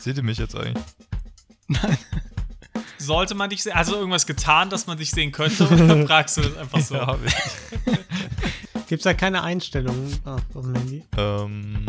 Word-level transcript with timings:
Seht 0.00 0.16
ihr 0.16 0.22
mich 0.22 0.38
jetzt 0.38 0.56
eigentlich? 0.56 0.82
Sollte 2.98 3.34
man 3.34 3.50
dich 3.50 3.62
sehen? 3.62 3.72
Also 3.72 3.96
irgendwas 3.96 4.26
getan, 4.26 4.70
dass 4.70 4.86
man 4.86 4.96
dich 4.96 5.10
sehen 5.10 5.30
könnte? 5.30 5.68
Oder 5.70 6.06
fragst 6.06 6.38
du 6.38 6.42
das 6.42 6.56
einfach 6.56 6.80
so? 6.80 6.94
Ja, 6.94 7.06
hab 7.06 7.18
ich. 7.24 7.34
Gibt 8.88 9.00
es 9.00 9.04
da 9.04 9.14
keine 9.14 9.42
Einstellungen 9.42 10.18
ah, 10.24 10.36
auf 10.54 10.64
dem 10.64 10.74
Handy? 10.74 11.04
Ähm, 11.16 11.86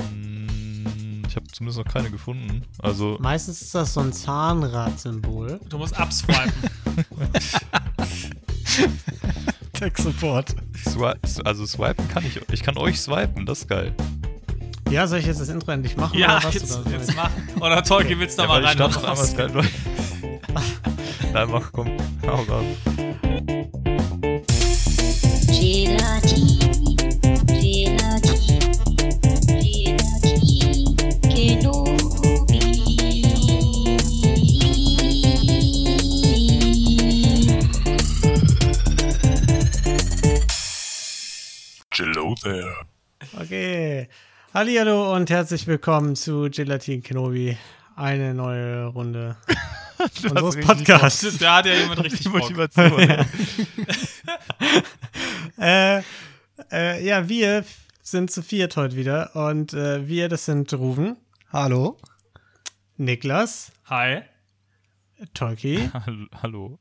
ich 1.27 1.35
habe 1.35 1.47
zumindest 1.47 1.85
noch 1.85 1.91
keine 1.91 2.11
gefunden. 2.11 2.63
Also, 2.79 3.17
Meistens 3.19 3.61
ist 3.61 3.73
das 3.73 3.93
so 3.93 4.01
ein 4.01 4.13
Zahnrad-Symbol. 4.13 5.59
Du 5.69 5.77
musst 5.77 5.97
abswipen. 5.97 6.51
Tech 9.73 9.97
Support. 9.97 10.55
swi 10.85 11.13
also 11.43 11.65
swipen 11.65 12.07
kann 12.09 12.25
ich. 12.25 12.39
Ich 12.51 12.61
kann 12.61 12.77
euch 12.77 13.01
swipen, 13.01 13.45
das 13.45 13.61
ist 13.61 13.67
geil. 13.67 13.95
Ja, 14.91 15.07
soll 15.07 15.19
ich 15.19 15.25
jetzt 15.25 15.39
das 15.39 15.47
Intro 15.47 15.71
endlich 15.71 15.95
machen? 15.95 16.17
ja, 16.19 16.37
oder 16.37 16.43
was? 16.47 16.53
jetzt, 16.53 16.77
oder? 16.77 16.91
jetzt 16.91 17.15
mach. 17.15 17.29
Oder 17.61 17.81
Tolki, 17.81 18.19
willst 18.19 18.37
du 18.37 18.41
da 18.41 18.43
Ja, 18.43 18.49
mal 18.49 18.55
weil 18.55 18.63
ich 18.75 18.79
rein? 18.81 18.91
dachte, 18.91 19.35
geil, 19.37 19.51
Leute. 19.53 19.69
Nein, 21.33 21.49
mach, 21.49 21.71
komm. 21.71 21.87
Hau 22.27 22.35
raus. 22.43 22.65
Hallihallo 44.53 45.15
und 45.15 45.29
herzlich 45.29 45.65
willkommen 45.65 46.17
zu 46.17 46.49
Gelatin 46.51 47.01
Kenobi. 47.01 47.57
Eine 47.95 48.33
neue 48.33 48.87
Runde 48.87 49.37
unseres 50.23 50.59
Podcasts. 50.59 51.37
Da 51.37 51.59
hat 51.59 51.67
ja 51.67 51.73
jemand 51.73 52.03
richtig. 52.03 52.27
Motivation. 52.27 52.99
äh, 55.57 56.01
äh, 56.69 57.01
ja, 57.01 57.29
wir 57.29 57.63
sind 58.01 58.29
zu 58.29 58.41
viert 58.43 58.75
heute 58.75 58.97
wieder. 58.97 59.33
Und 59.37 59.71
äh, 59.71 60.05
wir, 60.05 60.27
das 60.27 60.43
sind 60.43 60.73
Ruven, 60.73 61.15
Hallo. 61.53 61.97
Niklas, 62.97 63.71
Hi. 63.85 64.23
Tolki 65.33 65.89
Hallo- 66.43 66.77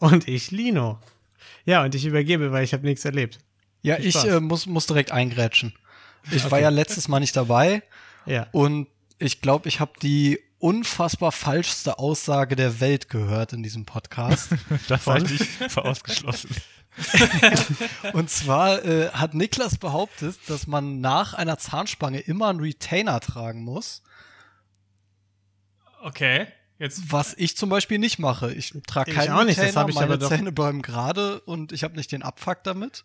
und 0.00 0.26
ich, 0.26 0.50
Lino. 0.50 0.98
Ja, 1.64 1.84
und 1.84 1.94
ich 1.94 2.04
übergebe, 2.04 2.50
weil 2.50 2.64
ich 2.64 2.72
habe 2.72 2.84
nichts 2.84 3.04
erlebt. 3.04 3.38
Ja, 3.82 3.98
ich 4.00 4.16
äh, 4.24 4.40
muss, 4.40 4.66
muss 4.66 4.88
direkt 4.88 5.12
eingrätschen. 5.12 5.72
Ich 6.30 6.44
war 6.44 6.52
Okay. 6.54 6.62
ja 6.62 6.68
letztes 6.70 7.08
Mal 7.08 7.20
nicht 7.20 7.36
dabei 7.36 7.82
Ja. 8.26 8.46
und 8.52 8.88
ich 9.18 9.40
glaube, 9.40 9.68
ich 9.68 9.80
habe 9.80 9.92
die 10.02 10.40
unfassbar 10.58 11.32
falschste 11.32 11.98
Aussage 11.98 12.56
der 12.56 12.80
Welt 12.80 13.08
gehört 13.08 13.52
in 13.52 13.62
diesem 13.62 13.84
Podcast. 13.84 14.50
Das 14.88 15.06
halte 15.06 15.34
ich 15.34 15.76
ausgeschlossen. 15.76 16.50
und 18.14 18.30
zwar 18.30 18.82
äh, 18.84 19.10
hat 19.10 19.34
Niklas 19.34 19.76
behauptet, 19.76 20.38
dass 20.48 20.66
man 20.66 21.00
nach 21.02 21.34
einer 21.34 21.58
Zahnspange 21.58 22.20
immer 22.20 22.48
einen 22.48 22.60
Retainer 22.60 23.20
tragen 23.20 23.62
muss, 23.64 24.02
Okay. 26.02 26.46
Jetzt. 26.78 27.10
was 27.10 27.34
ich 27.34 27.56
zum 27.56 27.68
Beispiel 27.70 27.98
nicht 27.98 28.18
mache. 28.18 28.52
Ich 28.52 28.74
trage 28.86 29.10
Ich 29.10 29.16
keinen 29.16 29.32
auch 29.32 29.44
nicht, 29.44 29.58
das 29.58 29.66
Retainer, 29.66 29.80
hab 29.80 29.88
ich 29.88 29.94
meine 29.94 30.14
aber 30.14 30.28
Zähne 30.28 30.52
bleiben 30.52 30.82
gerade 30.82 31.40
und 31.40 31.72
ich 31.72 31.84
habe 31.84 31.96
nicht 31.96 32.12
den 32.12 32.22
Abfuck 32.22 32.62
damit. 32.64 33.04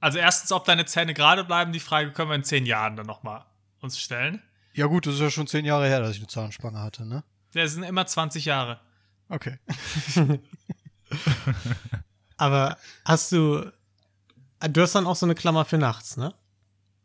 Also 0.00 0.18
erstens, 0.18 0.50
ob 0.52 0.64
deine 0.64 0.86
Zähne 0.86 1.14
gerade 1.14 1.44
bleiben, 1.44 1.72
die 1.72 1.80
Frage 1.80 2.10
können 2.12 2.30
wir 2.30 2.34
in 2.34 2.44
zehn 2.44 2.66
Jahren 2.66 2.96
dann 2.96 3.06
nochmal 3.06 3.44
uns 3.80 3.98
stellen. 4.00 4.42
Ja 4.72 4.86
gut, 4.86 5.06
das 5.06 5.14
ist 5.14 5.20
ja 5.20 5.30
schon 5.30 5.46
zehn 5.46 5.64
Jahre 5.64 5.86
her, 5.86 6.00
dass 6.00 6.12
ich 6.12 6.18
eine 6.18 6.26
Zahnspange 6.26 6.80
hatte, 6.80 7.06
ne? 7.06 7.22
Das 7.52 7.72
sind 7.72 7.82
immer 7.82 8.06
20 8.06 8.44
Jahre. 8.44 8.80
Okay. 9.28 9.58
Aber 12.36 12.78
hast 13.04 13.32
du. 13.32 13.70
Du 14.70 14.82
hast 14.82 14.94
dann 14.94 15.06
auch 15.06 15.16
so 15.16 15.26
eine 15.26 15.34
Klammer 15.34 15.64
für 15.64 15.78
nachts, 15.78 16.16
ne? 16.16 16.34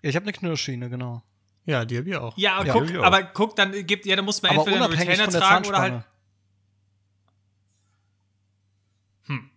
Ja, 0.01 0.09
ich 0.09 0.15
habe 0.15 0.23
eine 0.23 0.33
Knirschschiene, 0.33 0.89
genau. 0.89 1.23
Ja, 1.65 1.85
die 1.85 1.97
habe 1.97 2.09
ich 2.09 2.15
auch. 2.15 2.37
Ja, 2.37 2.57
aber 2.57 2.67
Ja, 2.67 2.73
guck, 2.73 2.95
aber 3.03 3.23
guck, 3.23 3.55
dann 3.55 3.71
gibt, 3.87 4.05
ja, 4.05 4.15
dann 4.15 4.25
muss 4.25 4.41
man 4.41 4.51
Aber 4.51 4.67
entweder 4.67 4.85
einen 4.85 4.93
Retainer 4.93 5.29
tragen 5.29 5.65
oder 5.65 5.79
halt. 5.79 6.03
Hm. 9.23 9.49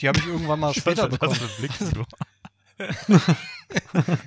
Die 0.00 0.08
habe 0.08 0.18
ich 0.18 0.26
irgendwann 0.26 0.60
mal 0.60 0.72
später 0.78 1.08
bekommen. 1.08 1.36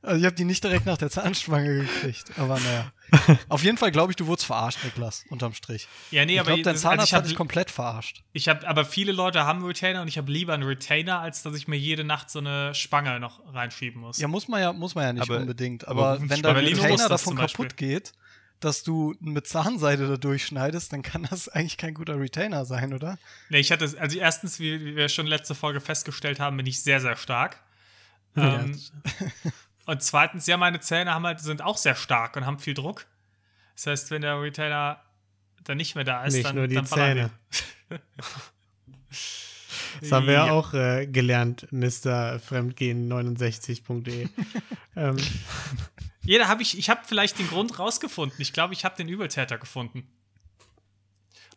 Also 0.00 0.20
ich 0.20 0.24
habe 0.26 0.36
die 0.36 0.44
nicht 0.44 0.62
direkt 0.62 0.86
nach 0.86 0.96
der 0.96 1.10
Zahnspange 1.10 1.80
gekriegt. 1.80 2.30
Aber 2.38 2.58
naja. 2.60 2.92
Auf 3.48 3.64
jeden 3.64 3.76
Fall 3.78 3.90
glaube 3.90 4.12
ich, 4.12 4.16
du 4.16 4.26
wurdest 4.26 4.46
verarscht, 4.46 4.78
Niklas, 4.84 5.24
unterm 5.28 5.54
Strich. 5.54 5.88
Ja, 6.12 6.24
nee, 6.24 6.34
ich 6.34 6.40
aber 6.40 6.50
glaube, 6.50 6.62
dein 6.62 6.76
Zahnarzt 6.76 7.00
also 7.00 7.04
ich 7.08 7.12
hat 7.14 7.18
habe 7.18 7.28
dich 7.28 7.36
komplett 7.36 7.70
verarscht. 7.70 8.22
Ich 8.32 8.48
habe, 8.48 8.66
aber 8.68 8.84
viele 8.84 9.10
Leute 9.10 9.44
haben 9.44 9.58
einen 9.58 9.66
Retainer 9.66 10.02
und 10.02 10.08
ich 10.08 10.16
habe 10.16 10.30
lieber 10.30 10.54
einen 10.54 10.62
Retainer, 10.62 11.20
als 11.20 11.42
dass 11.42 11.54
ich 11.56 11.66
mir 11.66 11.76
jede 11.76 12.04
Nacht 12.04 12.30
so 12.30 12.38
eine 12.38 12.74
Spange 12.76 13.18
noch 13.18 13.42
reinschieben 13.52 14.00
muss. 14.00 14.18
Ja, 14.18 14.28
muss 14.28 14.46
man 14.46 14.60
ja, 14.60 14.72
muss 14.72 14.94
man 14.94 15.04
ja 15.04 15.12
nicht 15.14 15.22
Aber- 15.22 15.38
unbedingt. 15.40 15.88
aber 15.88 16.10
Aber, 16.10 16.20
wenn 16.30 16.42
dein 16.42 16.54
muss 16.64 16.64
Retainer 16.80 17.08
davon 17.08 17.36
kaputt 17.36 17.76
geht, 17.76 18.12
dass 18.60 18.84
du 18.84 19.14
mit 19.20 19.46
Zahnseide 19.48 20.06
da 20.08 20.16
durchschneidest, 20.16 20.92
dann 20.92 21.02
kann 21.02 21.26
das 21.28 21.48
eigentlich 21.48 21.76
kein 21.76 21.94
guter 21.94 22.18
Retainer 22.20 22.64
sein, 22.64 22.94
oder? 22.94 23.18
Nee, 23.48 23.58
ich 23.58 23.72
hatte, 23.72 23.92
also 23.98 24.18
erstens, 24.18 24.60
wie, 24.60 24.84
wie 24.84 24.96
wir 24.96 25.08
schon 25.08 25.26
letzte 25.26 25.54
Folge 25.56 25.80
festgestellt 25.80 26.38
haben, 26.38 26.56
bin 26.56 26.66
ich 26.66 26.82
sehr, 26.82 27.00
sehr 27.00 27.16
stark. 27.16 27.60
Ja. 28.40 28.60
Ähm, 28.60 28.80
und 29.86 30.02
zweitens, 30.02 30.46
ja, 30.46 30.56
meine 30.56 30.80
Zähne 30.80 31.12
haben 31.14 31.26
halt, 31.26 31.40
sind 31.40 31.62
auch 31.62 31.76
sehr 31.76 31.94
stark 31.94 32.36
und 32.36 32.46
haben 32.46 32.58
viel 32.58 32.74
Druck. 32.74 33.06
Das 33.74 33.86
heißt, 33.86 34.10
wenn 34.10 34.22
der 34.22 34.40
Retainer 34.40 35.00
dann 35.64 35.76
nicht 35.76 35.94
mehr 35.94 36.04
da 36.04 36.24
ist, 36.24 36.34
Nicht 36.34 36.46
dann, 36.46 36.56
nur 36.56 36.66
die 36.66 36.74
dann 36.74 36.86
Zähne. 36.86 37.30
Das 40.00 40.12
haben 40.12 40.26
wir 40.26 40.34
ja 40.34 40.46
Ja. 40.46 40.52
auch 40.52 40.74
äh, 40.74 41.06
gelernt, 41.06 41.66
Mr. 41.70 42.38
Fremdgehen69.de. 42.38 44.28
ähm, 44.96 45.16
Jeder 46.22 46.48
habe 46.48 46.62
ich, 46.62 46.78
ich 46.78 46.90
habe 46.90 47.00
vielleicht 47.04 47.38
den 47.38 47.48
Grund 47.48 47.78
rausgefunden. 47.78 48.40
Ich 48.40 48.52
glaube, 48.52 48.74
ich 48.74 48.84
habe 48.84 48.96
den 48.96 49.08
Übeltäter 49.08 49.58
gefunden. 49.58 50.06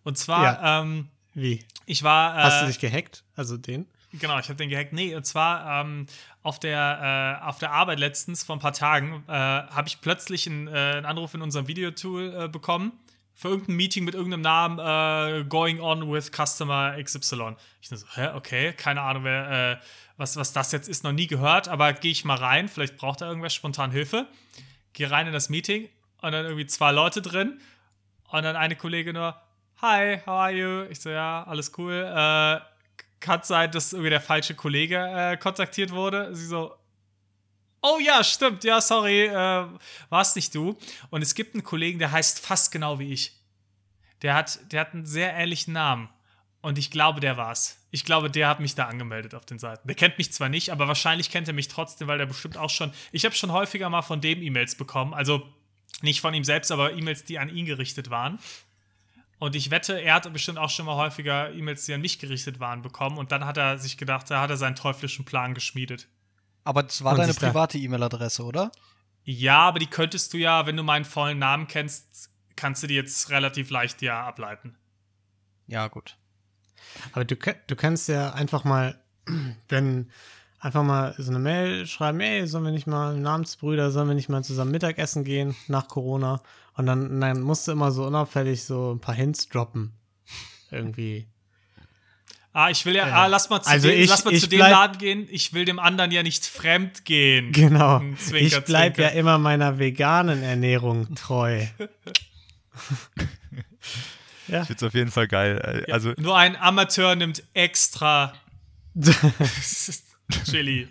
Und 0.03 0.17
zwar, 0.17 0.81
ähm, 0.83 1.09
wie? 1.33 1.63
ich 1.85 2.03
war. 2.03 2.37
Äh, 2.37 2.41
Hast 2.43 2.61
du 2.63 2.67
dich 2.67 2.79
gehackt? 2.79 3.23
Also 3.35 3.57
den? 3.57 3.85
Genau, 4.13 4.39
ich 4.39 4.45
habe 4.45 4.55
den 4.55 4.69
gehackt. 4.69 4.93
Nee, 4.93 5.15
und 5.15 5.25
zwar 5.25 5.81
ähm, 5.85 6.07
auf, 6.43 6.59
der, 6.59 7.39
äh, 7.41 7.45
auf 7.45 7.59
der 7.59 7.71
Arbeit 7.71 7.99
letztens 7.99 8.43
vor 8.43 8.55
ein 8.55 8.59
paar 8.59 8.73
Tagen 8.73 9.23
äh, 9.27 9.31
habe 9.31 9.87
ich 9.87 10.01
plötzlich 10.01 10.47
einen, 10.47 10.67
äh, 10.67 10.71
einen 10.71 11.05
Anruf 11.05 11.33
in 11.33 11.41
unserem 11.41 11.67
Videotool 11.67 12.45
äh, 12.45 12.47
bekommen 12.47 12.93
für 13.33 13.49
irgendein 13.49 13.75
Meeting 13.75 14.03
mit 14.03 14.13
irgendeinem 14.13 14.41
Namen 14.41 14.79
äh, 14.79 15.43
Going 15.45 15.79
on 15.79 16.11
with 16.11 16.31
Customer 16.31 16.95
XY. 17.01 17.55
Ich 17.81 17.89
so, 17.89 17.95
hä, 18.15 18.29
okay, 18.35 18.73
keine 18.73 19.01
Ahnung, 19.01 19.23
wer, 19.23 19.71
äh, 19.71 19.77
was, 20.17 20.35
was 20.35 20.53
das 20.53 20.71
jetzt 20.71 20.87
ist, 20.87 21.03
noch 21.03 21.11
nie 21.11 21.27
gehört, 21.27 21.67
aber 21.67 21.93
gehe 21.93 22.11
ich 22.11 22.25
mal 22.25 22.37
rein, 22.37 22.67
vielleicht 22.67 22.97
braucht 22.97 23.21
da 23.21 23.27
irgendwer 23.27 23.49
spontan 23.49 23.91
Hilfe. 23.91 24.27
Gehe 24.93 25.09
rein 25.09 25.27
in 25.27 25.33
das 25.33 25.49
Meeting 25.49 25.89
und 26.21 26.31
dann 26.31 26.45
irgendwie 26.45 26.67
zwei 26.67 26.91
Leute 26.91 27.21
drin 27.21 27.59
und 28.29 28.43
dann 28.43 28.55
eine 28.55 28.75
Kollegin 28.75 29.15
nur, 29.15 29.35
hi, 29.81 30.19
how 30.25 30.27
are 30.27 30.51
you? 30.51 30.83
Ich 30.91 30.99
so, 30.99 31.09
ja, 31.09 31.43
alles 31.43 31.71
cool. 31.77 31.93
Äh, 31.93 32.59
kann 33.21 33.41
sein, 33.43 33.71
dass 33.71 33.93
irgendwie 33.93 34.09
der 34.09 34.21
falsche 34.21 34.55
Kollege 34.55 34.97
äh, 34.97 35.37
kontaktiert 35.37 35.91
wurde. 35.91 36.35
Sie 36.35 36.45
so, 36.45 36.75
oh 37.81 37.99
ja, 37.99 38.23
stimmt, 38.23 38.63
ja, 38.63 38.81
sorry, 38.81 39.25
äh, 39.25 39.65
war's 40.09 40.35
nicht 40.35 40.53
du. 40.53 40.77
Und 41.09 41.21
es 41.21 41.35
gibt 41.35 41.55
einen 41.55 41.63
Kollegen, 41.63 41.99
der 41.99 42.11
heißt 42.11 42.39
fast 42.39 42.71
genau 42.71 42.99
wie 42.99 43.13
ich. 43.13 43.37
Der 44.21 44.35
hat, 44.35 44.59
der 44.71 44.81
hat 44.81 44.93
einen 44.93 45.05
sehr 45.05 45.33
ähnlichen 45.33 45.73
Namen. 45.73 46.09
Und 46.61 46.77
ich 46.77 46.91
glaube, 46.91 47.19
der 47.19 47.37
war's. 47.37 47.79
Ich 47.89 48.05
glaube, 48.05 48.29
der 48.29 48.47
hat 48.47 48.59
mich 48.59 48.75
da 48.75 48.85
angemeldet 48.85 49.33
auf 49.33 49.45
den 49.45 49.57
Seiten. 49.57 49.87
Der 49.87 49.95
kennt 49.95 50.19
mich 50.19 50.31
zwar 50.31 50.47
nicht, 50.47 50.69
aber 50.69 50.87
wahrscheinlich 50.87 51.31
kennt 51.31 51.47
er 51.47 51.55
mich 51.55 51.67
trotzdem, 51.67 52.07
weil 52.07 52.19
der 52.19 52.27
bestimmt 52.27 52.55
auch 52.55 52.69
schon. 52.69 52.93
Ich 53.11 53.25
habe 53.25 53.33
schon 53.33 53.51
häufiger 53.51 53.89
mal 53.89 54.03
von 54.03 54.21
dem 54.21 54.43
E-Mails 54.43 54.75
bekommen. 54.75 55.15
Also 55.15 55.47
nicht 56.01 56.21
von 56.21 56.35
ihm 56.35 56.43
selbst, 56.43 56.71
aber 56.71 56.93
E-Mails, 56.93 57.23
die 57.23 57.39
an 57.39 57.49
ihn 57.49 57.65
gerichtet 57.65 58.11
waren. 58.11 58.37
Und 59.41 59.55
ich 59.55 59.71
wette, 59.71 59.99
er 59.99 60.13
hat 60.13 60.31
bestimmt 60.31 60.59
auch 60.59 60.69
schon 60.69 60.85
mal 60.85 60.95
häufiger 60.97 61.51
E-Mails, 61.51 61.85
die 61.85 61.95
an 61.95 62.01
mich 62.01 62.19
gerichtet 62.19 62.59
waren, 62.59 62.83
bekommen. 62.83 63.17
Und 63.17 63.31
dann 63.31 63.43
hat 63.45 63.57
er 63.57 63.79
sich 63.79 63.97
gedacht, 63.97 64.29
da 64.29 64.39
hat 64.39 64.51
er 64.51 64.57
seinen 64.57 64.75
teuflischen 64.75 65.25
Plan 65.25 65.55
geschmiedet. 65.55 66.07
Aber 66.63 66.83
das 66.83 67.03
war 67.03 67.13
Und 67.13 67.21
deine 67.21 67.33
private 67.33 67.79
E-Mail-Adresse, 67.79 68.43
oder? 68.43 68.71
Ja, 69.23 69.61
aber 69.61 69.79
die 69.79 69.87
könntest 69.87 70.31
du 70.31 70.37
ja, 70.37 70.67
wenn 70.67 70.77
du 70.77 70.83
meinen 70.83 71.05
vollen 71.05 71.39
Namen 71.39 71.67
kennst, 71.67 72.29
kannst 72.55 72.83
du 72.83 72.87
die 72.87 72.93
jetzt 72.93 73.31
relativ 73.31 73.71
leicht 73.71 74.03
ja 74.03 74.23
ableiten. 74.23 74.77
Ja, 75.65 75.87
gut. 75.87 76.17
Aber 77.13 77.25
du, 77.25 77.35
du 77.35 77.75
kannst 77.75 78.09
ja 78.09 78.33
einfach 78.33 78.63
mal, 78.63 79.01
wenn 79.69 80.11
einfach 80.59 80.83
mal 80.83 81.15
so 81.17 81.31
eine 81.31 81.39
Mail 81.39 81.87
schreiben, 81.87 82.19
ey, 82.19 82.45
sollen 82.45 82.65
wir 82.65 82.71
nicht 82.71 82.85
mal 82.85 83.17
Namensbrüder, 83.17 83.89
sollen 83.89 84.07
wir 84.07 84.13
nicht 84.13 84.29
mal 84.29 84.43
zusammen 84.43 84.69
Mittagessen 84.69 85.23
gehen 85.23 85.55
nach 85.67 85.87
Corona? 85.87 86.43
Und 86.75 86.85
dann, 86.85 87.19
dann 87.21 87.41
musst 87.41 87.67
du 87.67 87.71
immer 87.73 87.91
so 87.91 88.05
unauffällig 88.05 88.63
so 88.63 88.93
ein 88.93 88.99
paar 88.99 89.15
Hints 89.15 89.47
droppen. 89.49 89.91
Irgendwie. 90.71 91.27
Ah, 92.53 92.69
ich 92.69 92.85
will 92.85 92.95
ja, 92.95 93.07
Ja. 93.07 93.13
ah, 93.23 93.25
lass 93.27 93.49
mal 93.49 93.61
zu, 93.61 93.69
Also 93.69 93.87
dem, 93.89 93.99
ich- 94.01 94.09
lass 94.09 94.25
mal 94.25 94.33
ich 94.33 94.41
zu 94.41 94.49
dem 94.49 94.59
Laden 94.59 94.97
gehen. 94.97 95.27
Ich 95.29 95.53
will 95.53 95.63
dem 95.65 95.79
anderen 95.79 96.11
ja 96.11 96.21
nicht 96.23 96.45
fremd 96.45 97.05
gehen. 97.05 97.51
Genau. 97.53 97.99
Zwinker, 98.17 98.57
ich 98.59 98.63
bleib 98.65 98.95
zwinker. 98.95 99.13
ja 99.13 99.19
immer 99.19 99.37
meiner 99.37 99.79
veganen 99.79 100.43
Ernährung 100.43 101.13
treu. 101.15 101.65
Ja. 104.47 104.61
Ich 104.61 104.67
find's 104.67 104.83
auf 104.83 104.93
jeden 104.93 105.11
Fall 105.11 105.27
geil. 105.27 105.85
Also, 105.91 106.13
Nur 106.17 106.37
ein 106.37 106.55
Amateur 106.57 107.15
nimmt 107.15 107.43
extra 107.53 108.33
Chili. 110.45 110.89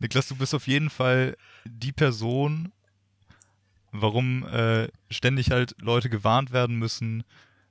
Niklas, 0.00 0.26
du 0.26 0.34
bist 0.34 0.54
auf 0.54 0.66
jeden 0.66 0.90
Fall 0.90 1.36
die 1.64 1.92
Person, 1.92 2.72
warum 3.92 4.46
äh, 4.48 4.88
ständig 5.10 5.50
halt 5.50 5.74
Leute 5.80 6.10
gewarnt 6.10 6.52
werden 6.52 6.76
müssen, 6.78 7.24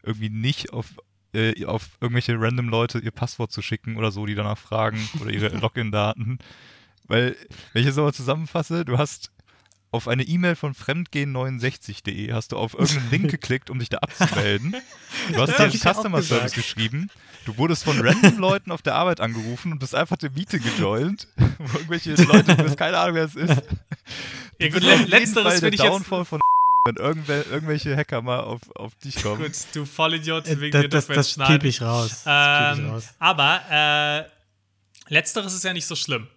irgendwie 0.03 0.29
nicht 0.29 0.71
auf, 0.71 0.87
äh, 1.33 1.65
auf 1.65 1.89
irgendwelche 1.99 2.39
random 2.39 2.69
Leute 2.69 2.99
ihr 2.99 3.11
Passwort 3.11 3.51
zu 3.51 3.61
schicken 3.61 3.97
oder 3.97 4.11
so, 4.11 4.25
die 4.25 4.35
danach 4.35 4.57
fragen 4.57 5.09
oder 5.19 5.31
ihre 5.31 5.49
Login-Daten. 5.59 6.39
Weil, 7.07 7.35
wenn 7.73 7.81
ich 7.81 7.89
es 7.89 7.97
aber 7.97 8.13
zusammenfasse, 8.13 8.85
du 8.85 8.97
hast 8.97 9.31
auf 9.91 10.07
eine 10.07 10.23
E-Mail 10.23 10.55
von 10.55 10.73
fremdgehen69.de 10.73 12.31
hast 12.31 12.53
du 12.53 12.57
auf 12.57 12.73
irgendeinen 12.73 13.09
Link 13.11 13.31
geklickt, 13.31 13.69
um 13.69 13.79
dich 13.79 13.89
da 13.89 13.97
abzumelden. 13.97 14.75
Du 15.27 15.35
hast 15.35 15.49
Das 15.49 15.49
dir 15.49 15.53
hab 15.53 15.59
einen 15.59 15.75
ich 15.75 15.85
auch 15.85 15.93
Customer 15.93 16.21
Service 16.21 16.53
geschrieben. 16.53 17.09
Du 17.45 17.57
wurdest 17.57 17.83
von 17.83 17.99
random 17.99 18.37
Leuten 18.37 18.71
auf 18.71 18.81
der 18.81 18.95
Arbeit 18.95 19.19
angerufen 19.19 19.71
und 19.73 19.79
bist 19.79 19.93
einfach 19.93 20.15
dem 20.15 20.33
Meeting 20.33 20.61
gejoint. 20.61 21.27
Wo 21.57 21.77
irgendwelche 21.77 22.15
Leute, 22.15 22.55
du 22.55 22.63
hast 22.63 22.77
keine 22.77 22.97
Ahnung, 22.97 23.15
wer 23.15 23.25
es 23.25 23.35
ist. 23.35 23.61
Ja, 24.59 24.69
gut, 24.69 24.83
le 24.83 24.95
letzteres 25.05 25.59
finde 25.59 25.75
ich 25.75 25.81
jetzt. 25.81 25.91
Downfall 25.91 26.25
von 26.25 26.39
wenn 26.85 26.95
irgendwel 26.95 27.45
irgendwelche 27.51 27.95
Hacker 27.95 28.21
mal 28.21 28.39
auf, 28.41 28.61
auf 28.75 28.95
dich 28.95 29.21
kommen. 29.21 29.41
Gut, 29.43 29.53
du 29.73 29.85
Vollidiot, 29.85 30.47
Äh, 30.47 30.59
wegen 30.61 30.71
das 30.71 30.81
dir 30.81 30.89
das, 30.89 31.07
jetzt 31.07 31.17
das 31.17 31.31
schneiden. 31.31 31.59
piep 31.59 31.63
ich 31.69 31.81
raus. 31.81 32.23
Das 32.23 32.23
piep 32.23 32.77
ich 32.77 32.83
Ähm, 32.85 32.89
raus. 32.91 33.07
aber 33.19 33.61
äh, 35.07 35.13
letzteres 35.13 35.53
ist 35.53 35.63
ja 35.63 35.73
nicht 35.73 35.85
so 35.85 35.95
schlimm. 35.95 36.27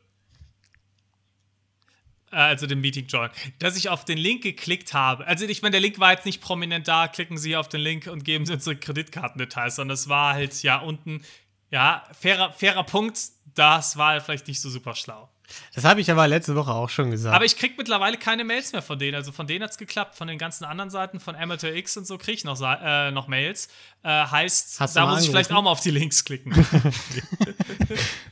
Äh, 2.31 2.37
Also 2.37 2.67
den 2.67 2.81
Meeting 2.81 3.07
Join. 3.07 3.31
Dass 3.59 3.77
ich 3.77 3.89
auf 3.89 4.05
den 4.05 4.19
Link 4.19 4.43
geklickt 4.43 4.93
habe. 4.95 5.27
Also 5.27 5.47
ich 5.47 5.63
meine, 5.63 5.73
der 5.73 5.81
Link 5.81 5.99
war 5.99 6.13
jetzt 6.13 6.27
nicht 6.27 6.41
prominent 6.41 6.89
da. 6.89 7.09
Klicken 7.09 7.39
Sie 7.39 7.57
auf 7.57 7.69
den 7.69 7.81
Link 7.81 8.07
und 8.07 8.25
geben 8.25 8.45
Sie 8.47 8.53
unsere 8.53 8.77
Kreditkartendetails, 8.77 9.77
sondern 9.77 9.95
es 9.95 10.09
war 10.09 10.35
halt 10.35 10.63
ja 10.63 10.79
unten. 10.79 11.23
Ja, 11.71 12.05
fairer, 12.19 12.53
fairer 12.53 12.85
Punkt. 12.85 13.19
Das 13.55 13.97
war 13.97 14.21
vielleicht 14.21 14.47
nicht 14.49 14.61
so 14.61 14.69
super 14.69 14.95
schlau. 14.95 15.31
Das 15.75 15.85
habe 15.85 16.01
ich 16.01 16.11
aber 16.11 16.27
letzte 16.27 16.55
Woche 16.55 16.73
auch 16.73 16.89
schon 16.89 17.11
gesagt. 17.11 17.35
Aber 17.35 17.45
ich 17.45 17.57
krieg 17.57 17.77
mittlerweile 17.77 18.17
keine 18.17 18.45
Mails 18.45 18.73
mehr 18.73 18.83
von 18.83 18.99
denen. 18.99 19.15
Also 19.15 19.33
von 19.33 19.47
denen 19.47 19.65
hat's 19.65 19.79
geklappt. 19.79 20.15
Von 20.15 20.29
den 20.29 20.39
ganzen 20.39 20.65
anderen 20.65 20.91
Seiten, 20.91 21.21
von 21.21 21.37
Amateur 21.37 21.75
X 21.75 21.97
und 21.97 22.07
so, 22.07 22.19
kriege 22.19 22.37
ich 22.37 22.45
noch, 22.45 22.61
äh, 22.61 23.11
noch 23.11 23.29
Mails. 23.29 23.69
Äh, 24.03 24.09
heißt, 24.09 24.81
Hast 24.81 24.97
da 24.97 25.07
muss 25.07 25.23
ich 25.23 25.31
vielleicht 25.31 25.53
auch 25.53 25.63
mal 25.63 25.71
auf 25.71 25.81
die 25.81 25.91
Links 25.91 26.25
klicken. 26.25 26.53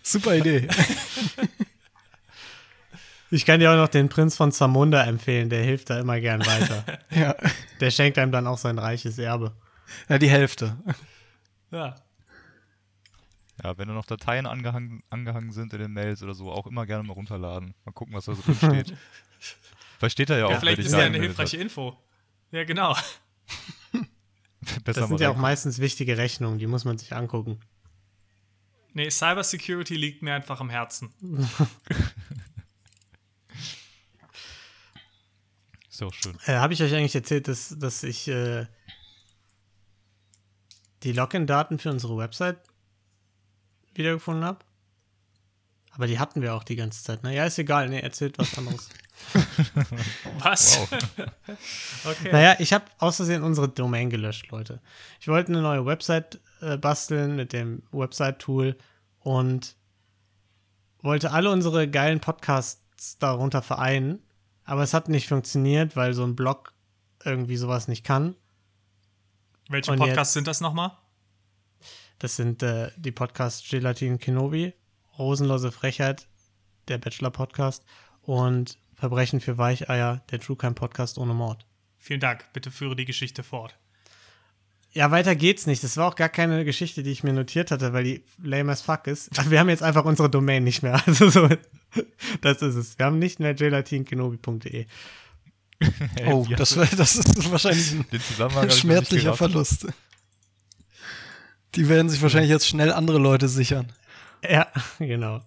Super 0.02 0.36
Idee. 0.36 0.68
ich 3.30 3.44
kann 3.44 3.60
dir 3.60 3.72
auch 3.72 3.76
noch 3.76 3.88
den 3.88 4.08
Prinz 4.08 4.36
von 4.36 4.52
Zamunda 4.52 5.04
empfehlen, 5.04 5.50
der 5.50 5.62
hilft 5.62 5.90
da 5.90 6.00
immer 6.00 6.20
gern 6.20 6.44
weiter. 6.44 6.84
ja. 7.10 7.34
der 7.80 7.90
schenkt 7.90 8.18
einem 8.18 8.32
dann 8.32 8.46
auch 8.46 8.58
sein 8.58 8.78
reiches 8.78 9.18
Erbe. 9.18 9.52
ja, 10.08 10.18
die 10.18 10.30
Hälfte. 10.30 10.76
ja. 11.70 11.94
Ja, 13.62 13.78
wenn 13.78 13.88
da 13.88 13.94
noch 13.94 14.06
Dateien 14.06 14.46
angehangen, 14.46 15.02
angehangen 15.08 15.52
sind 15.52 15.72
in 15.72 15.80
den 15.80 15.92
Mails 15.92 16.22
oder 16.22 16.34
so, 16.34 16.50
auch 16.50 16.66
immer 16.66 16.84
gerne 16.84 17.04
mal 17.04 17.12
runterladen. 17.12 17.74
Mal 17.84 17.92
gucken, 17.92 18.14
was 18.14 18.24
da 18.24 18.34
so 18.34 18.42
drin 18.42 18.54
steht. 18.56 18.96
Vielleicht 19.98 20.12
steht 20.12 20.30
da 20.30 20.38
ja 20.38 20.46
auch, 20.46 20.50
ja 20.50 20.60
vielleicht 20.60 20.80
ist 20.80 20.92
ja 20.92 20.98
eine 20.98 21.18
hilfreiche 21.18 21.58
Info. 21.58 21.96
Ja, 22.50 22.64
genau. 22.64 22.96
hat. 22.96 23.20
Das 24.84 24.96
sind 24.96 25.18
ja 25.18 25.30
auch 25.30 25.36
meistens 25.36 25.80
wichtige 25.80 26.16
Rechnungen, 26.16 26.60
die 26.60 26.68
muss 26.68 26.84
man 26.84 26.96
sich 26.96 27.12
angucken. 27.14 27.58
Nee, 28.94 29.10
Cybersecurity 29.10 29.96
liegt 29.96 30.22
mir 30.22 30.34
einfach 30.34 30.60
am 30.60 30.70
Herzen. 30.70 31.12
Ist 35.90 36.00
ja 36.00 36.06
auch 36.06 36.14
schön. 36.14 36.38
Äh, 36.46 36.54
habe 36.54 36.74
ich 36.74 36.82
euch 36.82 36.94
eigentlich 36.94 37.14
erzählt, 37.16 37.48
dass, 37.48 37.76
dass 37.76 38.04
ich 38.04 38.28
äh, 38.28 38.66
die 41.02 41.12
Login-Daten 41.12 41.80
für 41.80 41.90
unsere 41.90 42.16
Website 42.16 42.60
wiedergefunden 43.94 44.44
habe? 44.44 44.58
Aber 45.94 46.06
die 46.06 46.18
hatten 46.18 46.40
wir 46.40 46.54
auch 46.54 46.64
die 46.64 46.76
ganze 46.76 47.02
Zeit. 47.04 47.22
Naja, 47.22 47.44
ist 47.44 47.58
egal. 47.58 47.88
Nee, 47.90 48.00
erzählt 48.00 48.38
was 48.38 48.56
anderes. 48.56 48.88
Was? 50.38 50.78
Okay. 52.04 52.32
Naja, 52.32 52.56
ich 52.58 52.72
habe 52.72 52.84
aus 52.98 53.16
Versehen 53.16 53.42
unsere 53.44 53.68
Domain 53.68 54.10
gelöscht, 54.10 54.50
Leute. 54.50 54.80
Ich 55.20 55.28
wollte 55.28 55.52
eine 55.52 55.62
neue 55.62 55.86
Website 55.86 56.40
äh, 56.60 56.76
basteln 56.76 57.36
mit 57.36 57.52
dem 57.52 57.82
Website-Tool 57.92 58.76
und 59.20 59.76
wollte 61.02 61.30
alle 61.30 61.50
unsere 61.50 61.88
geilen 61.88 62.18
Podcasts 62.20 63.18
darunter 63.18 63.62
vereinen. 63.62 64.20
Aber 64.64 64.82
es 64.82 64.94
hat 64.94 65.08
nicht 65.08 65.28
funktioniert, 65.28 65.94
weil 65.94 66.14
so 66.14 66.24
ein 66.24 66.34
Blog 66.34 66.72
irgendwie 67.24 67.56
sowas 67.56 67.86
nicht 67.86 68.04
kann. 68.04 68.34
Welche 69.68 69.92
und 69.92 69.98
Podcasts 69.98 70.18
jetzt- 70.30 70.32
sind 70.34 70.46
das 70.48 70.60
nochmal? 70.60 70.92
Das 72.22 72.36
sind 72.36 72.62
äh, 72.62 72.92
die 72.96 73.10
Podcasts 73.10 73.68
Gelatin 73.68 74.20
Kenobi, 74.20 74.74
Rosenlose 75.18 75.72
Frechheit, 75.72 76.28
der 76.86 76.98
Bachelor-Podcast 76.98 77.84
und 78.20 78.78
Verbrechen 78.94 79.40
für 79.40 79.58
Weicheier, 79.58 80.22
der 80.30 80.38
True 80.38 80.56
Crime 80.56 80.74
Podcast 80.74 81.18
ohne 81.18 81.34
Mord. 81.34 81.66
Vielen 81.98 82.20
Dank. 82.20 82.44
Bitte 82.52 82.70
führe 82.70 82.94
die 82.94 83.06
Geschichte 83.06 83.42
fort. 83.42 83.76
Ja, 84.92 85.10
weiter 85.10 85.34
geht's 85.34 85.66
nicht. 85.66 85.82
Das 85.82 85.96
war 85.96 86.06
auch 86.06 86.14
gar 86.14 86.28
keine 86.28 86.64
Geschichte, 86.64 87.02
die 87.02 87.10
ich 87.10 87.24
mir 87.24 87.32
notiert 87.32 87.72
hatte, 87.72 87.92
weil 87.92 88.04
die 88.04 88.24
lame 88.40 88.70
as 88.70 88.82
fuck 88.82 89.08
ist. 89.08 89.28
Wir 89.50 89.58
haben 89.58 89.68
jetzt 89.68 89.82
einfach 89.82 90.04
unsere 90.04 90.30
Domain 90.30 90.62
nicht 90.62 90.84
mehr. 90.84 91.02
Also 91.06 91.28
so, 91.28 91.48
das 92.40 92.62
ist 92.62 92.76
es. 92.76 92.98
Wir 93.00 93.06
haben 93.06 93.18
nicht 93.18 93.40
mehr 93.40 93.54
gelatinkenobi.de. 93.54 94.86
Oh, 96.26 96.46
das, 96.56 96.76
das 96.96 97.16
ist 97.16 97.50
wahrscheinlich 97.50 97.96
ein 98.12 98.70
schmerzlicher. 98.70 99.34
Verlust. 99.34 99.88
Die 101.74 101.88
werden 101.88 102.08
sich 102.08 102.22
wahrscheinlich 102.22 102.50
jetzt 102.50 102.68
schnell 102.68 102.92
andere 102.92 103.18
Leute 103.18 103.48
sichern. 103.48 103.92
Ja, 104.48 104.68
genau. 104.98 105.40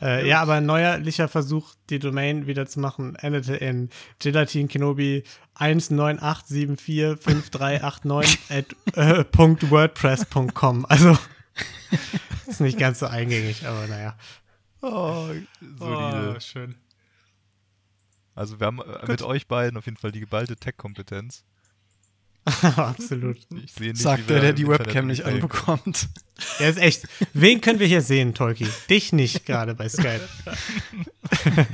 Äh, 0.00 0.26
ja, 0.28 0.40
aber 0.42 0.54
ein 0.54 0.66
neuerlicher 0.66 1.28
Versuch, 1.28 1.76
die 1.88 2.00
Domain 2.00 2.48
wieder 2.48 2.66
zu 2.66 2.80
machen, 2.80 3.14
endete 3.16 3.54
in 3.54 3.90
gelatinkenobi 4.18 5.22
198745389 5.58 8.38
at 8.50 8.74
äh, 8.96 9.22
Punkt 9.24 9.70
.wordpress.com. 9.70 10.86
Also 10.86 11.16
ist 12.46 12.60
nicht 12.60 12.78
ganz 12.78 12.98
so 12.98 13.06
eingängig, 13.06 13.66
aber 13.66 13.86
naja. 13.86 14.18
Oh, 14.80 15.28
solide. 15.78 16.34
Oh, 16.36 16.40
schön. 16.40 16.74
Also 18.34 18.58
wir 18.58 18.66
haben 18.66 18.80
äh, 18.80 19.06
mit 19.06 19.22
euch 19.22 19.46
beiden 19.46 19.78
auf 19.78 19.84
jeden 19.84 19.98
Fall 19.98 20.10
die 20.10 20.18
geballte 20.20 20.56
Tech-Kompetenz. 20.56 21.44
Absolut. 22.76 23.38
Ich 23.64 23.72
sehe 23.72 23.90
nicht, 23.90 23.98
Sagt 24.02 24.24
wie 24.24 24.32
der, 24.32 24.40
der 24.40 24.52
die 24.52 24.66
Webcam 24.66 25.06
nicht 25.06 25.24
anbekommt. 25.24 26.08
Ja, 26.58 26.68
ist 26.68 26.78
echt. 26.78 27.06
Wen 27.34 27.60
können 27.60 27.78
wir 27.78 27.86
hier 27.86 28.02
sehen, 28.02 28.34
Tolki? 28.34 28.66
Dich 28.90 29.12
nicht 29.12 29.46
gerade 29.46 29.74
bei 29.74 29.88
Skype. 29.88 30.28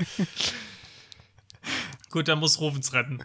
Gut, 2.11 2.29
dann 2.29 2.39
muss 2.39 2.61
Rovens 2.61 2.93
retten. 2.93 3.21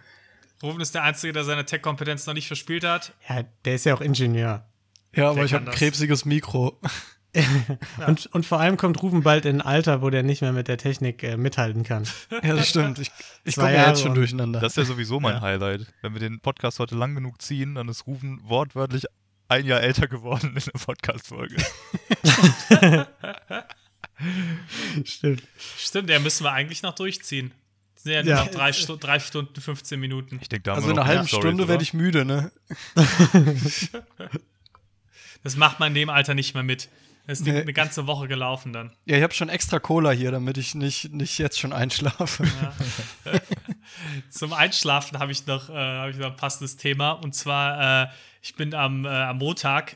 Roven 0.61 0.79
ist 0.81 0.95
der 0.95 1.03
Einzige, 1.03 1.33
der 1.33 1.43
seine 1.43 1.65
Tech-Kompetenz 1.65 2.25
noch 2.25 2.33
nicht 2.33 2.47
verspielt 2.47 2.85
hat. 2.85 3.13
Ja, 3.27 3.43
der 3.65 3.75
ist 3.75 3.85
ja 3.85 3.93
auch 3.93 4.01
Ingenieur. 4.01 4.65
Ja, 5.15 5.27
aber 5.29 5.35
Der 5.35 5.45
ich 5.45 5.53
habe 5.53 5.69
ein 5.69 5.75
krebsiges 5.75 6.23
Mikro. 6.25 6.79
Und, 8.07 8.27
und 8.27 8.45
vor 8.45 8.59
allem 8.59 8.77
kommt 8.77 9.01
Rufen 9.01 9.23
bald 9.23 9.45
in 9.45 9.59
ein 9.59 9.61
Alter, 9.65 10.01
wo 10.03 10.09
der 10.11 10.21
nicht 10.23 10.41
mehr 10.41 10.53
mit 10.53 10.67
der 10.67 10.77
Technik 10.77 11.23
äh, 11.23 11.35
mithalten 11.35 11.83
kann. 11.83 12.03
Ja, 12.43 12.55
das 12.55 12.69
stimmt. 12.69 12.99
Ich, 12.99 13.11
ich 13.43 13.55
komme 13.55 13.73
ja 13.73 13.87
jetzt 13.89 14.01
schon 14.01 14.13
durcheinander. 14.13 14.59
Das 14.59 14.73
ist 14.73 14.77
ja 14.77 14.85
sowieso 14.85 15.19
mein 15.19 15.35
Ja. 15.35 15.41
Highlight. 15.41 15.87
Wenn 16.03 16.13
wir 16.13 16.19
den 16.19 16.39
Podcast 16.41 16.77
heute 16.79 16.95
lang 16.95 17.15
genug 17.15 17.41
ziehen, 17.41 17.73
dann 17.75 17.87
ist 17.89 18.05
Rufen 18.05 18.39
wortwörtlich 18.43 19.05
ein 19.47 19.65
Jahr 19.65 19.81
älter 19.81 20.07
geworden 20.07 20.55
in 20.55 20.61
der 20.63 20.79
Podcast-Folge. 20.79 21.55
Stimmt. 25.03 25.43
Stimmt, 25.77 26.09
der 26.09 26.19
müssen 26.19 26.43
wir 26.43 26.51
eigentlich 26.51 26.81
noch 26.83 26.93
durchziehen. 26.95 27.51
Das 27.95 28.03
sind 28.03 28.13
ja, 28.13 28.21
Ja. 28.21 28.43
noch 28.43 28.51
drei, 28.51 28.73
Stu 28.73 28.95
drei 28.95 29.19
Stunden, 29.19 29.59
15 29.59 29.99
Minuten. 29.99 30.37
Ich 30.41 30.49
denke, 30.49 30.63
da 30.63 30.73
also 30.75 30.89
in 30.89 30.97
einer 30.99 31.07
halben 31.07 31.27
Stunde 31.27 31.67
werde 31.67 31.83
ich 31.83 31.93
müde, 31.93 32.25
ne? 32.25 32.51
Das 35.43 35.57
macht 35.57 35.77
man 35.81 35.89
in 35.89 35.95
dem 35.95 36.09
Alter 36.09 36.35
nicht 36.35 36.53
mehr 36.53 36.63
mit. 36.63 36.87
Das 37.25 37.39
ist 37.39 37.47
die- 37.47 37.51
Nee. 37.51 37.61
eine 37.61 37.73
ganze 37.73 38.05
Woche 38.05 38.27
gelaufen 38.27 38.73
dann. 38.73 38.91
Ja, 39.05 39.15
ich 39.17 39.23
habe 39.23 39.33
schon 39.33 39.47
extra 39.49 39.79
Cola 39.79 40.11
hier, 40.11 40.31
damit 40.31 40.57
ich 40.57 40.75
nicht, 40.75 41.11
nicht 41.13 41.37
jetzt 41.37 41.57
schon 41.59 41.71
einschlafe. 41.73 42.43
Zum 44.29 44.53
Einschlafen 44.53 45.19
habe 45.19 45.31
ich, 45.31 45.45
noch, 45.47 45.69
äh, 45.69 45.73
hab 45.73 46.09
ich 46.09 46.17
noch 46.17 46.27
ein 46.31 46.35
passendes 46.35 46.77
Thema. 46.77 47.11
Und 47.11 47.33
zwar, 47.35 48.03
äh, 48.03 48.07
ich 48.41 48.55
bin 48.55 48.73
am, 48.73 49.05
äh, 49.05 49.09
am 49.09 49.37
Montag 49.37 49.95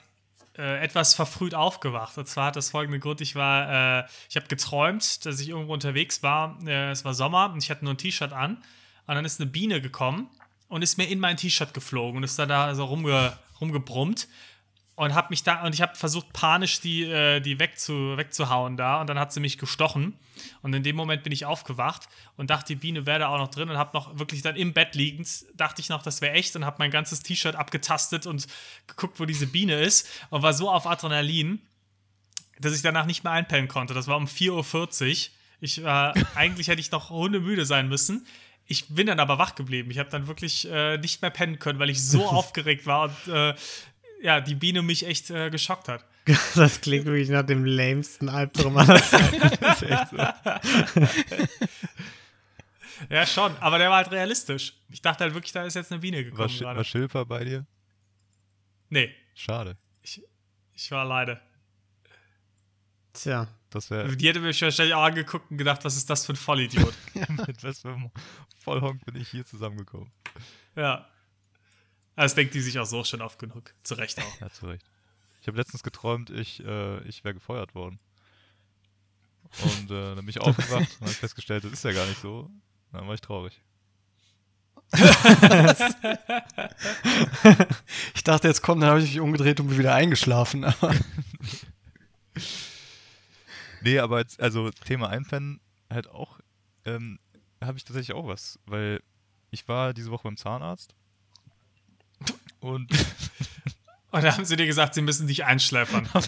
äh, 0.58 0.82
etwas 0.82 1.14
verfrüht 1.14 1.54
aufgewacht. 1.54 2.18
Und 2.18 2.28
zwar 2.28 2.48
hat 2.48 2.56
das 2.56 2.70
folgenden 2.72 3.02
Grund: 3.02 3.22
Ich 3.22 3.36
war, 3.36 4.00
äh, 4.02 4.08
ich 4.30 4.36
habe 4.36 4.48
geträumt, 4.48 5.26
dass 5.26 5.40
ich 5.40 5.50
irgendwo 5.50 5.74
unterwegs 5.74 6.24
war. 6.24 6.58
Äh, 6.66 6.92
es 6.92 7.06
war 7.06 7.14
Sommer 7.14 7.52
und 7.52 7.64
ich 7.64 7.70
hatte 7.70 7.84
nur 7.84 7.94
ein 7.94 7.98
T-Shirt 7.98 8.34
an. 8.34 8.58
Und 9.06 9.16
dann 9.16 9.26
ist 9.26 9.40
eine 9.40 9.50
Biene 9.50 9.82
gekommen 9.82 10.30
und 10.68 10.82
ist 10.82 10.98
mir 10.98 11.06
in 11.10 11.20
mein 11.20 11.38
T-Shirt 11.38 11.74
geflogen 11.74 12.18
und 12.18 12.24
ist 12.24 12.38
dann 12.40 12.50
da 12.50 12.74
so 12.76 12.86
rumge, 12.86 13.38
rumgebrummt. 13.62 14.28
Und 14.98 15.14
habe 15.14 15.28
mich 15.30 15.44
da 15.44 15.64
und 15.64 15.76
ich 15.76 15.82
habe 15.82 15.96
versucht 15.96 16.34
panisch 16.34 16.82
die 16.82 17.04
äh, 17.04 17.40
die 17.40 17.60
wegzu, 17.60 18.18
wegzuhauen 18.18 18.78
da. 18.78 19.00
Und 19.00 19.08
dann 19.08 19.20
hat 19.20 19.32
sie 19.32 19.40
mich 19.40 19.60
gestochen. 19.60 20.18
Und 20.64 20.74
in 20.74 20.82
dem 20.82 20.96
Moment 20.96 21.22
bin 21.22 21.32
ich 21.32 21.46
aufgewacht 21.46 22.10
und 22.36 22.50
dachte 22.50 22.74
die 22.74 22.76
Biene 22.76 23.06
wäre 23.06 23.20
da 23.20 23.28
auch 23.28 23.38
noch 23.38 23.50
drin 23.50 23.70
und 23.70 23.78
habe 23.78 23.96
noch 23.96 24.18
wirklich 24.18 24.42
dann 24.42 24.56
im 24.56 24.74
Bett 24.74 24.96
liegend 24.96 25.46
dachte 25.54 25.82
ich 25.82 25.90
noch 25.90 26.02
das 26.02 26.22
wäre 26.22 26.34
echt 26.34 26.56
und 26.56 26.66
habe 26.66 26.78
mein 26.80 26.90
ganzes 26.90 27.22
T-Shirt 27.22 27.56
abgetastet 27.56 28.26
und 28.26 28.48
geguckt 28.88 29.20
wo 29.20 29.26
diese 29.26 29.46
Biene 29.46 29.80
ist 29.80 30.10
und 30.32 30.42
war 30.42 30.54
so 30.54 30.70
auf 30.70 30.88
Adrenalin 30.88 31.62
dass 32.60 32.76
ich 32.76 32.82
danach 32.82 33.06
nicht 33.06 33.24
mehr 33.24 33.34
einpennen 33.34 33.68
konnte. 33.68 33.94
Das 33.94 34.08
war 34.08 34.18
um 34.18 34.26
4.40 34.26 34.50
Uhr 34.52 35.34
ich 35.60 35.84
war 35.84 36.16
eigentlich 36.36 36.70
hätte 36.70 36.82
ich 36.82 36.90
noch 36.90 37.12
hundemüde 37.12 37.68
sein 37.68 37.88
müssen. 37.88 38.26
Ich 38.66 38.88
bin 38.90 39.06
dann 39.06 39.20
aber 39.20 39.38
wach 39.38 39.54
geblieben. 39.54 39.92
Ich 39.92 40.00
habe 40.00 40.10
dann 40.10 40.28
wirklich 40.28 40.68
äh, 40.70 40.98
nicht 40.98 41.22
mehr 41.22 41.32
pennen 41.32 41.60
können, 41.60 41.78
weil 41.78 41.92
ich 41.92 42.04
so 42.04 42.26
aufgeregt 42.28 42.88
war 42.88 43.04
und 43.04 43.34
äh, 43.34 43.54
ja, 44.22 44.42
die 44.42 44.56
Biene 44.56 44.82
mich 44.82 45.06
echt 45.06 45.30
äh, 45.30 45.50
geschockt 45.50 45.88
hat. 45.88 46.06
Das 46.56 46.82
klingt 46.82 47.06
wirklich 47.06 47.30
nach 47.30 47.44
dem 47.46 47.64
lamesten 47.66 48.28
Albtraum 48.30 48.78
aller 48.78 49.02
Zeiten. 49.02 49.40
Das 49.60 49.82
ist 49.82 49.90
echt 49.90 50.10
so. 50.10 50.18
Ja, 53.10 53.26
schon, 53.28 53.56
aber 53.58 53.78
der 53.78 53.90
war 53.90 53.98
halt 53.98 54.12
realistisch. 54.12 54.74
Ich 54.90 55.02
dachte 55.04 55.24
halt 55.24 55.34
wirklich, 55.36 55.54
da 55.54 55.64
ist 55.64 55.76
jetzt 55.76 55.92
eine 55.92 56.02
Biene 56.02 56.18
War, 56.18 56.24
gekommen 56.24 56.50
Sch 56.50 56.60
gerade. 56.60 56.78
war 56.78 56.84
Schilper 56.84 57.26
bei 57.26 57.44
dir? 57.44 57.66
Nee, 58.90 59.14
Schade. 59.36 59.78
ich 60.74 60.92
war 60.92 61.02
alleine. 61.02 61.40
Tja. 63.14 63.48
Das 63.70 63.92
wäre. 63.92 64.16
Die 64.16 64.28
hätte 64.28 64.40
mich 64.40 64.62
wahrscheinlich 64.62 64.96
auch 64.96 65.04
angeguckt 65.04 65.52
und 65.52 65.58
gedacht, 65.58 65.84
was 65.84 65.98
ist 65.98 66.10
das 66.10 66.26
für 66.26 66.34
ein 66.34 66.38
Vollidiot. 66.38 66.94
mit 67.46 67.64
was 67.64 67.82
für 67.82 67.90
einem 67.90 68.10
Vollhonk 68.60 69.04
bin 69.06 69.18
ich 69.18 69.30
hier 69.30 69.46
zusammengekommen. 69.46 70.10
ja. 70.76 71.08
Das 72.18 72.36
denkt 72.36 72.54
die 72.56 72.62
sich 72.62 72.78
auch 72.80 72.86
so 72.86 73.04
schon 73.04 73.22
oft 73.22 73.40
genug. 73.40 73.74
Zu 73.84 73.94
Recht 73.94 74.20
auch. 74.20 74.42
Ja, 74.42 74.50
zu 74.50 74.68
Recht. 74.68 74.84
Ich 75.40 75.48
habe 75.48 75.58
letztens 75.58 75.84
geträumt, 75.84 76.32
ich, 76.32 76.64
äh, 76.66 77.00
ich 77.08 77.24
wäre 77.24 77.36
gefeuert 77.36 77.76
worden. 77.76 78.00
Und 79.64 79.92
äh, 79.92 80.16
dann 80.16 80.18
bin 80.18 80.30
ich 80.30 80.42
aufgewacht 80.42 80.98
und 81.00 81.02
habe 81.02 81.12
festgestellt, 81.12 81.64
das 81.64 81.72
ist 81.72 81.84
ja 81.84 81.94
gar 81.94 82.08
nicht 82.08 82.20
so. 82.20 82.50
Dann 82.92 83.08
war 83.08 83.14
ich 83.14 83.22
traurig. 83.22 83.62
Ich 88.16 88.24
dachte, 88.24 88.48
jetzt 88.48 88.62
kommt, 88.62 88.82
dann 88.82 88.90
habe 88.90 89.00
ich 89.00 89.08
mich 89.08 89.20
umgedreht 89.20 89.60
und 89.60 89.68
bin 89.68 89.78
wieder 89.78 89.94
eingeschlafen. 89.94 90.66
Aber 90.66 90.94
Nee, 93.82 94.00
aber 94.00 94.20
jetzt, 94.20 94.42
also 94.42 94.72
Thema 94.72 95.10
Einpennen 95.10 95.62
halt 95.90 96.10
auch, 96.10 96.40
ähm, 96.84 97.20
habe 97.64 97.78
ich 97.78 97.84
tatsächlich 97.84 98.18
auch 98.18 98.28
was, 98.28 98.60
weil 98.66 99.02
ich 99.52 99.68
war 99.68 99.94
diese 99.94 100.12
Woche 100.12 100.24
beim 100.24 100.36
Zahnarzt 100.36 100.96
und 102.60 102.90
Und 104.10 104.24
da 104.24 104.34
haben 104.34 104.46
sie 104.46 104.56
dir 104.56 104.66
gesagt, 104.66 104.96
sie 104.96 105.02
müssen 105.02 105.28
dich 105.28 105.44
einschläfern. 105.46 106.08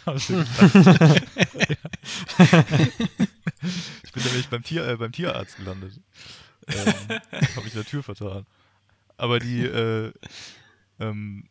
Ich 4.03 4.13
bin 4.13 4.23
nämlich 4.23 4.47
beim, 4.47 4.63
Tier, 4.63 4.87
äh, 4.87 4.97
beim 4.97 5.11
Tierarzt 5.11 5.57
gelandet. 5.57 5.99
Ähm, 6.67 6.93
habe 7.55 7.67
ich 7.67 7.73
der 7.73 7.85
Tür 7.85 8.01
vertan. 8.01 8.45
Aber 9.17 9.39
die, 9.39 9.65
äh, 9.65 10.11
ähm, 10.99 11.47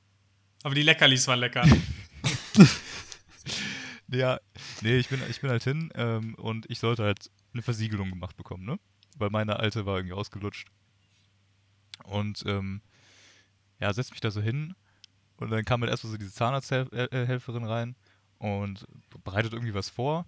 Aber 0.62 0.74
die 0.74 0.82
Leckerlis 0.82 1.28
waren 1.28 1.40
lecker. 1.40 1.66
ja, 4.08 4.40
nee, 4.80 4.96
ich 4.96 5.08
bin, 5.08 5.20
ich 5.28 5.40
bin 5.40 5.50
halt 5.50 5.64
hin 5.64 5.92
ähm, 5.94 6.34
und 6.34 6.68
ich 6.70 6.78
sollte 6.78 7.04
halt 7.04 7.30
eine 7.52 7.62
Versiegelung 7.62 8.10
gemacht 8.10 8.36
bekommen, 8.36 8.64
ne? 8.64 8.78
Weil 9.16 9.30
meine 9.30 9.60
alte 9.60 9.86
war 9.86 9.98
irgendwie 9.98 10.14
ausgelutscht. 10.14 10.68
Und, 12.04 12.42
ähm, 12.46 12.80
ja, 13.80 13.92
setz 13.92 14.10
mich 14.10 14.20
da 14.20 14.30
so 14.30 14.40
hin 14.40 14.74
und 15.36 15.50
dann 15.50 15.64
kam 15.64 15.80
halt 15.80 15.90
erstmal 15.90 16.12
so 16.12 16.18
diese 16.18 16.32
Zahnarzthelferin 16.32 17.64
rein 17.64 17.96
und 18.38 18.86
bereitet 19.24 19.52
irgendwie 19.52 19.74
was 19.74 19.88
vor. 19.88 20.26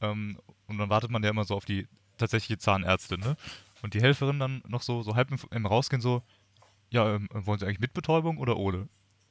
Ähm, 0.00 0.38
und 0.66 0.78
dann 0.78 0.90
wartet 0.90 1.10
man 1.10 1.22
ja 1.22 1.30
immer 1.30 1.44
so 1.44 1.54
auf 1.54 1.64
die 1.64 1.88
tatsächliche 2.18 2.58
Zahnärztin, 2.58 3.20
ne? 3.20 3.36
Und 3.82 3.94
die 3.94 4.00
Helferin 4.00 4.38
dann 4.38 4.62
noch 4.66 4.82
so, 4.82 5.02
so 5.02 5.14
halb 5.14 5.30
im, 5.30 5.38
im 5.50 5.66
Rausgehen 5.66 6.02
so, 6.02 6.22
ja, 6.90 7.14
ähm, 7.14 7.28
wollen 7.32 7.58
Sie 7.58 7.66
eigentlich 7.66 7.80
mit 7.80 7.92
Betäubung 7.92 8.38
oder 8.38 8.56
ohne? 8.56 8.88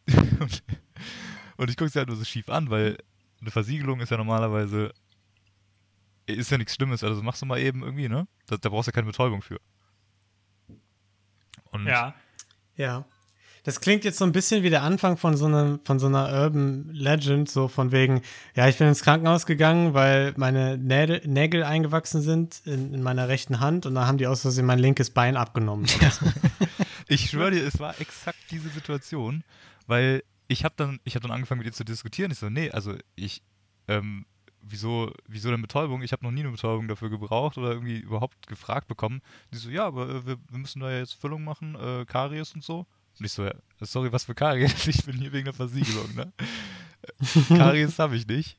und, 0.40 0.64
und 1.58 1.70
ich 1.70 1.76
gucke 1.76 1.90
sie 1.90 2.00
halt 2.00 2.08
nur 2.08 2.18
so 2.18 2.24
schief 2.24 2.50
an, 2.50 2.70
weil 2.70 2.98
eine 3.42 3.52
Versiegelung 3.52 4.00
ist 4.00 4.10
ja 4.10 4.18
normalerweise, 4.18 4.94
ist 6.26 6.52
ja 6.52 6.58
nichts 6.58 6.76
Schlimmes, 6.76 7.04
also 7.04 7.22
machst 7.24 7.42
du 7.42 7.46
mal 7.46 7.60
eben 7.60 7.84
irgendwie, 7.84 8.08
ne? 8.08 8.28
Da, 8.46 8.58
da 8.58 8.70
brauchst 8.70 8.88
du 8.88 8.92
ja 8.92 8.94
keine 8.94 9.08
Betäubung 9.08 9.42
für. 9.42 9.60
Und 11.72 11.88
Ja. 11.88 12.16
Ja. 12.76 13.06
Das 13.68 13.82
klingt 13.82 14.06
jetzt 14.06 14.18
so 14.18 14.24
ein 14.24 14.32
bisschen 14.32 14.64
wie 14.64 14.70
der 14.70 14.82
Anfang 14.82 15.18
von 15.18 15.36
so, 15.36 15.46
einem, 15.46 15.82
von 15.84 16.00
so 16.00 16.08
einer 16.08 16.32
Urban 16.32 16.88
Legend, 16.90 17.50
so 17.50 17.68
von 17.68 17.92
wegen, 17.92 18.22
ja, 18.56 18.70
ich 18.70 18.78
bin 18.78 18.88
ins 18.88 19.04
Krankenhaus 19.04 19.46
gegangen, 19.46 19.94
weil 19.94 20.34
meine 20.38 20.78
Nägel, 20.78 21.22
Nägel 21.28 21.64
eingewachsen 21.64 22.22
sind 22.22 22.62
in, 22.64 22.94
in 22.94 23.04
meiner 23.04 23.28
rechten 23.28 23.60
Hand 23.60 23.86
und 23.86 23.96
da 23.96 24.08
haben 24.08 24.20
die 24.20 24.26
aus 24.26 24.44
Versehen 24.44 24.66
mein 24.66 24.80
linkes 24.80 25.10
Bein 25.10 25.36
abgenommen. 25.36 25.86
So. 25.86 26.00
Ich 27.10 27.30
schwöre 27.30 27.52
dir, 27.52 27.68
es 27.68 27.78
war 27.78 28.00
exakt 28.00 28.40
diese 28.52 28.70
Situation, 28.70 29.44
weil 29.86 30.24
ich 30.48 30.64
habe 30.64 30.76
dann, 30.78 31.02
ich 31.04 31.16
habe 31.16 31.24
dann 31.24 31.36
angefangen 31.36 31.60
mit 31.60 31.68
ihr 31.68 31.74
zu 31.74 31.84
diskutieren. 31.84 32.32
Ich 32.32 32.40
so, 32.40 32.50
nee, 32.50 32.72
also 32.72 32.96
ich, 33.16 33.42
ähm, 33.90 34.26
wieso, 34.62 35.12
wieso 35.28 35.52
denn 35.52 35.62
Betäubung? 35.62 36.04
Ich 36.04 36.14
habe 36.14 36.24
noch 36.24 36.32
nie 36.32 36.40
eine 36.40 36.52
Betäubung 36.52 36.88
dafür 36.88 37.10
gebraucht 37.10 37.58
oder 37.58 37.72
irgendwie 37.72 37.98
überhaupt 37.98 38.48
gefragt 38.48 38.88
bekommen. 38.88 39.22
Die 39.54 39.58
so, 39.58 39.70
ja, 39.70 39.86
aber 39.86 40.08
äh, 40.08 40.26
wir, 40.26 40.38
wir 40.50 40.58
müssen 40.58 40.80
da 40.80 40.90
ja 40.90 41.00
jetzt 41.00 41.16
Füllung 41.16 41.44
machen, 41.44 41.76
äh, 41.76 42.06
Karies 42.06 42.54
und 42.54 42.64
so. 42.64 42.86
Und 43.20 43.26
ich 43.26 43.32
so, 43.32 43.46
ja, 43.46 43.54
sorry, 43.82 44.12
was 44.12 44.26
für 44.26 44.36
Karies? 44.36 44.74
Ich 44.88 45.06
bin 45.06 45.18
hier 45.18 45.32
wegen 45.32 45.46
der 45.46 45.54
Versiegelung, 45.54 46.14
ne? 46.16 46.32
Karies 47.48 47.98
habe 48.00 48.16
ich 48.16 48.28
nicht. 48.28 48.58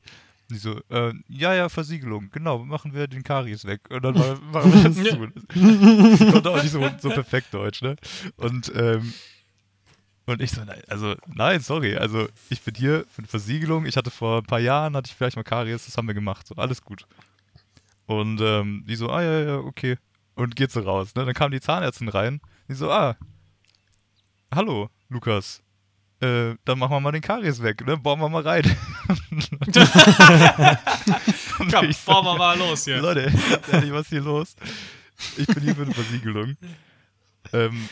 Und 0.49 0.55
die 0.55 0.59
so, 0.59 0.79
äh, 0.89 1.13
ja, 1.27 1.53
ja, 1.53 1.69
Versiegelung, 1.69 2.29
genau, 2.31 2.59
machen 2.59 2.93
wir 2.93 3.07
den 3.07 3.23
Karies 3.23 3.65
weg. 3.65 3.81
Und 3.89 4.03
dann 4.03 4.15
machen 4.51 4.73
wir 4.73 4.83
das 4.89 4.95
zu. 4.95 6.25
Ich 6.25 6.31
konnte 6.31 6.49
auch 6.49 6.61
nicht 6.61 6.71
so, 6.71 6.89
so 6.99 7.09
perfekt 7.09 7.53
Deutsch, 7.53 7.81
ne? 7.81 7.95
Und, 8.37 8.71
ähm, 8.75 9.13
und 10.25 10.41
ich 10.41 10.51
so, 10.51 10.63
nein, 10.63 10.81
also, 10.87 11.15
nein, 11.27 11.61
sorry, 11.61 11.95
also 11.95 12.27
ich 12.49 12.61
bin 12.61 12.75
hier 12.75 13.05
für 13.11 13.19
eine 13.19 13.27
Versiegelung. 13.27 13.85
Ich 13.85 13.97
hatte 13.97 14.11
vor 14.11 14.39
ein 14.39 14.45
paar 14.45 14.59
Jahren, 14.59 14.95
hatte 14.95 15.09
ich 15.09 15.15
vielleicht 15.15 15.35
mal 15.35 15.43
Karies, 15.43 15.85
das 15.85 15.97
haben 15.97 16.07
wir 16.07 16.13
gemacht, 16.13 16.47
so, 16.47 16.55
alles 16.55 16.81
gut. 16.81 17.05
Und 18.07 18.41
ähm, 18.41 18.83
die 18.87 18.95
so, 18.95 19.09
ah, 19.09 19.21
ja, 19.21 19.39
ja, 19.41 19.57
okay. 19.57 19.97
Und 20.35 20.55
geht 20.55 20.71
so 20.71 20.81
raus, 20.81 21.13
ne? 21.15 21.25
Dann 21.25 21.33
kam 21.33 21.51
die 21.51 21.61
Zahnärztin 21.61 22.09
rein, 22.09 22.41
die 22.67 22.73
so, 22.73 22.91
ah, 22.91 23.15
hallo, 24.53 24.89
Lukas. 25.09 25.61
Äh, 26.21 26.55
dann 26.65 26.79
machen 26.79 26.91
wir 26.91 26.99
mal 26.99 27.11
den 27.13 27.21
Karies 27.21 27.61
weg, 27.63 27.85
ne? 27.85 27.97
Bauen 27.97 28.19
wir 28.19 28.27
mal 28.27 28.41
rein. 28.41 28.63
Komm, 31.57 31.95
bauen 32.05 32.25
wir 32.25 32.37
mal 32.37 32.57
los 32.57 32.83
hier. 32.83 32.99
Leute, 32.99 33.31
ehrlich, 33.71 33.93
was 33.93 34.01
ist 34.01 34.09
hier 34.09 34.21
los? 34.21 34.55
Ich 35.37 35.47
bin 35.47 35.63
hier 35.63 35.75
für 35.75 35.83
eine 35.83 35.93
Versiegelung. 35.93 36.57
Ähm, 37.53 37.87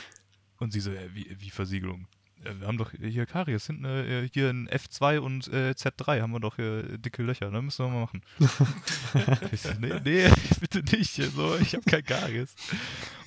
und 0.60 0.74
sie 0.74 0.82
so, 0.82 0.92
ja, 0.92 1.02
wie, 1.14 1.36
wie 1.40 1.50
Versiegelung? 1.50 2.08
Ja, 2.44 2.60
wir 2.60 2.68
haben 2.68 2.78
doch 2.78 2.92
hier 2.92 3.26
Karies, 3.26 3.68
hinten 3.68 3.86
äh, 3.86 4.28
hier 4.34 4.50
in 4.50 4.68
F2 4.70 5.20
und 5.20 5.48
äh, 5.48 5.72
Z3 5.72 6.22
haben 6.22 6.32
wir 6.32 6.40
doch 6.40 6.58
hier 6.58 6.98
dicke 6.98 7.24
Löcher, 7.24 7.50
ne? 7.50 7.62
Müssen 7.62 7.86
wir 7.86 7.92
mal 7.92 8.02
machen. 8.02 8.22
ich 9.52 9.62
so, 9.62 9.70
nee, 9.80 9.94
nee, 10.04 10.30
bitte 10.60 10.84
nicht. 10.96 11.16
So, 11.16 11.58
ich 11.58 11.74
habe 11.74 11.84
kein 11.90 12.04
Karies. 12.04 12.54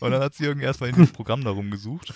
Und 0.00 0.10
dann 0.10 0.22
hat 0.22 0.34
sie 0.34 0.44
irgendwie 0.44 0.66
erstmal 0.66 0.90
in 0.90 0.96
diesem 0.96 1.12
Programm 1.12 1.42
darum 1.42 1.70
gesucht. 1.70 2.12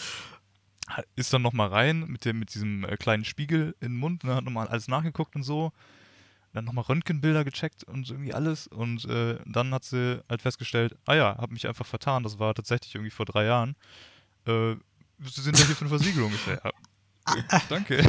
Ist 1.16 1.32
dann 1.32 1.42
nochmal 1.42 1.68
rein 1.68 2.00
mit, 2.08 2.24
dem, 2.24 2.38
mit 2.38 2.54
diesem 2.54 2.84
äh, 2.84 2.96
kleinen 2.96 3.24
Spiegel 3.24 3.74
in 3.80 3.92
den 3.92 3.96
Mund, 3.98 4.24
ne, 4.24 4.34
hat 4.34 4.44
nochmal 4.44 4.68
alles 4.68 4.86
nachgeguckt 4.88 5.34
und 5.34 5.42
so. 5.42 5.72
Dann 6.52 6.66
nochmal 6.66 6.84
Röntgenbilder 6.84 7.44
gecheckt 7.44 7.84
und 7.84 8.08
irgendwie 8.10 8.34
alles. 8.34 8.66
Und 8.66 9.04
äh, 9.06 9.38
dann 9.46 9.72
hat 9.74 9.84
sie 9.84 10.22
halt 10.28 10.42
festgestellt, 10.42 10.94
ah 11.06 11.14
ja, 11.14 11.36
hab 11.38 11.50
mich 11.50 11.66
einfach 11.66 11.86
vertan. 11.86 12.22
Das 12.22 12.38
war 12.38 12.54
tatsächlich 12.54 12.94
irgendwie 12.94 13.10
vor 13.10 13.26
drei 13.26 13.44
Jahren. 13.44 13.74
Äh, 14.46 14.74
Sie 15.20 15.40
sind 15.40 15.58
ja 15.58 15.64
hier 15.64 15.74
für 15.74 15.82
eine 15.82 15.88
Versiegelung. 15.88 16.32
Ich 16.34 16.46
ja, 16.46 17.60
danke. 17.68 18.06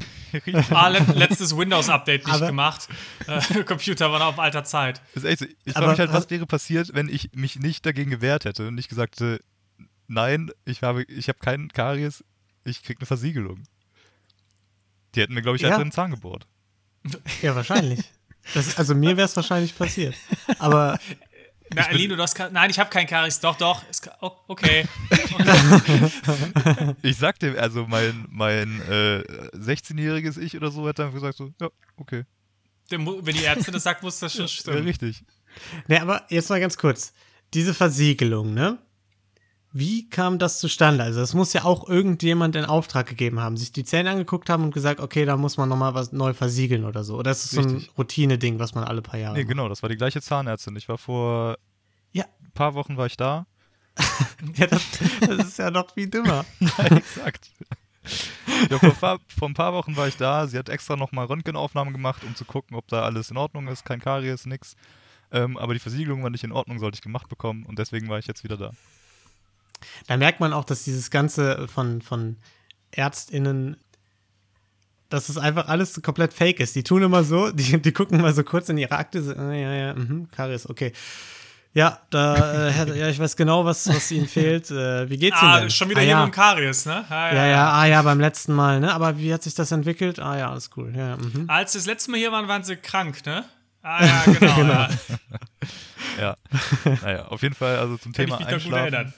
Ah, 0.72 0.89
let 0.89 1.08
letztes 1.15 1.55
Windows-Update 1.55 2.25
nicht 2.25 2.36
Aber- 2.36 2.48
gemacht. 2.48 2.88
Äh, 3.27 3.63
Computer 3.63 4.12
war 4.12 4.20
noch 4.20 4.25
auf 4.27 4.39
alter 4.39 4.63
Zeit. 4.63 5.01
Das 5.13 5.24
ist 5.24 5.29
echt 5.29 5.39
so. 5.39 5.46
Ich 5.63 5.75
Aber 5.77 5.86
frage 5.88 5.91
mich 5.91 6.00
halt, 6.00 6.13
was 6.13 6.29
wäre 6.29 6.46
passiert, 6.46 6.94
wenn 6.94 7.08
ich 7.08 7.32
mich 7.34 7.58
nicht 7.60 7.86
dagegen 7.86 8.12
gewehrt 8.12 8.46
hätte 8.46 8.67
und 8.67 8.75
nicht 8.75 8.89
gesagt 8.89 9.15
hätte, 9.15 9.39
nein, 10.08 10.51
ich 10.65 10.84
habe, 10.84 11.03
ich 11.03 11.29
habe 11.29 11.39
keinen 11.39 11.70
Karies, 11.70 12.24
ich 12.66 12.84
krieg 12.84 12.98
eine 13.00 13.06
Versiegelung. 13.06 13.64
Die 15.16 15.22
hätten 15.22 15.34
mir, 15.34 15.42
glaube 15.42 15.56
ich, 15.56 15.62
Ja. 15.62 15.70
einfach 15.70 15.82
den 15.84 15.92
Zahn 15.92 16.12
gebohrt. 16.12 16.46
Ja, 17.42 17.56
wahrscheinlich. 17.56 18.02
Das, 18.54 18.78
also 18.78 18.94
mir 18.96 19.16
wäre 19.18 19.26
es 19.28 19.36
wahrscheinlich 19.36 19.76
passiert. 19.78 20.16
Aber 20.60 21.00
Na, 21.74 21.90
Lino, 21.92 22.16
du 22.16 22.22
hast 22.22 22.36
kein, 22.36 22.52
Nein, 22.54 22.70
ich 22.70 22.78
habe 22.80 22.90
kein 22.90 23.08
Karies. 23.08 23.40
Doch, 23.40 23.56
doch. 23.56 23.88
Ist, 23.90 24.02
ka- 24.04 24.18
oh, 24.22 24.32
okay. 24.48 24.86
Ich 27.02 27.18
sag 27.18 27.40
dir, 27.40 27.60
also 27.62 27.86
mein, 27.88 28.26
mein 28.30 28.82
äh, 28.90 29.22
16-jähriges 29.56 30.38
Ich 30.40 30.56
oder 30.56 30.72
so 30.72 30.88
hätte 30.88 31.04
einfach 31.04 31.16
gesagt 31.16 31.38
so, 31.38 31.52
ja, 31.60 31.70
okay. 31.98 32.24
Wenn 32.90 33.34
die 33.36 33.44
Ärztin 33.46 33.74
das 33.74 33.84
sagt, 33.84 34.04
muss 34.04 34.20
das 34.20 34.32
schon 34.34 34.42
Ja, 34.44 34.48
stimmen. 34.48 34.84
richtig. 34.84 35.24
Ne, 35.88 36.02
aber 36.02 36.24
jetzt 36.30 36.50
mal 36.50 36.60
ganz 36.60 36.78
kurz. 36.78 37.14
Diese 37.54 37.74
Versiegelung, 37.74 38.54
ne? 38.54 38.78
Wie 39.77 40.08
kam 40.10 40.39
das 40.39 40.60
zustande? 40.60 41.03
Also, 41.03 41.20
das 41.20 41.34
muss 41.34 41.51
ja 41.51 41.65
auch 41.65 41.89
irgendjemand 41.89 42.55
in 42.55 42.63
Auftrag 42.63 43.08
gegeben 43.08 43.41
haben, 43.41 43.58
sich 43.58 43.74
die 43.74 43.84
Zähne 43.84 44.10
angeguckt 44.12 44.50
haben 44.50 44.63
und 44.63 44.74
gesagt, 44.74 45.01
okay, 45.01 45.25
da 45.25 45.36
muss 45.36 45.58
man 45.58 45.67
nochmal 45.67 45.94
was 45.94 46.13
neu 46.13 46.34
versiegeln 46.34 46.86
oder 46.86 47.03
so. 47.03 47.17
Oder 47.17 47.32
ist 47.32 47.44
es 47.44 47.51
so 47.51 47.60
ein 47.62 47.70
Richtig. 47.75 47.98
Routine-Ding, 47.98 48.58
was 48.58 48.74
man 48.74 48.86
alle 48.86 49.01
paar 49.01 49.20
Jahre 49.20 49.34
Nee, 49.36 49.41
macht? 49.44 49.50
genau, 49.50 49.67
das 49.67 49.82
war 49.82 49.89
die 49.89 49.98
gleiche 49.98 50.22
Zahnärztin. 50.22 50.77
Ich 50.77 50.88
war 50.88 50.98
vor 50.98 51.58
Ja. 52.13 52.24
ein 52.41 52.51
paar 52.53 52.74
Wochen 52.74 52.96
war 52.96 53.05
ich 53.08 53.17
da. 53.17 53.48
Ja, 54.55 54.67
das, 54.67 54.82
das 55.27 55.48
ist 55.48 55.60
ja 55.60 55.72
noch 55.72 55.91
viel 55.94 56.08
dümmer. 56.10 56.46
Ja, 56.60 56.86
exakt. 56.96 57.51
Ja, 58.70 58.77
vor, 58.79 58.91
paar- 58.91 59.20
vor 59.27 59.50
ein 59.50 59.53
paar 59.55 59.74
Wochen 59.74 59.98
war 59.98 60.08
ich 60.08 60.15
da. 60.15 60.48
Sie 60.48 60.58
hat 60.58 60.70
extra 60.70 60.96
nochmal 60.96 61.25
Röntgenaufnahmen 61.25 61.91
gemacht, 61.94 62.24
um 62.24 62.34
zu 62.36 62.46
gucken, 62.46 62.77
ob 62.77 62.88
da 62.88 63.01
alles 63.01 63.29
in 63.32 63.36
Ordnung 63.38 63.67
ist. 63.67 63.84
Kein 63.84 64.00
Karies, 64.00 64.46
nix. 64.46 64.75
Ähm, 65.32 65.58
aber 65.58 65.74
die 65.74 65.79
Versiegelung 65.79 66.24
war 66.24 66.29
nicht 66.29 66.44
in 66.46 66.51
Ordnung, 66.53 66.79
sollte 66.79 66.96
ich 66.96 67.01
gemacht 67.01 67.27
bekommen. 67.27 67.65
Und 67.65 67.77
deswegen 67.79 68.08
war 68.08 68.20
ich 68.20 68.27
jetzt 68.27 68.44
wieder 68.44 68.55
da. 68.58 68.72
Da 70.08 70.18
merkt 70.18 70.39
man 70.39 70.54
auch, 70.54 70.65
dass 70.65 70.84
dieses 70.84 71.10
Ganze 71.12 71.68
von, 71.68 72.01
von 72.01 72.38
ÄrztInnen, 72.92 73.77
dass 75.10 75.30
es 75.30 75.38
einfach 75.38 75.68
alles 75.68 76.01
komplett 76.01 76.34
fake 76.34 76.60
ist. 76.60 76.75
Die 76.75 76.84
tun 76.84 77.04
immer 77.04 77.24
so, 77.24 77.51
die, 77.54 77.82
die 77.82 77.92
gucken 77.92 78.22
mal 78.22 78.34
so 78.34 78.44
kurz 78.44 78.70
in 78.70 78.77
ihre 78.77 78.96
Akte, 78.98 79.22
so, 79.22 79.34
ah, 79.34 79.51
ja, 79.54 79.74
ja, 79.74 79.94
mhm, 79.96 80.30
Karies, 80.32 80.70
okay. 80.70 80.92
Ja, 81.74 82.00
da, 82.10 82.70
äh, 82.70 82.98
ja, 82.98 83.10
ich 83.10 83.20
weiß 83.20 83.36
genau, 83.36 83.65
was, 83.65 83.86
was 83.89 84.10
Ihnen 84.10 84.30
fehlt. 84.30 84.72
Äh, 84.72 85.10
wie 85.10 85.18
geht's 85.18 85.42
Ihnen 85.42 85.51
Ah, 85.51 85.60
denn? 85.60 85.70
schon 85.70 85.89
wieder 85.89 86.00
ah, 86.00 86.04
hier 86.04 86.12
ja. 86.12 86.25
mit 86.25 86.34
dem 86.34 86.36
Karies, 86.36 86.86
ne? 86.86 87.04
Ah, 87.10 87.36
Ja, 87.36 87.46
ja, 87.48 87.70
ah 87.74 87.86
ja, 87.86 88.01
beim 88.01 88.22
letzten 88.22 88.54
Mal, 88.54 88.80
ne? 88.80 88.94
Aber 88.94 89.18
wie 89.18 89.34
hat 89.34 89.44
sich 89.44 89.56
das 89.56 89.74
entwickelt? 89.74 90.20
Ah 90.20 90.38
ja, 90.38 90.51
alles 90.51 90.70
cool. 90.77 90.94
Ja, 90.96 91.18
mhm. 91.18 91.50
Als 91.50 91.74
sie 91.74 91.80
das 91.80 91.86
letzte 91.86 92.12
Mal 92.12 92.18
hier 92.18 92.32
waren, 92.32 92.48
waren 92.48 92.63
sie 92.63 92.77
krank, 92.77 93.25
ne? 93.25 93.44
Ah 93.84 94.06
ja, 94.06 94.24
genau. 94.25 94.62
ja. 94.62 94.89
Ja. 96.18 96.36
naja, 97.01 97.25
auf 97.27 97.42
jeden 97.42 97.56
Fall, 97.56 97.77
also 97.77 97.98
zum 97.98 98.13
Kann 98.13 98.25
Thema 98.25 98.39
ich 98.39 98.46
mich 98.46 98.48
noch 98.48 98.63
gut 98.63 98.74
Einschlafen. 98.74 98.94
erinnern. 98.94 99.13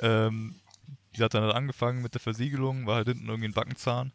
Ähm, 0.00 0.56
sie 1.14 1.22
hat 1.22 1.34
dann 1.34 1.42
halt 1.42 1.54
angefangen 1.54 2.02
mit 2.02 2.14
der 2.14 2.20
Versiegelung, 2.20 2.86
war 2.86 2.96
halt 2.96 3.08
hinten 3.08 3.28
irgendwie 3.28 3.48
ein 3.48 3.54
Backenzahn. 3.54 4.12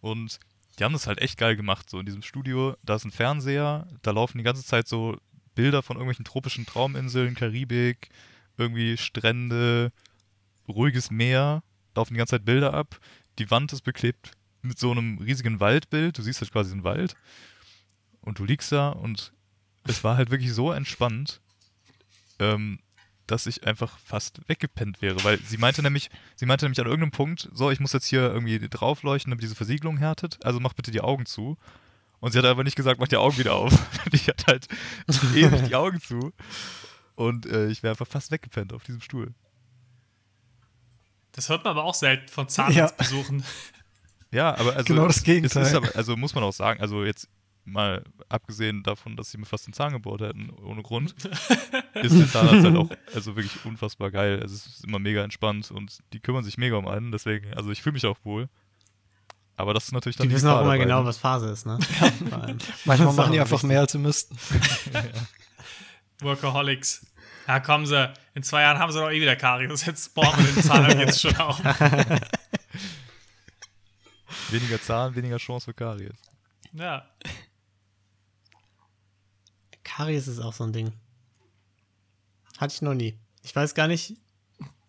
Und 0.00 0.38
die 0.78 0.84
haben 0.84 0.92
das 0.92 1.06
halt 1.06 1.20
echt 1.20 1.38
geil 1.38 1.56
gemacht. 1.56 1.90
So 1.90 1.98
in 1.98 2.06
diesem 2.06 2.22
Studio, 2.22 2.76
da 2.84 2.94
ist 2.94 3.04
ein 3.04 3.10
Fernseher, 3.10 3.86
da 4.02 4.10
laufen 4.12 4.38
die 4.38 4.44
ganze 4.44 4.64
Zeit 4.64 4.88
so 4.88 5.18
Bilder 5.54 5.82
von 5.82 5.96
irgendwelchen 5.96 6.24
tropischen 6.24 6.66
Trauminseln, 6.66 7.34
Karibik, 7.34 8.10
irgendwie 8.56 8.96
Strände, 8.96 9.92
ruhiges 10.68 11.10
Meer, 11.10 11.62
laufen 11.94 12.14
die 12.14 12.18
ganze 12.18 12.36
Zeit 12.36 12.44
Bilder 12.44 12.74
ab. 12.74 13.00
Die 13.38 13.50
Wand 13.50 13.72
ist 13.72 13.82
beklebt 13.82 14.32
mit 14.62 14.78
so 14.78 14.90
einem 14.90 15.18
riesigen 15.18 15.60
Waldbild. 15.60 16.18
Du 16.18 16.22
siehst 16.22 16.40
halt 16.40 16.52
quasi 16.52 16.72
einen 16.72 16.84
Wald. 16.84 17.16
Und 18.20 18.38
du 18.38 18.44
liegst 18.44 18.70
da 18.72 18.90
und 18.90 19.32
es 19.84 20.04
war 20.04 20.16
halt 20.16 20.30
wirklich 20.30 20.52
so 20.52 20.70
entspannt. 20.72 21.40
Ähm, 22.38 22.78
dass 23.30 23.46
ich 23.46 23.66
einfach 23.66 23.98
fast 23.98 24.40
weggepennt 24.48 25.00
wäre, 25.02 25.22
weil 25.22 25.38
sie 25.38 25.58
meinte 25.58 25.82
nämlich, 25.82 26.10
sie 26.34 26.46
meinte 26.46 26.64
nämlich 26.64 26.80
an 26.80 26.86
irgendeinem 26.86 27.12
Punkt, 27.12 27.48
so, 27.52 27.70
ich 27.70 27.78
muss 27.78 27.92
jetzt 27.92 28.06
hier 28.06 28.22
irgendwie 28.22 28.58
draufleuchten, 28.58 29.30
damit 29.30 29.42
diese 29.42 29.54
Versiegelung 29.54 29.98
härtet, 29.98 30.44
also 30.44 30.58
mach 30.60 30.72
bitte 30.72 30.90
die 30.90 31.00
Augen 31.00 31.26
zu. 31.26 31.56
Und 32.20 32.32
sie 32.32 32.38
hat 32.38 32.46
aber 32.46 32.64
nicht 32.64 32.74
gesagt, 32.74 32.98
mach 32.98 33.06
die 33.06 33.16
Augen 33.16 33.38
wieder 33.38 33.54
auf. 33.54 33.72
Und 34.04 34.14
ich 34.14 34.26
hatte 34.28 34.46
halt 34.46 34.66
ewig 35.34 35.68
die 35.68 35.76
Augen 35.76 36.00
zu. 36.00 36.32
Und 37.14 37.46
äh, 37.46 37.68
ich 37.68 37.82
wäre 37.82 37.92
einfach 37.92 38.08
fast 38.08 38.30
weggepennt 38.32 38.72
auf 38.72 38.82
diesem 38.82 39.00
Stuhl. 39.00 39.32
Das 41.32 41.48
hört 41.48 41.62
man 41.64 41.72
aber 41.72 41.84
auch 41.84 41.94
selten 41.94 42.26
von 42.28 42.48
Zahnarztbesuchen. 42.48 43.44
Ja, 44.32 44.56
aber 44.58 44.74
also. 44.74 44.84
Genau 44.94 45.06
das 45.06 45.18
es- 45.18 45.22
Gegenteil. 45.22 45.62
Es 45.62 45.68
ist 45.68 45.74
aber, 45.74 45.94
also 45.94 46.16
muss 46.16 46.34
man 46.34 46.44
auch 46.44 46.52
sagen, 46.52 46.80
also 46.80 47.04
jetzt 47.04 47.28
mal 47.72 48.04
abgesehen 48.28 48.82
davon, 48.82 49.16
dass 49.16 49.30
sie 49.30 49.38
mir 49.38 49.46
fast 49.46 49.66
den 49.66 49.72
Zahn 49.72 49.92
gebohrt 49.92 50.20
hätten, 50.20 50.50
ohne 50.62 50.82
Grund, 50.82 51.14
ist 51.94 52.18
der 52.18 52.28
Zahnarzt 52.28 52.64
halt 52.64 52.76
auch 52.76 52.90
also 53.14 53.36
wirklich 53.36 53.64
unfassbar 53.64 54.10
geil. 54.10 54.40
Also 54.40 54.54
es 54.54 54.66
ist 54.66 54.84
immer 54.84 54.98
mega 54.98 55.22
entspannt 55.22 55.70
und 55.70 55.98
die 56.12 56.20
kümmern 56.20 56.44
sich 56.44 56.58
mega 56.58 56.76
um 56.76 56.86
einen, 56.88 57.12
deswegen, 57.12 57.52
also 57.54 57.70
ich 57.70 57.82
fühle 57.82 57.94
mich 57.94 58.06
auch 58.06 58.18
wohl. 58.24 58.48
Aber 59.56 59.74
das 59.74 59.86
ist 59.86 59.92
natürlich 59.92 60.16
dann 60.16 60.28
Die 60.28 60.34
wissen 60.34 60.48
auch 60.48 60.62
immer 60.62 60.78
genau, 60.78 61.04
was 61.04 61.18
Phase 61.18 61.48
ist, 61.50 61.66
ne? 61.66 61.78
Allem. 62.30 62.58
Manchmal 62.84 63.12
machen 63.12 63.32
die 63.32 63.40
einfach 63.40 63.62
mehr, 63.64 63.80
als 63.80 63.92
sie 63.92 63.98
müssten. 63.98 64.38
Workaholics. 66.20 67.06
Ja, 67.48 67.58
kommen 67.58 67.86
sie. 67.86 68.12
In 68.34 68.44
zwei 68.44 68.62
Jahren 68.62 68.78
haben 68.78 68.92
sie 68.92 69.00
doch 69.00 69.10
eh 69.10 69.20
wieder 69.20 69.34
Karies. 69.34 69.84
Jetzt 69.84 70.14
bohren 70.14 70.32
wir 70.36 70.52
den 70.52 70.62
Zahn 70.62 70.98
jetzt 71.00 71.20
schon 71.20 71.34
auf. 71.38 71.58
Weniger 74.50 74.80
Zahn, 74.80 75.16
weniger 75.16 75.38
Chance 75.38 75.64
für 75.64 75.74
Karies. 75.74 76.12
Ja. 76.72 77.04
Karies 79.88 80.28
ist 80.28 80.38
auch 80.40 80.52
so 80.52 80.64
ein 80.64 80.72
Ding. 80.72 80.92
Hatte 82.58 82.74
ich 82.74 82.82
noch 82.82 82.94
nie. 82.94 83.18
Ich 83.42 83.54
weiß 83.54 83.74
gar 83.74 83.86
nicht, 83.88 84.16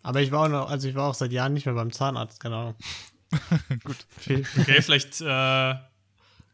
aber 0.02 0.20
ich 0.20 0.32
war 0.32 0.44
auch 0.44 0.48
noch, 0.48 0.70
also 0.70 0.88
ich 0.88 0.94
war 0.94 1.08
auch 1.08 1.14
seit 1.14 1.32
Jahren 1.32 1.54
nicht 1.54 1.66
mehr 1.66 1.74
beim 1.74 1.92
Zahnarzt, 1.92 2.40
keine 2.40 2.56
Ahnung. 2.56 2.74
Gut. 3.84 3.96
Okay, 4.58 4.82
vielleicht 4.82 5.20
äh, 5.20 5.24
wäre 5.24 5.80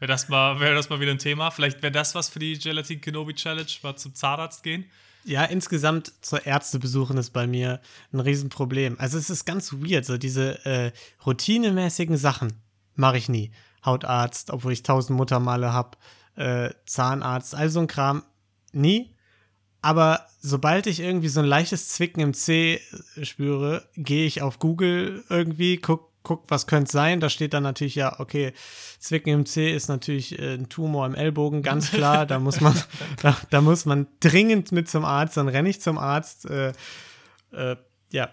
das, 0.00 0.28
mal- 0.28 0.60
wäre 0.60 0.74
das 0.74 0.90
mal 0.90 1.00
wieder 1.00 1.10
ein 1.12 1.18
Thema. 1.18 1.50
Vielleicht 1.50 1.82
wäre 1.82 1.92
das 1.92 2.14
was 2.14 2.28
für 2.28 2.38
die 2.38 2.58
Gelatin 2.58 3.00
Kenobi 3.00 3.34
Challenge, 3.34 3.66
mal 3.82 3.96
zum 3.96 4.14
Zahnarzt 4.14 4.62
gehen. 4.62 4.84
Ja, 5.24 5.44
insgesamt 5.44 6.12
zur 6.20 6.46
Ärzte 6.46 6.78
besuchen 6.78 7.16
ist 7.16 7.30
bei 7.30 7.46
mir 7.48 7.80
ein 8.12 8.20
Riesenproblem. 8.20 8.96
Also 9.00 9.18
es 9.18 9.28
ist 9.30 9.44
ganz 9.44 9.72
weird, 9.72 10.04
so 10.04 10.18
diese 10.18 10.64
äh, 10.64 10.92
routinemäßigen 11.24 12.16
Sachen 12.16 12.52
mache 12.94 13.18
ich 13.18 13.28
nie. 13.28 13.50
Hautarzt, 13.84 14.50
obwohl 14.50 14.72
ich 14.72 14.82
tausend 14.84 15.16
Muttermale 15.16 15.72
habe, 15.72 15.96
äh, 16.36 16.70
Zahnarzt, 16.84 17.54
all 17.54 17.70
so 17.70 17.80
ein 17.80 17.86
Kram, 17.88 18.22
nie. 18.76 19.14
Aber 19.82 20.26
sobald 20.40 20.86
ich 20.86 21.00
irgendwie 21.00 21.28
so 21.28 21.40
ein 21.40 21.46
leichtes 21.46 21.90
Zwicken 21.90 22.20
im 22.20 22.34
C 22.34 22.80
spüre, 23.22 23.88
gehe 23.96 24.26
ich 24.26 24.42
auf 24.42 24.58
Google 24.58 25.24
irgendwie, 25.28 25.76
guck, 25.76 26.10
guck 26.22 26.44
was 26.48 26.66
könnte 26.66 26.90
sein. 26.90 27.20
Da 27.20 27.30
steht 27.30 27.54
dann 27.54 27.62
natürlich, 27.62 27.94
ja, 27.94 28.18
okay, 28.18 28.52
Zwicken 28.98 29.32
im 29.32 29.46
C 29.46 29.70
ist 29.70 29.88
natürlich 29.88 30.38
äh, 30.38 30.54
ein 30.54 30.68
Tumor 30.68 31.06
im 31.06 31.14
Ellbogen, 31.14 31.62
ganz 31.62 31.90
klar. 31.90 32.26
Da 32.26 32.40
muss 32.40 32.60
man, 32.60 32.74
da, 33.22 33.36
da 33.50 33.60
muss 33.60 33.86
man 33.86 34.08
dringend 34.20 34.72
mit 34.72 34.88
zum 34.88 35.04
Arzt. 35.04 35.36
Dann 35.36 35.48
renne 35.48 35.68
ich 35.68 35.80
zum 35.80 35.98
Arzt, 35.98 36.50
äh, 36.50 36.72
äh, 37.52 37.76
ja, 38.10 38.30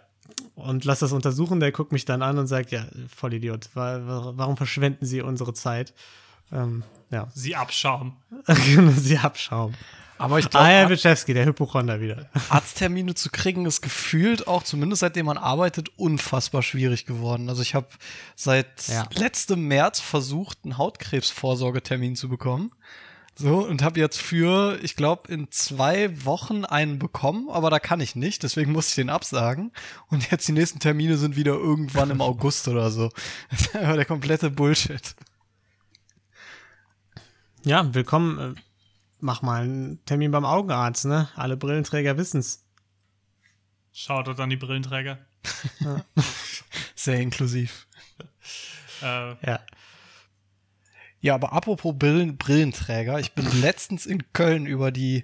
und 0.56 0.86
lass 0.86 1.00
das 1.00 1.12
untersuchen. 1.12 1.60
Der 1.60 1.72
guckt 1.72 1.92
mich 1.92 2.06
dann 2.06 2.22
an 2.22 2.38
und 2.38 2.48
sagt, 2.48 2.72
ja, 2.72 2.86
Vollidiot, 3.16 3.70
wa 3.76 4.00
wa 4.06 4.34
warum 4.36 4.58
verschwenden 4.58 5.06
Sie 5.06 5.22
unsere 5.22 5.54
Zeit? 5.54 5.94
Ähm, 6.52 6.84
ja, 7.12 7.28
Sie 7.34 7.56
abschauen. 7.56 8.14
Sie 8.98 9.18
abschauen. 9.18 9.76
Aber 10.24 10.40
ich 10.40 10.46
Ah, 10.46 10.50
glaube, 10.50 10.66
Herr 10.68 10.90
Wiczewski, 10.90 11.34
der 11.34 11.46
Hypochonder 11.46 12.00
wieder. 12.00 12.30
Arzttermine 12.48 13.14
zu 13.14 13.30
kriegen 13.30 13.66
ist 13.66 13.82
gefühlt 13.82 14.48
auch, 14.48 14.64
zumindest 14.64 15.02
seitdem 15.02 15.26
man 15.26 15.38
arbeitet, 15.38 15.90
unfassbar 15.98 16.64
schwierig 16.64 17.06
geworden. 17.06 17.50
Also 17.50 17.62
ich 17.62 17.76
habe 17.76 17.88
seit 18.38 18.88
Ja. 18.88 19.06
letztem 19.16 19.68
März 19.68 20.00
versucht, 20.00 20.60
einen 20.64 20.78
Hautkrebsvorsorgetermin 20.78 22.16
zu 22.16 22.30
bekommen. 22.30 22.72
So, 23.36 23.66
und 23.68 23.82
habe 23.82 24.00
jetzt 24.00 24.22
für, 24.22 24.80
ich 24.82 24.96
glaube, 24.96 25.30
in 25.30 25.52
zwei 25.52 26.24
Wochen 26.24 26.64
einen 26.64 27.00
bekommen, 27.00 27.50
aber 27.50 27.70
da 27.70 27.80
kann 27.80 28.00
ich 28.00 28.16
nicht, 28.16 28.44
deswegen 28.44 28.72
muss 28.72 28.88
ich 28.90 28.96
den 28.96 29.10
absagen. 29.10 29.74
Und 30.08 30.32
jetzt 30.32 30.48
die 30.48 30.52
nächsten 30.54 30.80
Termine 30.80 31.18
sind 31.18 31.36
wieder 31.36 31.54
irgendwann 31.54 32.12
im 32.12 32.22
August 32.22 32.70
oder 32.70 32.92
so. 32.92 33.10
Das 33.52 33.60
ist 33.62 33.76
einfach 33.76 33.96
der 33.96 34.06
komplette 34.06 34.50
Bullshit. 34.52 35.16
Ja, 37.66 37.94
willkommen. 37.94 38.56
Mach 39.24 39.42
mal 39.42 39.64
einen 39.64 40.04
Termin 40.04 40.32
beim 40.32 40.44
Augenarzt, 40.44 41.06
ne? 41.06 41.30
Alle 41.38 41.56
Brillenträger 41.56 42.18
wissen's. 42.18 42.66
Schaut 43.94 44.28
dort 44.28 44.42
an 44.42 44.50
die 44.50 44.58
Brillenträger. 44.58 45.18
Sehr 46.96 47.22
inklusiv. 47.22 47.88
Äh, 49.02 49.36
Ja. 49.46 49.60
Ja, 51.22 51.36
aber 51.36 51.54
apropos 51.54 51.98
Brillen, 51.98 52.36
Brillenträger, 52.36 53.18
ich 53.18 53.32
bin 53.32 53.46
letztens 53.62 54.06
in 54.06 54.34
Köln 54.34 54.66
über 54.66 54.92
die 54.92 55.24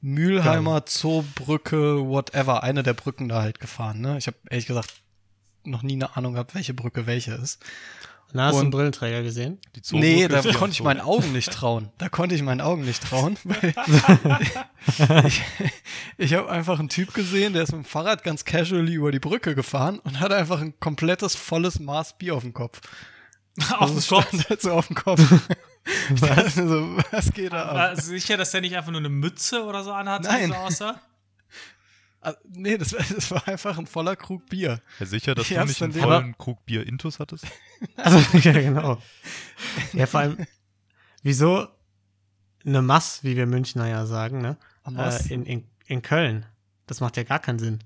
Mülheimer 0.00 0.86
Zoobrücke, 0.86 2.08
whatever, 2.08 2.62
eine 2.62 2.82
der 2.82 2.94
Brücken 2.94 3.28
da 3.28 3.42
halt 3.42 3.60
gefahren. 3.60 4.00
Ne? 4.00 4.16
Ich 4.16 4.26
habe 4.26 4.38
ehrlich 4.48 4.66
gesagt 4.66 5.02
noch 5.64 5.82
nie 5.82 5.92
eine 5.92 6.16
Ahnung 6.16 6.32
gehabt, 6.32 6.54
welche 6.54 6.72
Brücke 6.72 7.06
welche 7.06 7.34
ist. 7.34 7.62
Na, 8.32 8.46
hast 8.46 8.54
du 8.54 8.58
einen 8.58 8.66
Und- 8.66 8.70
Brillenträger 8.72 9.22
gesehen? 9.22 9.58
Nee, 9.92 10.28
da 10.28 10.40
konnte 10.52 10.72
ich 10.72 10.82
meinen 10.82 11.00
Augen 11.00 11.32
nicht 11.32 11.50
trauen. 11.52 11.90
Da 11.98 12.08
konnte 12.08 12.34
ich 12.34 12.42
meinen 12.42 12.60
Augen 12.60 12.84
nicht 12.84 13.02
trauen. 13.02 13.36
Ich 15.26 15.42
ich 16.16 16.34
habe 16.34 16.48
einfach 16.50 16.78
einen 16.78 16.88
Typ 16.88 17.12
gesehen, 17.14 17.52
der 17.52 17.62
ist 17.64 17.72
mit 17.72 17.82
dem 17.82 17.84
Fahrrad 17.84 18.24
ganz 18.24 18.44
casually 18.44 18.94
über 18.94 19.12
die 19.12 19.18
Brücke 19.18 19.54
gefahren 19.54 19.98
und 20.00 20.20
hat 20.20 20.32
einfach 20.32 20.60
ein 20.60 20.74
komplettes 20.80 21.34
volles 21.34 21.78
Maß 21.80 22.16
Bier 22.18 22.34
auf 22.34 22.42
dem 22.42 22.54
Kopf. 22.54 22.80
auf 23.78 23.82
Also 23.82 24.00
dem 24.00 24.08
Kopf. 24.24 24.48
halt 24.48 24.62
so 24.62 24.72
auf 24.72 24.86
dem 24.86 24.96
Kopf. 24.96 25.20
was? 26.10 26.54
so, 26.54 26.96
was 27.10 27.32
geht 27.32 27.52
da 27.52 27.62
ab? 27.66 27.74
War 27.74 27.96
sicher, 27.96 28.36
dass 28.36 28.50
der 28.52 28.60
nicht 28.62 28.76
einfach 28.76 28.90
nur 28.90 29.00
eine 29.00 29.08
Mütze 29.10 29.64
oder 29.64 29.82
so 29.84 29.92
anhat, 29.92 30.22
Nein. 30.24 30.48
so 30.48 30.54
aussah? 30.54 31.00
Ah, 32.22 32.34
nee, 32.48 32.76
das, 32.76 32.92
war- 32.92 33.04
das 33.14 33.30
war 33.30 33.48
einfach 33.48 33.78
ein 33.78 33.86
voller 33.86 34.14
Krug 34.16 34.46
Bier. 34.46 34.80
Ja, 34.98 35.06
sicher, 35.06 35.34
dass 35.34 35.50
Ich 35.50 35.56
du 35.56 35.64
nicht 35.64 35.82
einen 35.82 35.92
vollen 35.92 36.36
Krug 36.38 36.64
Bier 36.66 36.86
Intus 36.86 37.18
hattest? 37.18 37.46
Also, 37.96 38.18
ja, 38.38 38.52
genau. 38.52 39.00
Ja, 39.94 40.04
vor 40.06 40.20
allem, 40.20 40.46
wieso 41.22 41.66
eine 42.64 42.82
Mass, 42.82 43.24
wie 43.24 43.36
wir 43.36 43.46
Münchner 43.46 43.88
ja 43.88 44.04
sagen, 44.04 44.42
ne? 44.42 44.58
Äh, 44.86 45.32
in, 45.32 45.46
in, 45.46 45.64
in 45.86 46.02
Köln. 46.02 46.44
Das 46.86 47.00
macht 47.00 47.16
ja 47.16 47.22
gar 47.22 47.38
keinen 47.38 47.58
Sinn. 47.58 47.78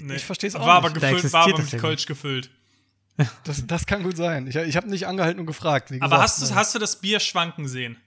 Nee. 0.00 0.14
Ich 0.14 0.24
verstehe 0.24 0.48
es 0.48 0.54
auch 0.56 0.66
War 0.66 0.76
aber 0.76 0.88
nicht. 0.88 1.00
Gefüllt, 1.02 1.30
war 1.34 1.44
aber 1.44 1.58
mit 1.58 1.78
Kölsch 1.78 2.06
gefüllt. 2.06 2.50
Das, 3.44 3.66
das 3.66 3.84
kann 3.84 4.02
gut 4.02 4.16
sein. 4.16 4.46
Ich, 4.46 4.56
ich 4.56 4.76
habe 4.76 4.88
nicht 4.88 5.06
angehalten 5.06 5.40
und 5.40 5.46
gefragt. 5.46 5.90
Wie 5.90 6.00
Aber 6.00 6.20
hast 6.20 6.40
du, 6.40 6.54
hast 6.54 6.74
du 6.74 6.78
das 6.78 7.00
Bier 7.00 7.20
schwanken 7.20 7.68
sehen? 7.68 7.98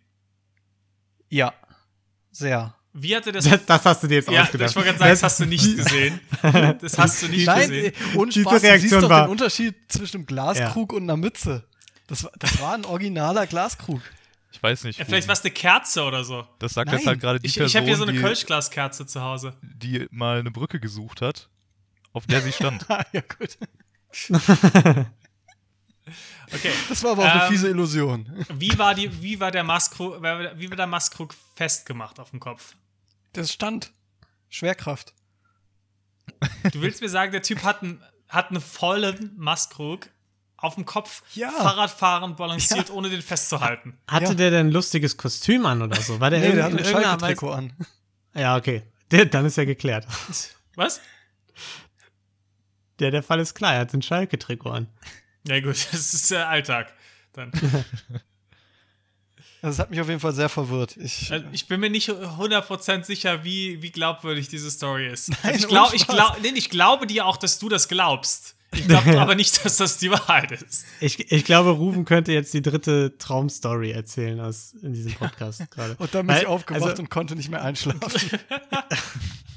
Ja, 1.30 1.54
sehr. 2.32 2.74
Wie 2.94 3.16
hatte 3.16 3.32
das. 3.32 3.46
Das, 3.46 3.66
das 3.66 3.86
hast 3.86 4.04
du 4.04 4.08
dir 4.08 4.16
jetzt 4.16 4.28
ja, 4.28 4.34
ich 4.34 4.40
ausgedacht. 4.42 4.76
wollte 4.76 4.88
gerade 4.90 5.00
sagen, 5.00 5.12
das 5.12 5.24
hast 5.24 5.40
du 5.40 5.46
nicht 5.46 5.78
gesehen. 5.78 6.20
Das 6.82 6.98
hast 6.98 7.24
du 7.24 7.28
nicht 7.30 7.46
Nein, 7.46 7.70
gesehen. 7.70 7.94
Diese 8.26 8.42
Spaß, 8.42 8.54
du 8.54 8.60
siehst 8.60 8.64
Reaktion 8.64 9.02
doch 9.02 9.10
war- 9.10 9.26
den 9.28 9.32
Unterschied 9.32 9.76
zwischen 9.88 10.18
einem 10.18 10.26
Glaskrug 10.26 10.92
und 10.94 11.04
einer 11.04 11.16
Mütze. 11.18 11.64
Das 12.08 12.24
war, 12.26 12.32
das 12.38 12.60
war 12.60 12.74
ein 12.74 12.84
originaler 12.86 13.48
Glaskrug. 13.48 14.02
Ich 14.52 14.62
weiß 14.62 14.84
nicht. 14.84 15.00
Ja, 15.00 15.06
vielleicht 15.06 15.30
war 15.30 15.34
es 15.34 15.42
eine 15.42 15.52
Kerze 15.52 16.04
oder 16.04 16.26
so. 16.26 16.46
Das 16.60 16.74
sagt 16.74 16.88
Nein, 16.90 16.98
jetzt 17.00 17.08
halt 17.08 17.22
gerade 17.22 17.40
die 17.40 17.48
Ich, 17.48 17.54
Person, 17.56 17.68
ich 17.68 17.76
habe 17.78 17.86
hier 17.86 17.96
so 17.96 18.04
eine 18.04 18.20
Kölschglaskerze 18.20 19.06
zu 19.06 19.22
Hause. 19.22 19.54
die 19.62 20.06
mal 20.12 20.40
eine 20.40 20.52
Brücke 20.52 20.82
gesucht 20.82 21.22
hat, 21.22 21.48
auf 22.12 22.28
der 22.28 22.42
sie 22.42 22.52
stand. 22.52 22.86
ja, 23.14 23.22
gut. 23.22 23.58
Okay. 26.54 26.72
Das 26.90 27.02
war 27.04 27.12
aber 27.12 27.24
auch 27.24 27.30
eine 27.32 27.44
Ähm, 27.44 27.50
fiese 27.50 27.70
Illusion. 27.70 28.28
Wie 28.54 28.78
war, 28.78 28.94
die, 28.94 29.22
wie 29.22 29.40
war 29.40 29.52
der 29.52 29.64
Maskrug, 29.64 30.22
wie 30.22 30.70
war 30.70 30.76
der 30.76 30.88
Maskrug 30.88 31.34
festgemacht 31.56 32.20
auf 32.20 32.32
dem 32.32 32.42
Kopf? 32.42 32.76
Das 33.34 33.52
stand. 33.52 33.92
Schwerkraft. 34.50 35.14
Du 36.72 36.82
willst 36.82 37.02
mir 37.02 37.10
sagen, 37.10 37.32
der 37.32 37.42
Typ 37.42 37.64
hat 37.64 37.82
einen, 37.84 38.04
hat 38.28 38.50
einen 38.50 38.62
vollen 38.62 39.34
Maskrug 39.38 40.08
auf 40.58 40.76
dem 40.76 40.86
Kopf, 40.86 41.24
Ja. 41.34 41.50
Fahrradfahren 41.50 42.36
balanciert, 42.36 42.90
ohne 42.92 43.10
den 43.10 43.22
festzuhalten. 43.22 43.98
Hatte 44.08 44.26
Ja. 44.26 44.34
der 44.36 44.52
denn 44.52 44.68
ein 44.68 44.72
lustiges 44.72 45.18
Kostüm 45.18 45.66
an 45.66 45.82
oder 45.82 46.00
so? 46.00 46.20
War 46.20 46.30
der 46.30 46.40
Nee, 46.40 46.52
der 46.54 46.64
hat 46.66 46.72
in 46.74 46.80
ein? 46.80 46.86
Schalke-Trikot 46.86 47.52
an. 47.52 47.74
Ja, 48.36 48.56
okay. 48.58 48.84
Der, 49.10 49.26
dann 49.26 49.46
ist 49.46 49.58
ja 49.58 49.66
geklärt. 49.66 50.06
Was? 50.76 51.02
Der, 53.00 53.12
der 53.12 53.24
Fall 53.24 53.40
ist 53.40 53.56
klar, 53.56 53.74
er 53.74 53.80
hat 53.82 53.94
ein 53.94 54.02
Schalke-Trikot 54.02 54.70
an. 54.70 54.88
Ja, 55.48 55.60
gut, 55.60 55.70
das 55.92 56.14
ist 56.14 56.30
der 56.32 56.48
Alltag. 56.50 56.94
Dann. 57.34 57.52
Das 59.62 59.78
hat 59.78 59.92
mich 59.92 60.02
auf 60.02 60.08
jeden 60.08 60.20
Fall 60.20 60.34
sehr 60.34 60.50
verwirrt. 60.50 60.98
Ich, 60.98 61.32
Also 61.32 61.46
ich 61.52 61.68
bin 61.68 61.80
mir 61.80 61.90
nicht 61.92 62.10
100% 62.10 63.04
sicher, 63.04 63.44
wie, 63.44 63.82
wie 63.84 63.92
glaubwürdig 63.92 64.48
diese 64.48 64.72
Story 64.72 65.08
ist. 65.08 65.30
Nein, 65.44 65.56
ich, 65.56 65.68
glaub, 65.68 65.94
ich, 65.94 66.08
glaub, 66.08 66.42
nee, 66.42 66.52
ich 66.56 66.70
glaube 66.70 67.06
dir 67.06 67.28
auch, 67.28 67.38
dass 67.38 67.60
du 67.60 67.70
das 67.70 67.88
glaubst. 67.88 68.56
Ich 68.74 68.88
glaube 68.88 69.18
aber 69.22 69.36
nicht, 69.36 69.64
dass 69.64 69.78
das 69.78 69.98
die 69.98 70.10
Wahrheit 70.10 70.52
ist. 70.52 70.86
Ich, 71.00 71.32
ich 71.32 71.46
glaube, 71.46 71.72
Rufen 71.72 72.06
könnte 72.06 72.32
jetzt 72.32 72.54
die 72.54 72.62
dritte 72.62 73.18
Traumstory 73.20 73.92
erzählen 73.92 74.40
aus, 74.40 74.74
in 74.82 74.94
diesem 74.94 75.14
Podcast 75.14 75.70
gerade. 75.72 75.96
und 76.00 76.16
dann 76.16 76.26
bin 76.26 76.38
ich 76.38 76.44
Weil, 76.44 76.48
aufgewacht 76.48 76.84
also, 76.84 77.02
und 77.04 77.10
konnte 77.10 77.36
nicht 77.36 77.50
mehr 77.50 77.64
einschlafen. 77.64 78.40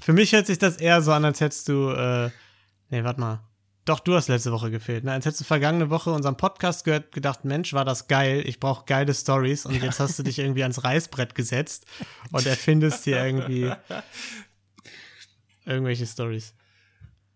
Für 0.02 0.12
mich 0.12 0.32
hört 0.32 0.46
sich 0.46 0.58
das 0.58 0.76
eher 0.76 1.00
so 1.00 1.12
an, 1.12 1.24
als 1.24 1.40
hättest 1.40 1.68
du. 1.68 1.90
Äh, 1.90 2.30
nee, 2.90 3.02
warte 3.04 3.20
mal. 3.20 3.40
Doch, 3.84 4.00
du 4.00 4.14
hast 4.14 4.28
letzte 4.28 4.50
Woche 4.50 4.70
gefehlt. 4.70 5.04
Ne? 5.04 5.12
Als 5.12 5.26
hättest 5.26 5.42
du 5.42 5.44
vergangene 5.44 5.90
Woche 5.90 6.10
unseren 6.10 6.38
Podcast 6.38 6.84
gehört, 6.84 7.12
gedacht, 7.12 7.44
Mensch, 7.44 7.74
war 7.74 7.84
das 7.84 8.08
geil, 8.08 8.42
ich 8.46 8.58
brauche 8.58 8.86
geile 8.86 9.12
Stories 9.12 9.66
und 9.66 9.82
jetzt 9.82 10.00
hast 10.00 10.18
du 10.18 10.22
dich 10.22 10.38
irgendwie 10.38 10.62
ans 10.62 10.84
Reißbrett 10.84 11.34
gesetzt 11.34 11.86
und 12.32 12.46
erfindest 12.46 13.04
hier 13.04 13.22
irgendwie 13.22 13.70
irgendwelche 15.66 16.06
Stories. 16.06 16.54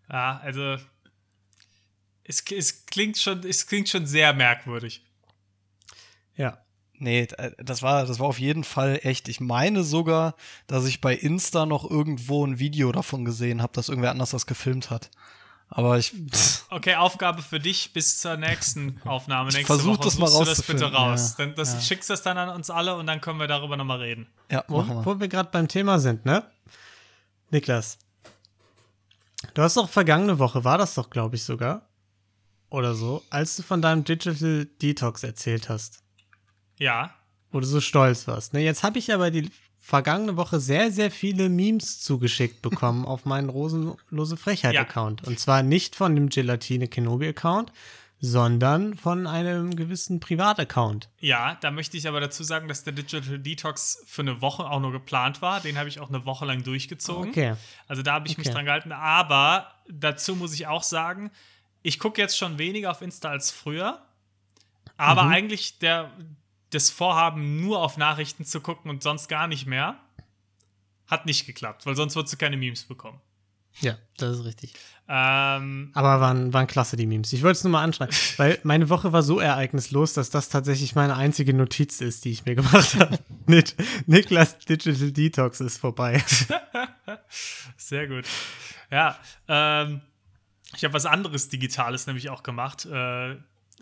Ja, 0.09 0.39
also 0.39 0.77
es, 2.23 2.43
es, 2.51 2.85
klingt 2.87 3.17
schon, 3.17 3.43
es 3.43 3.67
klingt 3.67 3.89
schon 3.89 4.07
sehr 4.07 4.33
merkwürdig. 4.33 5.03
Ja. 6.35 6.63
Nee, 7.01 7.27
äh, 7.37 7.51
das 7.57 7.81
war, 7.81 8.05
das 8.05 8.19
war 8.19 8.27
auf 8.27 8.39
jeden 8.39 8.63
Fall 8.63 8.99
echt. 9.03 9.29
Ich 9.29 9.39
meine 9.39 9.83
sogar, 9.83 10.35
dass 10.67 10.85
ich 10.85 10.99
bei 10.99 11.15
Insta 11.15 11.65
noch 11.65 11.89
irgendwo 11.89 12.45
ein 12.45 12.59
Video 12.59 12.91
davon 12.91 13.23
gesehen 13.23 13.61
habe, 13.61 13.71
dass 13.73 13.87
irgendwer 13.87 14.11
anders 14.11 14.31
das 14.31 14.47
gefilmt 14.47 14.89
hat. 14.89 15.09
Aber 15.69 15.97
ich, 15.97 16.13
Okay, 16.71 16.95
Aufgabe 16.95 17.41
für 17.41 17.59
dich 17.59 17.93
bis 17.93 18.19
zur 18.19 18.37
nächsten 18.37 18.99
Aufnahme. 19.05 19.45
Nächste 19.51 19.65
versuch 19.65 19.97
Woche 19.97 20.03
das 20.05 20.17
mal 20.17 20.27
suchst 20.27 20.41
du 20.41 20.45
das 20.45 20.61
bitte 20.63 20.91
raus. 20.91 21.35
ja. 21.37 21.45
Dann 21.45 21.55
das, 21.55 21.73
Ja. 21.73 21.81
Schickst 21.81 22.09
das 22.09 22.21
dann 22.23 22.37
an 22.37 22.49
uns 22.49 22.69
alle 22.69 22.95
und 22.95 23.05
dann 23.07 23.21
können 23.21 23.39
wir 23.39 23.47
darüber 23.47 23.77
nochmal 23.77 23.99
reden. 23.99 24.27
ja, 24.51 24.63
Wo, 24.67 24.83
wir. 24.83 25.05
wo 25.05 25.19
wir 25.19 25.27
gerade 25.27 25.49
beim 25.51 25.67
Thema 25.67 25.99
sind, 25.99 26.25
ne? 26.25 26.43
Niklas. 27.51 27.97
Du 29.53 29.61
hast 29.61 29.77
doch 29.77 29.89
vergangene 29.89 30.37
Woche, 30.39 30.63
war 30.63 30.77
das 30.77 30.93
doch, 30.95 31.09
glaube 31.09 31.35
ich, 31.35 31.43
sogar. 31.43 31.87
Oder 32.69 32.93
so, 32.93 33.23
als 33.29 33.55
du 33.55 33.63
von 33.63 33.81
deinem 33.81 34.03
Digital 34.03 34.65
Detox 34.81 35.23
erzählt 35.23 35.69
hast. 35.69 36.03
Ja. 36.77 37.13
wo 37.51 37.59
du 37.59 37.65
so 37.65 37.81
stolz 37.81 38.27
warst. 38.27 38.53
Ne, 38.53 38.61
jetzt 38.61 38.83
habe 38.83 38.99
ich 38.99 39.11
aber 39.13 39.31
die 39.31 39.49
vergangene 39.79 40.37
Woche 40.37 40.59
sehr, 40.59 40.91
sehr 40.91 41.09
viele 41.11 41.49
Memes 41.49 41.99
zugeschickt 42.01 42.61
bekommen 42.61 43.05
auf 43.05 43.25
meinen 43.25 43.49
Rosenlose 43.49 44.37
Frechheit-Account. 44.37 45.25
Und 45.27 45.39
zwar 45.39 45.63
nicht 45.63 45.95
von 45.95 46.13
dem 46.15 46.29
Gelatine 46.29 46.87
Kenobi-Account, 46.87 47.71
sondern 48.21 48.95
von 48.97 49.25
einem 49.27 49.75
gewissen 49.77 50.19
Privataccount. 50.19 51.07
Ja, 51.21 51.57
da 51.61 51.71
möchte 51.71 51.95
ich 51.95 52.05
aber 52.07 52.19
dazu 52.19 52.43
sagen, 52.43 52.67
dass 52.67 52.83
der 52.83 52.91
Digital 52.91 53.39
Detox 53.39 54.03
für 54.05 54.21
eine 54.23 54.41
Woche 54.41 54.69
auch 54.69 54.81
nur 54.81 54.91
geplant 54.91 55.41
war. 55.41 55.61
Den 55.61 55.77
habe 55.77 55.87
ich 55.87 56.01
auch 56.01 56.09
eine 56.09 56.25
Woche 56.25 56.45
lang 56.45 56.63
durchgezogen. 56.63 57.29
Okay. 57.29 57.55
Also 57.87 58.01
da 58.01 58.13
habe 58.15 58.27
ich 58.27 58.37
mich 58.37 58.47
Okay. 58.47 58.55
dran 58.55 58.65
gehalten. 58.65 58.91
Aber 58.91 59.71
dazu 59.87 60.35
muss 60.35 60.53
ich 60.53 60.67
auch 60.67 60.83
sagen, 60.83 61.31
ich 61.81 61.97
gucke 61.97 62.21
jetzt 62.21 62.37
schon 62.37 62.57
weniger 62.57 62.91
auf 62.91 63.01
Insta 63.01 63.29
als 63.29 63.51
früher. 63.51 64.01
Aber 64.97 65.23
Mhm. 65.23 65.31
eigentlich 65.31 65.79
der, 65.79 66.11
das 66.71 66.89
Vorhaben, 66.89 67.61
nur 67.61 67.81
auf 67.81 67.97
Nachrichten 67.97 68.45
zu 68.45 68.61
gucken 68.61 68.89
und 68.89 69.03
sonst 69.03 69.27
gar 69.27 69.47
nicht 69.47 69.65
mehr, 69.65 69.97
hat 71.07 71.25
nicht 71.25 71.45
geklappt, 71.45 71.85
weil 71.85 71.95
sonst 71.95 72.15
würdest 72.15 72.33
du 72.33 72.37
keine 72.37 72.57
Memes 72.57 72.83
bekommen. 72.83 73.19
Ja, 73.81 73.97
das 74.17 74.39
ist 74.39 74.45
richtig. 74.45 74.73
Ähm, 75.07 75.91
Aber 75.93 76.19
waren, 76.19 76.53
waren 76.53 76.67
klasse, 76.67 76.97
die 76.97 77.07
Memes. 77.07 77.33
Ich 77.33 77.41
wollte 77.43 77.57
es 77.57 77.63
nur 77.63 77.71
mal 77.71 77.83
anschreiben, 77.83 78.15
weil 78.37 78.59
meine 78.63 78.89
Woche 78.89 79.13
war 79.13 79.23
so 79.23 79.39
ereignislos, 79.39 80.13
dass 80.13 80.29
das 80.29 80.49
tatsächlich 80.49 80.95
meine 80.95 81.15
einzige 81.15 81.53
Notiz 81.53 82.01
ist, 82.01 82.25
die 82.25 82.31
ich 82.31 82.45
mir 82.45 82.55
gemacht 82.55 82.95
habe. 82.95 83.19
Nik 83.47 83.75
Niklas 84.05 84.59
Digital 84.59 85.11
Detox 85.11 85.61
ist 85.61 85.77
vorbei. 85.77 86.23
Sehr 87.77 88.07
gut. 88.07 88.25
Ja, 88.91 89.17
ähm, 89.47 90.01
ich 90.75 90.83
habe 90.83 90.93
was 90.93 91.05
anderes 91.05 91.49
Digitales 91.49 92.05
nämlich 92.05 92.29
auch 92.29 92.43
gemacht. 92.43 92.85
Äh, 92.85 93.37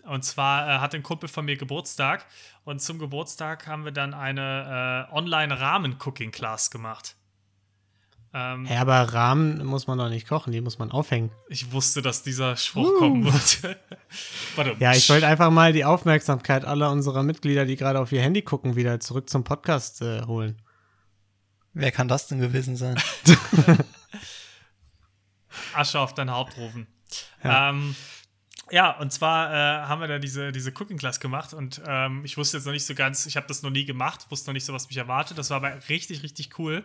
und 0.08 0.24
zwar 0.24 0.68
äh, 0.68 0.78
hat 0.80 0.94
ein 0.94 1.02
Kumpel 1.02 1.28
von 1.28 1.44
mir 1.44 1.56
Geburtstag 1.56 2.26
und 2.64 2.80
zum 2.80 2.98
Geburtstag 2.98 3.66
haben 3.66 3.84
wir 3.84 3.92
dann 3.92 4.14
eine 4.14 5.08
äh, 5.10 5.14
Online-Rahmen-Cooking-Class 5.14 6.70
gemacht. 6.70 7.16
Ähm, 8.34 8.66
Ja, 8.66 8.80
aber 8.82 9.14
Rahmen 9.14 9.64
muss 9.64 9.86
man 9.86 9.98
doch 9.98 10.08
nicht 10.08 10.28
kochen, 10.28 10.52
die 10.52 10.60
muss 10.60 10.78
man 10.78 10.90
aufhängen. 10.90 11.30
Ich 11.48 11.72
wusste, 11.72 12.02
dass 12.02 12.22
dieser 12.22 12.56
Spruch 12.56 12.98
kommen 12.98 13.24
wird. 13.24 13.62
Warte. 14.56 14.76
Ja, 14.78 14.92
ich 14.92 15.08
wollte 15.08 15.26
einfach 15.26 15.50
mal 15.50 15.72
die 15.72 15.84
Aufmerksamkeit 15.84 16.64
aller 16.64 16.90
unserer 16.90 17.22
Mitglieder, 17.22 17.64
die 17.64 17.76
gerade 17.76 18.00
auf 18.00 18.12
ihr 18.12 18.20
Handy 18.20 18.42
gucken, 18.42 18.76
wieder 18.76 19.00
zurück 19.00 19.30
zum 19.30 19.44
Podcast 19.44 20.02
äh, 20.02 20.22
holen. 20.26 20.60
Wer 21.72 21.92
kann 21.92 22.08
das 22.08 22.26
denn 22.26 22.40
gewesen 22.40 22.76
sein? 22.76 23.00
Asche 25.74 26.00
auf 26.00 26.12
dein 26.14 26.30
Haupt 26.30 26.56
rufen. 26.56 26.86
Ja. 27.42 27.50
Ja, 27.50 27.70
ähm, 27.70 27.94
ja 28.70 28.98
und 28.98 29.12
zwar 29.12 29.50
äh, 29.50 29.86
haben 29.86 30.00
wir 30.00 30.08
da 30.08 30.18
diese, 30.18 30.52
diese 30.52 30.70
Cooking 30.70 30.98
Class 30.98 31.20
gemacht 31.20 31.54
und 31.54 31.80
ähm, 31.86 32.24
ich 32.24 32.36
wusste 32.36 32.56
jetzt 32.56 32.66
noch 32.66 32.72
nicht 32.72 32.86
so 32.86 32.94
ganz, 32.94 33.26
ich 33.26 33.36
habe 33.36 33.46
das 33.46 33.62
noch 33.62 33.70
nie 33.70 33.84
gemacht, 33.84 34.26
wusste 34.30 34.50
noch 34.50 34.54
nicht 34.54 34.64
so, 34.64 34.72
was 34.72 34.88
mich 34.88 34.96
erwartet. 34.96 35.38
Das 35.38 35.50
war 35.50 35.58
aber 35.58 35.88
richtig, 35.88 36.22
richtig 36.22 36.58
cool. 36.58 36.84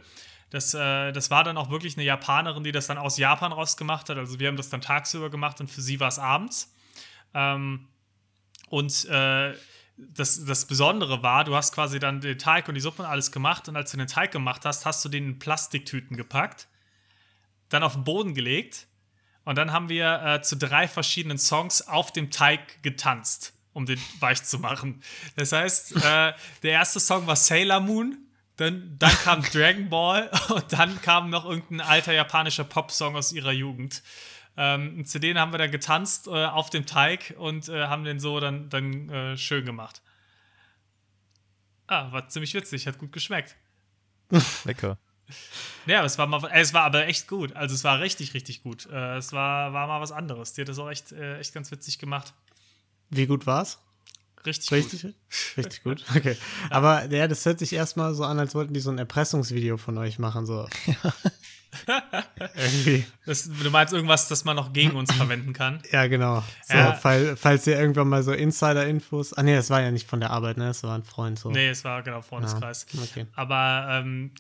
Das, 0.49 0.73
äh, 0.73 1.11
das 1.11 1.31
war 1.31 1.43
dann 1.43 1.57
auch 1.57 1.71
wirklich 1.71 1.97
eine 1.97 2.05
Japanerin, 2.05 2.63
die 2.63 2.71
das 2.71 2.87
dann 2.87 2.97
aus 2.97 3.17
Japan 3.17 3.51
rausgemacht 3.51 4.09
hat. 4.09 4.17
Also 4.17 4.39
wir 4.39 4.47
haben 4.47 4.57
das 4.57 4.69
dann 4.69 4.81
tagsüber 4.81 5.29
gemacht 5.29 5.59
und 5.61 5.69
für 5.69 5.81
sie 5.81 5.99
war 5.99 6.09
es 6.09 6.19
abends. 6.19 6.73
Ähm, 7.33 7.87
und 8.69 9.05
äh, 9.05 9.53
das, 9.97 10.45
das 10.45 10.65
Besondere 10.65 11.23
war, 11.23 11.43
du 11.43 11.55
hast 11.55 11.73
quasi 11.73 11.99
dann 11.99 12.21
den 12.21 12.37
Teig 12.37 12.67
und 12.67 12.75
die 12.75 12.81
Suppe 12.81 13.03
und 13.03 13.07
alles 13.07 13.31
gemacht 13.31 13.67
und 13.69 13.75
als 13.75 13.91
du 13.91 13.97
den 13.97 14.07
Teig 14.07 14.31
gemacht 14.31 14.65
hast, 14.65 14.85
hast 14.85 15.03
du 15.05 15.09
den 15.09 15.25
in 15.25 15.39
Plastiktüten 15.39 16.17
gepackt, 16.17 16.67
dann 17.69 17.83
auf 17.83 17.93
den 17.93 18.03
Boden 18.03 18.33
gelegt 18.33 18.87
und 19.45 19.57
dann 19.57 19.71
haben 19.71 19.89
wir 19.89 20.21
äh, 20.23 20.41
zu 20.41 20.55
drei 20.55 20.87
verschiedenen 20.87 21.37
Songs 21.37 21.87
auf 21.87 22.11
dem 22.11 22.31
Teig 22.31 22.81
getanzt, 22.81 23.53
um 23.73 23.85
den 23.85 23.99
weich 24.19 24.43
zu 24.43 24.59
machen. 24.59 25.01
Das 25.35 25.51
heißt, 25.51 25.97
äh, 25.97 26.33
der 26.63 26.71
erste 26.71 26.99
Song 26.99 27.27
war 27.27 27.35
Sailor 27.35 27.79
Moon, 27.79 28.17
dann, 28.57 28.95
dann 28.99 29.11
kam 29.23 29.41
Dragon 29.51 29.89
Ball 29.89 30.29
und 30.49 30.71
dann 30.71 31.01
kam 31.01 31.29
noch 31.29 31.45
irgendein 31.45 31.81
alter 31.81 32.13
japanischer 32.13 32.63
Popsong 32.63 33.15
aus 33.15 33.31
ihrer 33.31 33.51
Jugend. 33.51 34.03
Ähm, 34.55 34.99
und 34.99 35.09
zu 35.09 35.19
denen 35.19 35.39
haben 35.39 35.51
wir 35.51 35.57
dann 35.57 35.71
getanzt 35.71 36.27
äh, 36.27 36.45
auf 36.45 36.69
dem 36.69 36.85
Teig 36.85 37.33
und 37.37 37.69
äh, 37.69 37.87
haben 37.87 38.03
den 38.03 38.19
so 38.19 38.39
dann, 38.39 38.69
dann 38.69 39.09
äh, 39.09 39.37
schön 39.37 39.65
gemacht. 39.65 40.01
Ah, 41.87 42.11
war 42.11 42.27
ziemlich 42.29 42.53
witzig, 42.53 42.87
hat 42.87 42.97
gut 42.97 43.11
geschmeckt. 43.11 43.55
Lecker. 44.63 44.97
Ja, 45.85 45.99
aber 45.99 46.05
es 46.05 46.17
war 46.17 46.27
mal, 46.27 46.43
äh, 46.51 46.61
es 46.61 46.73
war 46.73 46.83
aber 46.83 47.07
echt 47.07 47.27
gut. 47.27 47.55
Also 47.55 47.75
es 47.75 47.83
war 47.83 47.99
richtig, 47.99 48.33
richtig 48.33 48.63
gut. 48.63 48.87
Äh, 48.91 49.17
es 49.17 49.33
war, 49.33 49.73
war 49.73 49.87
mal 49.87 50.01
was 50.01 50.11
anderes. 50.11 50.53
Die 50.53 50.61
hat 50.61 50.69
das 50.69 50.79
auch 50.79 50.89
echt, 50.89 51.11
äh, 51.11 51.39
echt 51.39 51.53
ganz 51.53 51.71
witzig 51.71 51.99
gemacht. 51.99 52.33
Wie 53.09 53.25
gut 53.27 53.45
war's? 53.45 53.79
Richtig, 54.45 54.69
gut. 54.69 54.77
Richtig, 54.93 55.15
richtig 55.57 55.83
gut. 55.83 56.03
Okay. 56.15 56.37
Aber 56.69 57.05
ja, 57.11 57.27
das 57.27 57.45
hört 57.45 57.59
sich 57.59 57.73
erstmal 57.73 58.13
so 58.13 58.23
an, 58.25 58.39
als 58.39 58.55
wollten 58.55 58.73
die 58.73 58.79
so 58.81 58.91
ein 58.91 58.97
Erpressungsvideo 58.97 59.77
von 59.77 59.97
euch 59.97 60.19
machen. 60.19 60.45
So. 60.45 60.67
Irgendwie. 62.55 63.05
Das, 63.25 63.49
du 63.49 63.69
meinst 63.71 63.93
irgendwas, 63.93 64.27
das 64.27 64.43
man 64.45 64.55
noch 64.55 64.73
gegen 64.73 64.91
uns 64.91 65.11
verwenden 65.13 65.53
kann? 65.53 65.81
Ja, 65.91 66.07
genau. 66.07 66.43
So, 66.67 66.75
Ja. 66.77 66.93
fall, 66.93 67.35
falls 67.35 67.65
ihr 67.67 67.79
irgendwann 67.79 68.09
mal 68.09 68.23
so 68.23 68.31
Insider-Infos. 68.31 69.33
Ah, 69.33 69.43
nee, 69.43 69.55
das 69.55 69.69
war 69.69 69.81
ja 69.81 69.91
nicht 69.91 70.07
von 70.07 70.19
der 70.19 70.29
Arbeit, 70.31 70.57
ne? 70.57 70.65
Das 70.65 70.83
war 70.83 70.95
ein 70.95 71.03
Freund 71.03 71.39
so. 71.39 71.49
Nee, 71.49 71.69
es 71.69 71.83
war 71.83 72.03
genau 72.03 72.21
Freundeskreis. 72.21 72.85
Ja, 72.91 73.01
okay. 73.01 73.25
Aber 73.35 73.87
ähm, 73.89 74.31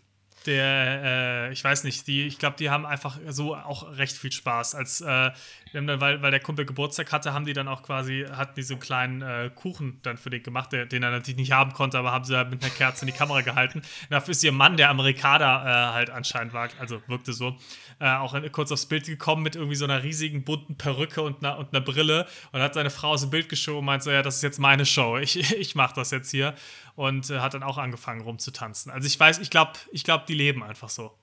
der, 0.47 1.47
äh, 1.49 1.51
ich 1.51 1.63
weiß 1.63 1.83
nicht, 1.83 2.07
die, 2.07 2.25
ich 2.25 2.39
glaube, 2.39 2.55
die 2.57 2.69
haben 2.69 2.85
einfach 2.85 3.17
so 3.27 3.55
auch 3.55 3.97
recht 3.97 4.17
viel 4.17 4.31
Spaß. 4.31 4.75
Als, 4.75 5.01
äh, 5.01 5.31
dann, 5.73 5.87
weil, 5.99 6.21
weil 6.21 6.31
der 6.31 6.39
Kumpel 6.39 6.65
Geburtstag 6.65 7.11
hatte, 7.11 7.33
haben 7.33 7.45
die 7.45 7.53
dann 7.53 7.67
auch 7.67 7.83
quasi, 7.83 8.25
hatten 8.31 8.53
die 8.55 8.61
so 8.61 8.75
einen 8.75 8.81
kleinen 8.81 9.21
äh, 9.21 9.49
Kuchen 9.53 9.99
dann 10.03 10.17
für 10.17 10.29
den 10.29 10.43
gemacht, 10.43 10.71
der, 10.71 10.85
den 10.85 11.03
er 11.03 11.11
natürlich 11.11 11.37
nicht 11.37 11.51
haben 11.51 11.73
konnte, 11.73 11.97
aber 11.97 12.11
haben 12.11 12.25
sie 12.25 12.37
halt 12.37 12.49
mit 12.49 12.63
einer 12.63 12.73
Kerze 12.73 13.05
in 13.05 13.11
die 13.11 13.17
Kamera 13.17 13.41
gehalten. 13.41 13.81
Dafür 14.09 14.31
ist 14.31 14.43
ihr 14.43 14.51
Mann, 14.51 14.77
der 14.77 14.89
Amerikaner 14.89 15.63
äh, 15.65 15.93
halt 15.93 16.09
anscheinend 16.09 16.53
war, 16.53 16.69
also 16.79 17.01
wirkte 17.07 17.33
so, 17.33 17.57
äh, 17.99 18.09
auch 18.15 18.33
in, 18.33 18.51
kurz 18.51 18.71
aufs 18.71 18.85
Bild 18.85 19.05
gekommen 19.05 19.43
mit 19.43 19.55
irgendwie 19.55 19.75
so 19.75 19.85
einer 19.85 20.03
riesigen 20.03 20.43
bunten 20.43 20.77
Perücke 20.77 21.21
und 21.21 21.43
einer, 21.43 21.57
und 21.57 21.73
einer 21.73 21.83
Brille 21.83 22.27
und 22.51 22.61
hat 22.61 22.73
seine 22.73 22.89
Frau 22.89 23.09
aus 23.09 23.21
dem 23.21 23.29
Bild 23.29 23.49
geschoben 23.49 23.79
und 23.79 23.85
meint 23.85 24.03
so, 24.03 24.11
ja, 24.11 24.21
das 24.21 24.37
ist 24.37 24.41
jetzt 24.43 24.59
meine 24.59 24.85
Show, 24.85 25.17
ich, 25.21 25.53
ich 25.53 25.75
mach 25.75 25.91
das 25.91 26.11
jetzt 26.11 26.31
hier 26.31 26.55
und 26.95 27.29
äh, 27.29 27.39
hat 27.39 27.53
dann 27.53 27.63
auch 27.63 27.77
angefangen 27.77 28.21
rumzutanzen. 28.21 28.91
Also 28.91 29.07
ich 29.07 29.19
weiß, 29.19 29.39
ich 29.39 29.49
glaube, 29.49 29.73
ich 29.91 30.03
glaube, 30.03 30.25
die 30.27 30.35
leben 30.35 30.63
einfach 30.63 30.89
so. 30.89 31.17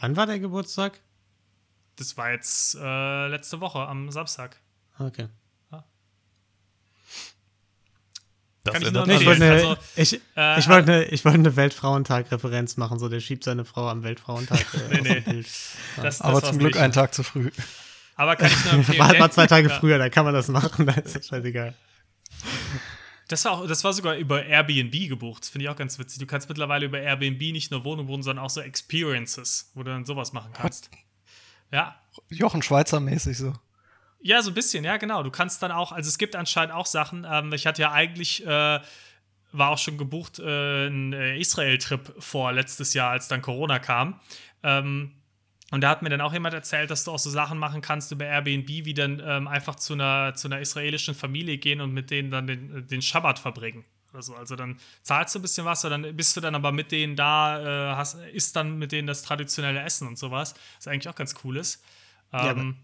Wann 0.00 0.16
war 0.16 0.26
der 0.26 0.38
Geburtstag? 0.38 1.00
Das 1.96 2.16
war 2.16 2.32
jetzt 2.32 2.74
äh, 2.74 3.28
letzte 3.28 3.60
Woche 3.60 3.80
am 3.86 4.10
Samstag. 4.10 4.60
Okay. 4.98 5.28
Das 8.64 8.72
Kann 8.72 8.82
ich 8.82 8.92
nur 8.92 9.06
Nee, 9.06 9.16
ich 9.16 9.26
wollte 9.26 9.50
Also, 9.50 9.68
eine, 9.68 9.78
ich, 9.94 10.20
äh, 10.36 10.58
ich 10.58 10.68
wollte 10.70 10.92
eine, 10.92 11.04
ich 11.04 11.24
wollte 11.26 11.38
eine 11.38 11.54
Weltfrauentag-Referenz 11.54 12.78
machen. 12.78 12.98
So, 12.98 13.10
der 13.10 13.20
schiebt 13.20 13.44
seine 13.44 13.66
Frau 13.66 13.88
am 13.88 14.02
Weltfrauentag. 14.02 14.64
Äh, 14.74 14.88
Nee, 14.90 15.00
nee. 15.02 15.20
Bild. 15.20 15.46
Das, 16.00 16.22
Aber 16.22 16.40
das 16.40 16.48
zum 16.48 16.58
Glück 16.58 16.72
nicht. 16.72 16.82
einen 16.82 16.92
Tag 16.94 17.12
zu 17.12 17.22
früh. 17.22 17.50
Aber 18.16 18.36
kann 18.36 18.46
ich 18.50 18.64
nur 18.64 18.72
empfehlen. 18.74 18.98
War, 18.98 19.18
war 19.18 19.30
zwei 19.30 19.46
Tage 19.46 19.68
ja. 19.68 19.78
früher, 19.78 19.98
da 19.98 20.08
kann 20.08 20.24
man 20.24 20.32
das 20.32 20.48
machen. 20.48 20.86
Da 20.86 20.92
ist 20.92 21.14
das 21.14 21.26
scheißegal. 21.26 21.74
Das 23.28 23.44
war, 23.44 23.52
auch, 23.52 23.66
das 23.66 23.84
war 23.84 23.92
sogar 23.92 24.16
über 24.16 24.44
Airbnb 24.46 25.08
gebucht. 25.08 25.42
Das 25.42 25.50
finde 25.50 25.64
ich 25.64 25.70
auch 25.70 25.76
ganz 25.76 25.98
witzig. 25.98 26.18
Du 26.18 26.26
kannst 26.26 26.48
mittlerweile 26.48 26.86
über 26.86 26.98
Airbnb 26.98 27.40
nicht 27.52 27.70
nur 27.70 27.84
Wohnungen 27.84 28.06
buchen, 28.06 28.22
sondern 28.22 28.44
auch 28.44 28.50
so 28.50 28.62
Experiences, 28.62 29.72
wo 29.74 29.82
du 29.82 29.90
dann 29.90 30.06
sowas 30.06 30.32
machen 30.32 30.52
kannst. 30.54 30.90
Ja. 31.70 31.96
Jochen 32.30 32.62
Schweizer 32.62 33.00
mäßig 33.00 33.36
so. 33.36 33.52
Ja, 34.24 34.40
so 34.40 34.50
ein 34.50 34.54
bisschen, 34.54 34.84
ja, 34.84 34.96
genau. 34.96 35.22
Du 35.22 35.30
kannst 35.30 35.62
dann 35.62 35.70
auch, 35.70 35.92
also 35.92 36.08
es 36.08 36.16
gibt 36.16 36.34
anscheinend 36.34 36.74
auch 36.74 36.86
Sachen. 36.86 37.26
Ähm, 37.30 37.52
ich 37.52 37.66
hatte 37.66 37.82
ja 37.82 37.92
eigentlich, 37.92 38.44
äh, 38.46 38.80
war 39.52 39.70
auch 39.70 39.76
schon 39.76 39.98
gebucht, 39.98 40.38
äh, 40.38 40.86
ein 40.86 41.12
äh, 41.12 41.38
Israel-Trip 41.38 42.14
vor 42.20 42.50
letztes 42.50 42.94
Jahr, 42.94 43.10
als 43.10 43.28
dann 43.28 43.42
Corona 43.42 43.78
kam. 43.78 44.18
Ähm, 44.62 45.12
und 45.70 45.82
da 45.82 45.90
hat 45.90 46.00
mir 46.00 46.08
dann 46.08 46.22
auch 46.22 46.32
jemand 46.32 46.54
erzählt, 46.54 46.90
dass 46.90 47.04
du 47.04 47.12
auch 47.12 47.18
so 47.18 47.28
Sachen 47.28 47.58
machen 47.58 47.82
kannst 47.82 48.12
über 48.12 48.24
Airbnb, 48.24 48.66
wie 48.66 48.94
dann 48.94 49.20
ähm, 49.22 49.46
einfach 49.46 49.74
zu 49.74 49.92
einer, 49.92 50.34
zu 50.34 50.48
einer 50.48 50.58
israelischen 50.58 51.14
Familie 51.14 51.58
gehen 51.58 51.82
und 51.82 51.92
mit 51.92 52.10
denen 52.10 52.30
dann 52.30 52.46
den, 52.46 52.86
den 52.86 53.02
Schabbat 53.02 53.38
verbringen. 53.38 53.84
Oder 54.14 54.22
so. 54.22 54.34
Also 54.36 54.56
dann 54.56 54.78
zahlst 55.02 55.34
du 55.34 55.38
ein 55.38 55.42
bisschen 55.42 55.66
was, 55.66 55.82
dann 55.82 56.16
bist 56.16 56.34
du 56.34 56.40
dann 56.40 56.54
aber 56.54 56.72
mit 56.72 56.92
denen 56.92 57.14
da, 57.14 57.92
äh, 57.92 57.96
hast, 57.96 58.14
isst 58.32 58.56
dann 58.56 58.78
mit 58.78 58.90
denen 58.90 59.06
das 59.06 59.22
traditionelle 59.22 59.82
Essen 59.82 60.08
und 60.08 60.16
sowas. 60.16 60.54
Was 60.78 60.88
eigentlich 60.88 61.10
auch 61.10 61.14
ganz 61.14 61.34
cool 61.44 61.58
ist. 61.58 61.84
Ja, 62.32 62.52
Ähm, 62.52 62.76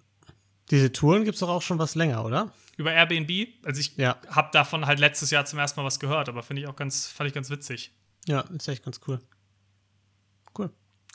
Diese 0.71 0.93
Touren 0.93 1.25
gibt 1.25 1.35
es 1.35 1.41
doch 1.41 1.49
auch 1.49 1.63
schon 1.63 1.79
was 1.79 1.95
länger, 1.95 2.25
oder? 2.25 2.53
über 2.77 2.93
Airbnb. 2.95 3.49
Also 3.67 3.79
ich 3.81 3.95
Ja. 3.99 4.17
habe 4.29 4.49
davon 4.53 4.87
halt 4.87 4.99
letztes 5.01 5.31
Jahr 5.31 5.45
zum 5.45 5.59
ersten 5.59 5.79
Mal 5.79 5.85
was 5.85 6.01
gehört, 6.01 6.31
aber 6.31 6.43
finde 6.43 6.63
ich 6.63 6.69
auch 6.69 6.77
ganz, 6.77 7.09
fand 7.09 7.29
ich 7.29 7.35
ganz 7.35 7.51
witzig. 7.51 7.93
Ja, 8.27 8.41
ist 8.41 8.69
echt 8.69 8.83
ganz 8.85 9.01
cool. 9.07 9.21
Cool. 10.59 10.71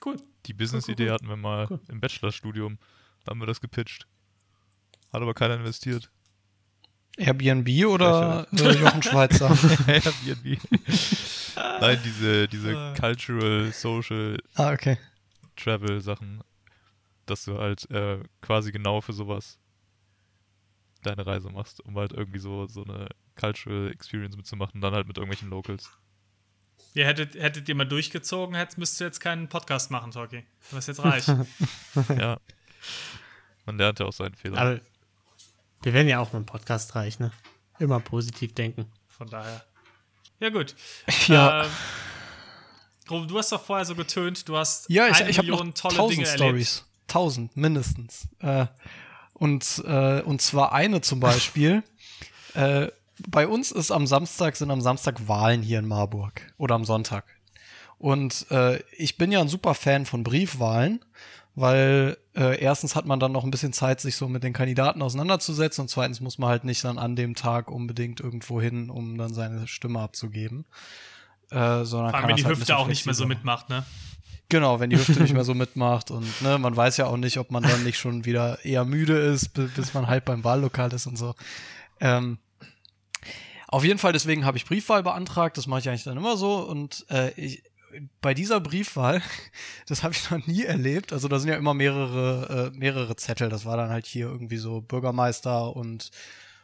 Cool. 0.06 0.18
Die 0.46 0.54
Business-Idee 0.54 1.10
hatten 1.10 1.28
wir 1.28 1.38
mal 1.38 1.66
Cool. 1.70 1.80
im 1.90 2.00
Bachelorstudium. 2.02 2.78
Da 3.24 3.32
haben 3.32 3.40
wir 3.40 3.48
das 3.48 3.62
gepitcht. 3.62 4.06
Hat 5.12 5.24
aber 5.24 5.34
keiner 5.34 5.56
investiert. 5.56 6.12
Airbnb 7.18 7.68
oder 7.88 8.46
äh, 8.52 8.72
Jochen 8.74 9.02
Schweizer? 9.04 9.48
Airbnb. 9.88 10.60
Nein, 11.56 12.00
diese, 12.06 12.48
diese 12.48 12.94
Cultural, 13.00 13.72
Social 13.72 14.38
ah, 14.56 14.72
okay. 14.72 14.98
Travel 15.56 16.00
Sachen, 16.02 16.44
dass 17.26 17.46
du 17.46 17.58
halt 17.58 17.90
äh, 17.92 18.20
quasi 18.42 18.72
genau 18.72 19.02
für 19.02 19.14
sowas 19.14 19.60
deine 21.04 21.26
Reise 21.26 21.50
machst, 21.50 21.84
um 21.86 21.96
halt 21.98 22.14
irgendwie 22.14 22.40
so, 22.40 22.68
so 22.68 22.84
eine 22.84 23.08
Cultural 23.36 23.92
Experience 23.92 24.36
mitzumachen, 24.36 24.82
dann 24.82 24.94
halt 24.94 25.08
mit 25.08 25.18
irgendwelchen 25.18 25.50
Locals. 25.50 25.90
Ihr 26.94 27.06
hättet, 27.06 27.36
hättet 27.36 27.68
ihr 27.68 27.76
mal 27.76 27.86
durchgezogen, 27.86 28.56
hättet, 28.56 28.78
müsst 28.78 29.02
ihr 29.02 29.08
jetzt 29.08 29.20
keinen 29.20 29.50
Podcast 29.50 29.92
machen, 29.92 30.12
Talkie. 30.12 30.46
Was 30.72 30.88
jetzt 30.88 31.04
reicht. 31.04 31.28
ja. 32.18 32.40
Man 33.66 33.78
lernt 33.78 34.00
ja 34.00 34.06
auch 34.06 34.14
seinen 34.14 34.36
Fehler. 34.36 34.58
Aber 34.58 34.80
wir 35.82 35.94
werden 35.94 36.08
ja 36.08 36.20
auch 36.20 36.32
mit 36.34 36.42
dem 36.42 36.46
Podcast 36.46 36.96
reich, 36.96 37.20
ne? 37.20 37.32
Immer 37.80 38.00
positiv 38.00 38.54
denken. 38.54 38.92
Von 39.08 39.28
daher. 39.28 39.64
Ja, 40.40 40.50
gut. 40.50 40.76
Ja. 41.28 41.66
Ähm, 41.66 41.72
Ruben, 43.10 43.28
du 43.28 43.38
hast 43.38 43.52
doch 43.52 43.64
vorher 43.64 43.86
so 43.86 43.94
getönt, 43.94 44.48
du 44.48 44.58
hast 44.58 44.90
Ja, 44.90 45.08
ich, 45.08 45.18
eine 45.18 45.30
ich 45.30 45.38
habe 45.38 45.48
noch 45.48 45.60
Million 45.60 45.76
tolle 45.76 46.08
Dinge 46.10 46.28
erlebt. 46.28 46.86
Stories. 47.16 47.26
Tausend 47.26 47.58
mindestens. 47.58 48.28
Äh, 48.40 48.68
und, 49.34 49.84
äh, 49.86 50.22
und 50.22 50.42
zwar 50.42 50.74
eine 50.74 51.02
zum 51.02 51.20
Beispiel. 51.20 51.84
äh, 52.54 52.88
bei 53.28 53.48
uns 53.48 53.72
ist 53.72 53.92
am 53.92 54.08
Samstag, 54.08 54.56
sind 54.56 54.72
am 54.72 54.82
Samstag 54.82 55.28
Wahlen 55.28 55.62
hier 55.62 55.80
in 55.80 55.88
Marburg. 55.88 56.42
Oder 56.58 56.76
am 56.76 56.86
Sonntag. 56.86 57.26
Und 57.98 58.46
äh, 58.52 58.82
ich 58.98 59.18
bin 59.18 59.32
ja 59.32 59.40
ein 59.40 59.48
super 59.48 59.74
Fan 59.74 60.06
von 60.06 60.24
Briefwahlen, 60.24 61.04
weil 61.56 62.18
äh, 62.36 62.60
erstens 62.60 62.96
hat 62.96 63.06
man 63.06 63.22
dann 63.22 63.32
noch 63.32 63.46
ein 63.46 63.52
bisschen 63.52 63.72
Zeit, 63.72 64.02
sich 64.02 64.18
so 64.18 64.28
mit 64.28 64.44
den 64.44 64.52
Kandidaten 64.52 65.02
auseinanderzusetzen 65.02 65.84
und 65.84 65.88
zweitens 65.88 66.20
muss 66.20 66.38
man 66.38 66.50
halt 66.50 66.66
nicht 66.66 66.84
dann 66.84 66.98
an 67.00 67.16
dem 67.16 67.36
Tag 67.36 67.72
unbedingt 67.72 68.20
irgendwo 68.20 68.60
hin, 68.60 68.90
um 68.90 69.18
dann 69.18 69.34
seine 69.34 69.68
Stimme 69.68 70.02
abzugeben. 70.02 70.66
Äh, 71.52 71.86
sondern 71.86 71.86
Vor 71.86 72.04
allem, 72.04 72.12
kann 72.12 72.30
wenn 72.30 72.36
die 72.36 72.46
halt 72.46 72.58
Hüfte 72.58 72.76
auch 72.76 72.88
nicht 72.88 73.06
mehr 73.06 73.16
so 73.16 73.26
mitmacht, 73.26 73.70
ne? 73.70 73.86
Genau, 74.50 74.80
wenn 74.80 74.90
die 74.92 74.98
Hüfte 74.98 75.20
nicht 75.22 75.34
mehr 75.34 75.44
so 75.46 75.54
mitmacht 75.54 76.12
und 76.12 76.42
ne, 76.42 76.58
man 76.60 76.76
weiß 76.76 76.98
ja 76.98 77.08
auch 77.08 77.18
nicht, 77.18 77.38
ob 77.40 77.52
man 77.52 77.64
dann 77.64 77.84
nicht 77.84 77.98
schon 77.98 78.26
wieder 78.26 78.64
eher 78.64 78.86
müde 78.86 79.18
ist, 79.18 79.50
bi- 79.54 79.68
bis 79.76 79.94
man 79.94 80.08
halt 80.08 80.26
beim 80.26 80.44
Wahllokal 80.44 80.94
ist 80.94 81.08
und 81.08 81.18
so. 81.18 81.34
Ähm, 82.00 82.38
auf 83.68 83.84
jeden 83.84 83.98
Fall, 84.00 84.14
deswegen 84.14 84.46
habe 84.46 84.58
ich 84.58 84.66
Briefwahl 84.66 85.02
beantragt, 85.04 85.58
das 85.58 85.68
mache 85.68 85.80
ich 85.80 85.90
eigentlich 85.90 86.04
dann 86.04 86.18
immer 86.18 86.38
so 86.38 86.58
und 86.60 87.06
äh, 87.10 87.32
ich, 87.40 87.64
bei 88.22 88.34
dieser 88.34 88.60
Briefwahl, 88.60 89.22
das 89.88 90.04
habe 90.04 90.14
ich 90.14 90.30
noch 90.30 90.46
nie 90.46 90.64
erlebt, 90.64 91.12
also 91.12 91.28
da 91.28 91.40
sind 91.40 91.50
ja 91.50 91.56
immer 91.56 91.74
mehrere, 91.74 92.72
äh, 92.74 92.78
mehrere 92.78 93.16
Zettel, 93.16 93.50
das 93.50 93.66
war 93.66 93.78
dann 93.78 93.90
halt 93.90 94.06
hier 94.06 94.28
irgendwie 94.28 94.58
so 94.58 94.82
Bürgermeister 94.82 95.76
und 95.76 96.12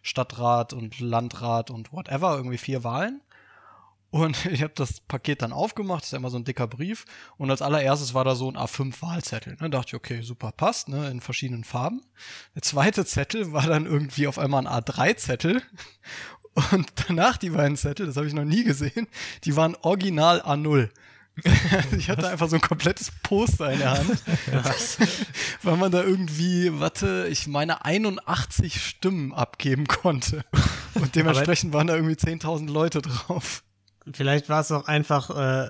Stadtrat 0.03 0.73
und 0.73 0.99
Landrat 0.99 1.71
und 1.71 1.91
whatever, 1.91 2.35
irgendwie 2.35 2.57
vier 2.57 2.83
Wahlen. 2.83 3.21
Und 4.11 4.45
ich 4.51 4.61
habe 4.61 4.73
das 4.75 4.99
Paket 4.99 5.41
dann 5.41 5.53
aufgemacht, 5.53 6.01
das 6.01 6.09
ist 6.09 6.11
ja 6.11 6.17
immer 6.19 6.29
so 6.29 6.37
ein 6.37 6.43
dicker 6.43 6.67
Brief. 6.67 7.05
Und 7.37 7.49
als 7.49 7.61
allererstes 7.61 8.13
war 8.13 8.23
da 8.23 8.35
so 8.35 8.49
ein 8.49 8.57
A5-Wahlzettel. 8.57 9.55
Dann 9.55 9.71
dachte 9.71 9.87
ich, 9.89 9.95
okay, 9.95 10.21
super, 10.21 10.51
passt, 10.51 10.89
ne, 10.89 11.09
in 11.09 11.21
verschiedenen 11.21 11.63
Farben. 11.63 12.01
Der 12.53 12.61
zweite 12.61 13.05
Zettel 13.05 13.53
war 13.53 13.65
dann 13.65 13.85
irgendwie 13.85 14.27
auf 14.27 14.37
einmal 14.37 14.67
ein 14.67 14.83
A3-Zettel. 14.83 15.63
Und 16.71 16.91
danach 17.07 17.37
die 17.37 17.51
beiden 17.51 17.77
Zettel, 17.77 18.05
das 18.05 18.17
habe 18.17 18.27
ich 18.27 18.33
noch 18.33 18.43
nie 18.43 18.65
gesehen, 18.65 19.07
die 19.45 19.55
waren 19.55 19.75
original 19.81 20.41
A0. 20.41 20.89
ich 21.97 22.09
hatte 22.09 22.27
einfach 22.27 22.49
so 22.49 22.57
ein 22.57 22.61
komplettes 22.61 23.09
Poster 23.23 23.71
in 23.71 23.79
der 23.79 23.91
Hand. 23.91 24.21
weil 25.63 25.77
man 25.77 25.89
da 25.89 26.03
irgendwie, 26.03 26.77
warte, 26.77 27.27
ich 27.29 27.47
meine 27.47 27.85
81 27.85 28.83
Stimmen 28.85 29.33
abgeben 29.33 29.87
konnte. 29.87 30.43
Und 30.95 31.15
dementsprechend 31.15 31.71
waren 31.71 31.87
da 31.87 31.95
irgendwie 31.95 32.15
10.000 32.15 32.69
Leute 32.69 33.01
drauf. 33.01 33.63
Vielleicht 34.13 34.49
war 34.49 34.61
es 34.61 34.71
auch 34.71 34.85
einfach, 34.85 35.29
äh, 35.29 35.69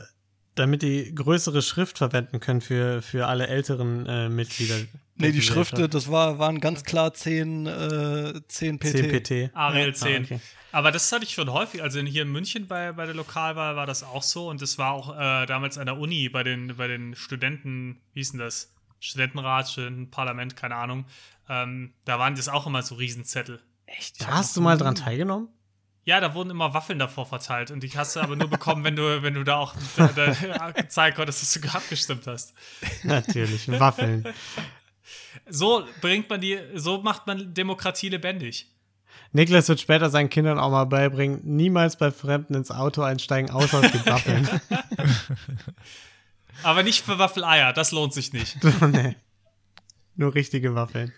damit 0.56 0.82
die 0.82 1.14
größere 1.14 1.62
Schrift 1.62 1.98
verwenden 1.98 2.40
können 2.40 2.62
für, 2.62 3.02
für 3.02 3.28
alle 3.28 3.48
älteren 3.48 4.06
äh, 4.06 4.30
Mitglieder. 4.30 4.76
Nee, 5.16 5.32
die. 5.32 5.42
Schriften, 5.42 5.90
das 5.90 6.10
war, 6.10 6.40
waren 6.40 6.60
ganz 6.60 6.84
klar 6.84 7.14
10, 7.14 7.68
äh, 7.68 8.42
10 8.48 8.80
PT. 8.80 8.92
10 8.92 9.50
PT. 9.50 9.56
Ariel 9.56 9.88
Ja, 9.88 9.94
10. 9.94 10.16
ah, 10.16 10.26
okay. 10.26 10.40
Aber 10.72 10.92
das 10.92 11.12
hatte 11.12 11.26
ich 11.26 11.34
schon 11.34 11.52
häufig. 11.52 11.84
Also 11.84 12.00
hier 12.00 12.22
in 12.22 12.32
München 12.32 12.68
bei, 12.68 12.94
bei 12.94 13.06
der 13.06 13.16
Lokalwahl 13.16 13.76
war 13.76 13.86
das 13.86 14.04
auch 14.04 14.24
so. 14.24 14.50
Und 14.50 14.62
das 14.62 14.78
war 14.78 14.92
auch 14.94 15.16
äh, 15.16 15.46
damals 15.46 15.78
an 15.78 15.86
der 15.86 15.98
Uni 15.98 16.30
bei 16.30 16.44
den, 16.44 16.76
bei 16.78 16.88
den 16.88 17.16
Studenten, 17.16 18.02
wie 18.14 18.22
hieß 18.22 18.32
denn 18.32 18.40
das? 18.40 18.74
Studentenrat, 19.00 19.70
Studentenparlament, 19.70 20.56
keine 20.56 20.76
Ahnung. 20.76 21.06
Ähm, 21.50 21.94
da 22.06 22.20
waren 22.20 22.36
das 22.36 22.48
auch 22.48 22.68
immer 22.68 22.84
so 22.84 22.96
Riesenzettel. 22.96 23.60
Echt? 23.86 24.22
Da 24.22 24.28
hast 24.28 24.56
du 24.56 24.62
mal 24.62 24.78
dran 24.78 24.96
teilgenommen? 24.96 25.50
Ja, 26.04 26.20
da 26.20 26.34
wurden 26.34 26.50
immer 26.50 26.74
Waffeln 26.74 26.98
davor 26.98 27.28
verteilt. 27.28 27.70
Und 27.70 27.84
die 27.84 27.90
hast 27.90 28.16
du 28.16 28.22
aber 28.22 28.36
nur 28.36 28.50
bekommen, 28.50 28.84
wenn 28.84 28.96
du, 28.96 29.22
wenn 29.22 29.36
du 29.36 29.44
da 29.44 29.58
auch 29.58 29.76
da, 29.96 30.08
da 30.08 30.90
zeigen 30.90 31.16
konntest, 31.16 31.42
dass 31.42 31.62
du 31.62 31.68
abgestimmt 31.70 32.26
hast. 32.26 32.54
Natürlich, 33.04 33.68
Waffeln. 33.80 34.28
So 35.48 35.86
bringt 36.02 36.30
man 36.30 36.42
die, 36.42 36.60
so 36.76 37.02
macht 37.02 37.28
man 37.28 37.54
Demokratie 37.54 38.10
lebendig. 38.10 38.68
Niklas 39.34 39.70
wird 39.70 39.80
später 39.80 40.10
seinen 40.10 40.30
Kindern 40.30 40.60
auch 40.60 40.72
mal 40.72 40.86
beibringen, 40.86 41.40
niemals 41.44 41.96
bei 41.96 42.12
Fremden 42.12 42.54
ins 42.54 42.72
Auto 42.72 43.02
einsteigen, 43.02 43.50
außer 43.50 43.82
es 43.84 43.92
gibt 43.92 44.06
Waffeln. 44.08 44.50
Aber 46.64 46.84
nicht 46.84 47.04
für 47.04 47.18
Waffeleier, 47.18 47.74
das 47.74 47.92
lohnt 47.92 48.14
sich 48.14 48.34
nicht. 48.34 48.58
nee. 48.92 49.16
Nur 50.16 50.36
richtige 50.36 50.76
Waffeln. 50.76 51.14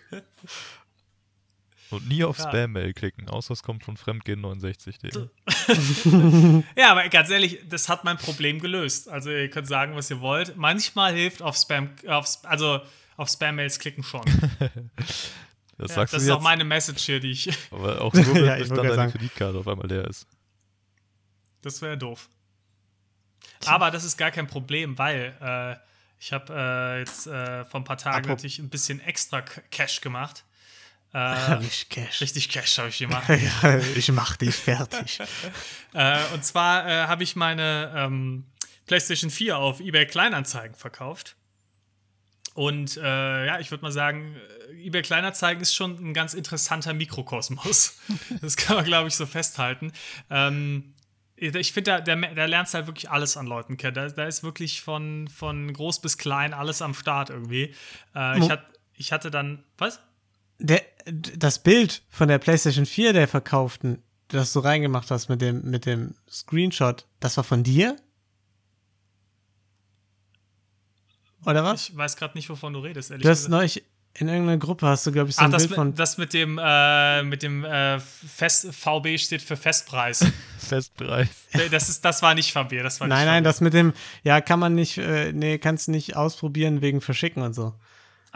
Und 1.94 2.08
nie 2.08 2.24
auf 2.24 2.38
Ja. 2.38 2.48
Spam-Mail 2.48 2.92
klicken, 2.92 3.28
außer 3.28 3.52
es 3.52 3.62
kommt 3.62 3.84
von 3.84 3.96
fremdgehen69.de. 3.96 5.28
Ja, 6.76 6.90
aber 6.92 7.08
ganz 7.08 7.30
ehrlich, 7.30 7.60
das 7.68 7.88
hat 7.88 8.04
mein 8.04 8.16
Problem 8.18 8.60
gelöst. 8.60 9.08
Also 9.08 9.30
ihr 9.30 9.48
könnt 9.50 9.66
sagen, 9.68 9.94
was 9.96 10.10
ihr 10.10 10.20
wollt. 10.20 10.56
Manchmal 10.56 11.14
hilft 11.14 11.42
auf 11.42 11.56
Spam, 11.56 11.90
auf, 12.06 12.38
also 12.44 12.80
auf 13.16 13.28
Spam-Mails 13.28 13.78
klicken 13.78 14.02
schon. 14.04 14.22
Das 15.76 15.88
Ja, 15.90 15.94
sagst 15.96 16.14
das 16.14 16.22
du 16.22 16.26
ist 16.28 16.30
auch 16.32 16.36
jetzt, 16.36 16.44
meine 16.44 16.62
Message 16.62 17.02
hier, 17.04 17.18
die 17.18 17.32
ich. 17.32 17.48
aber 17.72 18.00
auch 18.00 18.14
nur, 18.14 18.32
wenn 18.32 18.44
Ja, 18.44 18.58
dann 18.58 18.76
deine 18.76 18.94
sagen. 18.94 19.10
Kreditkarte 19.12 19.58
auf 19.58 19.66
einmal 19.66 19.88
leer 19.88 20.04
ist. 20.06 20.24
Das 21.62 21.82
wäre 21.82 21.98
doof. 21.98 22.28
Aber 23.66 23.90
das 23.90 24.04
ist 24.04 24.16
gar 24.16 24.30
kein 24.30 24.46
Problem, 24.46 24.96
weil 24.98 25.34
äh, 25.40 25.74
ich 26.20 26.32
habe 26.32 26.52
äh, 26.54 26.98
jetzt 27.00 27.26
äh, 27.26 27.64
vor 27.64 27.80
ein 27.80 27.84
paar 27.84 27.96
Tagen 27.96 28.18
Apropos- 28.18 28.28
natürlich 28.36 28.60
ein 28.60 28.68
bisschen 28.68 29.00
extra 29.00 29.40
Cash 29.42 30.00
gemacht. 30.00 30.44
Äh, 31.14 31.18
Richtig 31.18 31.88
Cash. 31.90 32.20
richtig 32.20 32.48
Cash 32.48 32.78
habe 32.78 32.88
ich 32.88 32.98
gemacht. 32.98 33.28
Ja, 33.62 33.78
ich 33.94 34.10
mach 34.10 34.36
dich 34.36 34.54
fertig. 34.54 35.20
Äh, 35.96 36.18
und 36.34 36.44
zwar 36.44 36.88
äh, 36.88 37.06
habe 37.06 37.22
ich 37.22 37.36
meine 37.36 37.92
ähm, 37.94 38.46
PlayStation 38.86 39.30
4 39.30 39.56
auf 39.56 39.78
eBay 39.78 40.06
Kleinanzeigen 40.06 40.74
verkauft. 40.74 41.36
Und 42.54 42.96
äh, 42.96 43.46
ja, 43.46 43.60
ich 43.60 43.70
würde 43.70 43.82
mal 43.82 43.92
sagen, 43.92 44.34
äh, 44.70 44.86
eBay 44.86 45.02
Kleinanzeigen 45.02 45.62
ist 45.62 45.72
schon 45.72 45.92
ein 46.04 46.12
ganz 46.12 46.34
interessanter 46.34 46.94
Mikrokosmos. 46.94 47.96
das 48.42 48.56
kann 48.56 48.74
man, 48.74 48.84
glaube 48.84 49.06
ich, 49.06 49.14
so 49.14 49.24
festhalten. 49.24 49.92
Ähm, 50.30 50.94
ich 51.36 51.72
finde, 51.72 51.90
da, 51.90 52.00
da, 52.00 52.16
da 52.16 52.44
lernst 52.46 52.74
du 52.74 52.78
halt 52.78 52.88
wirklich 52.88 53.08
alles 53.08 53.36
an 53.36 53.46
Leuten 53.46 53.76
kennen. 53.76 53.94
Da, 53.94 54.08
da 54.08 54.24
ist 54.24 54.42
wirklich 54.42 54.82
von, 54.82 55.28
von 55.28 55.72
groß 55.72 56.00
bis 56.00 56.18
klein 56.18 56.54
alles 56.54 56.82
am 56.82 56.92
Start 56.94 57.30
irgendwie. 57.30 57.72
Äh, 58.16 58.38
ich, 58.40 58.50
hat, 58.50 58.64
ich 58.94 59.12
hatte 59.12 59.30
dann, 59.30 59.62
was? 59.78 60.00
Der, 60.58 60.82
das 61.06 61.62
Bild 61.62 62.02
von 62.08 62.28
der 62.28 62.38
PlayStation 62.38 62.86
4, 62.86 63.12
der 63.12 63.28
verkauften, 63.28 64.02
das 64.28 64.52
du 64.52 64.60
reingemacht 64.60 65.10
hast 65.10 65.28
mit 65.28 65.40
dem, 65.40 65.62
mit 65.70 65.86
dem 65.86 66.14
Screenshot, 66.30 67.06
das 67.20 67.36
war 67.36 67.44
von 67.44 67.62
dir? 67.62 67.96
Oder 71.46 71.62
was? 71.64 71.90
Ich 71.90 71.96
weiß 71.96 72.16
gerade 72.16 72.36
nicht, 72.36 72.48
wovon 72.48 72.72
du 72.72 72.80
redest, 72.80 73.10
ehrlich 73.10 73.22
Du 73.24 73.28
hast 73.28 73.44
gesagt. 73.44 73.50
neulich 73.50 73.84
in 74.16 74.28
irgendeiner 74.28 74.58
Gruppe 74.58 74.86
hast 74.86 75.04
du, 75.06 75.12
glaube 75.12 75.30
ich, 75.30 75.36
so 75.36 75.42
Ach, 75.42 75.46
ein 75.46 75.50
das, 75.50 75.62
Bild 75.62 75.70
mit, 75.70 75.76
von. 75.76 75.94
das 75.96 76.18
mit 76.18 76.32
dem, 76.32 76.60
äh, 76.62 77.22
mit 77.24 77.42
dem 77.42 77.64
äh, 77.64 77.98
Fest, 77.98 78.72
VB 78.72 79.18
steht 79.18 79.42
für 79.42 79.56
Festpreis. 79.56 80.24
Festpreis. 80.58 81.28
Das, 81.70 81.88
ist, 81.88 82.04
das 82.04 82.22
war 82.22 82.34
nicht 82.34 82.52
von 82.52 82.68
mir. 82.68 82.84
Das 82.84 83.00
war 83.00 83.08
Nein, 83.08 83.18
nicht 83.18 83.26
nein, 83.26 83.42
mir. 83.42 83.48
das 83.48 83.60
mit 83.60 83.74
dem, 83.74 83.92
ja, 84.22 84.40
kann 84.40 84.60
man 84.60 84.74
nicht, 84.76 84.98
äh, 84.98 85.32
nee, 85.32 85.58
kannst 85.58 85.88
du 85.88 85.90
nicht 85.90 86.16
ausprobieren 86.16 86.80
wegen 86.80 87.00
Verschicken 87.00 87.42
und 87.42 87.54
so. 87.54 87.74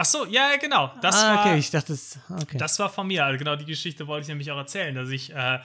Ach 0.01 0.05
so, 0.05 0.27
ja, 0.27 0.55
genau. 0.61 0.93
Das, 1.03 1.17
ah, 1.17 1.35
war, 1.35 1.47
okay, 1.47 1.59
ich 1.59 1.73
dachte, 1.73 1.93
es, 1.93 2.21
okay. 2.31 2.57
das 2.57 2.79
war 2.79 2.89
von 2.89 3.09
mir. 3.09 3.25
Also 3.25 3.37
genau 3.37 3.57
die 3.57 3.65
Geschichte 3.65 4.07
wollte 4.07 4.23
ich 4.23 4.29
nämlich 4.29 4.49
auch 4.53 4.57
erzählen, 4.57 4.95
dass 4.95 5.09
ich, 5.11 5.35
äh, 5.35 5.59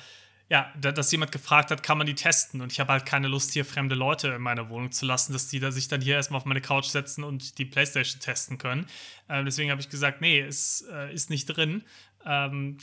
ja, 0.49 0.73
da, 0.81 0.91
dass 0.91 1.11
jemand 1.11 1.31
gefragt 1.31 1.69
hat, 1.69 1.83
kann 1.83 1.99
man 1.99 2.07
die 2.07 2.15
testen? 2.15 2.59
Und 2.61 2.71
ich 2.71 2.79
habe 2.79 2.93
halt 2.93 3.05
keine 3.05 3.27
Lust, 3.27 3.53
hier 3.53 3.63
fremde 3.63 3.93
Leute 3.93 4.29
in 4.29 4.41
meiner 4.41 4.69
Wohnung 4.69 4.91
zu 4.91 5.05
lassen, 5.05 5.33
dass 5.33 5.49
die 5.49 5.59
da 5.59 5.69
sich 5.69 5.87
dann 5.87 6.01
hier 6.01 6.15
erstmal 6.15 6.39
auf 6.39 6.45
meine 6.45 6.61
Couch 6.61 6.85
setzen 6.85 7.23
und 7.23 7.59
die 7.59 7.65
Playstation 7.65 8.21
testen 8.21 8.57
können. 8.57 8.87
Ähm, 9.29 9.45
deswegen 9.45 9.69
habe 9.69 9.81
ich 9.81 9.89
gesagt, 9.89 10.19
nee, 10.19 10.39
es 10.39 10.83
äh, 10.91 11.13
ist 11.13 11.29
nicht 11.29 11.45
drin. 11.45 11.83
Ähm, 12.25 12.79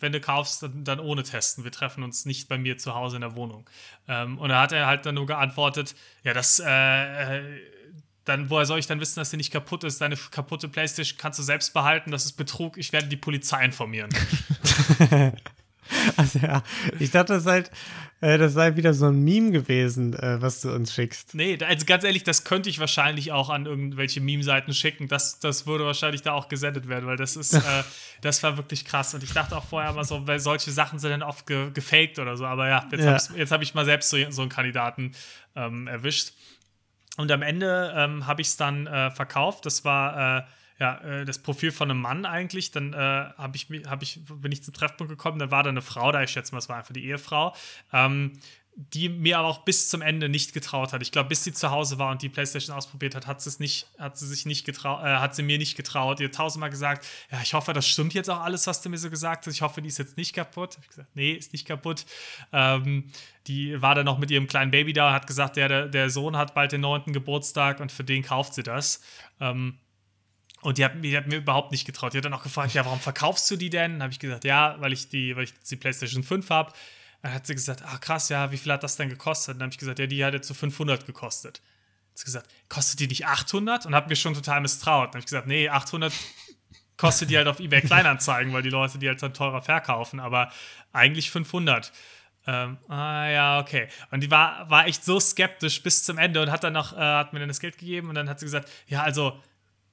wenn 0.00 0.10
du 0.10 0.20
kaufst, 0.20 0.64
dann, 0.64 0.82
dann 0.82 0.98
ohne 0.98 1.22
testen. 1.22 1.62
Wir 1.62 1.70
treffen 1.70 2.02
uns 2.02 2.26
nicht 2.26 2.48
bei 2.48 2.58
mir 2.58 2.78
zu 2.78 2.96
Hause 2.96 3.18
in 3.18 3.20
der 3.20 3.36
Wohnung. 3.36 3.70
Ähm, 4.08 4.38
und 4.38 4.48
da 4.48 4.62
hat 4.62 4.72
er 4.72 4.86
halt 4.88 5.06
dann 5.06 5.14
nur 5.14 5.26
geantwortet, 5.26 5.94
ja, 6.24 6.34
das, 6.34 6.58
äh, 6.58 7.38
äh, 7.38 7.60
dann, 8.24 8.50
woher 8.50 8.66
soll 8.66 8.78
ich 8.78 8.86
dann 8.86 9.00
wissen, 9.00 9.20
dass 9.20 9.30
sie 9.30 9.36
nicht 9.36 9.52
kaputt 9.52 9.84
ist? 9.84 10.00
Deine 10.00 10.16
kaputte 10.16 10.68
Playstation 10.68 11.18
kannst 11.18 11.38
du 11.38 11.42
selbst 11.42 11.72
behalten, 11.74 12.10
das 12.10 12.24
ist 12.24 12.32
Betrug, 12.32 12.78
ich 12.78 12.92
werde 12.92 13.08
die 13.08 13.16
Polizei 13.16 13.64
informieren. 13.64 14.10
Also, 16.16 16.38
ja, 16.38 16.62
ich 16.98 17.10
dachte, 17.10 17.34
das 17.34 17.44
sei, 17.44 17.52
halt, 17.52 17.70
äh, 18.22 18.38
das 18.38 18.54
sei 18.54 18.74
wieder 18.76 18.94
so 18.94 19.06
ein 19.06 19.22
Meme 19.22 19.50
gewesen, 19.50 20.14
äh, 20.14 20.40
was 20.40 20.62
du 20.62 20.72
uns 20.72 20.94
schickst. 20.94 21.34
Nee, 21.34 21.58
also 21.62 21.84
ganz 21.84 22.04
ehrlich, 22.04 22.24
das 22.24 22.44
könnte 22.44 22.70
ich 22.70 22.78
wahrscheinlich 22.80 23.32
auch 23.32 23.50
an 23.50 23.66
irgendwelche 23.66 24.20
Meme-Seiten 24.20 24.72
schicken. 24.72 25.08
Das, 25.08 25.40
das 25.40 25.66
würde 25.66 25.84
wahrscheinlich 25.84 26.22
da 26.22 26.32
auch 26.32 26.48
gesendet 26.48 26.88
werden, 26.88 27.06
weil 27.06 27.18
das 27.18 27.36
ist, 27.36 27.52
äh, 27.54 27.60
das 28.22 28.42
war 28.42 28.56
wirklich 28.56 28.86
krass. 28.86 29.12
Und 29.14 29.22
ich 29.22 29.32
dachte 29.32 29.56
auch 29.56 29.64
vorher 29.64 29.92
mal 29.92 30.04
so, 30.04 30.26
weil 30.26 30.40
solche 30.40 30.72
Sachen 30.72 30.98
sind 30.98 31.10
dann 31.10 31.22
oft 31.22 31.46
ge 31.46 31.70
gefaked 31.72 32.18
oder 32.18 32.36
so. 32.36 32.46
Aber 32.46 32.66
ja, 32.66 32.86
jetzt 32.90 33.04
Ja. 33.04 33.36
habe 33.36 33.50
hab 33.50 33.62
ich 33.62 33.74
mal 33.74 33.84
selbst 33.84 34.08
so, 34.08 34.16
so 34.30 34.40
einen 34.42 34.50
Kandidaten 34.50 35.12
ähm, 35.54 35.86
erwischt. 35.86 36.32
Und 37.16 37.30
am 37.30 37.42
Ende 37.42 37.92
ähm, 37.96 38.26
habe 38.26 38.42
ich 38.42 38.48
es 38.48 38.56
dann 38.56 38.86
äh, 38.86 39.10
verkauft. 39.10 39.66
Das 39.66 39.84
war 39.84 40.38
äh, 40.38 40.42
ja 40.80 40.98
äh, 40.98 41.24
das 41.24 41.38
Profil 41.38 41.70
von 41.70 41.90
einem 41.90 42.00
Mann 42.00 42.26
eigentlich. 42.26 42.70
Dann 42.70 42.92
äh, 42.92 42.96
habe 42.96 43.56
ich, 43.56 43.68
hab 43.86 44.02
ich, 44.02 44.20
bin 44.24 44.50
ich 44.50 44.64
zum 44.64 44.74
Treffpunkt 44.74 45.10
gekommen. 45.10 45.38
Dann 45.38 45.50
war 45.50 45.62
da 45.62 45.70
eine 45.70 45.82
Frau 45.82 46.10
da. 46.10 46.22
Ich 46.22 46.30
schätze 46.30 46.52
mal, 46.52 46.58
es 46.58 46.68
war 46.68 46.76
einfach 46.76 46.94
die 46.94 47.04
Ehefrau. 47.04 47.54
Ähm, 47.92 48.32
die 48.76 49.08
mir 49.08 49.38
aber 49.38 49.48
auch 49.48 49.64
bis 49.64 49.88
zum 49.88 50.02
Ende 50.02 50.28
nicht 50.28 50.52
getraut 50.52 50.92
hat. 50.92 51.00
Ich 51.00 51.12
glaube, 51.12 51.28
bis 51.28 51.44
sie 51.44 51.52
zu 51.52 51.70
Hause 51.70 51.98
war 51.98 52.10
und 52.10 52.22
die 52.22 52.28
PlayStation 52.28 52.76
ausprobiert 52.76 53.14
hat, 53.14 53.26
hat 53.26 53.40
sie 53.40 53.48
es 53.48 53.60
nicht, 53.60 53.86
hat 53.98 54.18
sie 54.18 54.26
sich 54.26 54.46
nicht 54.46 54.66
getraut, 54.66 55.04
äh, 55.04 55.16
hat 55.16 55.34
sie 55.36 55.44
mir 55.44 55.58
nicht 55.58 55.76
getraut. 55.76 56.20
Hat 56.20 56.32
tausendmal 56.32 56.70
gesagt, 56.70 57.06
ja, 57.30 57.40
ich 57.40 57.54
hoffe, 57.54 57.72
das 57.72 57.86
stimmt 57.86 58.14
jetzt 58.14 58.28
auch 58.28 58.40
alles, 58.40 58.66
was 58.66 58.82
du 58.82 58.88
mir 58.88 58.98
so 58.98 59.10
gesagt 59.10 59.46
hast. 59.46 59.54
Ich 59.54 59.62
hoffe, 59.62 59.80
die 59.80 59.88
ist 59.88 59.98
jetzt 59.98 60.16
nicht 60.16 60.34
kaputt. 60.34 60.76
Hab 60.76 60.82
ich 60.82 60.88
gesagt, 60.88 61.14
nee, 61.14 61.32
ist 61.32 61.52
nicht 61.52 61.66
kaputt. 61.66 62.04
Ähm, 62.52 63.10
die 63.46 63.80
war 63.82 63.94
dann 63.94 64.06
noch 64.06 64.18
mit 64.18 64.30
ihrem 64.30 64.46
kleinen 64.46 64.70
Baby 64.70 64.92
da 64.92 65.08
und 65.08 65.14
hat 65.14 65.26
gesagt, 65.26 65.56
der, 65.56 65.88
der, 65.88 66.10
Sohn 66.10 66.36
hat 66.36 66.54
bald 66.54 66.72
den 66.72 66.80
neunten 66.80 67.12
Geburtstag 67.12 67.80
und 67.80 67.92
für 67.92 68.04
den 68.04 68.22
kauft 68.22 68.54
sie 68.54 68.62
das. 68.62 69.02
Ähm, 69.40 69.78
und 70.62 70.78
die 70.78 70.84
hat, 70.84 70.92
die 71.04 71.14
hat 71.14 71.26
mir 71.26 71.36
überhaupt 71.36 71.70
nicht 71.70 71.84
getraut. 71.84 72.14
Die 72.14 72.18
hat 72.18 72.24
dann 72.24 72.32
auch 72.32 72.42
gefragt, 72.42 72.72
ja, 72.72 72.86
warum 72.86 73.00
verkaufst 73.00 73.50
du 73.50 73.56
die 73.56 73.68
denn? 73.68 73.92
Dann 73.92 74.04
habe 74.04 74.12
ich 74.12 74.18
gesagt, 74.18 74.44
ja, 74.44 74.76
weil 74.78 74.94
ich 74.94 75.10
die, 75.10 75.36
weil 75.36 75.44
ich 75.44 75.52
die 75.58 75.76
PlayStation 75.76 76.22
5 76.22 76.48
habe. 76.48 76.72
Dann 77.20 77.34
hat 77.34 77.46
sie 77.46 77.54
gesagt, 77.54 77.82
ach 77.86 78.00
krass, 78.00 78.30
ja, 78.30 78.50
wie 78.50 78.56
viel 78.56 78.72
hat 78.72 78.82
das 78.82 78.96
denn 78.96 79.10
gekostet? 79.10 79.56
Dann 79.56 79.64
habe 79.64 79.72
ich 79.72 79.78
gesagt, 79.78 79.98
ja, 79.98 80.06
die 80.06 80.24
hat 80.24 80.32
jetzt 80.32 80.48
so 80.48 80.54
500 80.54 81.04
gekostet. 81.04 81.60
Hat 82.10 82.18
sie 82.18 82.24
gesagt, 82.24 82.48
kostet 82.70 83.00
die 83.00 83.08
nicht 83.08 83.26
800? 83.26 83.84
Und 83.84 83.94
habe 83.94 84.08
mir 84.08 84.16
schon 84.16 84.32
total 84.32 84.62
misstraut. 84.62 85.08
Dann 85.08 85.12
habe 85.12 85.18
ich 85.18 85.26
gesagt, 85.26 85.46
nee, 85.46 85.68
800 85.68 86.14
kostet 86.96 87.30
die 87.30 87.36
halt 87.36 87.48
auf 87.48 87.60
eBay 87.60 87.82
Kleinanzeigen, 87.82 88.52
weil 88.52 88.62
die 88.62 88.70
Leute 88.70 88.98
die 88.98 89.08
halt 89.08 89.22
dann 89.22 89.34
teurer 89.34 89.62
verkaufen, 89.62 90.20
aber 90.20 90.50
eigentlich 90.92 91.30
500. 91.30 91.92
Ähm, 92.46 92.78
ah 92.88 93.26
ja, 93.28 93.58
okay. 93.60 93.88
Und 94.10 94.20
die 94.20 94.30
war, 94.30 94.68
war 94.68 94.86
echt 94.86 95.04
so 95.04 95.18
skeptisch 95.18 95.82
bis 95.82 96.04
zum 96.04 96.18
Ende 96.18 96.42
und 96.42 96.50
hat 96.50 96.62
dann 96.64 96.74
noch, 96.74 96.92
äh, 96.92 96.96
hat 96.96 97.32
mir 97.32 97.38
dann 97.38 97.48
das 97.48 97.60
Geld 97.60 97.78
gegeben 97.78 98.08
und 98.08 98.14
dann 98.14 98.28
hat 98.28 98.38
sie 98.40 98.46
gesagt, 98.46 98.70
ja, 98.86 99.02
also 99.02 99.40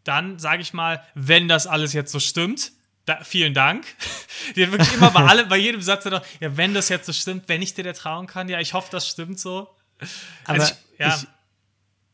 dann 0.04 0.40
sage 0.40 0.62
ich 0.62 0.74
mal, 0.74 1.04
wenn 1.14 1.48
das 1.48 1.68
alles 1.68 1.94
jetzt 1.94 2.12
so 2.12 2.20
stimmt, 2.20 2.72
da, 3.06 3.24
vielen 3.24 3.54
Dank. 3.54 3.86
Die 4.56 4.64
hat 4.64 4.72
wirklich 4.72 4.94
immer 4.94 5.12
bei 5.12 5.22
allem, 5.30 5.48
bei 5.48 5.58
jedem 5.58 5.82
Satz 5.82 6.04
dann 6.04 6.14
noch, 6.14 6.26
ja, 6.40 6.56
wenn 6.58 6.74
das 6.74 6.90
jetzt 6.90 7.06
so 7.06 7.14
stimmt, 7.14 7.48
wenn 7.48 7.62
ich 7.62 7.74
dir 7.74 7.84
da 7.84 7.94
trauen 7.94 8.28
kann, 8.28 8.50
ja, 8.50 8.60
ich 8.60 8.74
hoffe, 8.74 8.90
das 8.92 9.08
stimmt 9.08 9.40
so. 9.40 9.70
Aber 10.46 10.60
Also 10.62 10.74
ich, 10.74 11.00
ja, 11.00 11.16
ich, 11.16 11.28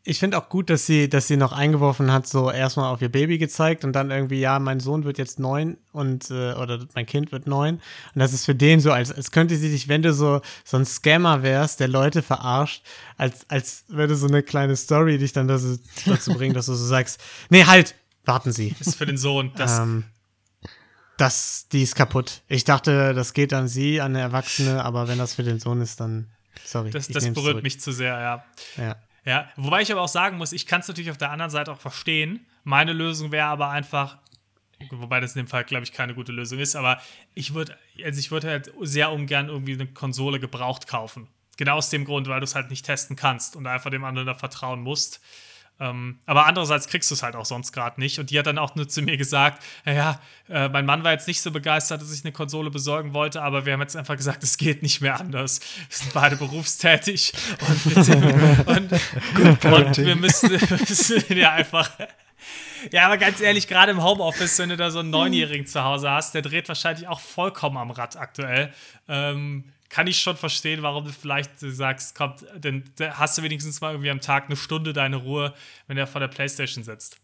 ich 0.07 0.19
finde 0.19 0.37
auch 0.37 0.47
gut, 0.47 0.69
dass 0.69 0.85
sie, 0.85 1.09
dass 1.09 1.27
sie 1.27 1.35
noch 1.35 1.51
eingeworfen 1.51 2.13
hat, 2.13 2.25
so 2.27 2.49
erstmal 2.49 2.93
auf 2.93 3.01
ihr 3.01 3.09
Baby 3.09 3.37
gezeigt 3.37 3.83
und 3.83 3.91
dann 3.91 4.09
irgendwie, 4.09 4.39
ja, 4.39 4.57
mein 4.57 4.79
Sohn 4.79 5.03
wird 5.03 5.17
jetzt 5.17 5.37
neun 5.37 5.77
und 5.91 6.31
äh, 6.31 6.53
oder 6.53 6.79
mein 6.95 7.05
Kind 7.05 7.33
wird 7.33 7.45
neun. 7.45 7.75
Und 8.15 8.19
das 8.19 8.31
ist 8.31 8.45
für 8.45 8.55
den 8.55 8.79
so, 8.79 8.93
als, 8.93 9.11
als 9.11 9.31
könnte 9.31 9.57
sie 9.57 9.69
dich, 9.69 9.89
wenn 9.89 10.01
du 10.01 10.13
so, 10.13 10.41
so 10.63 10.77
ein 10.77 10.85
Scammer 10.85 11.43
wärst, 11.43 11.81
der 11.81 11.89
Leute 11.89 12.21
verarscht, 12.21 12.85
als, 13.17 13.49
als 13.49 13.83
würde 13.89 14.15
so 14.15 14.27
eine 14.27 14.43
kleine 14.43 14.77
Story 14.77 15.17
dich 15.17 15.33
dann 15.33 15.49
dazu, 15.49 15.77
dazu 16.05 16.33
bringen, 16.33 16.53
dass 16.53 16.67
du 16.67 16.73
so 16.73 16.85
sagst, 16.85 17.21
nee, 17.49 17.65
halt, 17.65 17.93
warten 18.23 18.53
Sie. 18.53 18.73
ist 18.79 18.95
für 18.95 19.05
den 19.05 19.17
Sohn. 19.17 19.51
Das, 19.57 19.77
ähm, 19.77 20.05
das, 21.17 21.67
die 21.73 21.83
ist 21.83 21.95
kaputt. 21.95 22.43
Ich 22.47 22.63
dachte, 22.63 23.13
das 23.13 23.33
geht 23.33 23.51
an 23.51 23.67
sie, 23.67 23.99
an 23.99 24.15
eine 24.15 24.21
Erwachsene, 24.21 24.85
aber 24.85 25.09
wenn 25.09 25.17
das 25.17 25.33
für 25.33 25.43
den 25.43 25.59
Sohn 25.59 25.81
ist, 25.81 25.99
dann 25.99 26.27
sorry. 26.63 26.91
das, 26.91 27.09
das 27.09 27.25
berührt 27.25 27.35
zurück. 27.35 27.63
mich 27.63 27.81
zu 27.81 27.91
sehr, 27.91 28.17
ja. 28.17 28.45
Ja. 28.77 28.95
Ja, 29.27 29.49
wobei 29.57 29.81
ich 29.81 29.91
aber 29.91 30.03
auch 30.03 30.07
sagen 30.07 30.37
muss, 30.37 30.53
ich 30.53 30.65
kann 30.65 30.79
es 30.79 30.87
natürlich 30.87 31.11
auf 31.11 31.17
der 31.17 31.31
anderen 31.31 31.51
Seite 31.51 31.73
auch 31.73 31.81
verstehen. 31.81 32.45
Meine 32.63 32.93
Lösung 32.93 33.33
wäre 33.33 33.47
aber 33.47 33.69
einfach, 33.69 34.19
wobei 34.89 35.19
das 35.19 35.35
in 35.35 35.41
dem 35.43 35.49
Fall, 35.49 35.65
glaube 35.65 35.83
ich, 35.83 35.91
keine 35.91 36.15
gute 36.15 36.31
Lösung 36.31 36.59
ist, 36.59 36.77
aber 36.77 37.01
ich 37.33 37.53
würde, 37.53 37.77
also 38.05 38.17
ich 38.21 38.31
würde 38.31 38.47
halt 38.47 38.71
sehr 38.83 39.11
ungern 39.11 39.49
irgendwie 39.49 39.73
eine 39.73 39.85
Konsole 39.87 40.39
gebraucht 40.39 40.87
kaufen. 40.87 41.27
Genau 41.57 41.75
aus 41.75 41.89
dem 41.89 42.05
Grund, 42.05 42.29
weil 42.29 42.39
du 42.39 42.45
es 42.45 42.55
halt 42.55 42.69
nicht 42.69 42.85
testen 42.85 43.17
kannst 43.17 43.57
und 43.57 43.67
einfach 43.67 43.89
dem 43.89 44.05
anderen 44.05 44.27
da 44.27 44.33
vertrauen 44.33 44.81
musst. 44.81 45.19
Ähm, 45.79 46.17
aber 46.25 46.45
andererseits 46.47 46.87
kriegst 46.87 47.09
du 47.11 47.15
es 47.15 47.23
halt 47.23 47.35
auch 47.35 47.45
sonst 47.45 47.71
gerade 47.71 47.99
nicht. 47.99 48.19
Und 48.19 48.31
die 48.31 48.39
hat 48.39 48.47
dann 48.47 48.57
auch 48.57 48.75
nur 48.75 48.87
zu 48.87 49.01
mir 49.01 49.17
gesagt: 49.17 49.63
Naja, 49.85 50.19
äh, 50.49 50.69
mein 50.69 50.85
Mann 50.85 51.03
war 51.03 51.11
jetzt 51.11 51.27
nicht 51.27 51.41
so 51.41 51.51
begeistert, 51.51 52.01
dass 52.01 52.11
ich 52.11 52.23
eine 52.23 52.31
Konsole 52.31 52.71
besorgen 52.71 53.13
wollte, 53.13 53.41
aber 53.41 53.65
wir 53.65 53.73
haben 53.73 53.81
jetzt 53.81 53.95
einfach 53.95 54.17
gesagt, 54.17 54.43
es 54.43 54.57
geht 54.57 54.81
nicht 54.81 55.01
mehr 55.01 55.19
anders. 55.19 55.59
Wir 55.89 55.97
sind 55.97 56.13
beide 56.13 56.35
berufstätig 56.35 57.33
und 57.67 57.95
wir, 57.95 58.03
sind, 58.03 58.23
und, 58.65 59.65
und 59.65 59.97
wir 59.97 60.15
müssen, 60.15 60.49
wir 60.49 60.79
müssen 60.79 61.37
ja 61.37 61.51
einfach. 61.51 61.89
Ja, 62.91 63.07
aber 63.07 63.17
ganz 63.17 63.41
ehrlich, 63.41 63.67
gerade 63.67 63.91
im 63.91 64.03
Homeoffice, 64.03 64.59
wenn 64.59 64.69
du 64.69 64.77
da 64.77 64.91
so 64.91 64.99
einen 64.99 65.09
Neunjährigen 65.09 65.65
zu 65.65 65.83
Hause 65.83 66.11
hast, 66.11 66.35
der 66.35 66.43
dreht 66.43 66.67
wahrscheinlich 66.67 67.07
auch 67.07 67.19
vollkommen 67.19 67.77
am 67.77 67.91
Rad 67.91 68.15
aktuell. 68.15 68.71
Ähm, 69.07 69.65
kann 69.89 70.07
ich 70.07 70.19
schon 70.19 70.37
verstehen, 70.37 70.81
warum 70.81 71.05
du 71.05 71.11
vielleicht 71.11 71.59
sagst, 71.59 72.15
komm, 72.15 72.33
dann 72.59 72.83
hast 72.99 73.37
du 73.37 73.43
wenigstens 73.43 73.81
mal 73.81 73.91
irgendwie 73.91 74.09
am 74.09 74.21
Tag 74.21 74.45
eine 74.45 74.55
Stunde 74.55 74.93
deine 74.93 75.17
Ruhe, 75.17 75.53
wenn 75.87 75.97
er 75.97 76.07
vor 76.07 76.19
der 76.19 76.27
Playstation 76.27 76.83
sitzt. 76.83 77.19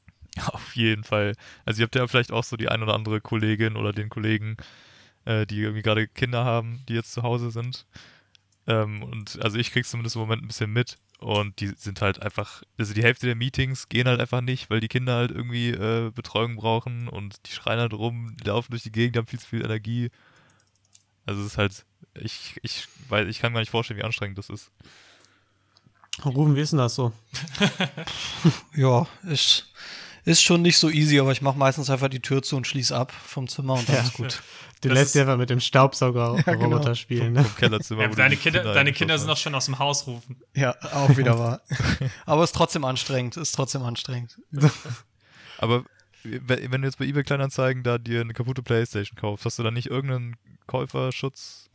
Auf 0.45 0.76
jeden 0.76 1.03
Fall. 1.03 1.34
Also 1.66 1.82
ihr 1.82 1.86
habt 1.86 1.95
ja 1.95 2.07
vielleicht 2.07 2.32
auch 2.32 2.43
so 2.43 2.55
die 2.55 2.70
ein 2.70 2.82
oder 2.82 2.93
andere 2.93 3.22
Kollegin 3.22 3.76
oder 3.76 3.91
den 3.91 4.09
Kollegen, 4.09 4.57
äh, 5.26 5.45
die 5.45 5.61
irgendwie 5.61 5.84
gerade 5.84 6.07
Kinder 6.07 6.45
haben, 6.45 6.82
die 6.89 6.93
jetzt 6.93 7.14
zu 7.14 7.24
Hause 7.24 7.51
sind. 7.51 7.86
Ähm, 8.66 9.03
und 9.03 9.41
also 9.43 9.57
ich 9.57 9.72
krieg's 9.72 9.91
zumindest 9.91 10.16
im 10.16 10.22
Moment 10.22 10.43
ein 10.43 10.47
bisschen 10.47 10.72
mit. 10.72 10.97
Und 11.20 11.61
die 11.61 11.68
sind 11.68 12.01
halt 12.01 12.22
einfach, 12.22 12.64
also 12.78 12.93
die 12.93 13.03
Hälfte 13.03 13.28
der 13.28 13.36
Meetings 13.36 13.88
gehen 13.88 14.07
halt 14.07 14.20
einfach 14.20 14.41
nicht, 14.41 14.70
weil 14.70 14.82
die 14.82 14.89
Kinder 14.89 15.16
halt 15.16 15.32
irgendwie 15.32 15.70
äh, 15.70 16.11
Betreuung 16.14 16.57
brauchen 16.57 17.07
und 17.07 17.45
die 17.45 17.51
schreien 17.51 17.80
halt 17.80 17.93
rum, 17.93 18.36
laufen 18.43 18.72
durch 18.72 18.84
die 18.84 18.91
Gegend, 18.91 19.16
haben 19.16 19.28
viel 19.28 19.39
zu 19.39 19.47
viel 19.47 19.64
Energie. 19.64 20.09
Also 21.26 21.41
es 21.41 21.47
ist 21.47 21.57
halt, 21.57 21.86
ich, 22.16 22.59
ich, 22.61 22.88
weil 23.09 23.30
ich 23.30 23.39
kann 23.39 23.53
mir 23.53 23.59
nicht 23.59 23.72
vorstellen, 23.72 23.99
wie 23.99 24.03
anstrengend 24.03 24.38
das 24.38 24.49
ist. 24.49 24.72
Rufen, 26.24 26.55
wie 26.55 26.61
ist 26.61 26.72
denn 26.72 26.80
das 26.80 26.95
so? 26.95 27.11
Ja, 28.76 29.07
ist, 29.24 29.72
ist 30.26 30.41
schon 30.43 30.61
nicht 30.61 30.78
so 30.78 30.89
easy, 30.89 31.20
aber 31.20 31.32
ich 31.32 31.41
mache 31.41 31.57
meistens 31.57 31.89
einfach 31.89 32.07
die 32.09 32.20
Tür 32.22 32.41
zu 32.43 32.55
und 32.55 32.68
schließe 32.68 32.95
ab 32.95 33.11
vom 33.11 33.47
Zimmer 33.47 33.74
und 33.74 33.88
dann 33.89 33.95
Ja. 33.95 34.01
ist 34.03 34.14
gut. 34.14 34.41
Du 34.82 34.89
Das 34.89 34.97
lässt 34.97 35.14
sie 35.14 35.22
einfach 35.22 35.38
mit 35.38 35.49
dem 35.49 35.61
Staubsauger-Roboter 35.61 36.55
genau. 36.57 36.93
spielen. 36.93 37.34
Ne? 37.34 37.43
Vom 37.45 37.55
Kellerzimmer. 37.55 38.01
Ja, 38.03 38.07
deine 38.09 38.36
Kinder, 38.36 38.64
deine 38.74 38.91
Kinder 38.91 39.18
sind 39.18 39.28
doch 39.28 39.36
hast. 39.36 39.41
schon 39.41 39.55
aus 39.55 39.66
dem 39.66 39.80
Haus 39.80 40.05
rufen. 40.07 40.36
Ja, 40.53 40.76
auch 40.91 41.16
wieder 41.18 41.39
wahr. 41.39 41.61
aber 42.26 42.43
ist 42.43 42.53
trotzdem 42.53 42.84
anstrengend, 42.84 43.38
ist 43.38 43.53
trotzdem 43.53 43.82
anstrengend. 43.84 44.38
Aber 45.59 45.86
wenn 46.24 46.72
wenn 46.72 46.82
du 46.82 46.88
jetzt 46.88 46.97
bei 46.97 47.05
eBay 47.05 47.24
Kleinanzeigen 47.24 47.84
da 47.84 47.97
dir 47.97 48.20
eine 48.22 48.34
kaputte 48.34 48.61
Playstation 48.61 49.18
kaufst, 49.18 49.45
hast 49.45 49.59
du 49.59 49.64
dann 49.64 49.74
nicht 49.74 49.88
irgendeinen 49.88 50.36
Käuferschutz? 50.68 51.70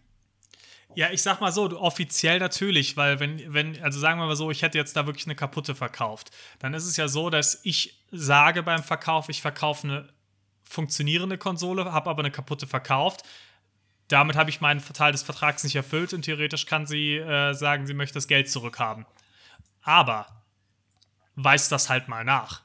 Ja, 0.94 1.10
ich 1.10 1.22
sag 1.22 1.40
mal 1.40 1.52
so, 1.52 1.78
offiziell 1.78 2.38
natürlich, 2.38 2.96
weil 2.96 3.20
wenn, 3.20 3.52
wenn, 3.52 3.82
also 3.82 4.00
sagen 4.00 4.18
wir 4.18 4.26
mal 4.26 4.36
so, 4.36 4.50
ich 4.50 4.62
hätte 4.62 4.78
jetzt 4.78 4.96
da 4.96 5.06
wirklich 5.06 5.26
eine 5.26 5.36
kaputte 5.36 5.74
verkauft, 5.74 6.30
dann 6.58 6.74
ist 6.74 6.86
es 6.86 6.96
ja 6.96 7.08
so, 7.08 7.30
dass 7.30 7.60
ich 7.62 8.02
sage 8.10 8.62
beim 8.62 8.82
Verkauf, 8.82 9.28
ich 9.28 9.42
verkaufe 9.42 9.86
eine 9.86 10.08
funktionierende 10.64 11.38
Konsole, 11.38 11.92
habe 11.92 12.10
aber 12.10 12.20
eine 12.20 12.30
kaputte 12.30 12.66
verkauft. 12.66 13.22
Damit 14.08 14.36
habe 14.36 14.50
ich 14.50 14.60
meinen 14.60 14.82
Teil 14.82 15.12
des 15.12 15.22
Vertrags 15.22 15.64
nicht 15.64 15.76
erfüllt 15.76 16.14
und 16.14 16.22
theoretisch 16.22 16.66
kann 16.66 16.86
sie 16.86 17.16
äh, 17.16 17.52
sagen, 17.52 17.86
sie 17.86 17.94
möchte 17.94 18.14
das 18.14 18.26
Geld 18.26 18.50
zurückhaben. 18.50 19.04
Aber 19.82 20.26
weiß 21.36 21.68
das 21.68 21.90
halt 21.90 22.08
mal 22.08 22.24
nach. 22.24 22.62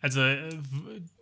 Also, 0.00 0.20
äh, 0.22 0.48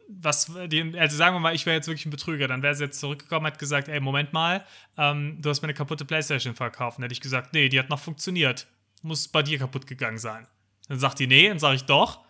was, 0.09 0.55
also 0.55 1.17
sagen 1.17 1.37
wir 1.37 1.41
mal, 1.41 1.55
ich 1.55 1.67
wäre 1.67 1.77
jetzt 1.77 1.87
wirklich 1.87 2.07
ein 2.07 2.11
Betrüger, 2.11 2.49
dann 2.49 2.63
wäre 2.63 2.75
sie 2.75 2.85
jetzt 2.85 3.01
zurückgekommen, 3.01 3.47
hat 3.47 3.59
gesagt, 3.59 3.89
ey, 3.89 4.01
Moment 4.01 4.33
mal, 4.33 4.65
ähm, 4.99 5.39
du 5.41 5.51
hast 5.51 5.63
mir 5.63 5.67
eine 5.67 5.75
kaputte 5.75 6.05
Playstation 6.05 6.55
verkauft. 6.55 6.99
Dann 6.99 7.05
hätte 7.05 7.13
ich 7.13 7.21
gesagt, 7.21 7.53
nee, 7.53 7.69
die 7.69 7.79
hat 7.79 7.89
noch 7.89 7.99
funktioniert. 7.99 8.67
Muss 9.03 9.29
bei 9.29 9.43
dir 9.43 9.59
kaputt 9.59 9.87
gegangen 9.87 10.19
sein. 10.19 10.47
Dann 10.89 10.99
sagt 10.99 11.19
die, 11.19 11.27
nee, 11.27 11.49
dann 11.49 11.59
sage 11.59 11.77
ich 11.77 11.85
doch. 11.85 12.21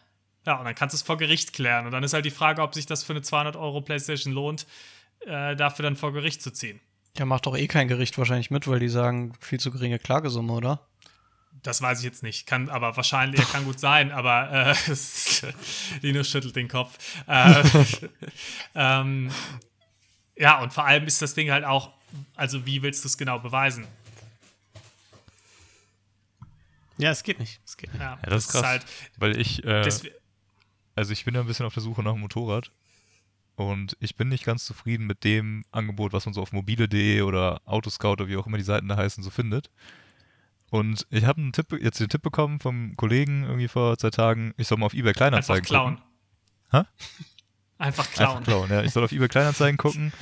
Ja, 0.46 0.58
und 0.58 0.64
dann 0.64 0.74
kannst 0.74 0.92
du 0.92 0.96
es 0.96 1.02
vor 1.02 1.16
Gericht 1.16 1.52
klären. 1.52 1.86
Und 1.86 1.92
dann 1.92 2.02
ist 2.02 2.12
halt 2.12 2.24
die 2.24 2.30
Frage, 2.30 2.62
ob 2.62 2.74
sich 2.74 2.86
das 2.86 3.02
für 3.02 3.12
eine 3.12 3.22
200 3.22 3.56
Euro 3.56 3.80
Playstation 3.80 4.32
lohnt, 4.32 4.66
äh, 5.20 5.56
dafür 5.56 5.84
dann 5.84 5.96
vor 5.96 6.12
Gericht 6.12 6.42
zu 6.42 6.52
ziehen. 6.52 6.80
Ja, 7.16 7.24
macht 7.24 7.46
doch 7.46 7.56
eh 7.56 7.68
kein 7.68 7.88
Gericht 7.88 8.18
wahrscheinlich 8.18 8.50
mit, 8.50 8.66
weil 8.66 8.80
die 8.80 8.88
sagen, 8.88 9.34
viel 9.40 9.60
zu 9.60 9.70
geringe 9.70 9.98
Klagesumme, 9.98 10.52
oder? 10.52 10.86
Das 11.64 11.80
weiß 11.80 11.98
ich 12.00 12.04
jetzt 12.04 12.22
nicht. 12.22 12.46
Kann 12.46 12.68
aber 12.68 12.94
wahrscheinlich, 12.96 13.40
ja, 13.40 13.46
kann 13.46 13.64
gut 13.64 13.80
sein, 13.80 14.12
aber 14.12 14.52
äh, 14.52 14.94
Linus 16.02 16.28
schüttelt 16.28 16.54
den 16.54 16.68
Kopf. 16.68 16.98
Äh, 17.26 17.64
ähm, 18.74 19.32
ja, 20.36 20.60
und 20.62 20.74
vor 20.74 20.84
allem 20.84 21.06
ist 21.06 21.22
das 21.22 21.32
Ding 21.34 21.50
halt 21.50 21.64
auch, 21.64 21.90
also 22.36 22.66
wie 22.66 22.82
willst 22.82 23.02
du 23.02 23.08
es 23.08 23.16
genau 23.16 23.38
beweisen? 23.38 23.86
Ja, 26.98 27.10
es 27.10 27.22
geht 27.22 27.40
nicht. 27.40 27.60
Es 27.64 27.78
geht 27.78 27.92
nicht. 27.94 28.02
Ja, 28.02 28.18
Ja, 28.22 28.30
das 28.30 28.44
ist 28.44 28.52
krass. 28.52 28.62
halt, 28.62 28.86
Weil 29.16 29.40
ich, 29.40 29.64
äh, 29.64 29.90
also 30.94 31.12
ich 31.12 31.24
bin 31.24 31.34
ja 31.34 31.40
ein 31.40 31.46
bisschen 31.46 31.64
auf 31.64 31.74
der 31.74 31.82
Suche 31.82 32.02
nach 32.02 32.12
einem 32.12 32.20
Motorrad. 32.20 32.70
Und 33.56 33.96
ich 34.00 34.16
bin 34.16 34.28
nicht 34.28 34.44
ganz 34.44 34.66
zufrieden 34.66 35.06
mit 35.06 35.24
dem 35.24 35.64
Angebot, 35.70 36.12
was 36.12 36.26
man 36.26 36.34
so 36.34 36.42
auf 36.42 36.52
mobile.de 36.52 37.22
oder 37.22 37.62
Autoscout 37.64 38.12
oder 38.12 38.28
wie 38.28 38.36
auch 38.36 38.46
immer 38.46 38.58
die 38.58 38.64
Seiten 38.64 38.88
da 38.88 38.96
heißen, 38.96 39.24
so 39.24 39.30
findet. 39.30 39.70
Und 40.74 41.06
ich 41.10 41.24
habe 41.24 41.40
einen 41.40 41.52
Tipp, 41.52 41.66
jetzt 41.80 42.00
den 42.00 42.08
Tipp 42.08 42.22
bekommen 42.22 42.58
vom 42.58 42.96
Kollegen 42.96 43.44
irgendwie 43.44 43.68
vor 43.68 43.96
zwei 43.96 44.10
Tagen, 44.10 44.54
ich 44.56 44.66
soll 44.66 44.76
mal 44.76 44.86
auf 44.86 44.92
eBay 44.92 45.10
einfach 45.10 45.18
Kleinanzeigen 45.18 45.64
klauen. 45.64 45.94
gucken. 45.94 46.86
Einfach 47.78 48.10
klauen. 48.10 48.38
Einfach 48.38 48.44
klauen, 48.44 48.70
ja. 48.72 48.82
Ich 48.82 48.90
soll 48.90 49.04
auf 49.04 49.12
eBay 49.12 49.28
Kleinanzeigen 49.28 49.76
gucken. 49.76 50.12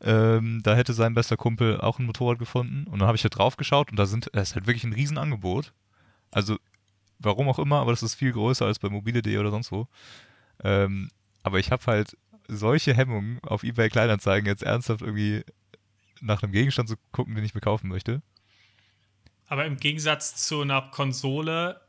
Ähm, 0.00 0.62
da 0.62 0.74
hätte 0.74 0.94
sein 0.94 1.12
bester 1.12 1.36
Kumpel 1.36 1.82
auch 1.82 1.98
ein 1.98 2.06
Motorrad 2.06 2.38
gefunden. 2.38 2.86
Und 2.86 3.00
dann 3.00 3.08
habe 3.08 3.16
ich 3.16 3.22
da 3.22 3.28
drauf 3.28 3.58
geschaut 3.58 3.90
und 3.90 3.98
da 3.98 4.06
sind, 4.06 4.30
das 4.32 4.48
ist 4.48 4.54
halt 4.54 4.66
wirklich 4.66 4.84
ein 4.84 4.94
Riesenangebot. 4.94 5.74
Also, 6.30 6.56
warum 7.18 7.50
auch 7.50 7.58
immer, 7.58 7.80
aber 7.80 7.90
das 7.90 8.02
ist 8.02 8.14
viel 8.14 8.32
größer 8.32 8.64
als 8.64 8.78
bei 8.78 8.88
mobile.de 8.88 9.36
oder 9.36 9.50
sonst 9.50 9.70
wo. 9.70 9.86
Ähm, 10.64 11.10
aber 11.42 11.58
ich 11.58 11.72
habe 11.72 11.84
halt 11.84 12.16
solche 12.48 12.94
Hemmungen 12.94 13.38
auf 13.42 13.64
eBay 13.64 13.90
Kleinanzeigen 13.90 14.46
jetzt 14.46 14.62
ernsthaft 14.62 15.02
irgendwie 15.02 15.44
nach 16.22 16.42
einem 16.42 16.52
Gegenstand 16.52 16.88
zu 16.88 16.96
gucken, 17.12 17.34
den 17.34 17.44
ich 17.44 17.54
mir 17.54 17.60
kaufen 17.60 17.88
möchte. 17.88 18.22
Aber 19.50 19.66
im 19.66 19.78
Gegensatz 19.78 20.36
zu 20.36 20.62
einer 20.62 20.80
Konsole 20.80 21.80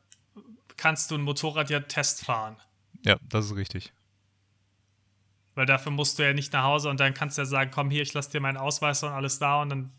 kannst 0.77 1.11
du 1.11 1.15
ein 1.15 1.21
Motorrad 1.21 1.69
ja 1.69 1.79
Test 1.79 2.25
fahren. 2.25 2.57
Ja, 3.05 3.17
das 3.29 3.45
ist 3.45 3.55
richtig. 3.55 3.93
Weil 5.53 5.67
dafür 5.67 5.91
musst 5.91 6.17
du 6.17 6.23
ja 6.23 6.33
nicht 6.33 6.53
nach 6.53 6.63
Hause 6.63 6.89
und 6.89 6.99
dann 6.99 7.13
kannst 7.13 7.37
du 7.37 7.43
ja 7.43 7.45
sagen, 7.45 7.69
komm 7.71 7.91
hier, 7.91 8.01
ich 8.01 8.15
lasse 8.15 8.31
dir 8.31 8.41
meinen 8.41 8.57
Ausweis 8.57 9.03
und 9.03 9.11
alles 9.11 9.37
da 9.37 9.61
und 9.61 9.69
dann 9.69 9.91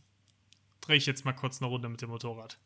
drehe 0.80 0.96
ich 0.96 1.06
jetzt 1.06 1.24
mal 1.24 1.34
kurz 1.34 1.62
eine 1.62 1.68
Runde 1.68 1.88
mit 1.88 2.02
dem 2.02 2.10
Motorrad. 2.10 2.58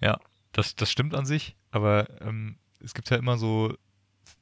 Ja, 0.00 0.18
das, 0.52 0.74
das 0.76 0.90
stimmt 0.90 1.14
an 1.14 1.26
sich, 1.26 1.54
aber 1.70 2.08
ähm, 2.22 2.56
es 2.82 2.94
gibt 2.94 3.10
ja 3.10 3.18
immer 3.18 3.36
so 3.36 3.76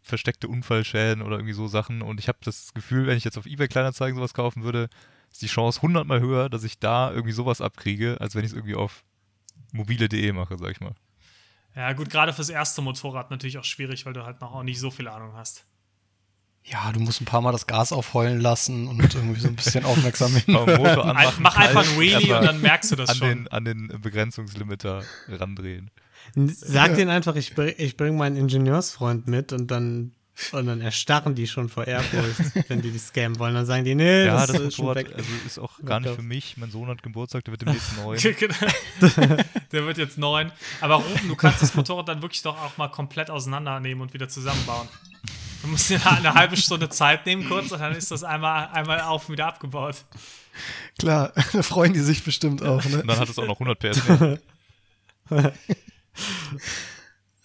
versteckte 0.02 0.46
Unfallschäden 0.46 1.20
oder 1.20 1.36
irgendwie 1.38 1.52
so 1.52 1.66
Sachen 1.66 2.00
und 2.00 2.20
ich 2.20 2.28
habe 2.28 2.38
das 2.44 2.74
Gefühl, 2.74 3.08
wenn 3.08 3.18
ich 3.18 3.24
jetzt 3.24 3.38
auf 3.38 3.46
eBay 3.46 3.66
Kleinanzeigen 3.66 4.14
sowas 4.14 4.34
kaufen 4.34 4.62
würde, 4.62 4.88
ist 5.32 5.42
die 5.42 5.48
Chance 5.48 5.82
hundertmal 5.82 6.20
höher, 6.20 6.48
dass 6.48 6.62
ich 6.62 6.78
da 6.78 7.10
irgendwie 7.10 7.32
sowas 7.32 7.60
abkriege, 7.60 8.18
als 8.20 8.36
wenn 8.36 8.44
ich 8.44 8.52
es 8.52 8.56
irgendwie 8.56 8.76
auf 8.76 9.02
mobile.de 9.74 10.32
mache, 10.32 10.56
sag 10.58 10.70
ich 10.70 10.80
mal. 10.80 10.94
Ja, 11.76 11.92
gut, 11.92 12.08
gerade 12.08 12.32
fürs 12.32 12.48
erste 12.48 12.82
Motorrad 12.82 13.30
natürlich 13.30 13.58
auch 13.58 13.64
schwierig, 13.64 14.06
weil 14.06 14.12
du 14.12 14.24
halt 14.24 14.40
noch 14.40 14.54
auch 14.54 14.62
nicht 14.62 14.78
so 14.78 14.90
viel 14.90 15.08
Ahnung 15.08 15.34
hast. 15.34 15.64
Ja, 16.66 16.92
du 16.92 17.00
musst 17.00 17.20
ein 17.20 17.26
paar 17.26 17.42
Mal 17.42 17.52
das 17.52 17.66
Gas 17.66 17.92
aufheulen 17.92 18.40
lassen 18.40 18.88
und 18.88 19.14
irgendwie 19.14 19.40
so 19.40 19.48
ein 19.48 19.56
bisschen 19.56 19.84
aufmerksam 19.84 20.34
hin. 20.36 20.54
Motor 20.54 21.04
Ein, 21.04 21.16
anmachen, 21.16 21.42
mach 21.42 21.56
einfach 21.56 21.84
kalt, 21.84 21.98
Wheelie 21.98 22.38
und 22.38 22.44
dann 22.46 22.60
merkst 22.62 22.92
du 22.92 22.96
das 22.96 23.10
an 23.10 23.16
schon. 23.16 23.28
den, 23.28 23.48
an 23.48 23.64
den 23.64 23.88
Begrenzungslimiter 24.00 25.02
randrehen. 25.28 25.90
Sag 26.34 26.94
denen 26.94 27.10
einfach, 27.10 27.36
ich, 27.36 27.54
bring, 27.54 27.74
ich 27.76 27.98
bringe 27.98 28.16
meinen 28.16 28.36
Ingenieursfreund 28.36 29.28
mit 29.28 29.52
und 29.52 29.70
dann, 29.70 30.14
und 30.53 30.66
dann 30.66 30.80
erstarren 30.80 31.35
die 31.35 31.47
schon 31.47 31.68
vor 31.68 31.87
Ehrfurcht, 31.87 32.41
wenn 32.68 32.82
die 32.82 32.91
die 32.91 32.99
scammen 32.99 33.39
wollen. 33.39 33.55
Dann 33.55 33.66
sagen 33.66 33.85
die, 33.85 33.95
nee, 33.95 34.24
Ja, 34.26 34.39
das, 34.47 34.49
das 34.53 34.61
ist 34.61 34.76
schon 34.76 34.87
Motorrad 34.87 35.09
weg. 35.11 35.16
also 35.16 35.28
ist 35.47 35.59
auch 35.59 35.78
gar 35.85 36.01
nicht 36.01 36.14
für 36.14 36.22
mich. 36.22 36.57
Mein 36.57 36.70
Sohn 36.70 36.89
hat 36.89 37.03
Geburtstag, 37.03 37.45
der 37.45 37.53
wird 37.53 37.62
demnächst 37.62 37.97
neun. 38.03 38.18
Der 39.72 39.87
wird 39.87 39.99
jetzt 39.99 40.18
neun. 40.18 40.53
Aber 40.80 40.97
Rufen, 40.97 41.28
du 41.28 41.37
kannst 41.37 41.62
das 41.62 41.74
Motorrad 41.74 42.09
dann 42.09 42.22
wirklich 42.22 42.43
doch 42.43 42.57
auch 42.61 42.76
mal 42.76 42.89
komplett 42.89 43.30
auseinandernehmen 43.30 44.03
und 44.03 44.14
wieder 44.14 44.28
zusammenbauen. 44.28 44.89
Du 45.62 45.68
musst 45.68 45.89
dir 45.89 46.01
eine 46.07 46.35
halbe 46.35 46.57
Stunde 46.57 46.89
Zeit 46.91 47.24
nehmen 47.26 47.49
kurz 47.49 47.72
und 47.72 47.80
dann 47.80 47.95
ist 47.95 48.11
das 48.11 48.22
einmal, 48.22 48.68
einmal 48.68 49.01
auf 49.01 49.28
und 49.28 49.32
wieder 49.32 49.47
abgebaut. 49.47 50.05
Klar, 50.99 51.32
da 51.53 51.62
freuen 51.62 51.93
die 51.95 52.01
sich 52.01 52.22
bestimmt 52.22 52.62
auch, 52.62 52.85
ne? 52.85 53.01
Und 53.01 53.07
dann 53.09 53.18
hat 53.18 53.28
es 53.28 53.39
auch 53.39 53.47
noch 53.47 53.61
100 53.61 53.78
PS 53.78 54.09
mehr. 54.09 55.53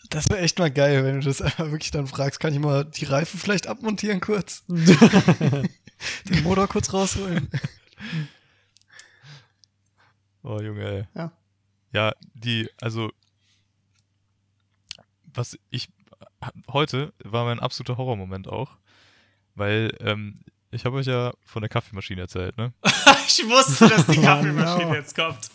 Das 0.10 0.28
wäre 0.30 0.40
echt 0.40 0.58
mal 0.58 0.72
geil, 0.72 1.04
wenn 1.04 1.20
du 1.20 1.26
das 1.28 1.42
einfach 1.42 1.70
wirklich 1.70 1.92
dann 1.92 2.08
fragst, 2.08 2.40
kann 2.40 2.54
ich 2.54 2.60
mal 2.60 2.84
die 2.84 3.06
Reifen 3.06 3.40
vielleicht 3.40 3.68
abmontieren 3.68 4.20
kurz? 4.20 4.64
Den 4.68 6.44
Motor 6.44 6.68
kurz 6.68 6.92
rausholen? 6.94 7.50
Oh, 10.42 10.60
Junge, 10.60 10.84
ey. 10.84 11.08
Ja. 11.16 11.32
Ja, 11.92 12.14
die, 12.34 12.70
also, 12.82 13.12
was 15.34 15.58
ich, 15.70 15.90
heute 16.72 17.14
war 17.24 17.46
mein 17.46 17.60
absoluter 17.60 17.98
Horrormoment 17.98 18.48
auch, 18.48 18.78
weil, 19.56 19.96
ähm, 20.00 20.40
ich 20.72 20.86
habe 20.86 20.98
euch 20.98 21.08
ja 21.08 21.34
von 21.44 21.62
der 21.62 21.70
Kaffeemaschine 21.70 22.22
erzählt, 22.22 22.58
ne? 22.58 22.74
Ich 23.28 23.48
wusste, 23.48 23.88
dass 23.88 24.08
die 24.08 24.18
Oh, 24.18 24.22
Kaffeemaschine 24.24 24.86
no. 24.88 24.94
jetzt 24.96 25.16
kommt. 25.16 25.52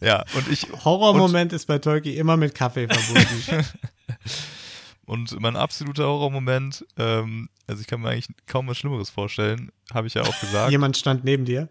Ja, 0.00 0.24
und 0.34 0.48
ich, 0.48 0.66
Horrormoment 0.84 1.52
ist 1.52 1.66
bei 1.66 1.78
Tolki 1.78 2.16
immer 2.16 2.36
mit 2.36 2.54
Kaffee 2.54 2.86
verbunden. 2.88 3.66
und 5.06 5.38
mein 5.40 5.56
absoluter 5.56 6.04
Horrormoment, 6.04 6.84
ähm, 6.96 7.48
also 7.66 7.80
ich 7.80 7.86
kann 7.86 8.00
mir 8.00 8.10
eigentlich 8.10 8.28
kaum 8.46 8.66
was 8.68 8.78
Schlimmeres 8.78 9.10
vorstellen, 9.10 9.70
habe 9.92 10.06
ich 10.06 10.14
ja 10.14 10.22
auch 10.22 10.40
gesagt. 10.40 10.70
Jemand 10.70 10.96
stand 10.96 11.24
neben 11.24 11.44
dir, 11.44 11.68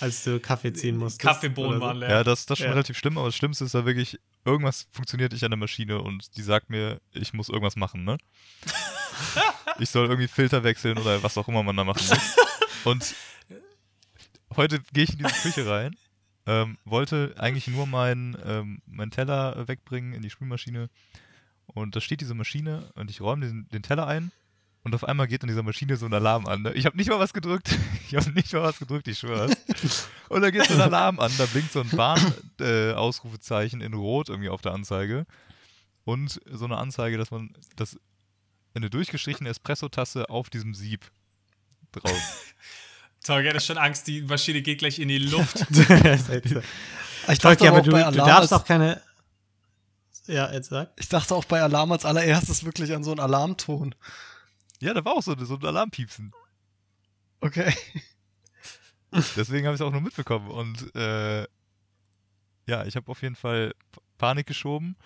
als 0.00 0.24
du 0.24 0.38
Kaffee 0.40 0.72
ziehen 0.72 0.96
musstest. 0.96 1.20
Kaffeebohnen 1.20 1.80
waren 1.80 1.98
leer. 1.98 2.10
Ja, 2.10 2.24
das, 2.24 2.46
das 2.46 2.58
ist 2.58 2.62
schon 2.62 2.66
Ja. 2.68 2.72
relativ 2.72 2.98
schlimm, 2.98 3.18
aber 3.18 3.28
das 3.28 3.36
Schlimmste 3.36 3.64
ist 3.64 3.74
ja 3.74 3.84
wirklich, 3.84 4.18
irgendwas 4.44 4.86
funktioniert 4.92 5.32
nicht 5.32 5.42
an 5.44 5.50
der 5.50 5.58
Maschine 5.58 6.00
und 6.00 6.36
die 6.36 6.42
sagt 6.42 6.70
mir, 6.70 7.00
ich 7.12 7.32
muss 7.32 7.48
irgendwas 7.48 7.76
machen, 7.76 8.04
ne? 8.04 8.18
ich 9.78 9.90
soll 9.90 10.06
irgendwie 10.06 10.28
Filter 10.28 10.62
wechseln 10.62 10.98
oder 10.98 11.22
was 11.22 11.36
auch 11.38 11.48
immer 11.48 11.62
man 11.62 11.76
da 11.76 11.84
machen 11.84 12.06
muss. 12.08 12.36
Und 12.84 13.14
heute 14.56 14.80
gehe 14.92 15.04
ich 15.04 15.10
in 15.10 15.18
diese 15.18 15.34
Küche 15.40 15.66
rein, 15.68 15.96
ähm, 16.46 16.78
wollte 16.84 17.34
eigentlich 17.38 17.68
nur 17.68 17.86
meinen 17.86 18.36
ähm, 18.44 18.82
meinen 18.86 19.10
Teller 19.10 19.66
wegbringen 19.68 20.12
in 20.12 20.22
die 20.22 20.30
Spülmaschine 20.30 20.88
und 21.66 21.96
da 21.96 22.00
steht 22.00 22.20
diese 22.20 22.34
Maschine 22.34 22.90
und 22.94 23.10
ich 23.10 23.20
räume 23.20 23.46
den, 23.46 23.68
den 23.68 23.82
Teller 23.82 24.06
ein 24.06 24.30
und 24.86 24.94
auf 24.94 25.02
einmal 25.02 25.26
geht 25.26 25.42
in 25.42 25.48
dieser 25.48 25.64
Maschine 25.64 25.96
so 25.96 26.06
ein 26.06 26.14
Alarm 26.14 26.46
an. 26.46 26.62
Ne? 26.62 26.72
Ich 26.74 26.86
habe 26.86 26.96
nicht 26.96 27.10
mal 27.10 27.18
was 27.18 27.32
gedrückt. 27.32 27.76
Ich 28.08 28.14
habe 28.14 28.30
nicht 28.30 28.52
mal 28.52 28.62
was 28.62 28.78
gedrückt, 28.78 29.08
ich 29.08 29.18
schwör's. 29.18 29.50
Und 30.28 30.42
da 30.42 30.52
geht 30.52 30.64
so 30.66 30.74
ein 30.74 30.80
Alarm 30.80 31.18
an, 31.18 31.32
da 31.38 31.46
blinkt 31.46 31.72
so 31.72 31.80
ein 31.80 31.90
Warn-Ausrufezeichen 31.90 32.92
äh, 32.92 32.92
Ausrufezeichen 32.92 33.80
in 33.80 33.94
Rot 33.94 34.28
irgendwie 34.28 34.48
auf 34.48 34.62
der 34.62 34.70
Anzeige. 34.70 35.26
Und 36.04 36.40
so 36.48 36.66
eine 36.66 36.76
Anzeige, 36.76 37.18
dass 37.18 37.32
man 37.32 37.52
das 37.74 37.98
eine 38.74 38.90
durchgestrichene 38.90 39.50
Espresso-Tasse 39.50 40.30
auf 40.30 40.50
diesem 40.50 40.72
Sieb 40.72 41.10
drauf. 41.90 42.54
Torge 43.26 43.52
hat 43.52 43.62
schon 43.62 43.78
Angst, 43.78 44.06
die 44.06 44.22
Maschine 44.22 44.62
geht 44.62 44.78
gleich 44.78 44.98
in 44.98 45.08
die 45.08 45.18
Luft. 45.18 45.66
Ich 47.28 47.40
Tolki, 47.40 47.64
dachte 47.64 47.68
aber 47.68 47.78
aber 47.78 47.80
auch 47.80 47.84
du, 47.84 47.90
bei 47.90 47.98
du 47.98 48.06
Alarm, 48.06 48.28
darfst 48.28 48.52
als, 48.52 48.62
auch 48.62 48.64
keine. 48.64 49.02
Ja, 50.28 50.52
jetzt 50.52 50.68
sag. 50.68 50.92
ich 50.94 51.08
dachte 51.08 51.34
auch 51.34 51.44
bei 51.44 51.60
Alarm 51.60 51.90
als 51.90 52.04
allererstes 52.04 52.64
wirklich 52.64 52.94
an 52.94 53.02
so 53.02 53.10
einen 53.10 53.18
Alarmton. 53.18 53.96
ja, 54.78 54.94
da 54.94 55.04
war 55.04 55.14
auch 55.14 55.22
so, 55.24 55.36
so 55.36 55.56
ein 55.56 55.64
Alarmpiepsen. 55.64 56.32
Okay. 57.40 57.74
Deswegen 59.36 59.66
habe 59.66 59.74
ich 59.74 59.80
es 59.80 59.86
auch 59.86 59.90
nur 59.90 60.00
mitbekommen. 60.00 60.48
Und 60.50 60.94
äh, 60.94 61.46
ja, 62.66 62.84
ich 62.84 62.94
habe 62.94 63.10
auf 63.10 63.22
jeden 63.22 63.36
Fall 63.36 63.74
Panik 64.18 64.46
geschoben. 64.46 64.96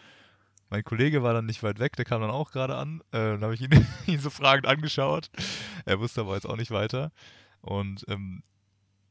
Mein 0.68 0.85
Kollege 0.85 1.23
war 1.23 1.33
dann 1.33 1.47
nicht 1.47 1.62
weit 1.62 1.79
weg, 1.79 1.97
der 1.97 2.05
kam 2.05 2.21
dann 2.21 2.31
auch 2.31 2.53
gerade 2.53 2.77
an. 2.77 3.01
Äh, 3.12 3.18
dann 3.18 3.43
habe 3.43 3.55
ich 3.55 3.61
ihn, 3.62 3.87
ihn 4.07 4.21
so 4.21 4.31
fragend 4.31 4.66
angeschaut. 4.66 5.31
Er 5.85 6.01
wusste 6.01 6.21
aber 6.21 6.35
jetzt 6.35 6.47
auch 6.47 6.57
nicht 6.57 6.71
weiter. 6.71 7.12
Und 7.61 8.05
ähm, 8.09 8.43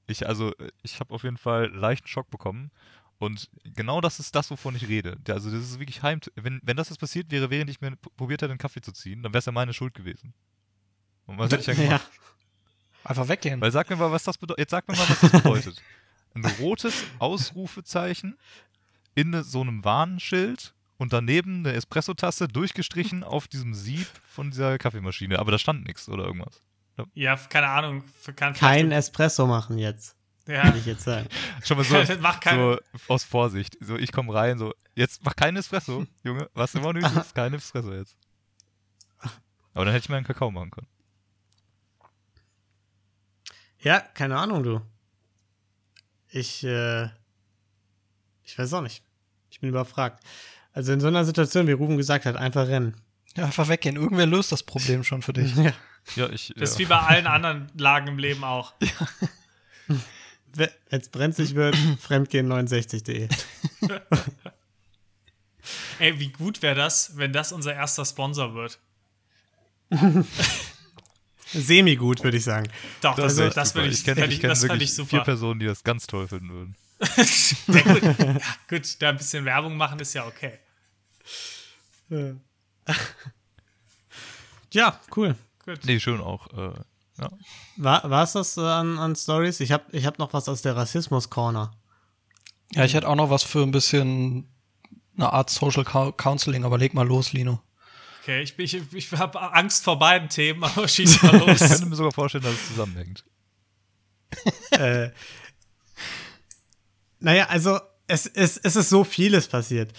ich, 0.07 0.27
also, 0.27 0.53
ich 0.81 0.99
habe 0.99 1.13
auf 1.13 1.23
jeden 1.23 1.37
Fall 1.37 1.67
leichten 1.67 2.07
Schock 2.07 2.29
bekommen. 2.29 2.71
Und 3.19 3.49
genau 3.63 3.99
das 4.01 4.19
ist 4.19 4.33
das, 4.33 4.49
wovon 4.49 4.75
ich 4.75 4.87
rede. 4.87 5.17
Also, 5.27 5.51
das 5.51 5.61
ist 5.61 5.79
wirklich 5.79 6.01
heim. 6.03 6.19
Wenn, 6.35 6.59
wenn 6.63 6.77
das 6.77 6.89
jetzt 6.89 6.99
passiert 6.99 7.31
wäre, 7.31 7.49
während 7.49 7.69
ich 7.69 7.81
mir 7.81 7.95
probiert 8.15 8.41
hätte, 8.41 8.51
einen 8.51 8.59
Kaffee 8.59 8.81
zu 8.81 8.91
ziehen, 8.91 9.21
dann 9.23 9.33
wäre 9.33 9.39
es 9.39 9.45
ja 9.45 9.51
meine 9.51 9.73
Schuld 9.73 9.93
gewesen. 9.93 10.33
Und 11.25 11.37
was 11.37 11.51
hätte 11.51 11.71
ich 11.71 11.77
dann 11.77 11.85
gemacht? 11.85 12.09
Einfach 13.03 13.27
weggehen. 13.27 13.61
Weil 13.61 13.71
sag 13.71 13.89
mir 13.89 13.95
mal, 13.95 14.11
was 14.11 14.23
das 14.23 14.37
bedeutet. 14.37 14.59
Jetzt 14.59 14.71
sag 14.71 14.87
mir 14.87 14.95
mal, 14.95 15.09
was 15.09 15.19
das 15.19 15.31
bedeutet. 15.31 15.81
Ein 16.33 16.45
rotes 16.59 17.05
Ausrufezeichen 17.17 18.37
in 19.15 19.43
so 19.43 19.61
einem 19.61 19.83
Warnschild 19.83 20.73
und 20.97 21.13
daneben 21.13 21.59
eine 21.59 21.73
Espressotasse 21.73 22.47
durchgestrichen 22.47 23.23
auf 23.23 23.47
diesem 23.47 23.73
Sieb 23.73 24.07
von 24.25 24.51
dieser 24.51 24.77
Kaffeemaschine. 24.77 25.39
Aber 25.39 25.51
da 25.51 25.57
stand 25.57 25.85
nichts 25.85 26.07
oder 26.07 26.25
irgendwas. 26.25 26.61
Ja, 27.13 27.35
keine 27.35 27.67
Ahnung. 27.67 28.03
Kann 28.35 28.53
Kein 28.53 28.91
Espresso 28.91 29.45
machen 29.47 29.77
jetzt, 29.77 30.15
Ja. 30.47 30.63
würde 30.65 30.77
ich 30.79 30.85
jetzt 30.85 31.03
sagen. 31.03 31.27
Schon 31.63 31.77
mal 31.77 31.83
so, 31.83 31.95
Das 31.95 32.19
macht 32.19 32.41
kein- 32.41 32.57
so 32.57 32.77
aus 33.07 33.23
Vorsicht. 33.23 33.77
So, 33.81 33.95
ich 33.97 34.11
komme 34.11 34.33
rein, 34.33 34.57
so, 34.57 34.73
jetzt 34.95 35.23
mach 35.23 35.35
keinen 35.35 35.57
Espresso, 35.57 36.05
Junge. 36.23 36.49
Was 36.53 36.75
immer 36.75 36.93
nötig 36.93 37.15
ist, 37.15 37.35
kein 37.35 37.53
Espresso 37.53 37.93
jetzt. 37.93 38.15
Aber 39.73 39.85
dann 39.85 39.93
hätte 39.93 40.05
ich 40.05 40.09
mir 40.09 40.17
einen 40.17 40.25
Kakao 40.25 40.49
machen 40.51 40.71
können. 40.71 40.87
Ja, 43.81 43.99
keine 44.01 44.37
Ahnung, 44.37 44.63
du. 44.63 44.81
Ich, 46.31 46.63
äh, 46.63 47.05
ich 48.43 48.57
weiß 48.57 48.73
auch 48.73 48.81
nicht. 48.81 49.03
Ich 49.49 49.59
bin 49.61 49.69
überfragt. 49.69 50.23
Also 50.73 50.91
in 50.91 50.99
so 50.99 51.07
einer 51.07 51.23
Situation, 51.25 51.65
wie 51.67 51.71
Ruben 51.71 51.97
gesagt 51.97 52.25
hat, 52.25 52.35
einfach 52.35 52.67
rennen. 52.67 52.95
Ja, 53.35 53.45
einfach 53.45 53.67
weggehen. 53.69 53.95
Irgendwer 53.95 54.25
löst 54.25 54.51
das 54.51 54.63
Problem 54.63 55.03
schon 55.03 55.21
für 55.21 55.33
dich. 55.33 55.55
Ja. 55.55 55.71
Ja, 56.15 56.29
ich. 56.29 56.53
Das 56.55 56.71
ist 56.71 56.79
ja. 56.79 56.85
wie 56.85 56.89
bei 56.89 56.99
allen 56.99 57.27
anderen 57.27 57.67
Lagen 57.77 58.07
im 58.07 58.17
Leben 58.17 58.43
auch. 58.43 58.73
Wenn 60.53 60.69
es 60.89 61.09
brenzlig 61.09 61.55
wird, 61.55 61.75
fremdgehen69.de. 62.07 63.29
Ey, 65.99 66.19
wie 66.19 66.29
gut 66.29 66.61
wäre 66.61 66.75
das, 66.75 67.17
wenn 67.17 67.33
das 67.33 67.51
unser 67.51 67.75
erster 67.75 68.05
Sponsor 68.05 68.55
wird? 68.55 68.79
Semi-gut, 71.53 72.23
würde 72.23 72.37
ich 72.37 72.43
sagen. 72.43 72.71
Doch, 73.01 73.15
das, 73.15 73.37
echt 73.37 73.57
das 73.57 73.69
super. 73.69 73.81
würde 73.81 73.91
ich, 73.91 73.99
ich 73.99 74.05
kenne 74.05 74.21
fänd 74.21 74.31
ich 74.31 74.37
ich, 74.37 74.41
kenn 74.41 74.49
das 74.49 74.61
wirklich 74.63 74.89
ich 74.89 74.95
vier 74.95 75.05
super. 75.05 75.23
Personen, 75.23 75.59
die 75.59 75.65
das 75.65 75.83
ganz 75.83 76.07
toll 76.07 76.27
finden 76.27 76.49
würden. 76.49 76.75
Ja, 77.67 77.81
gut. 77.93 78.03
Ja, 78.19 78.37
gut, 78.69 79.01
da 79.01 79.09
ein 79.09 79.17
bisschen 79.17 79.45
Werbung 79.45 79.77
machen 79.77 79.99
ist 79.99 80.13
ja 80.13 80.25
okay. 80.25 80.59
Ja, 84.71 84.99
cool. 85.15 85.35
Gut. 85.69 85.85
Nee, 85.85 85.99
schön 85.99 86.19
auch. 86.21 86.47
Äh, 86.53 86.73
ja. 87.19 87.29
War 87.77 88.23
es 88.23 88.33
das 88.33 88.57
äh, 88.57 88.61
an, 88.61 88.97
an 88.97 89.15
Stories? 89.15 89.59
Ich 89.59 89.71
habe 89.71 89.83
ich 89.91 90.05
hab 90.05 90.17
noch 90.19 90.33
was 90.33 90.49
aus 90.49 90.61
der 90.61 90.75
Rassismus-Corner. 90.75 91.71
Ja, 92.73 92.85
ich 92.85 92.93
hätte 92.93 93.07
auch 93.07 93.15
noch 93.15 93.29
was 93.29 93.43
für 93.43 93.61
ein 93.61 93.71
bisschen 93.71 94.47
eine 95.17 95.31
Art 95.33 95.49
Social 95.49 95.83
Cou- 95.83 96.11
Counseling, 96.13 96.63
aber 96.63 96.77
leg 96.77 96.93
mal 96.93 97.05
los, 97.07 97.33
Lino. 97.33 97.61
Okay, 98.21 98.41
ich, 98.41 98.57
ich, 98.57 98.93
ich 98.93 99.11
habe 99.13 99.39
Angst 99.53 99.83
vor 99.83 99.99
beiden 99.99 100.29
Themen, 100.29 100.63
aber 100.65 100.87
schieß 100.87 101.21
mal 101.23 101.35
Ich 101.35 101.45
los. 101.47 101.59
könnte 101.59 101.85
mir 101.87 101.95
sogar 101.95 102.11
vorstellen, 102.13 102.43
dass 102.45 102.53
es 102.53 102.67
zusammenhängt. 102.67 103.23
äh, 104.71 105.09
naja, 107.19 107.47
also 107.49 107.79
es, 108.07 108.25
es, 108.27 108.57
es 108.57 108.75
ist 108.75 108.89
so 108.89 109.03
vieles 109.03 109.47
passiert. 109.47 109.93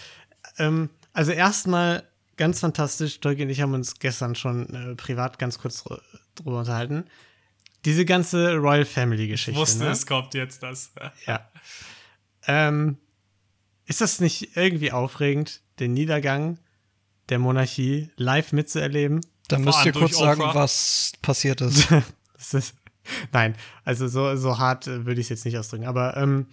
Ähm, 0.59 0.91
also 1.13 1.33
erstmal 1.33 2.09
ganz 2.41 2.59
fantastisch, 2.61 3.21
Tolki 3.21 3.43
und 3.45 3.51
ich 3.51 3.61
haben 3.61 3.75
uns 3.75 3.99
gestern 4.01 4.35
schon 4.35 4.69
äh, 4.75 4.95
privat 4.97 5.39
ganz 5.39 5.59
kurz 5.59 5.85
dr- 5.85 6.01
drüber 6.35 6.59
unterhalten. 6.61 7.05
Diese 7.85 8.05
ganze 8.05 8.57
Royal 8.57 8.85
Family 8.85 9.25
Ich 9.25 9.31
Geschichte. 9.31 9.61
wusste, 9.61 9.85
ne? 9.85 9.91
es 9.91 10.07
kommt 10.07 10.35
jetzt 10.35 10.63
das. 10.63 10.91
Ja. 11.27 11.49
Ähm, 12.47 12.97
ist 13.85 14.01
das 14.01 14.21
nicht 14.21 14.57
irgendwie 14.57 14.91
aufregend, 14.93 15.61
den 15.79 15.93
Niedergang 15.93 16.59
der 17.29 17.39
Monarchie 17.39 18.11
live 18.17 18.53
mitzuerleben? 18.53 19.21
Dann 19.49 19.63
müsst 19.63 19.85
ihr 19.85 19.93
kurz 19.93 20.17
sagen, 20.19 20.41
was 20.43 21.13
passiert 21.23 21.61
ist. 21.61 21.89
Das 22.41 22.55
ist, 22.55 22.75
nein, 23.33 23.55
also 23.85 24.09
so, 24.09 24.35
so 24.37 24.59
hart 24.59 24.87
äh, 24.87 25.05
würde 25.05 25.21
ich 25.21 25.27
es 25.27 25.29
jetzt 25.29 25.45
nicht 25.45 25.59
ausdrücken. 25.59 25.85
Aber 25.85 26.17
ähm, 26.17 26.47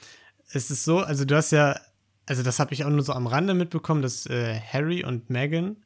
es 0.51 0.69
ist 0.69 0.83
so, 0.83 0.99
also 0.99 1.23
du 1.23 1.33
hast 1.37 1.51
ja, 1.51 1.79
also 2.27 2.43
das 2.43 2.59
habe 2.59 2.73
ich 2.73 2.83
auch 2.83 2.89
nur 2.89 3.03
so 3.03 3.13
am 3.13 3.25
Rande 3.25 3.53
mitbekommen, 3.53 4.01
dass 4.01 4.25
äh, 4.27 4.59
Harry 4.71 5.03
und 5.03 5.29
Meghan, 5.29 5.77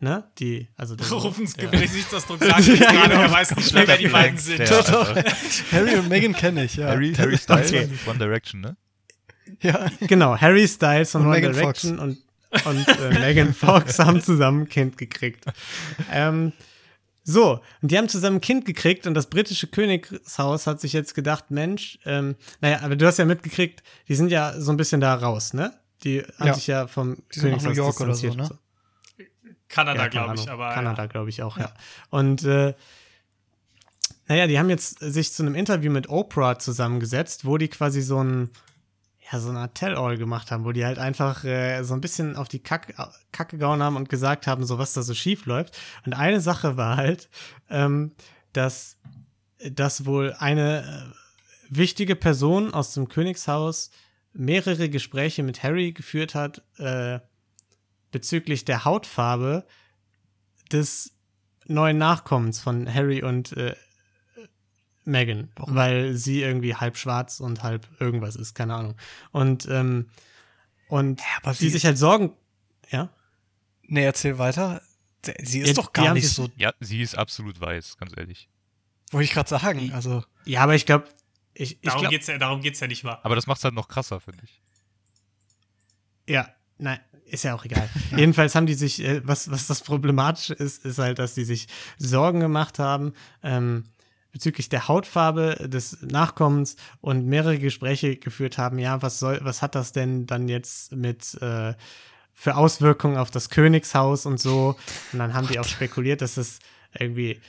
ne, 0.00 0.24
die, 0.38 0.68
also 0.76 0.96
will 0.98 1.82
ich 1.82 1.92
Nichtsausdruck 1.92 2.42
sagen, 2.42 2.64
jetzt 2.64 2.80
Ja, 2.80 2.90
gerade, 2.92 3.08
genau. 3.10 3.22
er 3.22 3.32
weiß 3.32 3.56
nicht 3.56 3.74
mehr, 3.74 3.86
wer 3.88 3.96
die 3.98 4.08
beiden 4.08 4.38
sind. 4.38 4.60
Der, 4.60 4.66
Doch, 4.68 4.84
doch. 4.90 5.16
Harry 5.72 5.96
und 5.96 6.08
Meghan 6.08 6.32
kenne 6.32 6.64
ich, 6.64 6.76
ja. 6.76 6.86
Harry, 6.88 7.12
Harry 7.14 7.36
Styles, 7.38 7.70
Okay. 7.72 7.88
One 8.06 8.18
Direction, 8.18 8.60
ne? 8.60 8.76
ja. 9.60 9.86
genau, 10.00 10.36
Harry 10.40 10.66
Styles 10.66 11.10
von 11.10 11.22
Und 11.22 11.28
One 11.28 11.36
Megan 11.36 11.54
Fox. 11.54 11.82
Direction 11.82 11.98
und, 11.98 12.18
und 12.64 12.88
äh, 12.88 13.18
Megan 13.18 13.52
Fox 13.52 13.98
haben 13.98 14.22
zusammen 14.22 14.62
ein 14.62 14.68
Kind 14.68 14.96
gekriegt. 14.96 15.44
Ähm, 16.12 16.52
so, 17.28 17.60
und 17.82 17.90
die 17.90 17.98
haben 17.98 18.08
zusammen 18.08 18.36
ein 18.36 18.40
Kind 18.40 18.64
gekriegt 18.66 19.04
und 19.08 19.14
das 19.14 19.26
britische 19.28 19.66
Königshaus 19.66 20.68
hat 20.68 20.80
sich 20.80 20.92
jetzt 20.92 21.14
gedacht, 21.16 21.50
Mensch, 21.50 21.98
ähm, 22.06 22.36
naja, 22.60 22.80
aber 22.82 22.94
du 22.94 23.04
hast 23.04 23.18
ja 23.18 23.24
mitgekriegt, 23.24 23.82
die 24.06 24.14
sind 24.14 24.30
ja 24.30 24.58
so 24.60 24.70
ein 24.70 24.76
bisschen 24.76 25.00
da 25.00 25.12
raus, 25.16 25.52
ne? 25.52 25.72
Die 26.04 26.22
haben 26.38 26.46
Ja. 26.46 26.54
sich 26.54 26.68
ja 26.68 26.86
vom 26.86 27.16
Die 27.34 27.40
sind 27.40 27.50
nach 27.50 27.58
Königshaus 27.58 27.64
New 27.76 27.82
York 27.82 28.00
oder 28.00 28.14
so, 28.14 28.26
distanziert. 28.28 28.58
ne? 29.18 29.26
Kanada, 29.68 30.02
Ja, 30.04 30.08
glaube 30.08 30.36
ich, 30.36 30.48
aber. 30.48 30.70
Kanada, 30.72 31.06
glaube 31.06 31.28
ich 31.30 31.42
auch, 31.42 31.58
ja. 31.58 31.72
Und 32.10 32.44
äh, 32.44 32.74
naja, 34.28 34.46
die 34.46 34.58
haben 34.60 34.70
jetzt 34.70 35.00
sich 35.00 35.32
zu 35.32 35.42
einem 35.42 35.56
Interview 35.56 35.90
mit 35.90 36.08
Oprah 36.08 36.58
zusammengesetzt, 36.60 37.44
wo 37.44 37.58
die 37.58 37.66
quasi 37.68 38.02
so 38.02 38.22
ein, 38.22 38.50
ja, 39.30 39.40
so 39.40 39.48
eine 39.50 39.60
Art 39.60 39.74
Tell-All 39.74 40.18
gemacht 40.18 40.50
haben, 40.50 40.64
wo 40.64 40.72
die 40.72 40.84
halt 40.84 40.98
einfach 40.98 41.44
äh, 41.44 41.82
so 41.82 41.94
ein 41.94 42.00
bisschen 42.00 42.36
auf 42.36 42.48
die 42.48 42.60
Kack, 42.60 42.94
Kacke 43.32 43.58
gehauen 43.58 43.82
haben 43.82 43.96
und 43.96 44.08
gesagt 44.08 44.46
haben, 44.46 44.64
so 44.64 44.78
was 44.78 44.92
da 44.92 45.02
so 45.02 45.14
schief 45.14 45.46
läuft. 45.46 45.76
Und 46.04 46.12
eine 46.12 46.40
Sache 46.40 46.76
war 46.76 46.96
halt, 46.96 47.28
ähm, 47.68 48.12
dass, 48.52 48.98
dass 49.58 50.06
wohl 50.06 50.34
eine 50.38 50.82
äh, 51.10 51.76
wichtige 51.76 52.14
Person 52.14 52.72
aus 52.72 52.94
dem 52.94 53.08
Königshaus 53.08 53.90
mehrere 54.32 54.88
Gespräche 54.88 55.42
mit 55.42 55.62
Harry 55.62 55.92
geführt 55.92 56.34
hat, 56.34 56.62
äh, 56.78 57.18
bezüglich 58.12 58.64
der 58.64 58.84
Hautfarbe 58.84 59.66
des 60.70 61.12
neuen 61.66 61.98
Nachkommens 61.98 62.60
von 62.60 62.92
Harry 62.92 63.22
und 63.22 63.56
äh, 63.56 63.74
Meghan, 65.06 65.50
weil 65.56 66.14
sie 66.14 66.42
irgendwie 66.42 66.74
halb 66.74 66.96
schwarz 66.96 67.40
und 67.40 67.62
halb 67.62 67.86
irgendwas 68.00 68.36
ist, 68.36 68.54
keine 68.54 68.74
Ahnung. 68.74 68.96
Und, 69.32 69.66
ähm, 69.70 70.08
und 70.88 71.22
aber 71.42 71.52
die 71.52 71.58
sie- 71.58 71.70
sich 71.70 71.84
halt 71.86 71.98
Sorgen, 71.98 72.32
ja, 72.90 73.08
Nee, 73.88 74.04
erzähl 74.04 74.36
weiter. 74.38 74.82
Sie 75.44 75.60
ist 75.60 75.68
Ja, 75.68 75.74
doch 75.74 75.92
gar 75.92 76.12
nicht 76.12 76.28
so, 76.28 76.48
Ja, 76.56 76.72
sie 76.80 77.00
ist 77.02 77.16
absolut 77.16 77.60
weiß, 77.60 77.96
ganz 77.98 78.12
ehrlich. 78.16 78.48
wollte 79.12 79.24
ich 79.24 79.30
gerade 79.32 79.48
sagen. 79.48 79.92
Also, 79.92 80.24
ja, 80.44 80.62
aber 80.62 80.74
ich 80.74 80.86
glaube, 80.86 81.06
ich, 81.54 81.72
ich 81.74 81.80
Darum 81.82 82.00
glaube, 82.00 82.14
geht's 82.14 82.26
ja, 82.26 82.38
darum 82.38 82.60
geht's 82.60 82.80
ja 82.80 82.86
nicht 82.88 83.04
mal. 83.04 83.18
Aber 83.22 83.34
das 83.36 83.46
macht's 83.46 83.62
halt 83.64 83.74
noch 83.74 83.86
krasser, 83.88 84.18
finde 84.20 84.42
ich. 84.44 84.60
ja, 86.28 86.48
Nein, 86.78 86.98
ist 87.24 87.44
ja 87.44 87.54
auch 87.54 87.64
egal. 87.64 87.88
Jedenfalls 88.16 88.54
haben 88.54 88.66
die 88.66 88.74
sich, 88.74 89.02
äh, 89.02 89.26
was, 89.26 89.50
was 89.50 89.66
das 89.66 89.80
Problematische 89.82 90.52
ist, 90.52 90.84
ist 90.84 90.98
halt, 90.98 91.18
dass 91.18 91.32
die 91.34 91.44
sich 91.44 91.68
Sorgen 91.96 92.40
gemacht 92.40 92.78
haben 92.78 93.14
ähm, 93.42 93.84
bezüglich 94.36 94.68
der 94.68 94.86
Hautfarbe 94.86 95.66
des 95.66 96.02
Nachkommens 96.02 96.76
und 97.00 97.24
mehrere 97.24 97.58
Gespräche 97.58 98.16
geführt 98.16 98.58
haben, 98.58 98.78
ja, 98.78 99.00
was 99.00 99.18
soll, 99.18 99.40
was 99.42 99.62
hat 99.62 99.74
das 99.74 99.92
denn 99.92 100.26
dann 100.26 100.46
jetzt 100.46 100.92
mit 100.92 101.40
äh, 101.40 101.72
für 102.34 102.54
Auswirkungen 102.54 103.16
auf 103.16 103.30
das 103.30 103.48
Königshaus 103.48 104.26
und 104.26 104.38
so? 104.38 104.76
Und 105.14 105.20
dann 105.20 105.32
haben 105.32 105.48
die 105.48 105.58
auch 105.58 105.64
spekuliert, 105.64 106.20
dass 106.20 106.36
es 106.36 106.58
irgendwie 106.98 107.40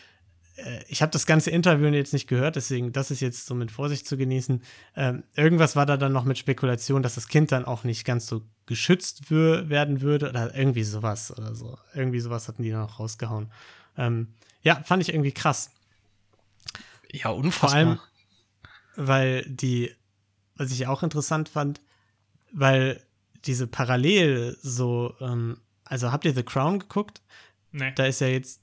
äh, 0.56 0.80
ich 0.88 1.02
habe 1.02 1.12
das 1.12 1.26
ganze 1.26 1.52
Interview 1.52 1.90
jetzt 1.90 2.14
nicht 2.14 2.28
gehört, 2.28 2.56
deswegen 2.56 2.94
das 2.94 3.12
ist 3.12 3.20
jetzt 3.20 3.48
so 3.48 3.54
mit 3.54 3.70
Vorsicht 3.70 4.08
zu 4.08 4.16
genießen. 4.16 4.64
Ähm, 4.96 5.24
irgendwas 5.36 5.76
war 5.76 5.86
da 5.86 5.98
dann 5.98 6.14
noch 6.14 6.24
mit 6.24 6.38
Spekulation, 6.38 7.04
dass 7.04 7.16
das 7.16 7.28
Kind 7.28 7.52
dann 7.52 7.66
auch 7.66 7.84
nicht 7.84 8.06
ganz 8.06 8.28
so 8.28 8.44
geschützt 8.66 9.30
werden 9.30 10.00
würde 10.00 10.30
oder 10.30 10.56
irgendwie 10.56 10.84
sowas 10.84 11.38
oder 11.38 11.54
so. 11.54 11.78
Irgendwie 11.94 12.22
sowas 12.22 12.48
hatten 12.48 12.64
die 12.64 12.72
noch 12.72 12.98
rausgehauen. 12.98 13.52
Ähm, 13.98 14.30
ja, 14.62 14.82
fand 14.86 15.04
ich 15.04 15.10
irgendwie 15.10 15.34
krass. 15.34 15.72
Ja, 17.12 17.30
Vor 17.30 17.38
unfassbar. 17.38 17.74
allem, 17.74 18.00
weil 18.96 19.44
die, 19.48 19.96
was 20.56 20.72
ich 20.72 20.88
auch 20.88 21.04
interessant 21.04 21.50
fand, 21.50 21.82
weil 22.52 23.02
diese 23.46 23.68
Parallel 23.68 24.58
so, 24.62 25.16
ähm, 25.22 25.62
also 25.86 26.12
habt 26.12 26.26
ihr 26.26 26.34
The 26.34 26.44
Crown 26.44 26.80
geguckt? 26.80 27.22
Nee. 27.72 27.94
Da 27.96 28.06
ist 28.06 28.22
ja 28.22 28.28
jetzt 28.28 28.62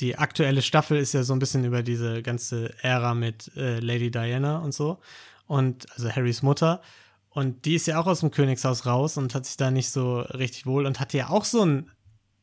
die 0.00 0.16
aktuelle 0.16 0.62
Staffel 0.62 0.98
ist 0.98 1.12
ja 1.12 1.22
so 1.22 1.32
ein 1.32 1.38
bisschen 1.38 1.64
über 1.64 1.82
diese 1.82 2.22
ganze 2.22 2.74
Ära 2.82 3.14
mit 3.14 3.54
äh, 3.56 3.78
Lady 3.78 4.10
Diana 4.10 4.58
und 4.58 4.72
so. 4.72 4.98
Und 5.46 5.90
also 5.92 6.10
Harrys 6.10 6.42
Mutter. 6.42 6.80
Und 7.28 7.64
die 7.64 7.74
ist 7.74 7.86
ja 7.86 8.00
auch 8.00 8.06
aus 8.06 8.20
dem 8.20 8.30
Königshaus 8.30 8.86
raus 8.86 9.16
und 9.16 9.34
hat 9.34 9.46
sich 9.46 9.56
da 9.56 9.70
nicht 9.70 9.90
so 9.90 10.20
richtig 10.20 10.66
wohl 10.66 10.86
und 10.86 10.98
hatte 11.00 11.18
ja 11.18 11.28
auch 11.28 11.44
so 11.44 11.64
ein, 11.64 11.90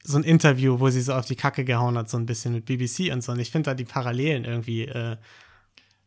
so 0.03 0.17
ein 0.17 0.23
Interview, 0.23 0.79
wo 0.79 0.89
sie 0.89 1.01
so 1.01 1.13
auf 1.13 1.25
die 1.25 1.35
Kacke 1.35 1.65
gehauen 1.65 1.97
hat, 1.97 2.09
so 2.09 2.17
ein 2.17 2.25
bisschen 2.25 2.53
mit 2.53 2.65
BBC 2.65 3.11
und 3.11 3.21
so. 3.23 3.31
Und 3.33 3.39
ich 3.39 3.51
finde 3.51 3.71
da 3.71 3.73
die 3.75 3.85
Parallelen 3.85 4.45
irgendwie, 4.45 4.83
äh, 4.85 5.17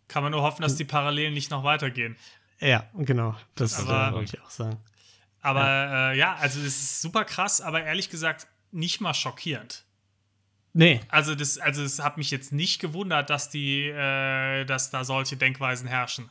Kann 0.09 0.23
man 0.23 0.33
nur 0.33 0.43
hoffen, 0.43 0.63
dass 0.63 0.77
die 0.77 0.85
Parallelen 0.85 1.35
nicht 1.35 1.51
noch 1.51 1.65
weitergehen. 1.65 2.17
ja, 2.61 2.85
genau. 2.95 3.35
Das 3.55 3.79
Aber- 3.87 4.17
wollte 4.17 4.37
ich 4.37 4.43
auch 4.43 4.51
sagen. 4.51 4.79
Aber 5.41 5.61
ja. 5.65 6.13
Äh, 6.13 6.19
ja, 6.19 6.35
also 6.37 6.61
es 6.61 6.67
ist 6.67 7.03
super 7.03 7.25
krass, 7.25 7.61
aber 7.61 7.83
ehrlich 7.83 8.09
gesagt 8.11 8.47
nicht 8.71 9.01
mal 9.01 9.13
schockierend. 9.15 9.85
Nee, 10.75 11.01
Also 11.09 11.35
das, 11.35 11.59
also 11.59 11.83
es 11.83 11.99
hat 11.99 12.17
mich 12.17 12.31
jetzt 12.31 12.51
nicht 12.53 12.81
gewundert, 12.81 13.29
dass 13.29 13.51
die, 13.51 13.89
äh, 13.89 14.65
dass 14.65 14.91
da 14.91 15.05
solche 15.05 15.37
Denkweisen 15.37 15.87
herrschen. 15.87 16.31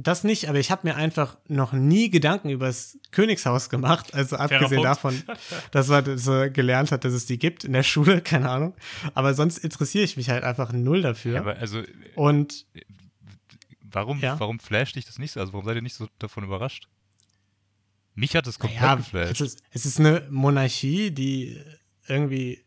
Das 0.00 0.22
nicht, 0.22 0.48
aber 0.48 0.58
ich 0.58 0.70
habe 0.70 0.86
mir 0.86 0.94
einfach 0.94 1.38
noch 1.48 1.72
nie 1.72 2.08
Gedanken 2.08 2.50
über 2.50 2.66
das 2.66 2.96
Königshaus 3.10 3.68
gemacht. 3.68 4.14
Also 4.14 4.36
abgesehen 4.36 4.82
davon, 4.82 5.20
dass 5.72 5.88
man 5.88 6.04
das, 6.04 6.26
äh, 6.28 6.50
gelernt 6.50 6.92
hat, 6.92 7.04
dass 7.04 7.12
es 7.12 7.26
die 7.26 7.36
gibt 7.36 7.64
in 7.64 7.72
der 7.72 7.82
Schule, 7.82 8.20
keine 8.22 8.48
Ahnung. 8.48 8.74
Aber 9.14 9.34
sonst 9.34 9.58
interessiere 9.58 10.04
ich 10.04 10.16
mich 10.16 10.30
halt 10.30 10.44
einfach 10.44 10.72
null 10.72 11.02
dafür. 11.02 11.34
Ja, 11.34 11.44
also, 11.44 11.82
Und 12.14 12.64
warum, 13.80 14.20
Ja. 14.20 14.38
warum 14.38 14.60
flasht 14.60 14.94
dich 14.94 15.04
das 15.04 15.18
nicht 15.18 15.32
so? 15.32 15.40
Also, 15.40 15.52
warum 15.52 15.66
seid 15.66 15.74
ihr 15.74 15.82
nicht 15.82 15.96
so 15.96 16.06
davon 16.20 16.44
überrascht? 16.44 16.88
Mich 18.14 18.36
hat 18.36 18.46
es 18.46 18.58
komplett 18.58 18.80
ja, 18.82 18.94
geflasht. 18.94 19.32
es 19.32 19.40
ist, 19.40 19.62
es 19.70 19.84
ist 19.86 19.98
eine 19.98 20.26
Monarchie, 20.30 21.10
die 21.10 21.60
irgendwie 22.06 22.64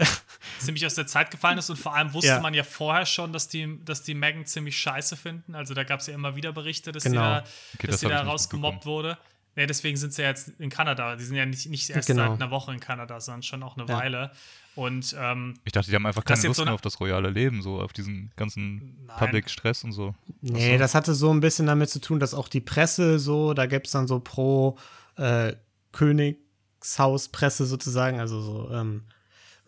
ziemlich 0.58 0.84
aus 0.86 0.94
der 0.94 1.06
Zeit 1.06 1.30
gefallen 1.30 1.58
ist 1.58 1.70
und 1.70 1.76
vor 1.78 1.94
allem 1.94 2.12
wusste 2.12 2.28
Ja. 2.28 2.40
man 2.40 2.54
ja 2.54 2.64
vorher 2.64 3.06
schon, 3.06 3.32
dass 3.32 3.48
die, 3.48 3.78
dass 3.84 4.02
die 4.02 4.14
Megan 4.14 4.46
ziemlich 4.46 4.78
scheiße 4.78 5.16
finden. 5.16 5.54
Also 5.54 5.74
da 5.74 5.84
gab 5.84 6.00
es 6.00 6.06
ja 6.06 6.14
immer 6.14 6.36
wieder 6.36 6.52
Berichte, 6.52 6.92
dass 6.92 7.04
Genau. 7.04 7.20
sie 7.20 7.20
da, 7.22 7.44
Okay, 7.74 7.86
dass 7.88 8.00
das 8.00 8.10
da 8.10 8.22
rausgemobbt 8.22 8.86
wurde. 8.86 9.18
Ja, 9.56 9.66
deswegen 9.66 9.96
sind 9.96 10.14
sie 10.14 10.22
ja 10.22 10.28
jetzt 10.28 10.48
in 10.60 10.70
Kanada. 10.70 11.16
Die 11.16 11.24
sind 11.24 11.36
ja 11.36 11.44
nicht, 11.44 11.68
nicht 11.68 11.90
erst 11.90 12.06
Genau. 12.06 12.28
seit 12.30 12.40
einer 12.40 12.50
Woche 12.50 12.72
in 12.72 12.78
Kanada, 12.80 13.20
sondern 13.20 13.42
schon 13.42 13.62
auch 13.62 13.76
eine 13.76 13.86
Ja. 13.88 13.98
Weile. 13.98 14.30
Und 14.76 15.14
ähm, 15.18 15.54
Ich 15.64 15.72
dachte, 15.72 15.90
die 15.90 15.96
haben 15.96 16.06
einfach 16.06 16.24
keine 16.24 16.40
Lust 16.42 16.56
so 16.58 16.64
mehr 16.64 16.72
auf 16.74 16.80
das 16.80 17.00
royale 17.00 17.28
Leben, 17.30 17.60
so 17.60 17.80
auf 17.80 17.92
diesen 17.92 18.30
ganzen 18.36 19.04
Nein. 19.06 19.16
Public-Stress 19.18 19.82
und 19.84 19.92
so. 19.92 20.14
Nee, 20.40 20.78
das 20.78 20.94
hatte 20.94 21.14
so 21.14 21.32
ein 21.34 21.40
bisschen 21.40 21.66
damit 21.66 21.90
zu 21.90 22.00
tun, 22.00 22.20
dass 22.20 22.32
auch 22.32 22.48
die 22.48 22.60
Presse 22.60 23.18
so, 23.18 23.52
da 23.52 23.66
gäbe 23.66 23.84
es 23.84 23.90
dann 23.90 24.06
so 24.06 24.20
pro 24.20 24.78
äh, 25.16 25.54
Königshauspresse 25.92 27.66
sozusagen, 27.66 28.20
also 28.20 28.40
so 28.40 28.70
ähm, 28.72 29.02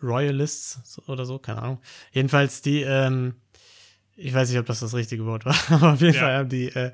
Royalists 0.03 1.01
oder 1.07 1.25
so, 1.25 1.39
keine 1.39 1.61
Ahnung. 1.61 1.79
Jedenfalls 2.11 2.61
die, 2.61 2.81
ähm, 2.81 3.35
ich 4.15 4.33
weiß 4.33 4.49
nicht, 4.49 4.59
ob 4.59 4.65
das 4.65 4.81
das 4.81 4.93
richtige 4.93 5.25
Wort 5.25 5.45
war, 5.45 5.55
aber 5.69 5.93
auf 5.93 6.01
jeden 6.01 6.13
Ja. 6.15 6.19
Fall 6.21 6.37
haben 6.37 6.49
die 6.49 6.67
äh, 6.67 6.91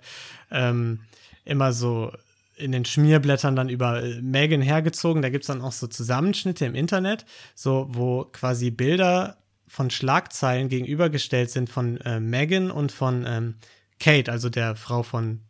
ähm, 0.51 1.01
immer 1.45 1.74
so 1.74 2.12
in 2.55 2.72
den 2.72 2.86
Schmierblättern 2.86 3.55
dann 3.55 3.70
über 3.70 4.03
äh, 4.03 4.22
Megan 4.22 4.62
hergezogen. 4.62 5.22
Da 5.22 5.30
gibt 5.30 5.43
es 5.43 5.47
dann 5.47 5.62
auch 5.62 5.72
so 5.72 5.88
Zusammenschnitte 5.88 6.66
im 6.66 6.76
Internet, 6.76 7.26
so 7.55 7.88
wo 7.89 8.26
quasi 8.26 8.70
Bilder 8.70 9.38
von 9.68 9.89
Schlagzeilen 9.89 10.68
gegenübergestellt 10.70 11.51
sind 11.51 11.70
von 11.70 11.97
äh, 12.01 12.20
Megan 12.20 12.72
und 12.72 12.91
von 12.91 13.26
ähm, 13.28 13.55
Kate, 13.99 14.32
also 14.32 14.49
der 14.49 14.76
Frau 14.76 15.03
von 15.03 15.41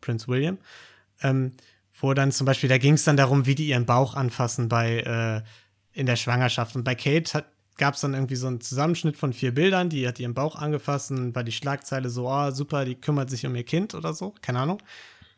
Prince 0.00 0.28
William. 0.28 0.58
Ähm, 1.22 1.52
wo 2.00 2.14
dann 2.14 2.30
zum 2.30 2.44
Beispiel, 2.44 2.68
da 2.68 2.78
ging 2.78 2.94
es 2.94 3.04
dann 3.04 3.16
darum, 3.16 3.46
wie 3.46 3.54
die 3.54 3.68
ihren 3.68 3.86
Bauch 3.86 4.14
anfassen 4.14 4.68
bei 4.68 5.00
äh, 5.00 5.42
in 5.98 6.06
der 6.06 6.16
Schwangerschaft. 6.16 6.76
Und 6.76 6.84
bei 6.84 6.94
Kate 6.94 7.44
gab 7.76 7.94
es 7.94 8.00
dann 8.00 8.14
irgendwie 8.14 8.36
so 8.36 8.46
einen 8.46 8.60
Zusammenschnitt 8.60 9.16
von 9.16 9.32
vier 9.32 9.52
Bildern, 9.52 9.88
die 9.88 10.06
hat 10.06 10.18
ihren 10.20 10.34
Bauch 10.34 10.54
angefasst 10.56 11.10
und 11.10 11.34
war 11.34 11.44
die 11.44 11.52
Schlagzeile 11.52 12.08
so, 12.08 12.28
oh, 12.28 12.50
super, 12.52 12.84
die 12.84 12.94
kümmert 12.94 13.30
sich 13.30 13.44
um 13.46 13.54
ihr 13.54 13.64
Kind 13.64 13.94
oder 13.94 14.14
so, 14.14 14.34
keine 14.40 14.60
Ahnung. 14.60 14.80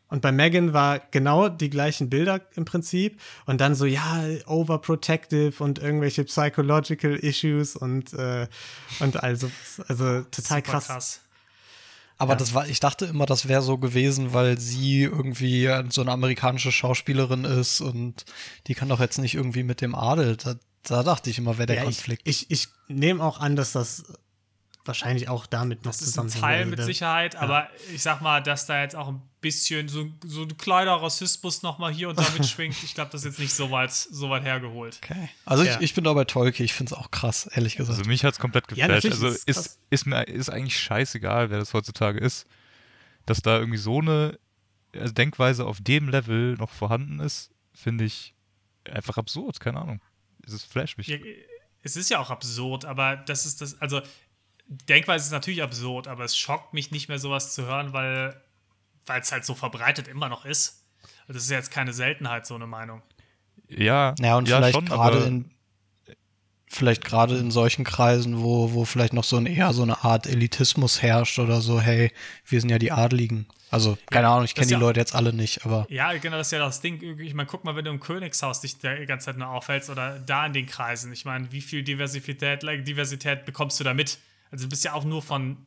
Und 0.07 0.21
bei 0.21 0.31
Megan 0.31 0.73
war 0.73 0.99
genau 0.99 1.47
die 1.47 1.69
gleichen 1.69 2.09
Bilder 2.09 2.41
im 2.55 2.65
Prinzip. 2.65 3.17
Und 3.45 3.61
dann 3.61 3.75
so, 3.75 3.85
ja, 3.85 4.25
overprotective 4.45 5.63
und 5.63 5.79
irgendwelche 5.79 6.25
psychological 6.25 7.15
issues 7.15 7.77
und, 7.77 8.13
äh, 8.13 8.47
und 8.99 9.23
also, 9.23 9.49
also 9.87 10.21
total 10.23 10.57
super 10.57 10.61
krass. 10.81 11.21
Aber 12.21 12.33
Ja. 12.33 12.37
das 12.37 12.53
war, 12.53 12.67
ich 12.67 12.79
dachte 12.79 13.05
immer, 13.05 13.25
das 13.25 13.47
wäre 13.47 13.63
so 13.63 13.79
gewesen, 13.79 14.31
weil 14.31 14.59
sie 14.59 15.01
irgendwie 15.01 15.67
so 15.89 16.01
eine 16.01 16.11
amerikanische 16.11 16.71
Schauspielerin 16.71 17.45
ist 17.45 17.81
und 17.81 18.25
die 18.67 18.75
kann 18.75 18.89
doch 18.89 18.99
jetzt 18.99 19.17
nicht 19.17 19.33
irgendwie 19.33 19.63
mit 19.63 19.81
dem 19.81 19.95
Adel. 19.95 20.37
Da, 20.37 20.53
da 20.83 21.01
dachte 21.01 21.31
ich 21.31 21.39
immer, 21.39 21.57
wäre 21.57 21.65
der 21.65 21.77
Ja, 21.77 21.83
Konflikt. 21.83 22.21
Ich, 22.27 22.51
ich, 22.51 22.67
ich 22.87 22.95
nehme 22.95 23.23
auch 23.23 23.39
an, 23.39 23.55
dass 23.55 23.71
das 23.71 24.03
wahrscheinlich 24.85 25.29
auch 25.29 25.45
damit 25.45 25.85
noch 25.85 25.91
das 25.91 26.01
ist 26.01 26.17
ein 26.17 26.29
zusammenhängt. 26.29 26.41
Teil 26.41 26.65
mit 26.65 26.81
Sicherheit, 26.83 27.35
aber 27.35 27.69
ich 27.93 28.01
sag 28.01 28.21
mal, 28.21 28.41
dass 28.41 28.65
da 28.65 28.81
jetzt 28.81 28.95
auch 28.95 29.07
ein 29.09 29.21
bisschen 29.41 29.87
so, 29.87 30.07
so 30.25 30.43
ein 30.43 30.57
kleiner 30.57 31.01
Rassismus 31.01 31.61
nochmal 31.63 31.91
hier 31.93 32.09
und 32.09 32.17
da 32.19 32.25
mitschwingt, 32.37 32.75
ich 32.83 32.93
glaube, 32.95 33.11
das 33.11 33.21
ist 33.21 33.25
jetzt 33.25 33.39
nicht 33.39 33.53
so 33.53 33.71
weit, 33.71 33.91
so 33.91 34.29
weit 34.29 34.43
hergeholt. 34.43 34.99
Okay. 35.03 35.29
Also 35.45 35.63
Ja. 35.63 35.75
ich, 35.77 35.81
ich 35.81 35.93
bin 35.93 36.03
da 36.03 36.13
bei 36.13 36.25
Tolki, 36.25 36.63
ich 36.63 36.73
finde 36.73 36.93
es 36.93 36.99
auch 36.99 37.11
krass, 37.11 37.47
ehrlich 37.53 37.75
gesagt. 37.75 37.97
Also 37.97 38.07
mich 38.09 38.23
hat 38.23 38.33
es 38.33 38.39
komplett 38.39 38.65
Ja, 38.71 38.87
geflasht. 38.87 39.05
natürlich 39.05 39.13
also 39.23 39.27
ist 39.27 39.43
es 39.47 39.57
ist, 39.67 39.79
ist 39.89 40.05
mir 40.05 40.23
ist 40.27 40.49
eigentlich 40.49 40.79
scheißegal, 40.79 41.49
wer 41.49 41.59
das 41.59 41.73
heutzutage 41.73 42.19
ist. 42.19 42.45
Dass 43.25 43.41
da 43.41 43.57
irgendwie 43.59 43.77
so 43.77 43.99
eine 43.99 44.39
also 44.95 45.13
Denkweise 45.13 45.65
auf 45.65 45.79
dem 45.81 46.09
Level 46.09 46.55
noch 46.57 46.69
vorhanden 46.71 47.19
ist, 47.19 47.51
finde 47.73 48.03
ich 48.03 48.33
einfach 48.91 49.17
absurd, 49.17 49.59
keine 49.59 49.79
Ahnung. 49.79 50.01
Es 50.45 50.53
ist 50.53 50.65
flash 50.65 50.97
mich. 50.97 51.07
Ja, 51.07 51.17
es 51.83 51.95
ist 51.95 52.09
ja 52.09 52.19
auch 52.19 52.29
absurd, 52.31 52.85
aber 52.85 53.15
das 53.15 53.45
ist 53.45 53.61
das, 53.61 53.79
also 53.81 54.01
Denkweise 54.67 55.25
ist 55.25 55.31
natürlich 55.31 55.61
absurd, 55.63 56.07
aber 56.07 56.23
es 56.23 56.37
schockt 56.37 56.73
mich 56.73 56.91
nicht 56.91 57.09
mehr 57.09 57.19
sowas 57.19 57.53
zu 57.53 57.65
hören, 57.65 57.93
weil 57.93 58.41
es 59.07 59.31
halt 59.31 59.45
so 59.45 59.55
verbreitet 59.55 60.07
immer 60.07 60.29
noch 60.29 60.45
ist. 60.45 60.83
Also 61.21 61.33
Das 61.33 61.43
ist 61.43 61.49
ja 61.49 61.57
jetzt 61.57 61.71
keine 61.71 61.93
Seltenheit, 61.93 62.45
so 62.45 62.55
eine 62.55 62.67
Meinung. 62.67 63.01
Ja, 63.67 64.15
Ja, 64.19 64.37
und 64.37 64.47
ja, 64.47 64.57
vielleicht 64.57 64.85
gerade 64.85 65.25
in 65.25 65.51
vielleicht 66.67 67.03
gerade 67.03 67.37
in 67.37 67.51
solchen 67.51 67.83
Kreisen, 67.83 68.41
wo, 68.41 68.73
wo 68.73 68.85
vielleicht 68.85 69.11
noch 69.13 69.25
so 69.25 69.35
ein 69.35 69.45
eher 69.45 69.73
so 69.73 69.83
eine 69.83 70.03
Art 70.05 70.25
Elitismus 70.25 71.01
herrscht 71.01 71.37
oder 71.39 71.59
so, 71.59 71.81
hey, 71.81 72.11
wir 72.45 72.61
sind 72.61 72.69
ja 72.69 72.79
die 72.79 72.91
Adligen. 72.93 73.45
Also, 73.69 73.97
keine 74.09 74.27
Ahnung, 74.29 74.45
ich 74.45 74.55
kenne 74.55 74.67
die 74.67 74.73
ja- 74.73 74.79
Leute 74.79 74.99
jetzt 74.99 75.13
alle 75.15 75.33
nicht, 75.33 75.65
aber 75.65 75.85
Ja, 75.89 76.11
genau, 76.13 76.37
das 76.37 76.47
ist 76.47 76.51
ja 76.51 76.59
das 76.59 76.81
Ding. 76.81 77.01
Ich 77.19 77.33
meine, 77.33 77.47
guck 77.47 77.63
mal, 77.65 77.75
wenn 77.75 77.85
du 77.85 77.91
im 77.91 77.99
Königshaus 77.99 78.61
dich 78.61 78.77
die 78.79 79.05
ganze 79.05 79.25
Zeit 79.27 79.37
nur 79.37 79.49
aufhältst 79.49 79.89
oder 79.89 80.19
da 80.19 80.45
in 80.45 80.53
den 80.53 80.65
Kreisen. 80.65 81.11
Ich 81.13 81.23
meine, 81.25 81.51
wie 81.51 81.61
viel 81.61 81.83
Diversität, 81.83 82.63
Diversität 82.63 83.45
bekommst 83.45 83.79
du 83.79 83.83
da 83.83 83.93
mit? 83.93 84.17
Also 84.51 84.65
du 84.65 84.69
bist 84.69 84.83
ja 84.83 84.93
auch 84.93 85.05
nur 85.05 85.21
von 85.21 85.65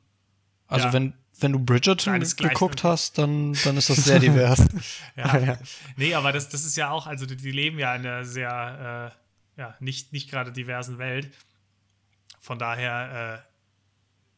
also 0.67 0.87
Ja. 0.87 0.93
wenn, 0.93 1.15
wenn 1.41 1.53
du 1.53 1.59
Bridgerton 1.59 2.21
geguckt 2.21 2.85
hast, 2.85 3.19
dann, 3.19 3.53
dann 3.65 3.77
ist 3.77 3.91
das 3.91 3.97
sehr 4.05 4.21
divers. 4.21 4.65
Ja. 5.17 5.39
Ja. 5.39 5.59
Nee, 5.97 6.15
aber 6.15 6.33
das, 6.33 6.49
das 6.49 6.65
ist 6.65 6.77
ja 6.77 6.91
auch, 6.91 7.07
also 7.07 7.27
die, 7.27 7.37
die 7.37 7.51
leben 7.51 7.79
ja 7.79 7.95
in 7.95 8.07
einer 8.07 8.25
sehr, 8.25 9.15
äh, 9.57 9.61
ja, 9.61 9.77
nicht, 9.81 10.13
nicht 10.13 10.31
gerade 10.31 10.53
diversen 10.53 10.99
Welt. 10.99 11.33
Von 12.41 12.59
daher, 12.59 13.45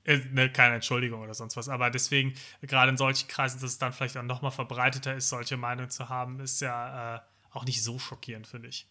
äh, 0.05 0.18
ne, 0.30 0.51
keine 0.51 0.76
Entschuldigung 0.76 1.20
oder 1.22 1.34
sonst 1.34 1.57
was. 1.57 1.68
Aber 1.68 1.90
deswegen, 1.90 2.34
gerade 2.62 2.90
in 2.90 2.97
solchen 2.97 3.28
Kreisen, 3.28 3.61
dass 3.61 3.70
es 3.70 3.78
dann 3.78 3.92
vielleicht 3.92 4.16
auch 4.16 4.22
nochmal 4.22 4.53
verbreiteter 4.53 5.14
ist, 5.14 5.28
solche 5.28 5.57
Meinungen 5.57 5.90
zu 5.90 6.09
haben, 6.09 6.40
ist 6.40 6.61
ja 6.61 7.16
äh, 7.16 7.20
auch 7.51 7.64
nicht 7.64 7.82
so 7.82 7.99
schockierend, 7.99 8.47
finde 8.47 8.68
ich. 8.68 8.86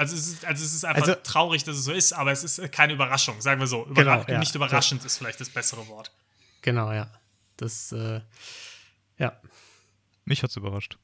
Also 0.00 0.16
es, 0.16 0.28
ist, 0.28 0.44
also 0.46 0.64
es 0.64 0.72
ist 0.74 0.84
einfach 0.86 1.02
Also- 1.02 1.14
traurig, 1.22 1.62
dass 1.64 1.76
es 1.76 1.84
so 1.84 1.92
ist, 1.92 2.14
aber 2.14 2.32
es 2.32 2.42
ist 2.42 2.72
keine 2.72 2.94
Überraschung, 2.94 3.38
sagen 3.42 3.60
wir 3.60 3.66
so. 3.66 3.84
Überra 3.84 4.16
Genau, 4.16 4.32
ja. 4.32 4.38
Nicht 4.38 4.54
überraschend 4.54 5.04
ist 5.04 5.18
vielleicht 5.18 5.38
das 5.42 5.50
bessere 5.50 5.86
Wort. 5.88 6.10
Genau, 6.62 6.90
ja. 6.90 7.10
Das, 7.58 7.92
äh, 7.92 8.22
ja. 9.18 9.38
mich 10.24 10.42
hat's 10.42 10.56
überrascht. 10.56 10.96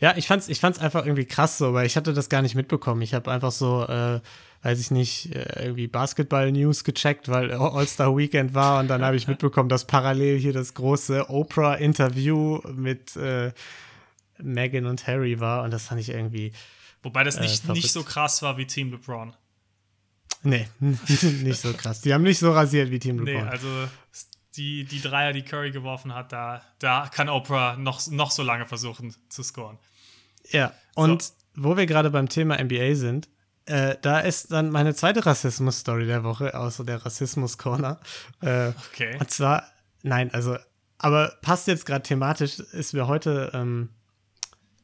Ja, 0.00 0.16
ich 0.16 0.26
fand's, 0.26 0.48
ich 0.48 0.58
fand's 0.58 0.80
einfach 0.80 1.06
irgendwie 1.06 1.26
krass 1.26 1.58
so, 1.58 1.74
weil 1.74 1.86
ich 1.86 1.96
hatte 1.96 2.12
das 2.12 2.28
gar 2.28 2.42
nicht 2.42 2.56
mitbekommen. 2.56 3.02
Ich 3.02 3.14
habe 3.14 3.30
einfach 3.30 3.52
so, 3.52 3.84
äh, 3.86 4.20
weiß 4.62 4.80
ich 4.80 4.90
nicht, 4.90 5.32
äh, 5.36 5.64
irgendwie 5.66 5.86
Basketball-News 5.86 6.82
gecheckt, 6.82 7.28
weil 7.28 7.52
All-Star 7.52 8.16
Weekend 8.16 8.52
war 8.52 8.80
und 8.80 8.88
dann 8.88 9.04
habe 9.04 9.14
ich 9.14 9.28
mitbekommen, 9.28 9.68
dass 9.68 9.86
parallel 9.86 10.40
hier 10.40 10.52
das 10.52 10.74
große 10.74 11.30
Oprah-Interview 11.30 12.58
mit 12.74 13.14
äh, 13.14 13.52
Meghan 14.42 14.86
und 14.86 15.06
Harry 15.06 15.40
war 15.40 15.62
und 15.62 15.70
das 15.72 15.86
fand 15.86 16.00
ich 16.00 16.08
irgendwie, 16.10 16.52
Wobei 17.02 17.24
das 17.24 17.36
Äh, 17.36 17.40
nicht, 17.42 17.62
verrückt. 17.62 17.82
nicht 17.82 17.92
so 17.92 18.02
krass 18.04 18.42
war 18.42 18.56
wie 18.58 18.66
Team 18.66 18.90
LeBron. 18.92 19.34
nee, 20.42 20.68
nicht 20.80 21.60
so 21.60 21.72
krass. 21.72 22.00
Die 22.00 22.12
haben 22.14 22.22
nicht 22.22 22.38
so 22.38 22.52
rasiert 22.52 22.90
wie 22.90 22.98
Team 22.98 23.16
Nee, 23.16 23.32
LeBron. 23.32 23.48
also 23.48 23.68
die, 24.56 24.84
die 24.84 25.00
Dreier, 25.00 25.32
die 25.32 25.42
Curry 25.42 25.70
geworfen 25.70 26.14
hat, 26.14 26.30
da, 26.32 26.62
da 26.78 27.08
kann 27.12 27.28
Oprah 27.28 27.76
noch, 27.76 28.06
noch 28.10 28.30
so 28.30 28.42
lange 28.42 28.66
versuchen 28.66 29.14
zu 29.28 29.42
scoren. 29.42 29.78
Ja, 30.50 30.72
und 30.94 31.32
wo 31.54 31.76
wir 31.76 31.86
gerade 31.86 32.10
beim 32.10 32.28
Thema 32.28 32.62
NBA 32.62 32.94
sind, 32.94 33.28
äh, 33.66 33.96
da 34.02 34.18
ist 34.20 34.50
dann 34.52 34.70
meine 34.70 34.94
zweite 34.94 35.24
Rassismus-Story 35.24 36.06
der 36.06 36.22
Woche, 36.24 36.54
außer 36.58 36.84
der 36.84 37.04
Rassismus-Corner. 37.04 38.00
Äh, 38.42 38.72
Okay. 38.92 39.16
Und 39.18 39.30
zwar, 39.30 39.64
nein, 40.02 40.32
also, 40.34 40.56
aber 40.98 41.32
passt 41.42 41.66
jetzt 41.68 41.86
gerade 41.86 42.02
thematisch, 42.02 42.58
ist 42.58 42.92
mir 42.92 43.06
heute, 43.06 43.50
ähm, 43.54 43.88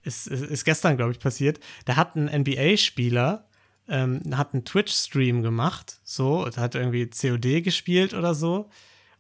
ist, 0.09 0.27
ist, 0.27 0.65
gestern, 0.65 0.97
glaube 0.97 1.13
ich, 1.13 1.21
passiert. 1.21 1.61
Da 1.85 1.97
hat 1.97 2.17
ein 2.17 2.27
NBA-Spieler, 2.27 3.47
ähm, 3.89 4.21
hat 4.37 4.55
einen 4.55 4.65
Twitch-Stream 4.65 5.43
gemacht, 5.43 6.01
so, 6.03 6.47
hat 6.57 6.75
irgendwie 6.75 7.09
COD 7.09 7.63
gespielt 7.63 8.15
oder 8.15 8.35
so. 8.35 8.69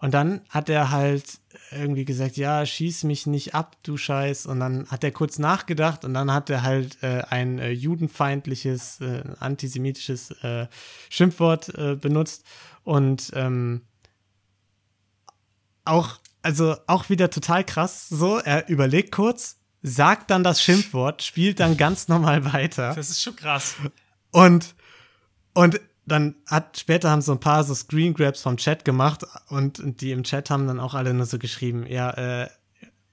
Und 0.01 0.15
dann 0.15 0.43
hat 0.49 0.69
er 0.69 0.91
halt 0.91 1.41
irgendwie 1.73 2.05
gesagt, 2.05 2.37
ja, 2.37 2.65
schieß 2.65 3.03
mich 3.03 3.27
nicht 3.27 3.55
ab, 3.55 3.77
du 3.83 3.97
Scheiß. 3.97 4.47
Und 4.47 4.61
dann 4.61 4.87
hat 4.89 5.03
er 5.03 5.11
kurz 5.11 5.39
nachgedacht 5.39 6.05
und 6.05 6.15
dann 6.15 6.33
hat 6.33 6.51
er 6.51 6.63
halt 6.63 7.03
äh, 7.03 7.23
ein 7.29 7.59
äh, 7.59 7.71
judenfeindliches, 7.71 9.01
äh, 9.01 9.25
antisemitisches 9.41 10.31
äh, 10.43 10.69
Schimpfwort 11.11 11.75
äh, 11.77 11.97
benutzt. 11.97 12.45
Und 12.85 13.33
ähm, 13.35 13.83
auch, 15.85 16.19
also 16.43 16.77
auch 16.87 17.11
wieder 17.11 17.31
total 17.31 17.65
krass. 17.65 18.09
So, 18.09 18.39
er 18.39 18.69
überlegt 18.69 19.11
kurz, 19.11 19.59
sagt 19.83 20.31
dann 20.31 20.45
das 20.45 20.63
Schimpfwort, 20.63 21.23
spielt 21.23 21.61
dann 21.61 21.77
ganz 21.77 22.09
normal 22.09 22.45
weiter. 22.53 22.95
Das 22.95 23.11
ist 23.11 23.23
schon 23.23 23.37
krass. 23.37 23.77
Und, 24.31 24.75
und 25.55 25.81
dann 26.07 26.35
hat, 26.47 26.79
später 26.79 27.11
haben 27.11 27.23
so 27.23 27.33
ein 27.33 27.41
paar 27.41 27.65
so 27.65 27.75
Screen 27.75 28.15
Grabs 28.15 28.43
vom 28.43 28.57
Chat 28.57 28.85
gemacht 28.85 29.25
und, 29.49 29.81
die 30.01 30.13
im 30.13 30.25
Chat 30.25 30.51
haben 30.51 30.67
dann 30.67 30.81
auch 30.81 30.95
alle 30.95 31.13
nur 31.15 31.27
so 31.27 31.39
geschrieben, 31.39 31.87
ja, 31.87 32.11
äh, 32.43 32.49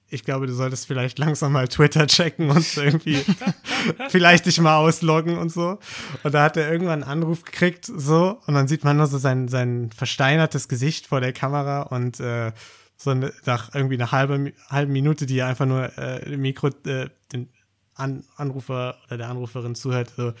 ich 0.08 0.24
glaube, 0.24 0.46
du 0.46 0.54
solltest 0.54 0.86
vielleicht 0.86 1.18
langsam 1.18 1.52
mal 1.52 1.66
Twitter 1.66 2.06
checken 2.06 2.50
und 2.50 2.76
irgendwie 2.76 3.24
vielleicht 4.08 4.46
dich 4.46 4.60
mal 4.60 4.76
ausloggen 4.76 5.36
und 5.36 5.50
so. 5.50 5.80
Und 6.22 6.32
da 6.32 6.44
hat 6.44 6.56
er 6.56 6.70
irgendwann 6.70 7.02
einen 7.02 7.10
Anruf 7.10 7.42
gekriegt, 7.42 7.86
so, 7.86 8.40
und 8.46 8.54
dann 8.54 8.68
sieht 8.68 8.84
man 8.84 8.96
nur 8.96 9.08
so 9.08 9.18
sein, 9.18 9.48
sein 9.48 9.90
versteinertes 9.94 10.68
Gesicht 10.68 11.08
vor 11.08 11.20
der 11.20 11.32
Kamera 11.32 11.82
und 11.82 12.20
äh, 12.20 12.52
so 12.96 13.10
eine, 13.10 13.32
nach 13.44 13.74
irgendwie 13.74 13.94
einer 13.96 14.12
halben, 14.12 14.52
halben 14.68 14.92
Minute, 14.92 15.26
die 15.26 15.38
er 15.38 15.46
einfach 15.48 15.66
nur 15.66 15.96
äh, 15.98 16.32
im 16.32 16.40
Mikro 16.40 16.68
äh, 16.86 17.08
den 17.32 17.48
An 17.94 18.24
Anrufer 18.36 18.98
oder 19.06 19.18
der 19.18 19.28
Anruferin 19.28 19.74
zuhört, 19.74 20.12
so, 20.16 20.32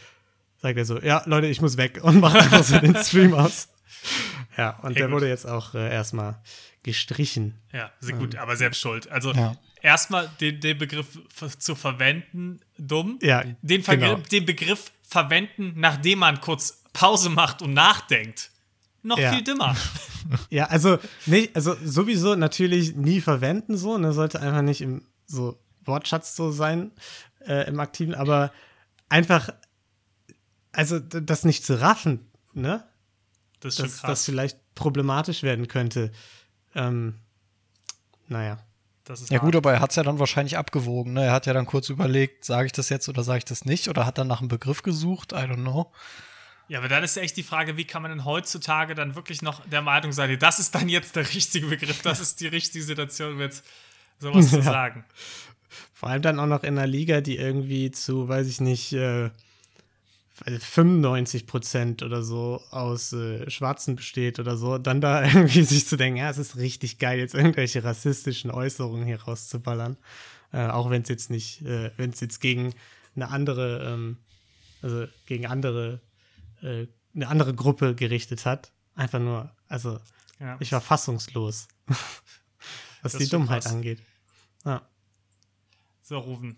sagt 0.58 0.76
er 0.78 0.84
so, 0.84 0.98
ja, 1.00 1.22
Leute, 1.26 1.46
ich 1.48 1.60
muss 1.60 1.76
weg 1.76 2.00
und 2.02 2.20
macht 2.20 2.36
einfach 2.36 2.62
so 2.64 2.78
den 2.78 2.96
Stream 2.96 3.34
aus. 3.34 3.68
Ja, 4.56 4.70
und 4.80 4.90
Okay, 4.90 4.94
der 4.94 5.06
gut. 5.06 5.14
wurde 5.16 5.28
jetzt 5.28 5.46
auch 5.46 5.74
äh, 5.74 5.90
erstmal 5.92 6.40
gestrichen. 6.82 7.54
Ja, 7.72 7.90
sehr 8.00 8.16
gut, 8.16 8.36
aber 8.36 8.56
selbst 8.56 8.80
schuld. 8.80 9.10
Also 9.10 9.32
Ja. 9.32 9.56
erstmal 9.82 10.30
den, 10.40 10.60
den 10.60 10.78
Begriff 10.78 11.18
zu 11.58 11.74
verwenden, 11.74 12.60
dumm. 12.78 13.18
Ja, 13.22 13.42
Den, 13.62 13.82
Ver 13.82 13.96
genau. 13.96 14.16
den 14.16 14.46
Begriff 14.46 14.92
verwenden, 15.02 15.74
nachdem 15.76 16.20
man 16.20 16.40
kurz 16.40 16.82
Pause 16.92 17.28
macht 17.28 17.60
und 17.60 17.74
nachdenkt. 17.74 18.50
Noch 19.06 19.18
Ja. 19.18 19.32
viel 19.32 19.42
dümmer. 19.44 19.74
Ja, 20.50 20.64
also, 20.66 20.98
nee, 21.26 21.50
also 21.54 21.76
sowieso 21.84 22.34
natürlich 22.34 22.96
nie 22.96 23.20
verwenden 23.20 23.76
so, 23.76 23.96
ne, 23.96 24.12
sollte 24.12 24.40
einfach 24.40 24.62
nicht 24.62 24.80
im 24.80 25.06
so 25.24 25.56
Wortschatz 25.84 26.34
so 26.34 26.50
sein 26.50 26.90
äh, 27.46 27.68
im 27.68 27.78
Aktiven, 27.78 28.12
aber 28.12 28.50
einfach, 29.08 29.50
also 30.72 30.98
das 30.98 31.44
nicht 31.44 31.64
zu 31.64 31.80
raffen, 31.80 32.26
ne, 32.54 32.82
Das 33.60 33.74
ist 33.74 33.76
schon 33.78 33.86
dass 33.86 34.00
krass. 34.00 34.10
das 34.10 34.24
vielleicht 34.24 34.74
problematisch 34.74 35.44
werden 35.44 35.68
könnte. 35.68 36.10
Ähm, 36.74 37.14
naja. 38.26 38.58
Das 39.04 39.20
ist 39.20 39.30
Ja 39.30 39.36
hart. 39.36 39.44
gut, 39.44 39.54
aber 39.54 39.74
er 39.74 39.80
hat 39.80 39.90
es 39.90 39.96
ja 39.96 40.02
dann 40.02 40.18
wahrscheinlich 40.18 40.58
abgewogen. 40.58 41.12
Ne? 41.12 41.24
Er 41.26 41.32
hat 41.32 41.46
ja 41.46 41.52
dann 41.52 41.66
kurz 41.66 41.88
überlegt, 41.88 42.44
sage 42.44 42.66
ich 42.66 42.72
das 42.72 42.88
jetzt 42.88 43.08
oder 43.08 43.22
sage 43.22 43.38
ich 43.38 43.44
das 43.44 43.64
nicht? 43.64 43.86
Oder 43.88 44.04
hat 44.06 44.18
dann 44.18 44.26
nach 44.26 44.40
einem 44.40 44.48
Begriff 44.48 44.82
gesucht? 44.82 45.30
I 45.30 45.36
don't 45.36 45.62
know. 45.62 45.92
Ja, 46.68 46.78
aber 46.78 46.88
dann 46.88 47.04
ist 47.04 47.16
ja 47.16 47.22
echt 47.22 47.36
die 47.36 47.42
Frage, 47.42 47.76
wie 47.76 47.84
kann 47.84 48.02
man 48.02 48.10
denn 48.10 48.24
heutzutage 48.24 48.94
dann 48.94 49.14
wirklich 49.14 49.40
noch 49.40 49.64
der 49.66 49.82
Meinung 49.82 50.12
sein, 50.12 50.36
das 50.38 50.58
ist 50.58 50.74
dann 50.74 50.88
jetzt 50.88 51.14
der 51.14 51.28
richtige 51.32 51.66
Begriff, 51.68 52.02
das 52.02 52.20
ist 52.20 52.40
die 52.40 52.48
richtige 52.48 52.84
Situation, 52.84 53.34
um 53.34 53.40
jetzt 53.40 53.64
sowas 54.18 54.50
zu 54.50 54.62
sagen. 54.62 55.04
Vor 55.92 56.08
allem 56.08 56.22
dann 56.22 56.40
auch 56.40 56.46
noch 56.46 56.64
in 56.64 56.76
einer 56.76 56.86
Liga, 56.86 57.20
die 57.20 57.36
irgendwie 57.36 57.90
zu, 57.90 58.28
weiß 58.28 58.48
ich 58.48 58.60
nicht, 58.60 58.92
äh, 58.92 59.30
95 60.44 61.46
Prozent 61.46 62.02
oder 62.02 62.22
so 62.22 62.60
aus 62.70 63.12
äh, 63.12 63.48
Schwarzen 63.48 63.96
besteht 63.96 64.38
oder 64.38 64.56
so, 64.56 64.76
dann 64.78 65.00
da 65.00 65.22
irgendwie 65.24 65.62
sich 65.62 65.86
zu 65.86 65.96
denken, 65.96 66.18
ja, 66.18 66.30
es 66.30 66.38
ist 66.38 66.56
richtig 66.56 66.98
geil, 66.98 67.18
jetzt 67.18 67.34
irgendwelche 67.34 67.84
rassistischen 67.84 68.50
Äußerungen 68.50 69.06
hier 69.06 69.22
rauszuballern. 69.22 69.96
Äh, 70.52 70.66
auch 70.66 70.90
wenn 70.90 71.02
es 71.02 71.08
jetzt 71.08 71.30
nicht, 71.30 71.62
äh, 71.62 71.90
wenn 71.96 72.10
es 72.10 72.20
jetzt 72.20 72.40
gegen 72.40 72.74
eine 73.14 73.30
andere, 73.30 73.94
ähm, 73.94 74.18
also 74.82 75.06
gegen 75.24 75.46
andere, 75.46 76.00
äh, 76.66 76.86
eine 77.14 77.28
andere 77.28 77.54
Gruppe 77.54 77.94
gerichtet 77.94 78.44
hat. 78.44 78.72
Einfach 78.94 79.18
nur, 79.20 79.54
also 79.68 79.98
Ja. 80.40 80.56
ich 80.60 80.72
war 80.72 80.80
fassungslos, 80.80 81.68
was 83.02 83.12
Das 83.12 83.16
die 83.18 83.28
Dummheit 83.28 83.62
krass. 83.62 83.72
angeht. 83.72 84.00
Ja. 84.64 84.82
So, 86.02 86.18
Rufen. 86.18 86.56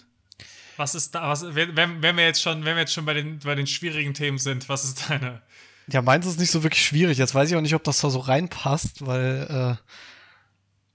Was 0.76 0.94
ist 0.94 1.14
da, 1.14 1.28
was, 1.28 1.54
wenn, 1.54 1.76
wenn 1.76 2.02
wenn 2.02 2.16
wir 2.16 2.24
jetzt 2.24 2.40
schon, 2.40 2.64
wenn 2.64 2.76
wir 2.76 2.82
jetzt 2.82 2.92
schon 2.92 3.04
bei 3.04 3.14
den, 3.14 3.38
bei 3.40 3.54
den 3.56 3.66
schwierigen 3.66 4.14
Themen 4.14 4.38
sind, 4.38 4.68
was 4.68 4.84
ist 4.84 5.11
deine? 5.11 5.42
Ja, 5.90 6.02
meins 6.02 6.26
ist 6.26 6.38
nicht 6.38 6.50
so 6.50 6.62
wirklich 6.62 6.84
schwierig. 6.84 7.18
Jetzt 7.18 7.34
weiß 7.34 7.50
ich 7.50 7.56
auch 7.56 7.61
nicht, 7.62 7.74
ob 7.74 7.82
das 7.82 7.98
da 8.00 8.11
so 8.11 8.18
reinpasst, 8.20 9.06
weil 9.06 9.78
äh, 9.80 9.84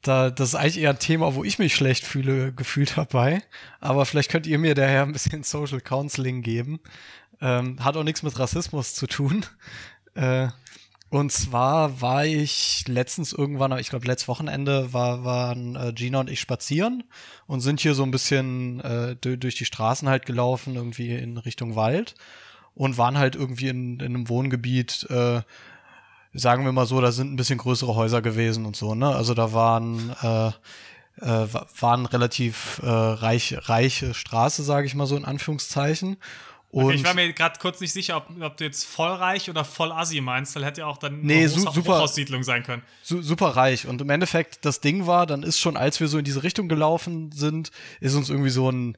da, 0.02 0.30
das 0.30 0.50
ist 0.50 0.56
eigentlich 0.56 0.78
eher 0.80 0.92
ein 0.92 1.00
Thema, 1.00 1.34
wo 1.36 1.44
ich 1.44 1.60
mich 1.60 1.74
schlecht 1.76 2.06
fühle, 2.06 2.54
gefühlt 2.54 2.96
dabei. 2.98 3.42
Aber 3.80 4.06
vielleicht 4.06 4.30
könnt 4.30 4.46
ihr 4.48 4.60
mir 4.60 4.76
daher 4.76 5.02
ein 5.04 5.12
bisschen 5.14 5.44
Social 5.44 5.82
Counseling 5.82 6.42
geben. 6.44 6.80
Ähm, 7.42 7.84
hat 7.84 7.98
auch 7.98 8.04
nichts 8.04 8.24
mit 8.24 8.38
Rassismus 8.40 8.94
zu 8.96 9.08
tun. 9.08 9.46
Äh, 10.16 10.50
und 11.10 11.32
zwar 11.32 12.00
war 12.02 12.24
ich 12.24 12.84
letztens 12.88 13.34
irgendwann, 13.34 13.76
ich 13.80 13.90
glaube 13.90 14.06
letztes 14.06 14.28
Wochenende, 14.28 14.94
war, 14.94 15.24
waren 15.24 15.76
äh, 15.76 15.92
Gina 15.92 16.20
und 16.20 16.30
ich 16.30 16.40
spazieren 16.40 17.04
und 17.48 17.62
sind 17.62 17.80
hier 17.80 17.96
so 17.96 18.04
ein 18.04 18.12
bisschen 18.12 18.80
äh, 18.82 19.16
du- 19.20 19.40
durch 19.40 19.56
die 19.56 19.66
Straßen 19.66 20.08
halt 20.08 20.28
gelaufen, 20.28 20.76
irgendwie 20.76 21.16
in 21.16 21.40
Richtung 21.40 21.76
Wald 21.76 22.14
und 22.76 23.00
waren 23.00 23.18
halt 23.18 23.36
irgendwie 23.36 23.70
in, 23.70 24.00
in 24.02 24.06
einem 24.14 24.30
Wohngebiet, 24.30 25.08
äh, 25.10 25.42
sagen 26.34 26.66
wir 26.66 26.72
mal 26.72 26.86
so, 26.86 27.00
da 27.02 27.12
sind 27.12 27.32
ein 27.34 27.38
bisschen 27.38 27.60
größere 27.60 27.96
Häuser 27.96 28.22
gewesen 28.22 28.66
und 28.66 28.76
so, 28.76 28.96
ne? 28.96 29.10
Also 29.16 29.34
da 29.34 29.54
waren 29.54 30.16
äh, 30.22 30.48
äh, 31.22 31.54
wa- 31.54 31.68
waren 31.80 32.06
relativ 32.06 32.80
äh, 32.84 32.90
reich, 32.90 33.56
reiche 33.70 34.14
Straße, 34.14 34.64
sage 34.64 34.88
ich 34.88 34.96
mal 34.96 35.06
so 35.06 35.16
in 35.16 35.26
Anführungszeichen. 35.26 36.18
Okay, 36.76 36.96
ich 36.96 37.04
war 37.04 37.14
mir 37.14 37.32
gerade 37.34 37.60
kurz 37.60 37.80
nicht 37.80 37.94
sicher, 37.94 38.18
ob, 38.18 38.28
ob 38.42 38.58
du 38.58 38.64
jetzt 38.64 38.84
vollreich 38.86 39.50
oder 39.50 39.64
voll 39.64 39.92
Assi 39.92 40.22
meinst, 40.22 40.56
weil 40.56 40.66
hätte 40.66 40.82
ja 40.82 40.88
auch 40.88 40.98
dann 40.98 41.22
Nee, 41.22 41.42
eine 41.42 41.50
su- 41.50 41.60
super. 41.60 41.96
Hochhaussiedlung 41.98 42.44
sein 42.44 42.64
können. 42.64 42.82
su 43.04 43.22
super 43.22 43.50
reich. 43.56 43.86
Und 43.88 44.02
im 44.02 44.10
Endeffekt, 44.10 44.66
das 44.66 44.80
Ding 44.82 45.06
war, 45.06 45.26
dann 45.28 45.44
ist 45.44 45.60
schon, 45.60 45.78
als 45.78 46.00
wir 46.00 46.08
so 46.08 46.18
in 46.18 46.26
diese 46.26 46.44
Richtung 46.44 46.68
gelaufen 46.70 47.32
sind, 47.32 47.72
ist 48.00 48.16
uns 48.16 48.30
irgendwie 48.30 48.50
so 48.50 48.70
ein 48.72 48.98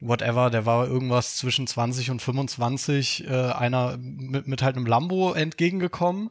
whatever, 0.00 0.50
der 0.50 0.66
war 0.66 0.86
irgendwas 0.86 1.36
zwischen 1.36 1.66
20 1.66 2.10
und 2.10 2.20
25, 2.20 3.26
äh, 3.26 3.30
einer 3.52 3.96
mit, 3.98 4.46
mit 4.46 4.62
halt 4.62 4.76
einem 4.76 4.84
Lambo 4.86 5.32
entgegengekommen 5.32 6.30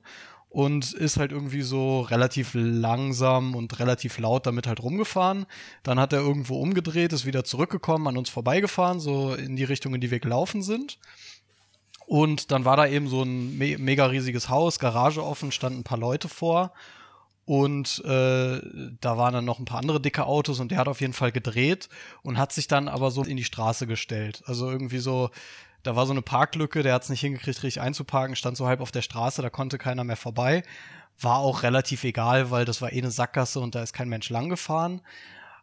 und 0.54 0.94
ist 0.94 1.18
halt 1.18 1.32
irgendwie 1.32 1.64
so 1.64 2.02
relativ 2.02 2.52
langsam 2.54 3.56
und 3.56 3.80
relativ 3.80 4.20
laut 4.20 4.46
damit 4.46 4.68
halt 4.68 4.84
rumgefahren. 4.84 5.48
Dann 5.82 6.00
hat 6.00 6.14
er 6.14 6.20
irgendwo 6.20 6.60
umgedreht, 6.60 7.12
ist 7.12 7.26
wieder 7.26 7.44
zurückgekommen, 7.44 8.08
an 8.08 8.18
uns 8.18 8.30
vorbeigefahren, 8.30 9.00
so 9.00 9.34
in 9.34 9.56
die 9.56 9.64
Richtung, 9.64 9.96
in 9.96 10.02
die 10.02 10.12
wir 10.12 10.20
gelaufen 10.20 10.62
sind. 10.62 11.00
Und 12.06 12.52
dann 12.52 12.66
war 12.66 12.78
da 12.78 12.86
eben 12.86 13.08
so 13.08 13.24
ein 13.24 13.58
me 13.58 13.80
mega 13.80 14.06
riesiges 14.06 14.48
Haus, 14.48 14.78
Garage 14.78 15.24
offen, 15.24 15.52
standen 15.52 15.80
ein 15.80 15.84
paar 15.84 15.98
Leute 15.98 16.30
vor. 16.30 16.72
Und 17.46 18.06
äh, 18.06 18.62
da 19.02 19.18
waren 19.18 19.34
dann 19.34 19.46
noch 19.46 19.58
ein 19.58 19.66
paar 19.66 19.80
andere 19.80 20.00
dicke 20.00 20.28
Autos 20.28 20.60
und 20.60 20.70
der 20.70 20.78
hat 20.78 20.88
auf 20.88 21.02
jeden 21.02 21.14
Fall 21.14 21.32
gedreht 21.32 21.90
und 22.22 22.38
hat 22.38 22.54
sich 22.54 22.68
dann 22.68 22.88
aber 22.88 23.10
so 23.10 23.24
in 23.24 23.38
die 23.38 23.44
Straße 23.44 23.88
gestellt. 23.88 24.44
Also 24.46 24.70
irgendwie 24.70 25.00
so, 25.00 25.32
da 25.84 25.96
war 25.96 26.06
so 26.06 26.14
eine 26.14 26.22
Parklücke, 26.22 26.82
der 26.82 26.94
hat 26.94 27.04
es 27.04 27.10
nicht 27.10 27.22
hingekriegt, 27.22 27.62
richtig 27.64 27.82
einzuparken, 27.82 28.36
stand 28.36 28.58
so 28.58 28.68
halb 28.68 28.80
auf 28.80 28.92
der 28.92 29.02
Straße, 29.02 29.42
da 29.42 29.50
konnte 29.50 29.78
keiner 29.78 30.04
mehr 30.04 30.16
vorbei. 30.16 30.64
War 31.20 31.38
auch 31.38 31.64
relativ 31.64 32.04
egal, 32.06 32.50
weil 32.52 32.66
das 32.66 32.82
war 32.82 32.92
eh 32.92 32.98
eine 32.98 33.12
Sackgasse 33.12 33.60
und 33.60 33.76
da 33.76 33.84
ist 33.84 33.94
kein 33.94 34.10
Mensch 34.10 34.30
lang 34.30 34.50
gefahren. 34.50 35.02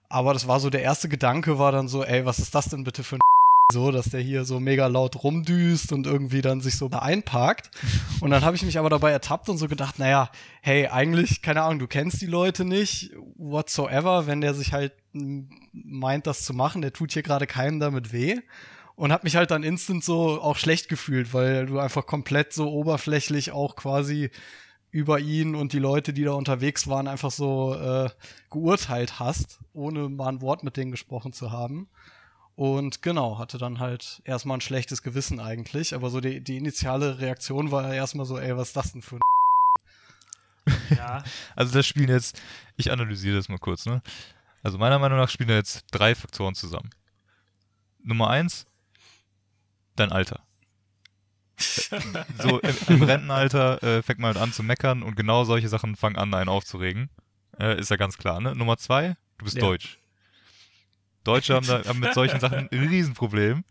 Aber 0.09 0.33
das 0.33 0.47
war 0.47 0.61
so 0.61 0.71
der 0.71 0.83
erste 0.83 1.09
Gedanke, 1.09 1.59
war 1.59 1.73
dann 1.73 1.89
so, 1.89 2.05
ey, 2.05 2.27
was 2.27 2.39
ist 2.39 2.55
das 2.55 2.69
denn 2.69 2.85
bitte 2.85 3.03
für 3.03 3.17
ein 3.17 3.21
so, 3.73 3.93
dass 3.93 4.11
der 4.11 4.21
hier 4.21 4.45
so 4.45 4.59
mega 4.61 4.89
laut 4.89 5.23
rumdüst 5.23 5.93
und 5.93 6.07
irgendwie 6.07 6.43
dann 6.43 6.61
sich 6.61 6.77
so 6.77 6.91
einparkt. 6.91 7.71
Und 8.21 8.31
dann 8.31 8.45
habe 8.45 8.57
ich 8.57 8.63
mich 8.63 8.79
aber 8.79 8.91
dabei 8.91 9.13
ertappt 9.13 9.49
und 9.49 9.59
so 9.59 9.69
gedacht, 9.69 9.99
naja, 9.99 10.31
hey, 10.61 10.89
eigentlich, 10.89 11.41
keine 11.41 11.63
Ahnung, 11.63 11.79
du 11.79 11.87
kennst 11.87 12.21
die 12.21 12.27
Leute 12.27 12.65
nicht, 12.65 13.13
whatsoever, 13.37 14.27
wenn 14.27 14.41
der 14.41 14.55
sich 14.55 14.73
halt 14.73 14.93
meint, 15.73 16.27
das 16.27 16.43
zu 16.43 16.53
machen, 16.53 16.83
der 16.83 16.93
tut 16.93 17.13
hier 17.13 17.23
gerade 17.23 17.47
keinem 17.47 17.79
damit 17.81 18.13
weh. 18.13 18.41
Und 19.01 19.13
habe 19.13 19.25
mich 19.25 19.35
halt 19.35 19.51
dann 19.51 19.63
instant 19.63 20.05
so 20.05 20.43
auch 20.43 20.59
schlecht 20.59 20.91
gefühlt, 20.91 21.33
weil 21.33 21.65
du 21.65 21.79
einfach 21.79 22.05
komplett 22.05 22.53
so 22.53 22.71
oberflächlich 22.71 23.51
auch 23.51 23.75
quasi 23.75 24.31
über 24.91 25.19
ihn 25.19 25.55
und 25.55 25.73
die 25.73 25.79
Leute, 25.79 26.13
die 26.13 26.25
da 26.25 26.33
unterwegs 26.33 26.87
waren, 26.87 27.09
einfach 27.09 27.31
so 27.31 27.75
äh, 27.77 28.11
geurteilt 28.51 29.19
hast, 29.19 29.59
ohne 29.73 30.11
mal 30.11 30.29
ein 30.29 30.43
Wort 30.43 30.65
mit 30.65 30.77
denen 30.77 30.91
gesprochen 30.91 31.33
zu 31.33 31.51
haben. 31.51 31.89
Und 32.57 33.01
genau, 33.01 33.39
hatte 33.39 33.57
dann 33.57 33.79
halt 33.79 34.21
erstmal 34.27 34.59
ein 34.59 34.61
schlechtes 34.61 35.03
Gewissen 35.03 35.41
eigentlich, 35.41 35.95
aber 35.95 36.11
so 36.11 36.21
die, 36.21 36.43
die 36.43 36.59
initiale 36.59 37.21
Reaktion 37.21 37.71
war 37.71 37.95
erstmal 37.95 38.27
so, 38.27 38.37
ey, 38.37 38.55
was 38.55 38.69
ist 38.69 38.77
das 38.77 38.93
denn 38.93 39.01
für 39.01 39.17
ein 39.17 39.21
Ja. 40.95 41.25
Also 41.57 41.73
das 41.73 41.87
spielen 41.87 42.11
jetzt, 42.11 42.39
ich 42.77 42.93
analysiere 42.93 43.37
das 43.37 43.49
mal 43.49 43.57
kurz, 43.57 43.87
ne? 43.87 44.03
Also 44.63 44.77
meiner 44.77 44.99
Meinung 44.99 45.17
nach 45.17 45.31
spielen 45.31 45.49
da 45.49 45.55
jetzt 45.55 45.87
drei 45.91 46.15
Faktoren 46.15 46.55
zusammen. 46.55 46.91
Nummer 48.03 48.29
eins, 48.29 48.67
dein 50.01 50.13
Alter. 50.13 50.41
so 52.39 52.59
im, 52.61 52.77
im 52.89 53.03
Rentenalter 53.03 53.83
äh, 53.83 54.03
fängt 54.03 54.19
man 54.21 54.29
halt 54.35 54.43
an 54.43 54.53
zu 54.53 54.63
meckern 54.63 55.03
und 55.03 55.15
genau 55.15 55.45
solche 55.45 55.69
Sachen 55.69 55.95
fangen 55.97 56.17
an, 56.17 56.33
einen 56.33 56.49
aufzuregen. 56.49 57.11
Äh, 57.59 57.79
ist 57.79 57.91
ja 57.91 57.97
ganz 57.97 58.17
klar, 58.17 58.41
ne? 58.41 58.55
Nummer 58.57 58.79
zwei, 58.79 59.17
du 59.39 59.45
bist 59.45 59.57
Ja. 59.57 59.63
deutsch. 59.63 59.99
Deutsche 61.25 61.55
haben, 61.55 61.67
da, 61.67 61.85
haben 61.85 61.99
mit 62.01 62.15
solchen 62.15 62.41
Sachen 62.41 62.69
ein 62.73 62.89
Riesenproblem. 62.89 63.65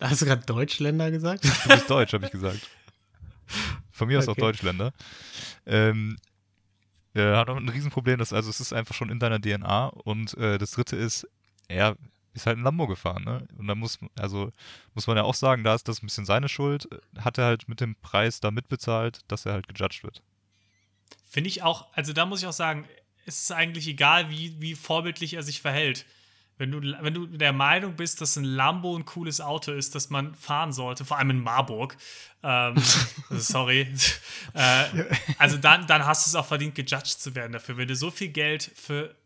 Hast 0.00 0.22
du 0.22 0.26
gerade 0.26 0.44
Deutschländer 0.46 1.10
gesagt? 1.10 1.44
Du 1.44 1.68
bist 1.70 1.90
deutsch, 1.90 2.12
habe 2.14 2.24
ich 2.24 2.30
gesagt. 2.30 2.70
Von 3.90 4.08
mir 4.08 4.18
aus 4.18 4.26
auch 4.28 4.32
Okay. 4.32 4.40
Deutschländer. 4.40 4.92
Ähm, 5.66 6.16
äh, 7.14 7.34
hat 7.36 7.48
auch 7.50 7.56
ein 7.56 7.68
Riesenproblem, 7.68 8.18
dass, 8.18 8.32
also 8.32 8.48
es 8.48 8.60
ist 8.60 8.72
einfach 8.72 8.94
schon 8.94 9.10
in 9.10 9.18
deiner 9.18 9.38
DNA. 9.40 9.88
Und 9.88 10.34
äh, 10.38 10.56
das 10.58 10.70
dritte 10.72 10.96
ist, 10.96 11.28
er 11.68 11.96
ist 12.34 12.46
halt 12.46 12.58
ein 12.58 12.64
Lambo 12.64 12.86
gefahren, 12.86 13.24
ne? 13.24 13.46
Und 13.56 13.66
da 13.68 13.74
muss, 13.74 13.98
also 14.18 14.52
muss 14.94 15.06
man 15.06 15.16
ja 15.16 15.22
auch 15.22 15.34
sagen, 15.34 15.64
da 15.64 15.74
ist 15.74 15.88
das 15.88 16.02
ein 16.02 16.06
bisschen 16.06 16.26
seine 16.26 16.48
Schuld. 16.48 16.88
Hat 17.18 17.38
er 17.38 17.46
halt 17.46 17.68
mit 17.68 17.80
dem 17.80 17.94
Preis 17.96 18.40
da 18.40 18.50
mitbezahlt, 18.50 19.20
dass 19.28 19.46
er 19.46 19.52
halt 19.52 19.68
gejudged 19.68 20.02
wird. 20.02 20.22
Finde 21.28 21.48
ich 21.48 21.62
auch, 21.62 21.86
also 21.94 22.12
da 22.12 22.26
muss 22.26 22.42
ich 22.42 22.48
auch 22.48 22.52
sagen, 22.52 22.86
es 23.24 23.42
ist 23.42 23.52
eigentlich 23.52 23.88
egal, 23.88 24.30
wie, 24.30 24.60
wie 24.60 24.74
vorbildlich 24.74 25.34
er 25.34 25.42
sich 25.42 25.60
verhält. 25.60 26.04
Wenn 26.56 26.70
du, 26.70 26.80
wenn 27.00 27.14
du 27.14 27.26
der 27.26 27.52
Meinung 27.52 27.96
bist, 27.96 28.20
dass 28.20 28.36
ein 28.36 28.44
Lambo 28.44 28.96
ein 28.96 29.04
cooles 29.04 29.40
Auto 29.40 29.72
ist, 29.72 29.96
das 29.96 30.10
man 30.10 30.36
fahren 30.36 30.72
sollte, 30.72 31.04
vor 31.04 31.18
allem 31.18 31.30
in 31.30 31.40
Marburg, 31.40 31.96
ähm, 32.44 32.76
sorry, 33.30 33.88
äh, 34.52 34.84
also 35.38 35.56
dann, 35.56 35.86
dann 35.88 36.06
hast 36.06 36.26
du 36.26 36.30
es 36.30 36.34
auch 36.36 36.46
verdient, 36.46 36.76
gejudged 36.76 37.20
zu 37.20 37.34
werden 37.34 37.52
dafür. 37.52 37.76
Wenn 37.76 37.88
du 37.88 37.96
so 37.96 38.10
viel 38.10 38.28
Geld 38.28 38.70
für 38.76 39.16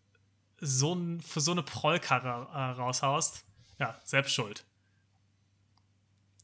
so, 0.60 0.94
ein, 0.94 1.20
für 1.20 1.40
so 1.40 1.52
eine 1.52 1.62
Prollkarre 1.62 2.48
äh, 2.52 2.80
raushaust, 2.80 3.44
ja, 3.78 3.98
selbst 4.04 4.32
schuld. 4.34 4.64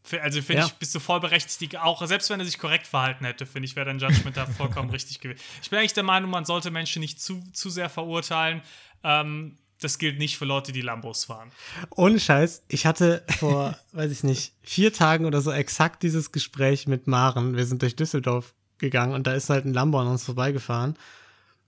Für- 0.03 0.23
Also 0.23 0.41
finde 0.43 0.63
Ja. 0.63 0.67
ich, 0.67 0.75
bist 0.75 0.95
du 0.95 1.01
voll 1.01 1.21
berechtigt, 1.21 1.77
auch 1.79 2.05
selbst 2.07 2.29
wenn 2.31 2.39
er 2.39 2.47
sich 2.47 2.59
korrekt 2.59 2.87
verhalten 2.87 3.25
hätte, 3.25 3.47
finde 3.47 3.67
ich, 3.67 3.75
wäre 3.77 3.87
dein 3.87 3.99
Judgment 3.99 4.37
da 4.37 4.47
vollkommen 4.47 4.91
richtig 4.97 5.21
gewesen. 5.21 5.41
Ich 5.63 5.71
bin 5.71 5.79
eigentlich 5.79 5.95
der 5.95 6.03
Meinung, 6.03 6.31
man 6.31 6.45
sollte 6.45 6.71
Menschen 6.71 7.01
nicht 7.01 7.21
zu, 7.21 7.43
zu 7.53 7.71
sehr 7.71 7.89
verurteilen. 7.89 8.61
Ähm, 9.03 9.57
das 9.81 9.99
gilt 9.99 10.19
nicht 10.19 10.37
für 10.39 10.45
Leute, 10.45 10.73
die 10.73 10.83
Lambos 10.83 11.25
fahren. 11.25 11.51
Ohne 11.91 12.21
Scheiß, 12.21 12.65
ich 12.69 12.87
hatte 12.87 13.25
vor, 13.39 13.77
weiß 13.93 14.11
ich 14.11 14.23
nicht, 14.25 14.53
vier 14.63 14.93
Tagen 14.93 15.25
oder 15.25 15.41
so 15.41 15.51
exakt 15.53 16.03
dieses 16.03 16.33
Gespräch 16.33 16.87
mit 16.87 17.07
Maren. 17.07 17.57
Wir 17.57 17.65
sind 17.67 17.81
durch 17.83 17.97
Düsseldorf 17.97 18.55
gegangen 18.79 19.15
und 19.15 19.27
da 19.27 19.33
ist 19.35 19.49
halt 19.51 19.65
ein 19.65 19.73
Lambo 19.75 19.99
an 20.01 20.07
uns 20.07 20.25
vorbeigefahren. 20.25 20.97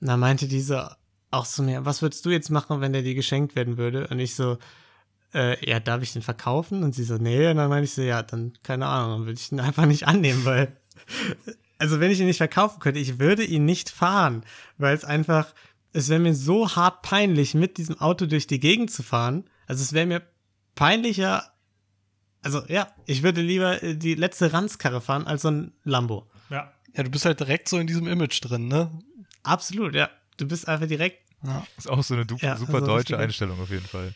Und 0.01 0.07
da 0.09 0.17
meinte 0.19 0.47
diese 0.47 0.95
auch 1.37 1.47
zu 1.47 1.63
mir, 1.63 1.85
was 1.85 2.03
würdest 2.03 2.25
du 2.25 2.31
jetzt 2.31 2.51
machen, 2.51 2.81
wenn 2.81 2.93
der 2.93 3.03
dir 3.03 3.15
geschenkt 3.15 3.55
werden 3.55 3.77
würde? 3.77 4.09
Und 4.09 4.19
ich 4.19 4.35
so, 4.35 4.59
äh, 5.35 5.69
ja, 5.69 5.81
darf 5.81 6.03
ich 6.03 6.13
den 6.13 6.23
verkaufen? 6.23 6.83
Und 6.83 6.95
sie 6.95 7.05
so, 7.05 7.17
nee. 7.17 7.49
Und 7.49 7.57
dann 7.57 7.69
meinte 7.69 7.85
ich 7.85 7.95
so, 7.95 8.03
ja, 8.03 8.23
dann, 8.23 8.55
keine 8.63 8.87
Ahnung, 8.87 9.19
dann 9.19 9.27
würde 9.27 9.41
ich 9.41 9.53
ihn 9.53 9.61
einfach 9.69 9.87
nicht 9.87 10.07
annehmen, 10.07 10.45
weil, 10.45 10.77
also 11.79 12.01
wenn 12.01 12.11
ich 12.11 12.21
ihn 12.21 12.27
nicht 12.27 12.39
verkaufen 12.39 12.81
könnte, 12.81 13.01
ich 13.01 13.19
würde 13.19 13.45
ihn 13.45 13.65
nicht 13.65 13.91
fahren, 13.91 14.45
weil 14.79 14.95
es 14.95 15.05
einfach, 15.05 15.55
es 15.93 16.09
wäre 16.09 16.21
mir 16.21 16.35
so 16.35 16.75
hart 16.75 17.03
peinlich, 17.03 17.55
mit 17.55 17.79
diesem 17.79 18.01
Auto 18.01 18.27
durch 18.27 18.47
die 18.47 18.61
Gegend 18.61 18.91
zu 18.91 19.03
fahren. 19.03 19.45
Also 19.67 19.83
es 19.83 19.93
wäre 19.93 20.07
mir 20.07 20.23
peinlicher, 20.75 21.53
also 22.43 22.63
ja, 22.69 22.89
ich 23.07 23.23
würde 23.23 23.41
lieber 23.41 23.83
äh, 23.83 23.97
die 23.97 24.15
letzte 24.15 24.53
Ranzkarre 24.53 25.01
fahren 25.01 25.27
als 25.27 25.43
so 25.43 25.49
ein 25.49 25.73
Lambo. 25.85 26.31
Ja. 26.51 26.73
Ja, 26.95 27.03
du 27.03 27.11
bist 27.11 27.27
halt 27.27 27.41
direkt 27.41 27.69
so 27.69 27.79
in 27.79 27.87
diesem 27.87 28.07
Image 28.07 28.43
drin, 28.43 28.69
ne? 28.69 28.91
Absolut, 29.43 29.95
ja. 29.95 30.09
Du 30.39 30.47
bist 30.47 30.67
einfach 30.67 30.87
direkt, 30.87 31.26
Ja. 31.43 31.67
Ist 31.77 31.89
auch 31.89 32.03
so 32.03 32.15
eine 32.15 32.27
du 32.27 32.37
Ja, 32.41 32.57
super 32.57 32.75
also 32.75 32.87
deutsche 32.87 33.19
Einstellung 33.19 33.61
auf 33.61 33.71
jeden 33.71 33.87
Fall. 33.87 34.15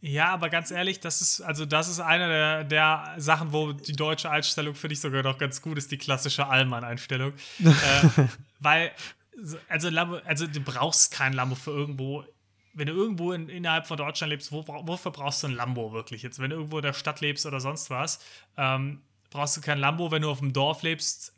Ja, 0.00 0.28
aber 0.32 0.50
ganz 0.50 0.70
ehrlich, 0.70 1.00
das 1.00 1.22
ist, 1.22 1.40
also 1.40 1.64
das 1.64 1.88
ist 1.88 2.00
eine 2.00 2.28
der, 2.28 2.64
der 2.64 3.14
Sachen, 3.16 3.52
wo 3.52 3.72
die 3.72 3.94
deutsche 3.94 4.30
Einstellung, 4.30 4.74
finde 4.74 4.92
ich 4.92 5.00
sogar 5.00 5.22
noch 5.22 5.38
ganz 5.38 5.62
gut 5.62 5.78
ist, 5.78 5.90
die 5.90 5.96
klassische 5.96 6.46
Allmann-Einstellung. 6.46 7.32
äh, 7.64 8.24
weil, 8.60 8.92
so- 9.42 9.56
also, 9.68 9.88
Lambo, 9.88 10.18
also 10.26 10.46
du 10.46 10.60
brauchst 10.60 11.12
kein 11.12 11.32
Lambo 11.32 11.54
für 11.54 11.70
irgendwo. 11.70 12.24
Wenn 12.74 12.88
du 12.88 12.92
irgendwo 12.92 13.32
in, 13.32 13.48
innerhalb 13.48 13.86
von 13.86 13.96
Deutschland 13.96 14.30
lebst, 14.30 14.52
wo, 14.52 14.66
wofür 14.68 15.10
brauchst 15.12 15.42
du 15.42 15.46
ein 15.46 15.54
Lambo 15.54 15.92
wirklich? 15.94 16.22
Jetzt, 16.22 16.38
wenn 16.40 16.50
du 16.50 16.56
irgendwo 16.56 16.76
in 16.76 16.82
der 16.82 16.92
Stadt 16.92 17.22
lebst 17.22 17.46
oder 17.46 17.58
sonst 17.58 17.88
was, 17.88 18.20
ähm, 18.58 19.00
brauchst 19.30 19.56
du 19.56 19.62
kein 19.62 19.78
Lambo. 19.78 20.10
Wenn 20.10 20.20
du 20.22 20.30
auf 20.30 20.40
dem 20.40 20.52
Dorf 20.52 20.82
lebst, 20.82 21.32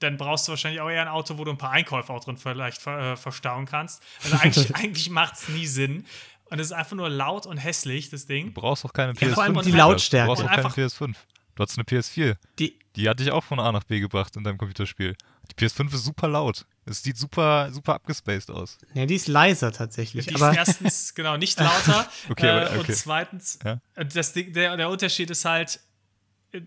dann 0.00 0.16
brauchst 0.16 0.46
du 0.46 0.52
wahrscheinlich 0.52 0.80
auch 0.80 0.90
eher 0.90 1.02
ein 1.02 1.08
Auto, 1.08 1.38
wo 1.38 1.44
du 1.44 1.50
ein 1.52 1.58
paar 1.58 1.70
Einkäufe 1.70 2.12
auch 2.12 2.22
drin 2.24 2.36
vielleicht 2.36 2.80
ver, 2.82 3.12
äh, 3.12 3.16
verstauen 3.16 3.66
kannst. 3.66 4.02
Also 4.24 4.36
eigentlich, 4.36 4.74
eigentlich 4.76 5.10
macht 5.10 5.34
es 5.34 5.48
nie 5.48 5.66
Sinn. 5.66 6.04
Und 6.48 6.60
es 6.60 6.66
ist 6.68 6.72
einfach 6.72 6.96
nur 6.96 7.08
laut 7.08 7.46
und 7.46 7.56
hässlich, 7.56 8.08
das 8.10 8.26
Ding. 8.26 8.54
Du 8.54 8.60
brauchst 8.60 8.84
auch 8.84 8.92
keine 8.92 9.12
Ja, 9.14 9.28
PS5. 9.28 9.34
vor 9.34 9.42
allem 9.42 9.62
die. 9.62 9.72
Lautstärke. 9.72 10.26
Du 10.28 10.32
brauchst 10.34 10.44
auch 10.44 10.48
keine 10.54 10.64
einfach- 10.66 10.76
PS5. 10.76 11.14
Du 11.56 11.62
hast 11.62 11.76
eine 11.78 11.84
PS4. 11.84 12.36
die, 12.58 12.78
Die 12.96 13.08
hat 13.08 13.18
dich 13.18 13.30
auch 13.32 13.42
von 13.42 13.58
A 13.58 13.72
nach 13.72 13.84
B 13.84 13.98
gebracht 14.00 14.36
in 14.36 14.44
deinem 14.44 14.58
Computerspiel. 14.58 15.16
Die 15.50 15.64
PS5 15.64 15.94
ist 15.94 16.04
super 16.04 16.28
laut. 16.28 16.66
Es 16.84 17.02
sieht 17.02 17.16
super, 17.16 17.72
super 17.72 17.94
abgespaced 17.94 18.50
aus. 18.50 18.78
ja, 18.94 19.06
die 19.06 19.14
ist 19.16 19.26
leiser 19.26 19.72
tatsächlich, 19.72 20.26
Die 20.26 20.34
aber 20.36 20.50
ist 20.50 20.56
erstens, 20.56 21.14
genau, 21.14 21.36
nicht 21.36 21.58
lauter. 21.58 22.06
Okay, 22.28 22.46
äh, 22.46 22.50
aber- 22.50 22.66
okay. 22.80 22.92
Und 22.92 22.94
zweitens, 22.96 23.58
Ja. 23.64 23.80
äh, 23.96 24.04
das 24.06 24.32
Ding, 24.34 24.52
der, 24.52 24.76
der 24.76 24.88
Unterschied 24.90 25.30
ist 25.30 25.44
halt, 25.44 25.76
äh, 25.76 25.78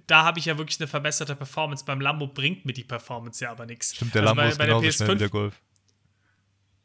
da 0.08 0.24
habe 0.24 0.40
ich 0.40 0.46
ja 0.46 0.58
wirklich 0.58 0.80
eine 0.80 0.88
verbesserte 0.88 1.36
Performance. 1.36 1.86
Beim 1.86 2.02
Lambo 2.02 2.28
bringt 2.28 2.66
mir 2.66 2.74
die 2.74 2.84
Performance 2.84 3.44
ja 3.44 3.52
aber 3.52 3.66
nichts. 3.66 3.96
Stimmt, 3.96 4.14
der 4.16 4.22
Also 4.24 4.30
Lambo 4.36 4.42
bei, 4.44 4.50
ist 4.50 4.58
bei 4.58 4.66
der 4.66 4.76
genauso 4.80 4.92
schnell 4.98 5.10
wie 5.16 5.18
der 5.20 5.28
PS5 5.28 5.32
Golf. 5.32 5.54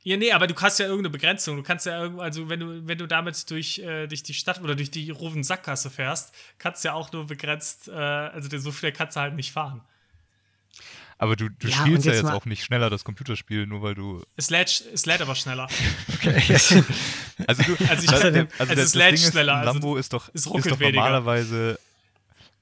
Ja, 0.07 0.19
nee, 0.19 0.33
aber 0.33 0.47
du 0.47 0.55
hast 0.61 0.79
ja 0.79 0.85
irgendeine 0.85 1.11
Begrenzung. 1.11 1.57
Du 1.57 1.63
kannst 1.63 1.87
ja 1.87 1.99
irgendwo, 2.03 2.21
also 2.21 2.49
wenn 2.51 2.61
du, 2.61 2.87
wenn 2.87 2.99
du 2.99 3.07
damit 3.07 3.51
durch, 3.51 3.79
äh, 3.79 4.07
durch 4.07 4.23
die 4.23 4.35
Stadt 4.35 4.61
oder 4.63 4.75
durch 4.75 4.91
die 4.91 5.09
Rufen 5.11 5.43
Sackgasse 5.43 5.89
fährst, 5.89 6.35
kannst 6.59 6.85
du 6.85 6.89
ja 6.89 6.95
auch 6.95 7.11
nur 7.13 7.27
begrenzt, 7.27 7.89
äh, 7.89 7.93
also 7.93 8.55
so 8.59 8.71
schnell 8.71 8.93
kannst 8.93 9.17
du 9.17 9.21
halt 9.21 9.35
nicht 9.35 9.53
fahren. 9.53 9.81
Aber 11.17 11.37
du, 11.37 11.49
du 11.49 11.69
Ja, 11.69 11.77
spielst 11.77 12.05
ja 12.07 12.13
jetzt 12.13 12.25
auch 12.25 12.45
nicht 12.45 12.65
schneller 12.65 12.91
das 12.91 13.05
Computerspiel, 13.05 13.67
nur 13.67 13.81
weil 13.83 13.95
du. 13.95 14.23
Es 14.37 14.51
lädt, 14.51 14.85
es 14.93 15.07
lädt 15.07 15.23
aber 15.23 15.35
schneller. 15.37 15.69
Also, 17.47 17.63
du, 17.65 17.77
Also 17.89 18.05
ich- 18.05 18.11
das- 18.11 18.13
also 18.13 18.31
der- 18.31 18.49
es 18.59 18.69
das 18.69 18.95
lädt 18.95 19.07
Ding 19.09 19.15
ist, 19.15 19.33
schneller, 19.33 19.55
also 19.57 19.73
Lambo 19.73 19.97
ist 19.97 20.13
doch, 20.13 20.29
es 20.29 20.43
ist 20.43 20.47
ruckelt 20.51 20.73
doch 20.75 20.79
weniger. 20.81 21.25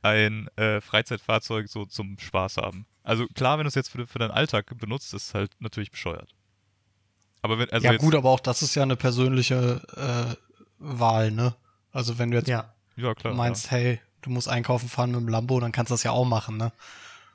Ein 0.03 0.49
äh, 0.57 0.81
Freizeitfahrzeug 0.81 1.69
so 1.69 1.87
zum 1.87 2.19
Spaß 2.19 2.59
haben. 2.59 2.87
Also 3.03 3.27
klar, 3.29 3.59
wenn 3.59 3.65
du 3.65 3.69
es 3.69 3.75
jetzt 3.75 3.89
für, 3.89 4.07
für 4.07 4.19
deinen 4.19 4.31
Alltag 4.31 4.67
benutzt, 4.79 5.15
ist 5.15 5.29
es 5.29 5.35
halt 5.35 5.53
natürlich 5.61 5.91
bescheuert. 5.91 6.35
Aber 7.41 7.59
wenn, 7.59 7.71
also 7.71 7.87
ja, 7.87 7.93
jetzt, 7.93 8.03
gut, 8.03 8.15
aber 8.15 8.31
auch 8.31 8.41
das 8.41 8.63
ist 8.63 8.75
ja 8.75 8.83
eine 8.83 8.97
persönliche 8.97 9.83
äh, 9.97 10.37
Wahl, 10.79 11.33
ne? 11.33 11.55
Also 11.91 12.19
wenn 12.19 12.31
du 12.31 12.39
jetzt 12.39 12.49
ja. 12.49 12.73
ja 12.97 13.15
klar. 13.15 13.35
meinst, 13.35 13.71
hey, 13.71 14.01
du 14.21 14.31
musst 14.31 14.49
einkaufen 14.49 14.89
fahren 14.89 15.11
mit 15.11 15.21
dem 15.21 15.29
Lambo, 15.29 15.59
dann 15.59 15.73
kannst 15.73 15.91
du 15.91 15.95
das 15.95 16.05
ja 16.05 16.13
auch 16.13 16.25
machen, 16.25 16.57
ne? 16.57 16.73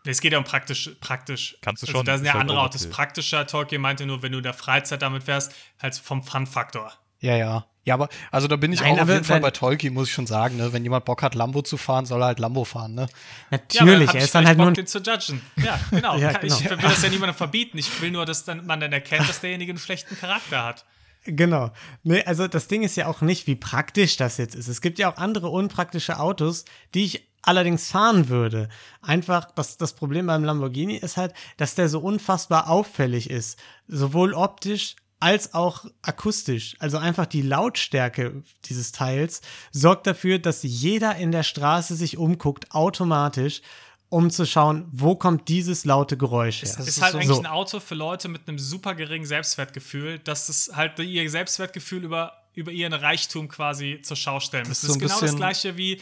Es 0.05 0.21
geht 0.21 0.31
ja 0.31 0.37
um 0.37 0.45
praktisch. 0.45 0.91
praktisch. 1.01 1.57
Kannst 1.61 1.83
du 1.83 1.87
also 1.87 1.97
schon, 1.97 2.05
Da 2.05 2.17
sind 2.17 2.25
ist 2.25 2.27
ja 2.27 2.33
halt 2.33 2.43
andere 2.43 2.61
Autos 2.61 2.89
praktischer. 2.89 3.45
Tolkien 3.45 3.81
meinte 3.81 4.05
nur, 4.05 4.21
wenn 4.21 4.31
du 4.31 4.37
in 4.37 4.43
der 4.43 4.53
Freizeit 4.53 5.01
damit 5.01 5.23
fährst, 5.23 5.53
halt 5.81 5.95
vom 5.95 6.23
Fun-Faktor. 6.23 6.93
Ja, 7.19 7.35
ja. 7.35 7.65
Ja, 7.87 7.93
aber 7.93 8.09
also 8.31 8.49
da 8.49 8.57
bin 8.57 8.73
ich 8.73 8.81
Nein, 8.81 8.95
auch 8.95 9.03
auf 9.03 9.07
jeden 9.09 9.23
Fall 9.23 9.39
bei 9.39 9.51
Tolkien, 9.51 9.93
muss 9.93 10.09
ich 10.09 10.13
schon 10.13 10.27
sagen, 10.27 10.57
ne? 10.57 10.73
Wenn 10.73 10.83
jemand 10.83 11.05
Bock 11.05 11.23
hat, 11.23 11.35
Lambo 11.35 11.61
zu 11.61 11.77
fahren, 11.77 12.05
soll 12.05 12.21
er 12.21 12.25
halt 12.25 12.39
Lambo 12.39 12.65
fahren, 12.65 12.95
ne? 12.95 13.07
Natürlich, 13.49 14.09
hab 14.09 14.15
er 14.15 14.23
ist 14.25 14.35
dann 14.35 14.45
halt 14.45 14.57
nur 14.57 14.65
Bock, 14.65 14.71
ein 14.71 14.75
den 14.75 14.87
zu 14.87 14.99
judgen. 14.99 15.41
Ja, 15.55 15.79
genau. 15.89 16.17
Ja, 16.17 16.33
genau. 16.33 16.53
Ich 16.53 16.69
will 16.69 16.77
das 16.77 17.01
ja 17.01 17.09
niemandem 17.09 17.35
verbieten. 17.35 17.77
Ich 17.77 18.01
will 18.01 18.11
nur, 18.11 18.25
dass 18.25 18.43
dann, 18.43 18.65
man 18.65 18.81
dann 18.81 18.91
erkennt, 18.91 19.29
dass 19.29 19.39
derjenige 19.39 19.71
einen 19.71 19.79
schlechten 19.79 20.17
Charakter 20.17 20.65
hat. 20.65 20.83
Genau. 21.23 21.71
Nee, 22.03 22.23
also 22.23 22.49
das 22.49 22.67
Ding 22.67 22.83
ist 22.83 22.97
ja 22.97 23.07
auch 23.07 23.21
nicht, 23.21 23.47
wie 23.47 23.55
praktisch 23.55 24.17
das 24.17 24.37
jetzt 24.37 24.55
ist. 24.55 24.67
Es 24.67 24.81
gibt 24.81 24.99
ja 24.99 25.09
auch 25.09 25.15
andere 25.17 25.47
unpraktische 25.47 26.19
Autos, 26.19 26.65
die 26.93 27.05
ich 27.05 27.29
allerdings 27.41 27.89
fahren 27.89 28.27
würde. 28.27 28.67
Einfach, 29.01 29.51
das, 29.51 29.77
das 29.77 29.93
Problem 29.93 30.27
beim 30.27 30.43
Lamborghini 30.43 30.97
ist 30.97 31.15
halt, 31.15 31.33
dass 31.55 31.75
der 31.75 31.87
so 31.87 31.99
unfassbar 31.99 32.69
auffällig 32.69 33.29
ist. 33.29 33.57
Sowohl 33.87 34.33
optisch 34.33 34.97
als 35.19 35.53
auch 35.53 35.85
akustisch. 36.01 36.75
Also 36.79 36.97
einfach 36.97 37.25
die 37.25 37.41
Lautstärke 37.41 38.43
dieses 38.65 38.91
Teils 38.91 39.41
sorgt 39.71 40.05
dafür, 40.07 40.39
dass 40.39 40.63
jeder 40.63 41.15
in 41.15 41.31
der 41.31 41.43
Straße 41.43 41.95
sich 41.95 42.17
umguckt, 42.17 42.71
automatisch, 42.71 43.61
um 44.09 44.29
zu 44.29 44.45
schauen, 44.45 44.87
wo 44.91 45.15
kommt 45.15 45.49
dieses 45.49 45.83
laute 45.83 46.17
Geräusch 46.17 46.61
her. 46.61 46.69
Das 46.77 46.87
ist 46.87 46.97
ist 46.97 47.01
halt 47.01 47.13
so- 47.13 47.17
eigentlich 47.19 47.39
ein 47.39 47.45
Auto 47.45 47.79
für 47.79 47.95
Leute 47.95 48.27
mit 48.29 48.47
einem 48.47 48.59
super 48.59 48.95
geringen 48.95 49.25
Selbstwertgefühl, 49.25 50.19
dass 50.19 50.47
das 50.47 50.71
halt 50.73 50.97
ihr 50.99 51.29
Selbstwertgefühl 51.29 52.03
über, 52.05 52.33
über 52.53 52.71
ihren 52.71 52.93
Reichtum 52.93 53.49
quasi 53.49 53.99
zur 54.03 54.15
Schau 54.15 54.39
stellen. 54.39 54.65
Das, 54.69 54.83
ist 54.83 54.89
ist 54.89 54.93
so 54.93 54.99
genau 54.99 55.19
das 55.19 55.35
gleiche 55.35 55.77
wie 55.77 55.99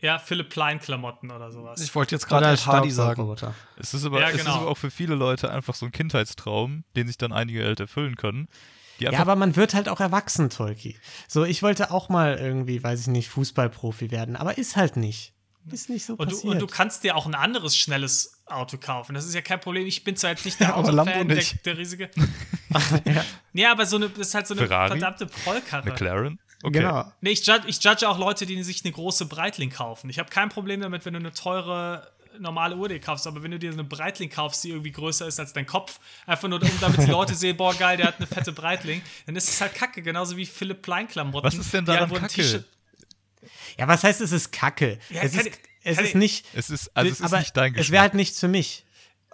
ja, 0.00 0.18
Philipp 0.18 0.50
Plein-Klamotten 0.50 1.30
oder 1.30 1.50
sowas. 1.50 1.80
Ich 1.80 1.94
wollte 1.94 2.14
jetzt 2.14 2.26
gerade 2.26 2.46
Ed 2.46 2.66
Hardy 2.66 2.90
sagen. 2.90 3.34
Es 3.76 3.94
ist, 3.94 4.04
aber, 4.04 4.20
Ja, 4.20 4.28
es 4.28 4.34
ist 4.36 4.44
genau. 4.44 4.56
aber 4.56 4.68
auch 4.68 4.76
für 4.78 4.90
viele 4.90 5.14
Leute 5.14 5.50
einfach 5.50 5.74
so 5.74 5.86
ein 5.86 5.92
Kindheitstraum, 5.92 6.84
den 6.96 7.06
sich 7.06 7.18
dann 7.18 7.32
einige 7.32 7.64
halt 7.64 7.80
erfüllen 7.80 8.16
können. 8.16 8.48
Ja, 8.98 9.18
aber 9.18 9.36
man 9.36 9.56
wird 9.56 9.74
halt 9.74 9.88
auch 9.88 10.00
erwachsen, 10.00 10.48
Tolki. 10.48 10.98
So, 11.28 11.44
ich 11.44 11.62
wollte 11.62 11.90
auch 11.90 12.08
mal 12.08 12.36
irgendwie, 12.36 12.82
weiß 12.82 13.02
ich 13.02 13.06
nicht, 13.08 13.28
Fußballprofi 13.28 14.10
werden, 14.10 14.36
aber 14.36 14.56
ist 14.56 14.76
halt 14.76 14.96
nicht. 14.96 15.32
Ist 15.70 15.90
nicht 15.90 16.06
so 16.06 16.12
und, 16.14 16.30
du, 16.30 16.34
passiert. 16.36 16.52
und 16.54 16.58
du 16.60 16.66
kannst 16.68 17.02
dir 17.02 17.16
auch 17.16 17.26
ein 17.26 17.34
anderes 17.34 17.76
schnelles 17.76 18.40
Auto 18.46 18.78
kaufen. 18.78 19.14
Das 19.14 19.26
ist 19.26 19.34
ja 19.34 19.42
kein 19.42 19.60
Problem. 19.60 19.84
Ich 19.86 20.04
bin 20.04 20.14
zwar 20.16 20.30
jetzt 20.30 20.44
nicht 20.44 20.60
der 20.60 20.74
Aber 20.74 20.92
Lambo 20.92 21.10
Autofan, 21.10 21.28
der, 21.28 21.36
nicht. 21.38 21.66
der 21.66 21.76
riesige. 21.76 22.10
ja. 23.52 23.72
aber 23.72 23.84
so 23.84 23.96
eine, 23.96 24.08
das 24.08 24.28
ist 24.28 24.34
halt 24.34 24.46
so 24.46 24.54
eine 24.54 24.66
Ferrari? 24.66 24.90
verdammte 24.90 25.26
Prollkarre. 25.26 25.88
McLaren? 25.88 26.38
Okay. 26.62 26.78
Genau. 26.80 27.12
Nee, 27.20 27.30
ich 27.30 27.46
judge, 27.46 27.68
ich 27.68 27.82
judge 27.82 28.08
auch 28.08 28.18
Leute, 28.18 28.46
die 28.46 28.62
sich 28.62 28.84
eine 28.84 28.92
große 28.92 29.26
Breitling 29.26 29.70
kaufen. 29.70 30.08
Ich 30.10 30.18
habe 30.18 30.30
kein 30.30 30.48
Problem 30.48 30.80
damit, 30.80 31.04
wenn 31.04 31.12
du 31.14 31.20
eine 31.20 31.32
teure 31.32 32.10
normale 32.38 32.76
Uhr 32.76 32.88
dir 32.88 33.00
kaufst, 33.00 33.26
aber 33.26 33.42
wenn 33.42 33.50
du 33.50 33.58
dir 33.58 33.72
eine 33.72 33.84
Breitling 33.84 34.28
kaufst, 34.28 34.62
die 34.64 34.68
irgendwie 34.70 34.92
größer 34.92 35.26
ist 35.26 35.40
als 35.40 35.52
dein 35.54 35.64
Kopf, 35.66 36.00
einfach 36.26 36.48
nur 36.48 36.60
um 36.62 36.70
damit 36.80 37.00
die 37.02 37.10
Leute 37.10 37.34
sehen, 37.34 37.56
boah 37.56 37.74
geil, 37.74 37.96
der 37.96 38.08
hat 38.08 38.16
eine 38.18 38.26
fette 38.26 38.52
Breitling, 38.52 39.00
dann 39.24 39.36
ist 39.36 39.48
es 39.48 39.60
halt 39.60 39.74
kacke, 39.74 40.02
genauso 40.02 40.36
wie 40.36 40.44
Philipp 40.44 40.82
Plein 40.82 41.08
Klamotten. 41.08 41.46
Was 41.46 41.54
ist 41.54 41.72
denn 41.72 41.84
daran 41.86 42.04
einfach 42.04 42.16
ein 42.16 42.28
kacke? 42.28 42.64
Ja, 43.78 43.86
was 43.88 44.02
heißt, 44.04 44.20
es 44.22 44.32
ist 44.32 44.52
Kacke? 44.52 44.98
Ja, 45.10 45.22
es 45.22 45.34
ist, 45.34 45.46
ich- 45.46 45.54
es 45.84 45.98
ist 45.98 46.08
ich- 46.08 46.14
nicht. 46.14 46.46
Es 46.54 46.70
ist, 46.70 46.90
also 46.96 47.10
es 47.10 47.20
ist 47.20 47.26
aber 47.26 47.38
nicht 47.38 47.56
dein 47.56 47.72
Es 47.72 47.76
wäre 47.76 47.82
Geschmack. 47.84 48.00
halt 48.00 48.14
nichts 48.14 48.40
für 48.40 48.48
mich. 48.48 48.85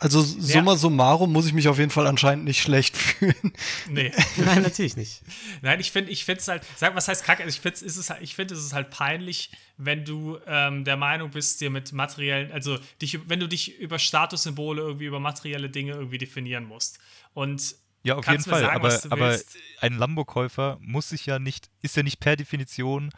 Also 0.02 0.20
summa 0.20 0.74
summarum 0.76 1.32
muss 1.32 1.46
ich 1.46 1.52
mich 1.52 1.68
auf 1.68 1.78
jeden 1.78 1.90
Fall 1.90 2.08
anscheinend 2.08 2.44
nicht 2.44 2.60
schlecht 2.60 2.96
fühlen. 2.96 3.52
Nee. 3.88 4.10
Nein, 4.36 4.62
natürlich 4.62 4.96
nicht. 4.96 5.22
Nein, 5.62 5.78
ich 5.78 5.92
finde 5.92 6.10
ich 6.10 6.28
es 6.28 6.48
halt, 6.48 6.64
sag, 6.76 6.96
was 6.96 7.06
heißt 7.06 7.24
kacke? 7.24 7.44
Also 7.44 7.54
Ich 7.54 7.60
finde 7.60 7.84
es 7.86 7.96
ist 7.96 8.10
halt, 8.10 8.20
ich 8.20 8.34
finde 8.34 8.54
es 8.54 8.64
ist 8.64 8.72
halt 8.72 8.90
peinlich, 8.90 9.52
wenn 9.76 10.04
du 10.04 10.38
ähm, 10.46 10.84
der 10.84 10.96
Meinung 10.96 11.30
bist, 11.30 11.60
dir 11.60 11.70
mit 11.70 11.92
materiellen, 11.92 12.50
also 12.50 12.78
dich, 13.00 13.28
wenn 13.28 13.38
du 13.38 13.46
dich 13.46 13.78
über 13.78 14.00
Statussymbole 14.00 14.82
irgendwie 14.82 15.04
über 15.06 15.20
materielle 15.20 15.70
Dinge 15.70 15.92
irgendwie 15.92 16.18
definieren 16.18 16.64
musst. 16.64 16.98
Und 17.32 17.76
Ja, 18.02 18.16
auf 18.16 18.24
kannst 18.24 18.46
jeden 18.46 18.50
Fall. 18.56 18.62
sagen, 18.62 18.76
aber 18.76 18.88
was 18.88 19.02
du 19.02 19.10
aber 19.12 19.30
willst. 19.30 19.56
ein 19.80 19.94
Lambo-Käufer 19.94 20.78
muss 20.80 21.10
sich 21.10 21.26
ja 21.26 21.38
nicht, 21.38 21.70
ist 21.80 21.96
ja 21.96 22.02
nicht 22.02 22.18
per 22.18 22.34
Definition, 22.34 23.10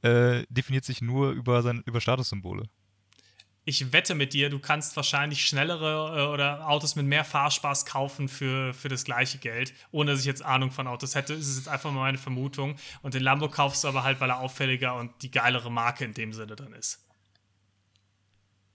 äh, 0.00 0.44
definiert 0.48 0.86
sich 0.86 1.02
nur 1.02 1.32
über, 1.32 1.60
sein, 1.62 1.82
über 1.84 2.00
Statussymbole. 2.00 2.64
Ich 3.64 3.92
wette 3.92 4.14
mit 4.14 4.32
dir, 4.32 4.50
du 4.50 4.58
kannst 4.58 4.96
wahrscheinlich 4.96 5.44
schnellere 5.44 6.18
äh, 6.18 6.32
oder 6.32 6.68
Autos 6.68 6.96
mit 6.96 7.06
mehr 7.06 7.24
Fahrspaß 7.24 7.86
kaufen 7.86 8.28
für, 8.28 8.74
für 8.74 8.88
das 8.88 9.04
gleiche 9.04 9.38
Geld, 9.38 9.72
ohne 9.92 10.10
dass 10.10 10.20
ich 10.20 10.26
jetzt 10.26 10.44
Ahnung 10.44 10.72
von 10.72 10.88
Autos 10.88 11.14
hätte. 11.14 11.36
Das 11.36 11.46
ist 11.46 11.58
jetzt 11.58 11.68
einfach 11.68 11.92
mal 11.92 12.00
meine 12.00 12.18
Vermutung. 12.18 12.76
Und 13.02 13.14
den 13.14 13.22
Lambo 13.22 13.48
kaufst 13.48 13.84
du 13.84 13.88
aber 13.88 14.02
halt, 14.02 14.20
weil 14.20 14.30
er 14.30 14.40
auffälliger 14.40 14.96
und 14.96 15.22
die 15.22 15.30
geilere 15.30 15.70
Marke 15.70 16.04
in 16.04 16.12
dem 16.12 16.32
Sinne 16.32 16.56
dann 16.56 16.72
ist. 16.72 17.06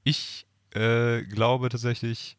Ich 0.03 0.47
äh, 0.73 1.23
glaube 1.23 1.67
tatsächlich, 1.67 2.37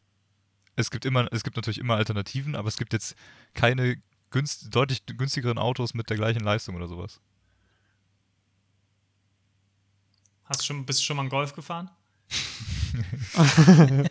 es 0.75 0.89
gibt 0.89 1.05
immer, 1.05 1.31
es 1.31 1.43
gibt 1.43 1.55
natürlich 1.55 1.77
immer 1.77 1.97
Alternativen, 1.97 2.55
aber 2.55 2.67
es 2.67 2.77
gibt 2.77 2.93
jetzt 2.93 3.15
keine 3.53 4.01
günst, 4.31 4.73
deutlich 4.73 5.05
günstigeren 5.05 5.59
Autos 5.59 5.93
mit 5.93 6.09
der 6.09 6.17
gleichen 6.17 6.39
Leistung 6.39 6.75
oder 6.75 6.87
sowas. 6.87 7.21
Hast 10.45 10.61
du 10.61 10.65
schon, 10.65 10.85
bist 10.87 11.01
du 11.01 11.03
schon 11.03 11.17
mal 11.17 11.21
einen 11.23 11.29
Golf 11.29 11.53
gefahren? 11.53 11.91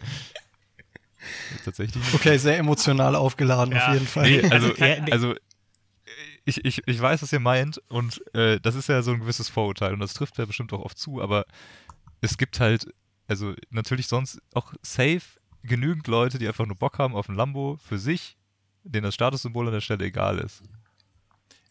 Tatsächlich 1.64 1.96
nicht. 2.02 2.14
Okay, 2.14 2.36
sehr 2.38 2.58
emotional 2.58 3.14
aufgeladen 3.16 3.74
Ja. 3.74 3.88
auf 3.88 3.94
jeden 3.94 4.06
Fall. 4.06 4.28
Nee, 4.30 4.42
also, 4.50 4.68
Also 4.68 4.72
kein- 4.74 5.12
also 5.12 5.34
ich, 6.44 6.64
ich, 6.64 6.82
ich 6.86 7.00
weiß, 7.00 7.22
was 7.22 7.32
ihr 7.32 7.40
meint 7.40 7.78
und 7.88 8.22
äh, 8.34 8.58
das 8.60 8.74
ist 8.74 8.88
ja 8.88 9.02
so 9.02 9.12
ein 9.12 9.20
gewisses 9.20 9.48
Vorurteil 9.48 9.92
und 9.92 10.00
das 10.00 10.14
trifft 10.14 10.38
ja 10.38 10.44
bestimmt 10.46 10.72
auch 10.72 10.80
oft 10.80 10.98
zu, 10.98 11.20
aber 11.20 11.44
es 12.20 12.38
gibt 12.38 12.60
halt, 12.60 12.86
also 13.26 13.54
natürlich 13.70 14.06
sonst 14.06 14.40
auch 14.54 14.72
safe 14.82 15.20
genügend 15.62 16.06
Leute, 16.06 16.38
die 16.38 16.48
einfach 16.48 16.64
nur 16.66 16.76
Bock 16.76 16.98
haben 16.98 17.14
auf 17.14 17.28
ein 17.28 17.34
Lambo 17.34 17.78
für 17.82 17.98
sich, 17.98 18.36
denen 18.84 19.04
das 19.04 19.14
Statussymbol 19.14 19.66
an 19.66 19.72
der 19.74 19.80
Stelle 19.82 20.06
egal 20.06 20.38
ist. 20.38 20.62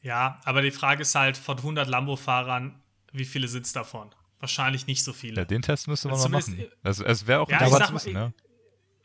Ja, 0.03 0.39
aber 0.45 0.61
die 0.61 0.71
Frage 0.71 1.01
ist 1.01 1.15
halt, 1.15 1.35
von 1.37 1.57
100 1.57 1.87
Lambo-Fahrern, 1.87 2.79
wie 3.13 3.25
viele 3.25 3.47
sind 3.47 3.65
es 3.65 3.73
davon? 3.73 4.09
Wahrscheinlich 4.39 4.85
nicht 4.87 5.03
so 5.03 5.13
viele. 5.13 5.37
Ja, 5.41 5.45
den 5.45 5.61
Test 5.61 5.87
müsste 5.87 6.07
man 6.09 6.17
Also 6.17 6.29
mal 6.29 6.39
machen. 6.39 6.65
Also 6.83 7.03
es 7.03 7.25
wäre 7.27 7.39
auch 7.41 7.49
Ja, 7.49 7.57
ich 7.57 7.61
interessant 7.63 7.79
sag 7.79 7.87
zu 7.87 7.93
mal, 7.93 7.99
wissen, 7.99 8.09
ich- 8.09 8.15
ja. 8.15 8.31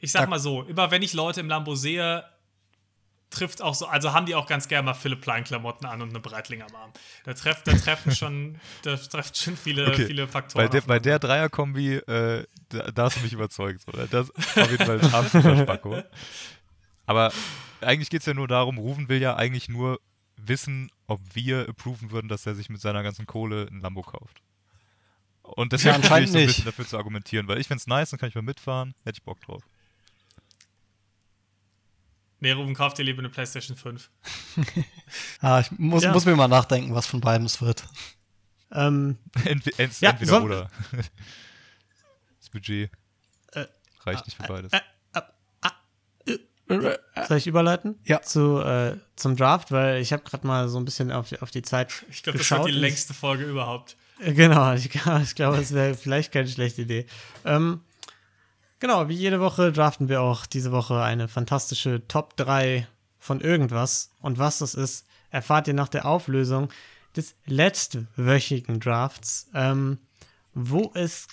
Ich 0.00 0.12
sag 0.12 0.28
mal 0.28 0.38
so, 0.40 0.62
immer 0.64 0.90
wenn 0.90 1.00
ich 1.02 1.12
Leute 1.12 1.40
im 1.40 1.48
Lambo 1.48 1.74
sehe, 1.76 2.24
trifft 3.30 3.62
auch 3.62 3.74
so, 3.74 3.86
also 3.86 4.12
haben 4.12 4.26
die 4.26 4.34
auch 4.34 4.46
ganz 4.46 4.68
gerne 4.68 4.84
mal 4.84 4.94
Philipp 4.94 5.20
Plein-Klamotten 5.22 5.86
an 5.86 6.02
und 6.02 6.10
eine 6.10 6.20
Breitling 6.20 6.60
am 6.60 6.74
Arm. 6.74 6.92
Da, 7.24 7.32
treff, 7.34 7.62
da 7.62 7.72
treffen 7.72 8.14
schon, 8.14 8.58
da 8.82 8.96
treffen 8.96 9.34
schon 9.34 9.56
viele, 9.56 9.86
Okay, 9.92 10.06
viele 10.06 10.28
Faktoren. 10.28 10.66
Bei 10.66 10.68
der, 10.68 10.80
bei 10.82 10.98
der 10.98 11.18
Dreierkombi, 11.18 11.94
äh, 11.94 12.44
da, 12.68 12.90
da 12.90 13.04
hast 13.04 13.16
du 13.16 13.20
mich 13.20 13.32
überzeugt. 13.32 13.86
Oder? 13.88 14.06
Das 14.08 14.28
ist 14.30 14.58
auf 14.58 14.70
jeden 14.70 14.84
Fall 14.84 15.00
ein 15.00 15.14
absoluter 15.14 15.56
Spacko. 15.62 16.02
Aber 17.06 17.32
eigentlich 17.80 18.10
geht 18.10 18.20
es 18.20 18.26
ja 18.26 18.34
nur 18.34 18.48
darum, 18.48 18.76
Rufen 18.78 19.08
will 19.08 19.20
ja 19.22 19.36
eigentlich 19.36 19.68
nur 19.68 20.00
wissen, 20.36 20.90
ob 21.06 21.20
wir 21.32 21.68
approven 21.68 22.10
würden, 22.10 22.28
dass 22.28 22.44
er 22.44 22.54
sich 22.54 22.68
mit 22.68 22.80
seiner 22.80 23.02
ganzen 23.02 23.26
Kohle 23.26 23.66
ein 23.70 23.80
Lambo 23.80 24.02
kauft. 24.02 24.42
Und 25.42 25.72
deswegen 25.72 25.90
Ja, 25.90 25.96
anscheinend 25.96 26.28
ich 26.28 26.32
so 26.32 26.38
ein 26.38 26.46
bisschen 26.46 26.64
dafür 26.64 26.86
zu 26.86 26.96
argumentieren, 26.96 27.48
weil 27.48 27.58
ich 27.58 27.66
find's 27.68 27.86
nice, 27.86 28.10
dann 28.10 28.18
kann 28.20 28.28
ich 28.28 28.34
mal 28.34 28.42
mitfahren, 28.42 28.94
hätte 29.04 29.18
ich 29.18 29.22
Bock 29.24 29.40
drauf. 29.40 29.62
Nee, 32.40 32.52
Ruben, 32.52 32.74
kauft 32.74 32.98
dir 32.98 33.04
lieber 33.04 33.20
eine 33.20 33.28
PlayStation 33.28 33.76
5. 33.76 34.10
Ah, 35.40 35.60
ich 35.60 35.70
muss, 35.72 36.02
Ja. 36.02 36.12
muss 36.12 36.24
mir 36.24 36.34
mal 36.36 36.48
nachdenken, 36.48 36.94
was 36.94 37.06
von 37.06 37.20
beidem 37.20 37.46
es 37.46 37.60
wird. 37.60 37.84
Ähm, 38.72 39.18
Entweder, 39.44 39.80
ent, 39.80 40.00
Ja, 40.00 40.10
entweder 40.10 40.42
oder. 40.42 40.70
Das 42.40 42.48
Budget 42.50 42.90
Äh, 43.52 43.66
reicht 44.04 44.26
nicht 44.26 44.36
für 44.36 44.44
beides. 44.44 44.72
soll 47.28 47.36
ich 47.36 47.46
überleiten? 47.46 47.98
Ja. 48.04 48.22
Zu, 48.22 48.60
äh, 48.60 48.96
zum 49.16 49.36
Draft, 49.36 49.70
weil 49.70 50.00
ich 50.00 50.12
habe 50.12 50.22
gerade 50.24 50.46
mal 50.46 50.68
so 50.68 50.78
ein 50.78 50.84
bisschen 50.84 51.12
auf, 51.12 51.30
auf 51.42 51.50
die 51.50 51.62
Zeit 51.62 51.92
Ich 52.10 52.22
glaube, 52.22 52.38
das 52.38 52.50
wird 52.50 52.66
die 52.66 52.70
längste 52.72 53.14
Folge 53.14 53.44
überhaupt. 53.44 53.96
Genau, 54.22 54.72
ich, 54.74 54.88
ich 55.22 55.34
glaube, 55.34 55.56
es 55.58 55.74
wäre 55.74 55.94
vielleicht 55.94 56.32
keine 56.32 56.48
schlechte 56.48 56.82
Idee. 56.82 57.06
Ähm, 57.44 57.80
genau, 58.78 59.08
wie 59.08 59.14
jede 59.14 59.40
Woche 59.40 59.72
draften 59.72 60.08
wir 60.08 60.22
auch 60.22 60.46
diese 60.46 60.70
Woche 60.70 61.02
eine 61.02 61.26
fantastische 61.28 62.06
Top 62.06 62.36
3 62.36 62.86
von 63.18 63.40
irgendwas. 63.40 64.12
Und 64.20 64.38
was 64.38 64.58
das 64.58 64.74
ist, 64.74 65.06
erfahrt 65.30 65.66
ihr 65.66 65.74
nach 65.74 65.88
der 65.88 66.06
Auflösung 66.06 66.68
des 67.16 67.34
letztwöchigen 67.46 68.78
Drafts, 68.80 69.50
ähm, 69.54 69.98
wo 70.54 70.92
es 70.94 71.26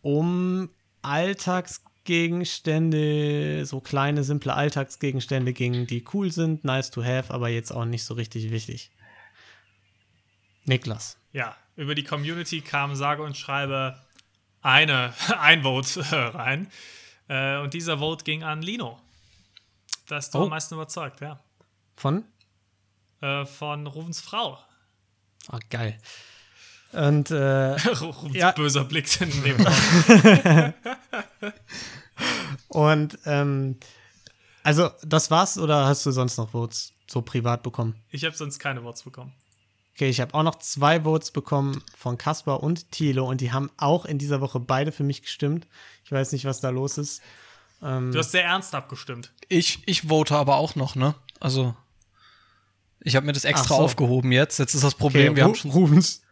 um 0.00 0.70
Alltagsgegenstände, 1.02 3.66
so 3.66 3.80
kleine, 3.80 4.24
simple 4.24 4.54
Alltagsgegenstände 4.54 5.52
ging, 5.52 5.86
die 5.86 6.04
cool 6.12 6.32
sind, 6.32 6.64
nice 6.64 6.90
to 6.90 7.04
have, 7.04 7.32
aber 7.32 7.48
jetzt 7.48 7.70
auch 7.70 7.84
nicht 7.84 8.02
so 8.04 8.14
richtig 8.14 8.50
wichtig. 8.50 8.90
Niklas. 10.64 11.18
Ja, 11.32 11.56
über 11.76 11.94
die 11.94 12.04
Community 12.04 12.60
kam 12.60 12.94
sage 12.94 13.22
und 13.22 13.36
schreibe 13.36 13.98
eine, 14.60 15.12
ein 15.38 15.62
Vote 15.62 16.00
äh, 16.00 16.14
rein. 16.14 16.70
Äh, 17.28 17.58
und 17.58 17.74
dieser 17.74 17.98
Vote 17.98 18.24
ging 18.24 18.42
an 18.42 18.62
Lino. 18.62 18.98
Das 20.08 20.26
ist 20.26 20.34
du 20.34 20.38
Oh. 20.40 20.42
am 20.44 20.50
meisten 20.50 20.74
überzeugt, 20.74 21.20
ja. 21.20 21.40
Von? 21.96 22.24
Äh, 23.20 23.44
von 23.46 23.86
Rufens 23.86 24.20
Frau. 24.20 24.58
Ah, 25.48 25.58
geil. 25.70 25.98
Und 26.92 27.30
äh, 27.30 27.72
Rufens 28.00 28.34
Ja. 28.36 28.50
böser 28.52 28.84
Blick 28.84 29.20
in 29.20 29.30
dem. 29.42 29.66
Und 32.68 33.18
ähm, 33.24 33.78
also 34.62 34.90
das 35.02 35.30
war's 35.30 35.58
oder 35.58 35.86
hast 35.86 36.04
du 36.06 36.10
sonst 36.10 36.36
noch 36.36 36.50
Votes 36.50 36.92
so 37.08 37.22
privat 37.22 37.62
bekommen? 37.62 37.96
Ich 38.10 38.24
habe 38.24 38.36
sonst 38.36 38.58
keine 38.58 38.82
Votes 38.82 39.02
bekommen. 39.02 39.32
Okay, 39.94 40.08
ich 40.08 40.20
habe 40.20 40.32
auch 40.34 40.42
noch 40.42 40.56
zwei 40.56 41.02
Votes 41.02 41.30
bekommen 41.30 41.82
von 41.96 42.16
Kaspar 42.16 42.62
und 42.62 42.90
Thilo 42.92 43.28
und 43.28 43.40
die 43.40 43.52
haben 43.52 43.70
auch 43.76 44.04
in 44.06 44.18
dieser 44.18 44.40
Woche 44.40 44.58
beide 44.58 44.90
für 44.90 45.04
mich 45.04 45.22
gestimmt. 45.22 45.66
Ich 46.04 46.12
weiß 46.12 46.32
nicht, 46.32 46.44
was 46.44 46.60
da 46.60 46.70
los 46.70 46.98
ist. 46.98 47.22
Du 47.80 48.14
hast 48.16 48.30
sehr 48.30 48.44
ernst 48.44 48.74
abgestimmt. 48.74 49.32
Ich, 49.48 49.82
ich 49.86 50.02
vote 50.02 50.36
aber 50.36 50.56
auch 50.56 50.76
noch, 50.76 50.94
ne? 50.94 51.14
Also, 51.40 51.74
ich 53.00 53.16
habe 53.16 53.26
mir 53.26 53.32
das 53.32 53.44
extra 53.44 53.74
so. 53.76 53.82
aufgehoben 53.82 54.30
jetzt. 54.30 54.58
Jetzt 54.58 54.74
ist 54.74 54.84
das 54.84 54.94
Problem, 54.94 55.34
wir 55.34 55.42
Ru- 55.42 55.48
haben 55.48 55.54
schon. 55.56 55.72
Rufens 55.72 56.22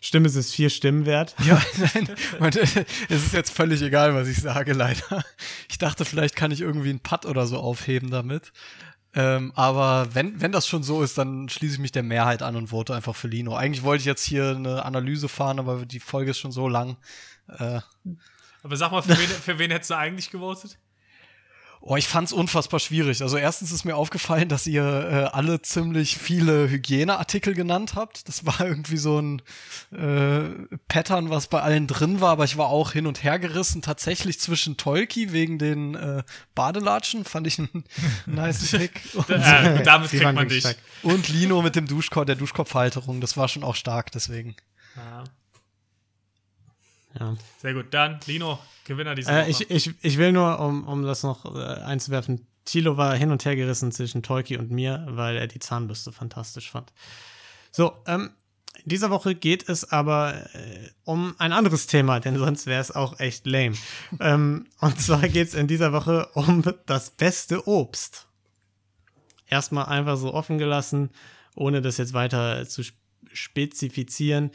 Stimme 0.00 0.28
es 0.28 0.36
ist 0.36 0.54
vier 0.54 0.70
Stimmen 0.70 1.06
wert. 1.06 1.34
Ja, 1.44 1.60
nein, 1.76 2.08
und, 2.38 2.56
es 2.56 2.76
ist 3.08 3.32
jetzt 3.32 3.50
völlig 3.50 3.82
egal, 3.82 4.14
was 4.14 4.28
ich 4.28 4.38
sage, 4.38 4.72
leider. 4.72 5.24
Ich 5.68 5.78
dachte, 5.78 6.04
vielleicht 6.04 6.36
kann 6.36 6.52
ich 6.52 6.60
irgendwie 6.60 6.90
einen 6.90 7.00
Putt 7.00 7.26
oder 7.26 7.46
so 7.46 7.58
aufheben 7.58 8.10
damit. 8.10 8.52
Ähm, 9.14 9.52
aber 9.54 10.14
wenn, 10.14 10.40
wenn 10.40 10.52
das 10.52 10.66
schon 10.66 10.82
so 10.82 11.02
ist, 11.02 11.18
dann 11.18 11.48
schließe 11.48 11.74
ich 11.74 11.80
mich 11.80 11.92
der 11.92 12.02
Mehrheit 12.02 12.42
an 12.42 12.56
und 12.56 12.68
vote 12.68 12.94
einfach 12.94 13.14
für 13.14 13.28
Lino. 13.28 13.54
Eigentlich 13.54 13.82
wollte 13.82 14.00
ich 14.00 14.06
jetzt 14.06 14.24
hier 14.24 14.50
eine 14.56 14.84
Analyse 14.84 15.28
fahren, 15.28 15.58
aber 15.58 15.84
die 15.84 16.00
Folge 16.00 16.30
ist 16.30 16.38
schon 16.38 16.52
so 16.52 16.66
lang. 16.68 16.96
Äh, 17.48 17.80
Aber 18.62 18.76
sag 18.76 18.90
mal, 18.90 19.02
für 19.02 19.18
wen, 19.18 19.28
für 19.28 19.58
wen 19.58 19.70
hättest 19.70 19.90
du 19.90 19.96
eigentlich 19.96 20.30
gewotet? 20.30 20.78
Oh, 21.84 21.96
ich 21.96 22.06
fand's 22.06 22.32
unfassbar 22.32 22.78
schwierig. 22.78 23.22
Also 23.22 23.36
erstens 23.36 23.72
ist 23.72 23.84
mir 23.84 23.96
aufgefallen, 23.96 24.48
dass 24.48 24.68
ihr 24.68 24.84
äh, 24.84 25.36
alle 25.36 25.62
ziemlich 25.62 26.16
viele 26.16 26.70
Hygieneartikel 26.70 27.54
genannt 27.54 27.96
habt. 27.96 28.28
Das 28.28 28.46
war 28.46 28.60
irgendwie 28.60 28.98
so 28.98 29.18
ein 29.20 29.42
äh, 29.90 30.50
Pattern, 30.86 31.30
was 31.30 31.48
bei 31.48 31.60
allen 31.60 31.88
drin 31.88 32.20
war, 32.20 32.30
aber 32.30 32.44
ich 32.44 32.56
war 32.56 32.68
auch 32.68 32.92
hin 32.92 33.08
und 33.08 33.24
her 33.24 33.40
gerissen. 33.40 33.82
Tatsächlich 33.82 34.38
zwischen 34.38 34.76
Tolki 34.76 35.32
wegen 35.32 35.58
den 35.58 35.96
äh, 35.96 36.22
Badelatschen, 36.54 37.24
fand 37.24 37.48
ich 37.48 37.58
einen 37.58 37.82
nice 38.26 38.70
Pick. 38.70 39.00
Und, 39.14 39.28
Äh, 39.28 39.82
damit 39.82 40.10
kriegt 40.10 40.22
man 40.22 40.46
dich. 40.48 40.64
und 41.02 41.28
Lino 41.30 41.62
mit 41.62 41.74
dem 41.74 41.88
Duschkopf, 41.88 42.26
der 42.26 42.36
Duschkopfhalterung, 42.36 43.20
das 43.20 43.36
war 43.36 43.48
schon 43.48 43.64
auch 43.64 43.74
stark, 43.74 44.12
deswegen. 44.12 44.54
Ja, 44.94 45.24
Ja. 47.18 47.36
sehr 47.60 47.74
gut. 47.74 47.86
Dann, 47.92 48.18
Lino, 48.26 48.58
Gewinner 48.84 49.14
dieser 49.14 49.30
Woche. 49.32 49.42
Äh, 49.46 49.50
ich, 49.50 49.70
ich, 49.70 49.94
ich 50.02 50.18
will 50.18 50.32
nur, 50.32 50.58
um, 50.60 50.86
um 50.88 51.02
das 51.02 51.22
noch 51.22 51.44
äh, 51.54 51.58
einzuwerfen, 51.82 52.46
Thilo 52.64 52.96
war 52.96 53.14
hin 53.16 53.30
und 53.32 53.44
her 53.44 53.56
gerissen 53.56 53.90
zwischen 53.92 54.22
Tolki 54.22 54.56
und 54.56 54.70
mir, 54.70 55.04
weil 55.10 55.36
er 55.36 55.46
die 55.48 55.58
Zahnbürste 55.58 56.12
fantastisch 56.12 56.70
fand. 56.70 56.92
So, 57.72 57.92
ähm, 58.06 58.30
in 58.84 58.88
dieser 58.88 59.10
Woche 59.10 59.34
geht 59.34 59.68
es 59.68 59.90
aber 59.92 60.34
äh, 60.54 60.88
um 61.04 61.34
ein 61.38 61.52
anderes 61.52 61.86
Thema, 61.86 62.20
denn 62.20 62.38
sonst 62.38 62.66
wäre 62.66 62.80
es 62.80 62.90
auch 62.90 63.20
echt 63.20 63.46
lame. 63.46 63.76
ähm, 64.20 64.66
und 64.80 65.00
zwar 65.00 65.20
geht 65.28 65.48
es 65.48 65.54
in 65.54 65.66
dieser 65.68 65.92
Woche 65.92 66.28
um 66.34 66.62
das 66.86 67.10
beste 67.10 67.66
Obst. 67.68 68.26
Erstmal 69.46 69.86
einfach 69.86 70.16
so 70.16 70.32
offen 70.32 70.56
gelassen, 70.58 71.10
ohne 71.54 71.82
das 71.82 71.98
jetzt 71.98 72.14
weiter 72.14 72.66
zu 72.66 72.80
sp- 72.80 72.96
spezifizieren. 73.32 74.50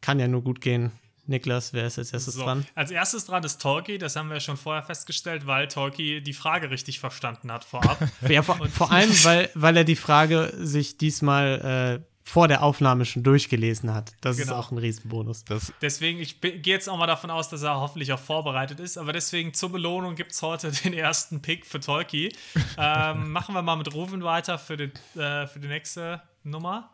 Kann 0.00 0.18
ja 0.20 0.28
nur 0.28 0.42
gut 0.42 0.60
gehen. 0.60 0.92
Niklas, 1.28 1.72
wer 1.72 1.86
ist 1.86 1.98
als 1.98 2.12
erstes 2.12 2.34
So, 2.34 2.42
dran? 2.44 2.66
Als 2.74 2.90
erstes 2.90 3.26
dran 3.26 3.44
ist 3.44 3.60
Tolki, 3.60 3.98
das 3.98 4.16
haben 4.16 4.30
wir 4.30 4.40
schon 4.40 4.56
vorher 4.56 4.82
festgestellt, 4.82 5.46
weil 5.46 5.68
Tolki 5.68 6.22
die 6.22 6.32
Frage 6.32 6.70
richtig 6.70 7.00
verstanden 7.00 7.52
hat 7.52 7.64
vorab. 7.64 7.98
Ja, 8.28 8.42
vor, 8.42 8.56
vor 8.68 8.90
allem, 8.90 9.10
weil, 9.24 9.50
weil 9.54 9.76
er 9.76 9.84
die 9.84 9.96
Frage 9.96 10.52
sich 10.58 10.96
diesmal 10.98 12.00
äh, 12.00 12.04
vor 12.22 12.46
der 12.48 12.62
Aufnahme 12.62 13.06
schon 13.06 13.22
durchgelesen 13.22 13.94
hat. 13.94 14.12
Das 14.20 14.38
ist 14.38 14.46
Genau. 14.48 14.58
auch 14.58 14.70
ein 14.70 14.76
Riesenbonus. 14.78 15.44
Das, 15.44 15.72
Deswegen, 15.80 16.18
ich 16.20 16.40
gehe 16.42 16.60
jetzt 16.62 16.86
auch 16.88 16.98
mal 16.98 17.06
davon 17.06 17.30
aus, 17.30 17.48
dass 17.48 17.62
er 17.62 17.76
hoffentlich 17.80 18.12
auch 18.12 18.18
vorbereitet 18.18 18.80
ist. 18.80 18.98
Aber 18.98 19.12
deswegen 19.14 19.54
zur 19.54 19.72
Belohnung 19.72 20.14
gibt 20.14 20.32
es 20.32 20.42
heute 20.42 20.70
den 20.84 20.92
ersten 20.92 21.40
Pick 21.40 21.64
für 21.64 21.80
Tolki. 21.80 22.30
ähm, 22.76 23.32
machen 23.32 23.54
wir 23.54 23.62
mal 23.62 23.76
mit 23.76 23.94
Ruven 23.94 24.22
weiter 24.24 24.58
für, 24.58 24.76
den, 24.76 24.92
äh, 25.16 25.46
für 25.46 25.58
die 25.60 25.68
nächste 25.68 26.20
Nummer. 26.42 26.90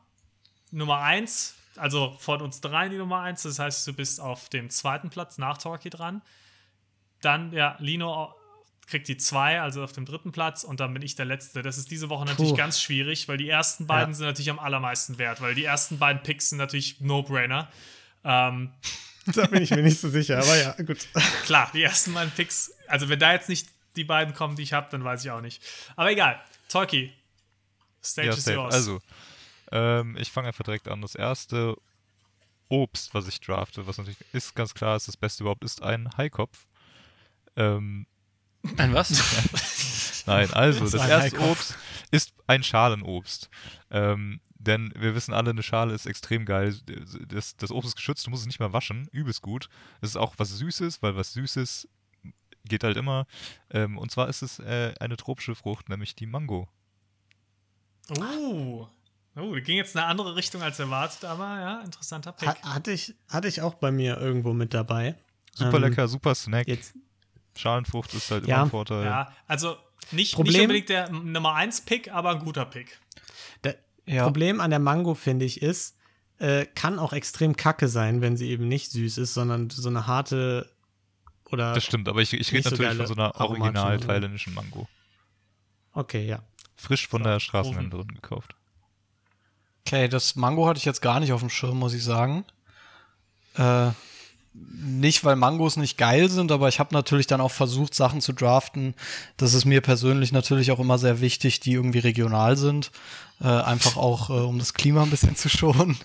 Nummer 0.71 0.99
1, 1.01 1.55
also 1.77 2.17
von 2.19 2.41
uns 2.41 2.61
dreien 2.61 2.91
die 2.91 2.99
Nummer 2.99 3.21
1. 3.21 3.43
Das 3.43 3.59
heißt, 3.59 3.87
du 3.87 3.93
bist 3.93 4.21
auf 4.21 4.49
dem 4.49 4.71
zweiten 4.71 5.11
Platz 5.11 5.39
nach 5.39 5.59
Tolki 5.59 5.91
dran. 5.91 6.23
Dann, 7.21 7.53
ja, 7.53 7.77
Lino 7.81 8.35
kriegt 8.87 9.09
die 9.09 9.17
2, 9.17 9.61
also 9.61 9.83
auf 9.83 9.93
dem 9.93 10.05
dritten 10.05 10.33
Platz. 10.33 10.65
Und 10.65 10.81
dann 10.81 10.93
bin 10.93 11.03
ich 11.03 11.15
der 11.15 11.25
Letzte. 11.25 11.63
Das 11.63 11.79
ist 11.79 11.91
diese 11.91 12.11
Woche 12.11 12.27
natürlich 12.27 12.53
Puh. 12.53 12.57
ganz 12.57 12.81
schwierig, 12.81 13.29
weil 13.29 13.39
die 13.39 13.49
ersten 13.49 13.87
beiden 13.87 14.11
Ja. 14.11 14.15
sind 14.19 14.27
natürlich 14.27 14.51
am 14.51 14.59
allermeisten 14.59 15.19
wert. 15.19 15.41
Weil 15.41 15.55
die 15.55 15.65
ersten 15.65 15.99
beiden 15.99 16.23
Picks 16.23 16.51
sind 16.51 16.59
natürlich 16.59 17.01
No-Brainer. 17.01 17.69
Ähm, 18.25 18.73
Da 19.27 19.47
bin 19.47 19.63
ich 19.63 19.71
mir 19.71 19.83
nicht 19.83 19.99
so 19.99 20.11
sicher, 20.11 20.37
aber 20.37 20.55
ja, 20.55 20.73
gut. 20.83 21.09
Klar, 21.47 21.71
die 21.73 21.83
ersten 21.83 22.13
beiden 22.13 22.31
Picks, 22.33 22.73
also 22.89 23.09
wenn 23.09 23.19
da 23.19 23.33
jetzt 23.33 23.49
nicht 23.49 23.69
die 23.97 24.05
beiden 24.05 24.35
kommen, 24.35 24.55
die 24.55 24.63
ich 24.63 24.75
habe, 24.75 24.89
dann 24.91 25.03
weiß 25.03 25.25
ich 25.25 25.31
auch 25.31 25.41
nicht. 25.41 25.63
Aber 25.97 26.11
egal. 26.11 26.39
Tolki, 26.69 27.11
Stage 28.03 28.29
ja, 28.29 28.35
is 28.35 28.45
yours. 28.45 28.75
Also, 28.75 29.01
ähm, 29.75 30.17
ich 30.17 30.31
fange 30.31 30.47
einfach 30.49 30.65
direkt 30.65 30.89
an. 30.89 31.03
Das 31.03 31.17
erste 31.17 31.77
Obst, 32.69 33.13
was 33.13 33.27
ich 33.27 33.41
drafte, 33.41 33.87
was 33.87 33.99
natürlich 33.99 34.25
ist 34.33 34.55
ganz 34.55 34.73
klar, 34.73 34.97
ist 34.97 35.09
das 35.09 35.17
Beste 35.17 35.43
überhaupt, 35.43 35.65
ist 35.65 35.83
ein 35.83 36.09
Haikopf. 36.17 36.67
Ähm, 37.57 38.07
Ein 38.77 38.95
was? 38.95 39.11
Nein, 40.27 40.51
also 40.53 40.85
das 40.85 40.95
ein 40.95 41.11
erste 41.11 41.37
Haikopf. 41.37 41.51
Obst 41.51 41.79
ist 42.13 42.33
ein 42.47 42.63
Schalenobst. 42.63 43.51
Ähm, 43.91 44.41
denn 44.55 44.95
wir 44.97 45.15
wissen 45.15 45.35
alle, 45.35 45.51
eine 45.51 45.63
Schale 45.63 45.93
ist 45.93 46.07
extrem 46.07 46.47
geil. 46.47 46.79
Das, 47.29 47.57
das 47.57 47.71
Obst 47.71 47.89
ist 47.89 47.97
geschützt, 47.97 48.27
du 48.27 48.31
musst 48.31 48.43
es 48.43 48.47
nicht 48.47 48.61
mal 48.61 48.73
waschen. 48.73 49.09
Übelst 49.11 49.43
gut. 49.43 49.69
Es 50.01 50.11
ist 50.11 50.17
auch 50.17 50.35
was 50.39 50.57
Süßes, 50.57 51.03
weil 51.03 51.17
was 51.17 51.33
Süßes 51.33 51.89
geht 52.65 52.85
halt 52.85 52.97
immer. 52.97 53.27
Ähm, 53.71 53.99
und 53.99 54.13
zwar 54.13 54.29
ist 54.29 54.41
es 54.43 54.61
äh, 54.61 54.95
eine 55.01 55.17
tropische 55.17 55.57
Frucht, 55.57 55.89
nämlich 55.89 56.15
die 56.15 56.27
Mango. 56.27 56.69
Uh. 58.19 58.87
Oh, 59.37 59.53
ging 59.53 59.77
jetzt 59.77 59.95
in 59.95 60.01
eine 60.01 60.09
andere 60.11 60.37
Richtung 60.37 60.63
als 60.63 60.79
erwartet, 60.79 61.25
aber 61.25 61.45
ja, 61.61 61.81
interessanter 61.83 62.33
Pick. 62.33 62.49
Ha 62.49 62.57
hatte, 62.75 62.93
ich, 62.93 63.15
hatte 63.29 63.49
ich 63.49 63.61
auch 63.63 63.75
bei 63.75 63.91
mir 63.91 64.17
irgendwo 64.19 64.53
mit 64.53 64.73
dabei. 64.75 65.17
Super 65.55 65.77
Ähm, 65.79 65.83
lecker, 65.85 66.07
super 66.09 66.35
Snack. 66.35 66.69
Jetzt, 66.69 66.95
Schalenfrucht 67.57 68.15
ist 68.15 68.31
halt 68.31 68.47
Ja. 68.47 68.57
immer 68.57 68.65
ein 68.67 68.71
Vorteil. 68.71 69.05
ja, 69.05 69.33
also 69.47 69.71
nicht, 69.73 70.13
nicht 70.13 70.35
Problem- 70.35 70.63
unbedingt 70.63 70.89
der 70.89 71.11
Nummer 71.11 71.55
1 71.55 71.81
Pick, 71.83 72.13
aber 72.13 72.31
ein 72.31 72.39
guter 72.41 72.65
Pick. 72.67 72.99
der 73.65 73.77
Ja. 74.07 74.25
Problem 74.25 74.61
an 74.61 74.71
der 74.71 74.79
Mango, 74.81 75.15
finde 75.15 75.45
ich, 75.47 75.63
ist, 75.63 75.97
äh, 76.39 76.67
kann 76.67 76.99
auch 76.99 77.13
extrem 77.13 77.57
kacke 77.57 77.89
sein, 77.89 78.21
wenn 78.21 78.37
sie 78.37 78.51
eben 78.51 78.69
nicht 78.69 78.91
süß 78.93 79.19
ist, 79.19 79.35
sondern 79.35 79.71
so 79.71 79.89
eine 79.89 80.07
harte 80.07 80.71
oder. 81.51 81.75
Das 81.75 81.85
stimmt, 81.85 82.09
aber 82.09 82.21
ich, 82.21 82.33
ich 82.35 82.49
rede 82.49 82.57
Nicht 82.57 82.65
so 82.65 82.71
natürlich 82.71 82.89
geile 82.99 83.07
von 83.07 83.17
so 83.17 83.21
einer 83.23 83.35
original 83.41 83.91
Mango. 83.99 84.07
thailändischen 84.07 84.53
Mango. 84.55 84.89
Okay, 85.93 86.27
ja. 86.27 86.43
Frisch 86.77 87.07
von 87.09 87.23
So, 87.23 87.29
der 87.31 87.41
Straßenhändlerin 87.41 88.09
gekauft. 88.09 88.55
Okay, 89.87 90.09
das 90.09 90.35
Mango 90.35 90.67
hatte 90.67 90.79
ich 90.79 90.85
jetzt 90.85 91.03
gar 91.03 91.21
nicht 91.21 91.33
auf 91.33 91.41
dem 91.41 91.51
Schirm, 91.51 91.79
muss 91.79 91.93
ich 91.93 92.03
sagen. 92.03 92.45
Äh, 93.57 93.91
nicht, 94.55 95.25
weil 95.25 95.37
Mangos 95.37 95.77
nicht 95.77 95.99
geil 95.99 96.31
sind, 96.31 96.53
aber 96.53 96.69
ich 96.69 96.79
habe 96.79 96.95
natürlich 96.95 97.27
dann 97.27 97.41
auch 97.41 97.51
versucht, 97.51 97.95
Sachen 97.95 98.21
zu 98.21 98.33
draften. 98.33 98.95
Das 99.37 99.53
ist 99.53 99.65
mir 99.65 99.81
persönlich 99.81 100.31
natürlich 100.31 100.71
auch 100.71 100.79
immer 100.79 100.97
sehr 100.97 101.21
wichtig, 101.21 101.59
die 101.61 101.73
irgendwie 101.73 101.99
regional 101.99 102.57
sind. 102.57 102.93
Äh, 103.41 103.49
einfach 103.49 103.97
auch, 103.97 104.31
äh, 104.31 104.35
um 104.35 104.59
das 104.59 104.73
Klima 104.73 105.03
ein 105.03 105.11
bisschen 105.11 105.37
zu 105.37 105.49
schonen. 105.49 105.99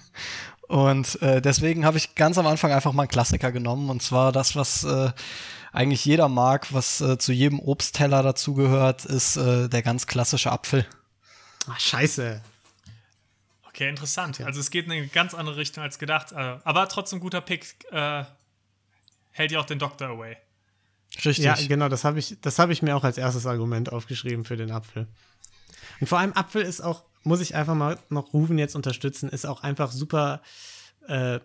Und 0.67 1.21
äh, 1.21 1.41
deswegen 1.41 1.85
habe 1.85 1.97
ich 1.97 2.15
ganz 2.15 2.37
am 2.37 2.47
Anfang 2.47 2.71
einfach 2.71 2.91
mal 2.91 3.03
einen 3.03 3.09
Klassiker 3.09 3.51
genommen. 3.51 3.89
Und 3.89 4.01
zwar 4.01 4.31
das, 4.31 4.55
was 4.55 4.83
äh, 4.83 5.11
eigentlich 5.71 6.03
jeder 6.03 6.27
mag, 6.27 6.73
was 6.73 7.01
äh, 7.01 7.17
zu 7.17 7.31
jedem 7.31 7.59
Obstteller 7.59 8.23
dazugehört, 8.23 9.05
ist 9.05 9.37
äh, 9.37 9.69
der 9.69 9.83
ganz 9.83 10.07
klassische 10.07 10.51
Apfel. 10.51 10.85
Ach, 11.69 11.79
scheiße. 11.79 12.41
Okay, 13.79 13.89
interessant. 13.89 14.41
Also 14.41 14.59
es 14.59 14.71
geht 14.71 14.87
in 14.87 14.91
eine 14.91 15.07
ganz 15.07 15.33
andere 15.33 15.55
Richtung 15.55 15.81
als 15.83 15.99
gedacht. 15.99 16.33
äh, 16.33 16.57
Aber 16.65 16.89
trotzdem 16.89 17.21
guter 17.21 17.39
Pick. 17.39 17.75
Äh, 17.91 18.25
hält 19.31 19.51
ja 19.53 19.59
auch 19.61 19.65
den 19.65 19.79
Doktor 19.79 20.09
away. 20.09 20.35
Richtig. 21.23 21.45
Ja, 21.45 21.55
genau, 21.55 21.87
das 21.87 22.03
habe 22.03 22.19
ich, 22.19 22.35
das 22.41 22.59
hab 22.59 22.71
ich 22.71 22.81
mir 22.81 22.97
auch 22.97 23.05
als 23.05 23.17
erstes 23.17 23.45
Argument 23.45 23.89
aufgeschrieben 23.89 24.43
für 24.43 24.57
den 24.57 24.69
Apfel. 24.71 25.07
Und 26.01 26.07
vor 26.07 26.19
allem 26.19 26.33
Apfel 26.33 26.61
ist 26.61 26.81
auch, 26.81 27.05
muss 27.23 27.39
ich 27.39 27.55
einfach 27.55 27.73
mal 27.73 27.97
noch 28.09 28.33
Rufen 28.33 28.57
jetzt 28.57 28.75
unterstützen, 28.75 29.29
ist 29.29 29.45
auch 29.45 29.63
einfach 29.63 29.93
super. 29.93 30.41
Äh, 31.07 31.39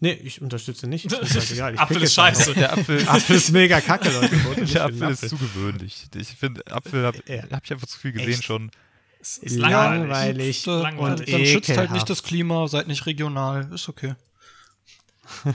nee, 0.00 0.12
ich 0.12 0.40
unterstütze 0.40 0.86
nicht. 0.86 1.04
Ist 1.04 1.20
mir 1.20 1.26
scheißegal, 1.26 1.74
ich 1.74 1.80
Apfel 1.80 2.02
ist 2.02 2.14
scheiße. 2.14 2.54
Der 2.54 2.72
Apfel, 2.72 3.06
Apfel 3.08 3.36
ist 3.36 3.50
mega 3.52 3.82
kacke, 3.82 4.10
Leute. 4.10 4.64
Der 4.72 4.84
Apfel 4.86 5.10
ist 5.10 5.28
zu 5.28 5.36
gewöhnlich. 5.36 6.06
Ich 6.14 6.28
finde, 6.28 6.66
Apfel 6.72 7.04
habe 7.04 7.22
Ja. 7.26 7.42
hab 7.50 7.62
ich 7.62 7.72
einfach 7.72 7.86
zu 7.88 7.98
viel 7.98 8.12
gesehen 8.12 8.30
Echt? 8.30 8.44
schon. 8.44 8.70
Es 9.24 9.38
Ist 9.38 9.56
langweilig. 9.56 10.66
Langweilig. 10.66 10.98
und 10.98 11.32
dann 11.32 11.46
schützt 11.46 11.74
halt 11.74 11.92
nicht 11.92 12.10
das 12.10 12.22
Klima, 12.22 12.68
seid 12.68 12.88
nicht 12.88 13.06
regional, 13.06 13.72
ist 13.72 13.88
okay. 13.88 14.14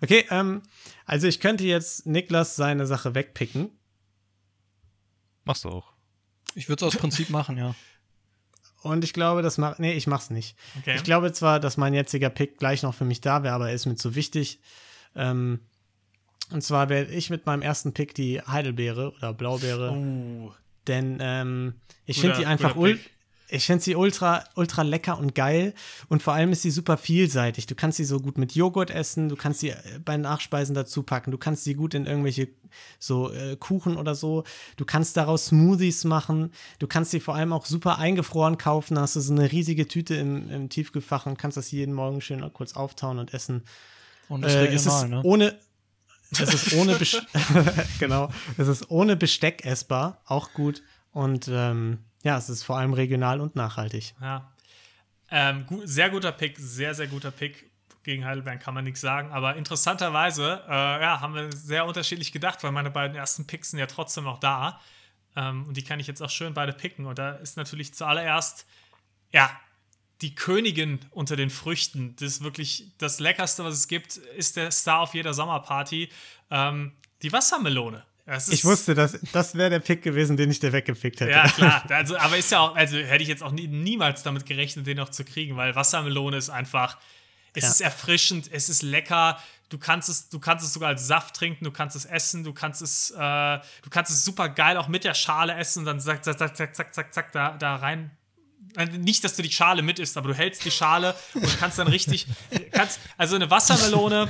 Okay, 0.00 0.26
ähm, 0.30 0.62
also 1.06 1.28
ich 1.28 1.38
könnte 1.38 1.62
jetzt 1.62 2.06
Niklas 2.06 2.56
seine 2.56 2.86
Sache 2.88 3.14
wegpicken. 3.14 3.70
Machst 5.44 5.62
du 5.62 5.68
auch. 5.68 5.92
Ich 6.56 6.68
würde 6.68 6.84
es 6.84 6.94
aus 6.94 7.00
Prinzip 7.00 7.30
machen, 7.30 7.56
ja. 7.56 7.76
Und 8.82 9.04
ich 9.04 9.12
glaube, 9.12 9.42
das 9.42 9.58
macht. 9.58 9.78
Nee, 9.78 9.92
ich 9.92 10.08
mach's 10.08 10.30
nicht. 10.30 10.56
Okay. 10.80 10.96
Ich 10.96 11.04
glaube 11.04 11.32
zwar, 11.32 11.60
dass 11.60 11.76
mein 11.76 11.94
jetziger 11.94 12.30
Pick 12.30 12.58
gleich 12.58 12.82
noch 12.82 12.96
für 12.96 13.04
mich 13.04 13.20
da 13.20 13.44
wäre, 13.44 13.54
aber 13.54 13.68
er 13.68 13.74
ist 13.76 13.86
mir 13.86 13.94
zu 13.94 14.16
wichtig. 14.16 14.58
Ähm, 15.14 15.60
und 16.50 16.62
zwar 16.62 16.88
werde 16.88 17.12
ich 17.12 17.30
mit 17.30 17.46
meinem 17.46 17.62
ersten 17.62 17.94
Pick 17.94 18.12
die 18.12 18.40
Heidelbeere 18.40 19.12
oder 19.12 19.32
Blaubeere, 19.32 19.92
Uh, 19.92 20.50
denn 20.86 21.18
ähm, 21.20 21.74
ich 22.06 22.20
finde 22.20 22.36
sie 22.36 22.46
einfach 22.46 22.76
ul 22.76 22.98
ich 23.48 23.66
finde 23.66 23.84
sie 23.84 23.96
ultra 23.96 24.44
ultra 24.54 24.80
lecker 24.80 25.18
und 25.18 25.34
geil 25.34 25.74
und 26.08 26.22
vor 26.22 26.32
allem 26.32 26.52
ist 26.52 26.62
sie 26.62 26.70
super 26.70 26.96
vielseitig. 26.96 27.66
Du 27.66 27.74
kannst 27.74 27.98
sie 27.98 28.04
so 28.06 28.18
gut 28.18 28.38
mit 28.38 28.54
Joghurt 28.54 28.90
essen, 28.90 29.28
du 29.28 29.36
kannst 29.36 29.60
sie 29.60 29.70
äh, 29.70 29.76
bei 30.02 30.16
Nachspeisen 30.16 30.74
dazu 30.74 31.02
packen, 31.02 31.30
du 31.32 31.38
kannst 31.38 31.64
sie 31.64 31.74
gut 31.74 31.92
in 31.92 32.06
irgendwelche 32.06 32.48
so 32.98 33.30
äh, 33.30 33.56
Kuchen 33.56 33.96
oder 33.96 34.14
so. 34.14 34.44
Du 34.76 34.86
kannst 34.86 35.18
daraus 35.18 35.46
Smoothies 35.46 36.04
machen. 36.04 36.50
Du 36.78 36.86
kannst 36.86 37.10
sie 37.10 37.20
vor 37.20 37.34
allem 37.34 37.52
auch 37.52 37.66
super 37.66 37.98
eingefroren 37.98 38.56
kaufen. 38.56 38.94
Da 38.94 39.02
hast 39.02 39.16
du 39.16 39.20
so 39.20 39.34
eine 39.34 39.52
riesige 39.52 39.86
Tüte 39.86 40.14
im, 40.14 40.48
im 40.50 40.68
Tiefgefach 40.70 41.26
und 41.26 41.38
kannst 41.38 41.58
das 41.58 41.70
jeden 41.70 41.92
Morgen 41.92 42.22
schön 42.22 42.42
kurz 42.54 42.74
auftauen 42.74 43.18
und 43.18 43.34
essen. 43.34 43.64
Und 44.30 44.44
ist 44.44 44.54
Äh, 44.54 44.60
regional, 44.60 44.76
es 44.76 44.86
ist 44.86 45.08
ne? 45.10 45.20
ohne 45.24 45.54
es 46.32 46.54
ist 46.54 46.72
ohne 46.74 46.96
Bes- 46.96 47.22
genau, 47.98 48.30
es 48.56 48.68
ist 48.68 48.90
ohne 48.90 49.16
Besteck 49.16 49.64
essbar, 49.64 50.20
auch 50.26 50.52
gut 50.52 50.82
und 51.12 51.48
ähm, 51.48 51.98
ja, 52.22 52.38
es 52.38 52.48
ist 52.48 52.62
vor 52.62 52.78
allem 52.78 52.92
regional 52.92 53.40
und 53.40 53.56
nachhaltig. 53.56 54.14
Ja. 54.20 54.52
Ähm, 55.30 55.66
gu 55.66 55.80
sehr 55.84 56.10
guter 56.10 56.32
Pick, 56.32 56.58
sehr, 56.58 56.94
sehr 56.94 57.08
guter 57.08 57.30
Pick. 57.30 57.70
Gegen 58.04 58.24
Heidelberg 58.24 58.60
kann 58.60 58.74
man 58.74 58.84
nichts 58.84 59.00
sagen. 59.00 59.30
Aber 59.30 59.56
interessanterweise 59.56 60.62
äh, 60.68 60.72
ja, 60.72 61.20
haben 61.20 61.34
wir 61.34 61.52
sehr 61.52 61.86
unterschiedlich 61.86 62.32
gedacht, 62.32 62.62
weil 62.64 62.72
meine 62.72 62.90
beiden 62.90 63.16
ersten 63.16 63.46
Picks 63.46 63.70
sind 63.70 63.78
ja 63.78 63.86
trotzdem 63.86 64.24
noch 64.24 64.40
da. 64.40 64.80
Ähm, 65.36 65.66
und 65.66 65.76
die 65.76 65.84
kann 65.84 66.00
ich 66.00 66.06
jetzt 66.08 66.20
auch 66.20 66.30
schön 66.30 66.52
beide 66.52 66.72
picken. 66.72 67.06
Und 67.06 67.18
da 67.18 67.32
ist 67.32 67.56
natürlich 67.56 67.94
zuallererst, 67.94 68.66
ja, 69.32 69.50
die 70.22 70.34
Königin 70.34 71.00
unter 71.10 71.36
den 71.36 71.50
Früchten. 71.50 72.14
Das 72.16 72.28
ist 72.28 72.44
wirklich 72.44 72.92
das 72.98 73.20
Leckerste, 73.20 73.64
was 73.64 73.74
es 73.74 73.88
gibt, 73.88 74.16
ist 74.16 74.56
der 74.56 74.70
Star 74.70 75.00
auf 75.00 75.14
jeder 75.14 75.34
Sommerparty. 75.34 76.08
Ähm, 76.50 76.92
die 77.22 77.32
Wassermelone. 77.32 78.04
Ich 78.50 78.64
wusste, 78.64 78.94
dass 78.94 79.18
das 79.32 79.56
wäre 79.56 79.68
der 79.68 79.80
Pick 79.80 80.00
gewesen, 80.02 80.36
den 80.36 80.48
ich 80.50 80.60
dir 80.60 80.72
weggepickt 80.72 81.20
hätte. 81.20 81.32
ja, 81.32 81.48
klar. 81.48 81.84
Also, 81.90 82.16
aber 82.16 82.36
ist 82.38 82.52
ja 82.52 82.60
auch, 82.60 82.76
also 82.76 82.96
hätte 82.96 83.22
ich 83.22 83.28
jetzt 83.28 83.42
auch 83.42 83.50
nie, 83.50 83.66
niemals 83.66 84.22
damit 84.22 84.46
gerechnet, 84.46 84.86
den 84.86 84.96
noch 84.96 85.08
zu 85.08 85.24
kriegen, 85.24 85.56
weil 85.56 85.74
Wassermelone 85.74 86.36
ist 86.36 86.48
einfach, 86.48 86.98
es 87.54 87.64
Ja. 87.64 87.70
ist 87.70 87.80
erfrischend, 87.80 88.48
es 88.52 88.68
ist 88.68 88.82
lecker. 88.82 89.42
Du 89.70 89.78
kannst 89.78 90.08
es, 90.08 90.28
du 90.28 90.38
kannst 90.38 90.64
es 90.64 90.72
sogar 90.72 90.90
als 90.90 91.06
Saft 91.06 91.34
trinken, 91.34 91.64
du 91.64 91.72
kannst 91.72 91.96
es 91.96 92.04
essen, 92.04 92.44
du 92.44 92.52
kannst 92.52 92.80
es, 92.80 93.10
äh, 93.10 93.14
du 93.82 93.90
kannst 93.90 94.12
es 94.12 94.24
super 94.24 94.48
geil 94.48 94.76
auch 94.76 94.86
mit 94.88 95.02
der 95.02 95.14
Schale 95.14 95.54
essen 95.56 95.80
und 95.80 95.86
dann 95.86 95.98
zack, 96.00 96.24
zack, 96.24 96.38
zack, 96.38 96.56
zack, 96.56 96.74
zack, 96.76 96.94
zack, 96.94 97.12
zack, 97.14 97.32
da, 97.32 97.56
da 97.56 97.76
rein. 97.76 98.10
Nicht, 98.98 99.22
dass 99.24 99.36
du 99.36 99.42
die 99.42 99.50
Schale 99.50 99.82
mit 99.82 99.98
isst, 99.98 100.16
aber 100.16 100.28
du 100.28 100.34
hältst 100.34 100.64
die 100.64 100.70
Schale 100.70 101.14
und 101.34 101.58
kannst 101.58 101.78
dann 101.78 101.88
richtig, 101.88 102.26
kannst, 102.72 103.00
also 103.16 103.36
eine 103.36 103.50
Wassermelone 103.50 104.28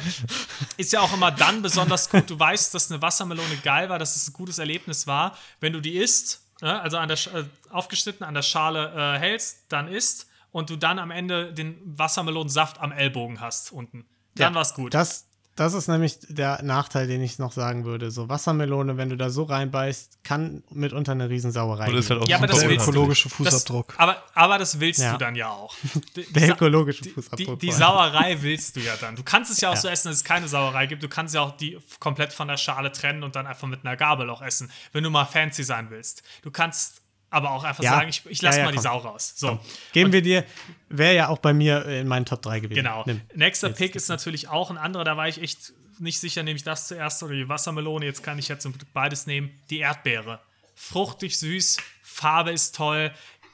ist 0.76 0.92
ja 0.92 1.00
auch 1.00 1.12
immer 1.12 1.30
dann 1.30 1.62
besonders 1.62 2.10
gut. 2.10 2.28
Du 2.28 2.38
weißt, 2.38 2.74
dass 2.74 2.90
eine 2.90 3.00
Wassermelone 3.02 3.56
geil 3.62 3.88
war, 3.88 3.98
dass 3.98 4.16
es 4.16 4.28
ein 4.28 4.32
gutes 4.32 4.58
Erlebnis 4.58 5.06
war, 5.06 5.36
wenn 5.60 5.72
du 5.72 5.80
die 5.80 5.96
isst, 5.96 6.42
ne, 6.60 6.80
also 6.80 6.96
an 6.98 7.08
der, 7.08 7.18
äh, 7.34 7.44
aufgeschnitten 7.70 8.24
an 8.24 8.34
der 8.34 8.42
Schale 8.42 8.92
äh, 9.16 9.18
hältst, 9.18 9.66
dann 9.68 9.88
isst 9.88 10.28
und 10.50 10.70
du 10.70 10.76
dann 10.76 10.98
am 10.98 11.10
Ende 11.10 11.52
den 11.52 11.80
Wassermelonensaft 11.84 12.80
am 12.80 12.92
Ellbogen 12.92 13.40
hast 13.40 13.72
unten. 13.72 14.04
Dann 14.34 14.52
Ja, 14.52 14.58
war's 14.58 14.74
gut. 14.74 14.94
Das, 14.94 15.26
das 15.54 15.74
ist 15.74 15.86
nämlich 15.88 16.18
der 16.28 16.62
Nachteil, 16.62 17.06
den 17.06 17.20
ich 17.22 17.38
noch 17.38 17.52
sagen 17.52 17.84
würde. 17.84 18.10
So 18.10 18.28
Wassermelone, 18.28 18.96
wenn 18.96 19.10
du 19.10 19.16
da 19.18 19.28
so 19.28 19.42
reinbeißt, 19.42 20.24
kann 20.24 20.62
mitunter 20.70 21.12
eine 21.12 21.28
Riesensauerei 21.28 21.88
Und 21.90 21.96
ist 21.96 22.08
halt 22.08 22.22
auch 22.22 22.28
Ja, 22.28 22.38
aber 22.38 22.48
super 22.48 22.60
das 22.62 22.70
willst 22.70 22.86
du. 22.86 22.90
ökologische 22.90 23.28
das, 23.28 23.36
Fußabdruck. 23.36 23.94
aber, 23.98 24.22
aber 24.34 24.58
das 24.58 24.80
willst 24.80 25.00
Ja. 25.00 25.12
du 25.12 25.18
dann 25.18 25.34
ja 25.36 25.50
auch. 25.50 25.74
Die, 26.16 26.22
die 26.26 26.32
Der 26.32 26.50
ökologische 26.52 27.02
die, 27.02 27.10
Fußabdruck. 27.10 27.58
die, 27.60 27.66
die 27.66 27.72
allem. 27.72 27.78
Sauerei 27.80 28.38
willst 28.40 28.76
du 28.76 28.80
ja 28.80 28.94
dann. 28.98 29.14
Du 29.14 29.22
kannst 29.22 29.50
es 29.50 29.60
ja 29.60 29.68
auch 29.68 29.74
Ja. 29.74 29.80
so 29.80 29.88
essen, 29.88 30.08
dass 30.08 30.16
es 30.16 30.24
keine 30.24 30.48
Sauerei 30.48 30.86
gibt. 30.86 31.02
Du 31.02 31.08
kannst 31.08 31.34
ja 31.34 31.42
auch 31.42 31.54
die 31.56 31.78
komplett 32.00 32.32
von 32.32 32.48
der 32.48 32.56
Schale 32.56 32.90
trennen 32.90 33.22
und 33.22 33.36
dann 33.36 33.46
einfach 33.46 33.68
mit 33.68 33.84
einer 33.84 33.96
Gabel 33.96 34.30
auch 34.30 34.40
essen, 34.40 34.70
wenn 34.92 35.04
du 35.04 35.10
mal 35.10 35.26
fancy 35.26 35.64
sein 35.64 35.88
willst. 35.90 36.22
Du 36.42 36.50
kannst 36.50 37.01
aber 37.32 37.50
auch 37.50 37.64
einfach 37.64 37.82
Ja. 37.82 37.92
sagen, 37.92 38.08
ich, 38.08 38.22
ich 38.26 38.42
lasse 38.42 38.58
Ja, 38.58 38.60
ja, 38.60 38.64
mal 38.66 38.70
die 38.72 38.76
komm. 38.76 38.82
Sau 38.82 38.98
raus. 38.98 39.32
So. 39.36 39.58
Geben 39.92 40.12
wir 40.12 40.22
dir, 40.22 40.44
wäre 40.88 41.14
ja 41.14 41.28
auch 41.28 41.38
bei 41.38 41.52
mir 41.52 41.84
in 41.86 42.06
meinen 42.06 42.26
Top 42.26 42.42
3 42.42 42.60
gewesen. 42.60 42.76
Genau. 42.76 43.02
Nimm. 43.06 43.20
Nächster 43.34 43.68
Jetzt 43.68 43.78
Pick 43.78 43.96
ist 43.96 44.04
ist 44.04 44.08
natürlich 44.08 44.48
auch 44.48 44.70
ein 44.70 44.78
anderer, 44.78 45.04
da 45.04 45.16
war 45.16 45.28
ich 45.28 45.40
echt 45.42 45.72
nicht 45.98 46.20
sicher, 46.20 46.42
nehme 46.42 46.56
ich 46.56 46.64
das 46.64 46.88
zuerst 46.88 47.22
oder 47.22 47.34
die 47.34 47.48
Wassermelone. 47.48 48.04
Jetzt 48.04 48.22
kann 48.22 48.38
ich 48.38 48.48
ja 48.48 48.58
zum 48.58 48.72
Glück 48.72 48.92
beides 48.92 49.26
nehmen. 49.26 49.50
Die 49.70 49.78
Erdbeere. 49.78 50.40
Fruchtig 50.74 51.38
süß, 51.38 51.78
Farbe 52.02 52.50
ist 52.50 52.74
toll, 52.74 53.12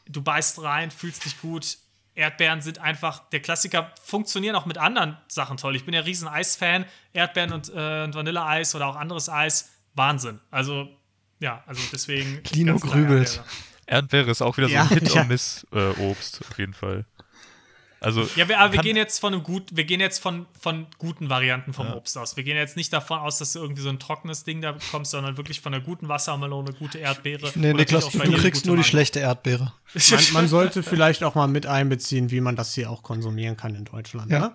du 0.08 0.22
beißt 0.22 0.62
rein, 0.62 0.90
fühlst 0.90 1.24
dich 1.24 1.40
gut. 1.40 1.78
Erdbeeren 2.14 2.62
sind 2.62 2.80
einfach, 2.80 3.28
der 3.30 3.40
Klassiker, 3.40 3.92
funktionieren 4.02 4.56
auch 4.56 4.66
mit 4.66 4.76
anderen 4.78 5.16
Sachen 5.28 5.56
toll. 5.56 5.76
Ich 5.76 5.84
bin 5.84 5.94
ja 5.94 6.00
riesen 6.00 6.26
Eisfan. 6.26 6.84
Erdbeeren 7.12 7.52
und, 7.52 7.68
äh, 7.72 8.02
und 8.04 8.14
Vanilleeis 8.14 8.74
oder 8.74 8.88
auch 8.88 8.96
anderes 8.96 9.28
Eis, 9.28 9.70
Wahnsinn. 9.94 10.40
Also, 10.50 10.88
ja, 11.38 11.62
also 11.66 11.80
deswegen. 11.92 12.42
Lino 12.50 12.76
grübelt. 12.78 13.40
Erdbeere. 13.88 14.30
Ist 14.30 14.42
auch 14.42 14.56
wieder 14.56 14.68
so 14.68 14.74
Ja, 14.74 14.82
ein 14.82 14.88
Hit- 14.88 15.08
ja. 15.14 15.22
und 15.22 15.28
Miss-Obst, 15.28 16.40
auf 16.48 16.58
jeden 16.58 16.74
Fall. 16.74 17.04
Also, 18.00 18.28
Ja, 18.36 18.48
wir, 18.48 18.60
aber 18.60 18.74
wir 18.74 18.80
gehen 18.80 18.96
jetzt 18.96 19.18
von 19.18 19.34
einem 19.34 19.42
gut, 19.42 19.70
wir 19.72 19.82
gehen 19.82 19.98
jetzt 19.98 20.20
von, 20.20 20.46
von 20.60 20.86
guten 20.98 21.28
Varianten 21.30 21.72
vom 21.72 21.88
Obst 21.92 22.16
aus. 22.16 22.36
Wir 22.36 22.44
gehen 22.44 22.56
jetzt 22.56 22.76
nicht 22.76 22.92
davon 22.92 23.18
aus, 23.18 23.38
dass 23.38 23.54
du 23.54 23.58
irgendwie 23.58 23.82
so 23.82 23.88
ein 23.88 23.98
trockenes 23.98 24.44
Ding 24.44 24.60
da 24.60 24.70
bekommst, 24.70 25.10
sondern 25.10 25.36
wirklich 25.36 25.60
von 25.60 25.74
einer 25.74 25.82
guten 25.82 26.06
Wassermelone, 26.08 26.74
gute 26.74 26.98
Erdbeere. 26.98 27.50
Nee, 27.56 27.72
Niklas, 27.72 28.04
natürlich 28.04 28.12
du, 28.12 28.18
auch 28.18 28.22
bei 28.22 28.24
du 28.26 28.30
dir 28.36 28.38
kriegst 28.40 28.66
nur 28.66 28.76
die 28.76 28.80
Mango. 28.82 28.88
schlechte 28.88 29.18
Erdbeere. 29.18 29.72
Man, 30.10 30.20
man 30.32 30.46
sollte 30.48 30.84
vielleicht 30.84 31.24
auch 31.24 31.34
mal 31.34 31.48
mit 31.48 31.66
einbeziehen, 31.66 32.30
wie 32.30 32.40
man 32.40 32.54
das 32.54 32.72
hier 32.72 32.88
auch 32.88 33.02
konsumieren 33.02 33.56
kann 33.56 33.74
in 33.74 33.84
Deutschland. 33.84 34.30
Ja. 34.30 34.38
Ne? 34.40 34.52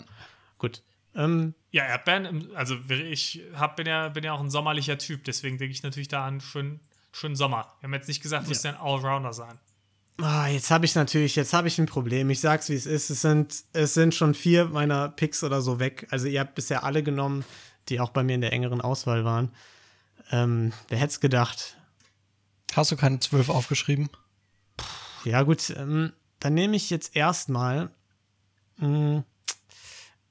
Gut. 0.57 0.81
Ähm, 1.13 1.53
Ja, 1.71 1.83
Erdbeeren, 1.83 2.47
also 2.55 2.77
ich 2.89 3.41
hab, 3.55 3.75
bin, 3.75 3.87
ja, 3.87 4.07
bin 4.07 4.23
ja 4.23 4.31
auch 4.31 4.39
ein 4.39 4.51
sommerlicher 4.51 4.97
Typ, 4.97 5.25
deswegen 5.25 5.57
denke 5.57 5.73
ich 5.73 5.83
natürlich 5.83 6.07
da 6.07 6.21
an 6.25 6.35
einen 6.35 6.79
schönen, 7.13 7.35
Sommer. 7.37 7.73
Wir 7.79 7.87
haben 7.87 7.93
jetzt 7.93 8.07
nicht 8.07 8.21
gesagt, 8.21 8.45
du 8.45 8.49
musst 8.49 8.63
ja 8.65 8.71
ein 8.71 8.77
Allrounder 8.77 9.31
sein. 9.33 9.57
ah, 10.19 10.47
jetzt 10.47 10.69
habe 10.71 10.85
ich 10.85 10.95
natürlich, 10.95 11.35
jetzt 11.35 11.53
habe 11.53 11.67
ich 11.69 11.79
ein 11.79 11.85
Problem. 11.85 12.29
Ich 12.29 12.39
sag's, 12.41 12.67
wie 12.69 12.75
es 12.75 12.85
ist. 12.85 13.09
Es 13.09 13.21
sind, 13.21 13.63
es 13.73 13.93
sind 13.93 14.13
schon 14.13 14.33
vier 14.33 14.65
meiner 14.65 15.09
Picks 15.09 15.43
oder 15.43 15.61
so 15.61 15.79
weg. 15.79 16.07
Also 16.11 16.27
ihr 16.27 16.39
habt 16.41 16.55
bisher 16.55 16.83
alle 16.83 17.03
genommen, 17.03 17.45
die 17.89 17.99
auch 17.99 18.09
bei 18.09 18.23
mir 18.23 18.35
in 18.35 18.41
der 18.41 18.51
engeren 18.53 18.81
Auswahl 18.81 19.23
waren. 19.23 19.51
Ähm, 20.31 20.73
wer 20.89 20.97
hätte 20.97 21.11
es 21.11 21.19
gedacht? 21.19 21.77
Hast 22.73 22.91
du 22.91 22.95
keine 22.97 23.19
zwölf 23.19 23.49
aufgeschrieben? 23.49 24.09
Ja, 25.25 25.43
gut, 25.43 25.69
ähm, 25.77 26.11
dann 26.39 26.53
nehme 26.55 26.75
ich 26.75 26.89
jetzt 26.89 27.15
erstmal. 27.15 27.89
mh, 28.77 29.23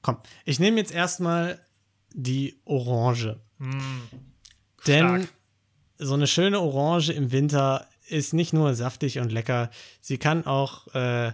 Komm, 0.01 0.17
ich 0.43 0.59
nehme 0.59 0.77
jetzt 0.77 0.91
erstmal 0.91 1.65
die 2.11 2.59
Orange. 2.65 3.39
Denn 3.59 5.07
Stark. 5.07 5.27
So 5.97 6.13
eine 6.13 6.27
schöne 6.27 6.59
Orange 6.59 7.11
im 7.11 7.31
Winter 7.31 7.87
ist 8.07 8.33
nicht 8.33 8.53
nur 8.53 8.73
saftig 8.73 9.19
und 9.19 9.31
lecker, 9.31 9.69
sie 10.01 10.17
kann 10.17 10.45
auch, 10.45 10.93
äh, 10.93 11.31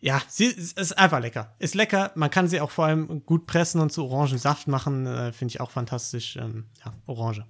ja, 0.00 0.22
sie 0.28 0.46
ist 0.46 0.96
einfach 0.98 1.20
lecker. 1.20 1.52
Ist 1.58 1.74
lecker, 1.74 2.12
man 2.14 2.30
kann 2.30 2.48
sie 2.48 2.60
auch 2.60 2.70
vor 2.70 2.86
allem 2.86 3.24
gut 3.24 3.46
pressen 3.46 3.80
und 3.80 3.90
zu 3.90 4.04
Orangensaft 4.04 4.68
machen, 4.68 5.06
äh, 5.06 5.32
finde 5.32 5.52
ich 5.52 5.60
auch 5.60 5.70
fantastisch. 5.70 6.36
Ähm, 6.36 6.66
ja, 6.84 6.92
Orange. 7.06 7.44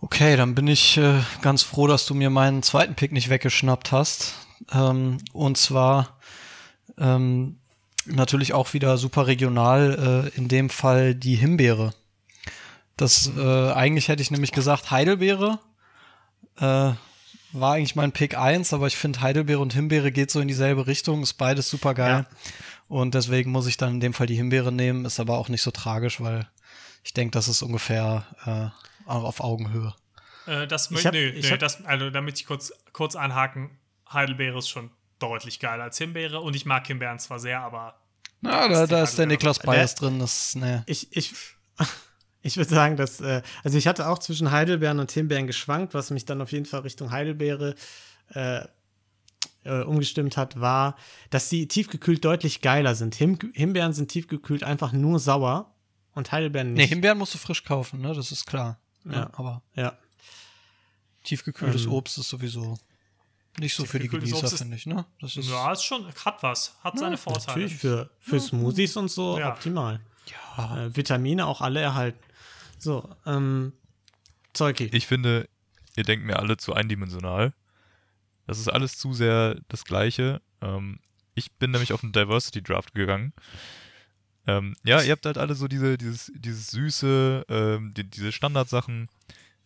Okay, 0.00 0.36
dann 0.36 0.54
bin 0.54 0.68
ich 0.68 0.98
äh, 0.98 1.20
ganz 1.40 1.62
froh, 1.62 1.86
dass 1.86 2.04
du 2.04 2.14
mir 2.14 2.30
meinen 2.30 2.62
zweiten 2.62 2.94
Pick 2.94 3.12
nicht 3.12 3.30
weggeschnappt 3.30 3.90
hast. 3.90 4.34
Ähm, 4.72 5.18
und 5.32 5.56
zwar 5.56 6.18
ähm, 6.98 7.58
natürlich 8.06 8.52
auch 8.52 8.74
wieder 8.74 8.98
super 8.98 9.26
regional, 9.26 10.30
äh, 10.34 10.38
in 10.38 10.48
dem 10.48 10.68
Fall 10.68 11.14
die 11.14 11.36
Himbeere. 11.36 11.94
Das 12.96 13.30
äh, 13.36 13.72
eigentlich 13.72 14.08
hätte 14.08 14.22
ich 14.22 14.30
nämlich 14.30 14.52
gesagt 14.52 14.90
Heidelbeere. 14.90 15.58
Äh, 16.58 16.92
war 17.52 17.74
eigentlich 17.74 17.94
mein 17.96 18.12
Pick 18.12 18.36
1, 18.36 18.72
aber 18.72 18.86
ich 18.88 18.96
finde 18.96 19.20
Heidelbeere 19.20 19.60
und 19.60 19.72
Himbeere 19.74 20.10
geht 20.12 20.30
so 20.30 20.40
in 20.40 20.48
dieselbe 20.48 20.86
Richtung, 20.86 21.22
ist 21.22 21.34
beides 21.34 21.70
super 21.70 21.94
geil. 21.94 22.26
Und 22.88 23.14
deswegen 23.14 23.50
muss 23.52 23.66
ich 23.66 23.76
dann 23.76 23.94
in 23.94 24.00
dem 24.00 24.12
Fall 24.12 24.26
die 24.26 24.34
Himbeere 24.36 24.72
nehmen, 24.72 25.04
ist 25.04 25.20
aber 25.20 25.38
auch 25.38 25.48
nicht 25.48 25.62
so 25.62 25.70
tragisch, 25.70 26.20
weil 26.20 26.48
ich 27.04 27.12
denke, 27.14 27.32
das 27.32 27.48
ist 27.48 27.62
ungefähr 27.62 28.26
äh, 28.44 29.08
auf 29.10 29.40
Augenhöhe. 29.40 29.94
Äh, 30.46 30.66
das 30.66 30.86
Ich 30.86 30.90
möchte, 30.92 31.08
hab- 31.08 31.14
nö, 31.14 31.28
ich 31.30 31.50
nö, 31.50 31.58
das, 31.58 31.84
also 31.84 32.10
damit 32.10 32.38
ich 32.40 32.46
kurz, 32.46 32.72
kurz 32.92 33.14
einhaken, 33.16 33.70
Heidelbeere 34.12 34.58
ist 34.58 34.68
schon 34.68 34.90
deutlich 35.18 35.60
geiler 35.60 35.84
als 35.84 35.98
Himbeere 35.98 36.40
und 36.40 36.54
ich 36.56 36.66
mag 36.66 36.86
Himbeeren 36.86 37.18
zwar 37.18 37.38
sehr, 37.38 37.60
aber 37.60 37.94
Na, 38.40 38.68
da, 38.68 38.82
ist 38.82 38.92
da 38.92 39.02
ist 39.02 39.18
der. 39.18 39.26
Niklas 39.26 39.58
Bias 39.60 39.94
drin. 39.94 40.18
Das, 40.18 40.54
ne. 40.56 40.82
Ich, 40.86 41.16
ich, 41.16 41.32
ich 42.44 42.56
würde 42.56 42.70
sagen, 42.70 42.96
dass, 42.96 43.20
äh, 43.20 43.42
also 43.64 43.76
ich 43.78 43.86
hatte 43.88 44.06
auch 44.08 44.18
zwischen 44.18 44.50
Heidelbeeren 44.52 45.00
und 45.00 45.10
Himbeeren 45.10 45.46
geschwankt, 45.46 45.94
was 45.94 46.10
mich 46.10 46.24
dann 46.26 46.40
auf 46.42 46.52
jeden 46.52 46.66
Fall 46.66 46.80
Richtung 46.80 47.10
Heidelbeere 47.10 47.74
äh, 48.34 48.60
äh, 49.64 49.82
umgestimmt 49.82 50.36
hat, 50.36 50.60
war, 50.60 50.96
dass 51.30 51.48
die 51.48 51.66
tiefgekühlt 51.66 52.24
deutlich 52.24 52.60
geiler 52.60 52.94
sind. 52.94 53.14
Him 53.14 53.38
Himbeeren 53.54 53.94
sind 53.94 54.10
tiefgekühlt 54.10 54.62
einfach 54.62 54.92
nur 54.92 55.18
sauer 55.18 55.74
und 56.14 56.32
Heidelbeeren 56.32 56.74
Nee, 56.74 56.82
nicht. 56.82 56.90
Himbeeren 56.90 57.18
musst 57.18 57.34
du 57.34 57.38
frisch 57.38 57.64
kaufen, 57.64 58.00
ne? 58.02 58.12
Das 58.14 58.30
ist 58.30 58.46
klar. 58.46 58.78
Ja. 59.06 59.12
Ja. 59.12 59.30
aber 59.32 59.62
ja. 59.74 59.98
tiefgekühltes 61.24 61.86
Ähm. 61.86 61.92
Obst 61.92 62.18
ist 62.18 62.28
sowieso 62.28 62.78
nicht 63.58 63.74
so 63.74 63.84
für 63.84 63.98
die 63.98 64.08
Genießer, 64.08 64.48
finde 64.48 64.76
ich, 64.76 64.86
ne? 64.86 65.06
Das 65.20 65.36
ist, 65.36 65.48
ja, 65.48 65.72
ist 65.72 65.84
schon, 65.84 66.06
hat 66.24 66.42
was, 66.42 66.76
hat 66.82 66.98
seine 66.98 67.16
Vorteile. 67.16 67.46
Natürlich 67.60 67.76
für, 67.76 68.10
für 68.18 68.40
Smoothies 68.40 68.96
und 68.96 69.10
so 69.10 69.38
Ja. 69.38 69.52
optimal. 69.52 70.00
ja. 70.58 70.84
Äh, 70.86 70.96
Vitamine 70.96 71.46
auch 71.46 71.60
alle 71.60 71.80
erhalten. 71.80 72.18
So, 72.78 73.14
ähm, 73.26 73.72
Zeuki. 74.52 74.88
Ich 74.92 75.06
finde, 75.06 75.48
ihr 75.96 76.04
denkt 76.04 76.24
mir 76.26 76.38
alle 76.38 76.56
zu 76.56 76.74
eindimensional. 76.74 77.52
Das 78.46 78.58
ist 78.58 78.68
alles 78.68 78.98
zu 78.98 79.12
sehr 79.12 79.60
das 79.68 79.84
Gleiche. 79.84 80.40
Ähm, 80.60 81.00
ich 81.34 81.52
bin 81.52 81.70
nämlich 81.70 81.92
auf 81.92 82.02
einen 82.02 82.12
Diversity 82.12 82.62
Draft 82.62 82.94
gegangen. 82.94 83.32
Ähm, 84.46 84.76
ja, 84.84 85.02
ihr 85.02 85.12
habt 85.12 85.24
halt 85.24 85.38
alle 85.38 85.54
so 85.54 85.68
diese, 85.68 85.96
dieses, 85.96 86.30
dieses 86.36 86.68
süße, 86.68 87.46
ähm, 87.48 87.94
die, 87.94 88.04
diese 88.04 88.32
Standardsachen. 88.32 89.08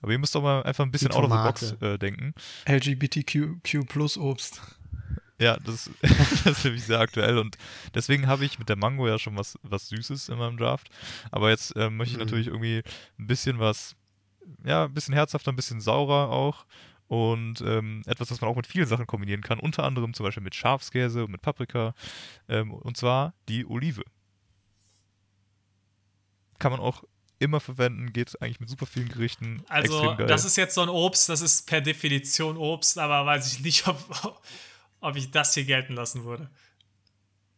Aber 0.00 0.12
ihr 0.12 0.18
müsst 0.18 0.34
doch 0.34 0.42
mal 0.42 0.62
einfach 0.62 0.84
ein 0.84 0.92
bisschen 0.92 1.10
out 1.10 1.24
of 1.24 1.30
the 1.30 1.36
box 1.36 1.82
äh, 1.82 1.98
denken. 1.98 2.32
LGBTQ 2.68 3.60
plus 3.88 4.16
Obst. 4.16 4.60
Ja, 5.40 5.56
das, 5.58 5.90
das 6.02 6.46
ist 6.46 6.64
nämlich 6.64 6.84
sehr 6.84 6.98
aktuell 7.00 7.38
und 7.38 7.56
deswegen 7.94 8.26
habe 8.26 8.44
ich 8.44 8.58
mit 8.58 8.68
der 8.68 8.76
Mango 8.76 9.06
ja 9.06 9.18
schon 9.18 9.36
was, 9.36 9.58
was 9.62 9.88
Süßes 9.88 10.28
in 10.30 10.38
meinem 10.38 10.56
Draft. 10.56 10.88
Aber 11.30 11.50
jetzt 11.50 11.76
äh, 11.76 11.90
möchte 11.90 12.12
ich 12.12 12.18
Mhm. 12.18 12.24
natürlich 12.24 12.46
irgendwie 12.48 12.82
ein 13.18 13.26
bisschen 13.26 13.58
was, 13.58 13.94
ja, 14.64 14.84
ein 14.86 14.94
bisschen 14.94 15.14
herzhafter, 15.14 15.52
ein 15.52 15.56
bisschen 15.56 15.80
saurer 15.80 16.30
auch. 16.30 16.66
Und 17.06 17.62
ähm, 17.62 18.02
etwas, 18.06 18.28
das 18.28 18.40
man 18.42 18.50
auch 18.50 18.56
mit 18.56 18.66
vielen 18.66 18.86
Sachen 18.86 19.06
kombinieren 19.06 19.40
kann, 19.40 19.58
unter 19.60 19.84
anderem 19.84 20.12
zum 20.12 20.24
Beispiel 20.24 20.42
mit 20.42 20.54
Schafskäse 20.54 21.24
und 21.24 21.30
mit 21.30 21.40
Paprika. 21.40 21.94
Ähm, 22.48 22.72
und 22.72 22.96
zwar 22.98 23.32
die 23.48 23.64
Olive. 23.64 24.02
Kann 26.58 26.72
man 26.72 26.80
auch 26.80 27.04
immer 27.38 27.60
verwenden, 27.60 28.12
geht 28.12 28.42
eigentlich 28.42 28.60
mit 28.60 28.68
super 28.68 28.84
vielen 28.86 29.08
Gerichten. 29.08 29.62
Also, 29.68 30.14
das 30.14 30.44
ist 30.44 30.56
jetzt 30.56 30.74
so 30.74 30.82
ein 30.82 30.88
Obst, 30.88 31.28
das 31.28 31.40
ist 31.40 31.66
per 31.66 31.80
Definition 31.80 32.56
Obst, 32.56 32.98
aber 32.98 33.24
weiß 33.24 33.52
ich 33.52 33.60
nicht, 33.60 33.86
ob, 33.86 34.42
ob 35.00 35.16
ich 35.16 35.30
das 35.30 35.54
hier 35.54 35.64
gelten 35.64 35.94
lassen 35.94 36.24
würde. 36.24 36.50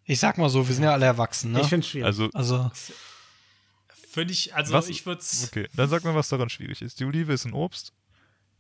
Ich 0.05 0.19
sag 0.19 0.39
mal 0.39 0.49
so, 0.49 0.67
wir 0.67 0.75
sind 0.75 0.85
ja 0.85 0.93
alle 0.93 1.07
erwachsen, 1.07 1.53
ne? 1.53 1.61
Ich 1.61 1.69
finde 1.69 1.85
es 1.85 1.91
schwierig. 1.91 2.07
also, 2.07 2.29
also, 2.35 2.71
Finde 4.11 4.33
ich, 4.33 4.55
also 4.57 4.73
Was- 4.73 4.89
ich 4.89 5.07
würde 5.07 5.21
es. 5.21 5.45
okay, 5.45 5.69
dann 5.77 5.89
sag 5.89 6.03
mal, 6.03 6.15
was 6.17 6.29
daran 6.29 6.49
schwierig 6.49 6.83
ist. 6.83 6.99
Die 6.99 7.05
Olive 7.05 7.33
ist 7.33 7.45
ein 7.45 7.53
Obst. 7.53 7.93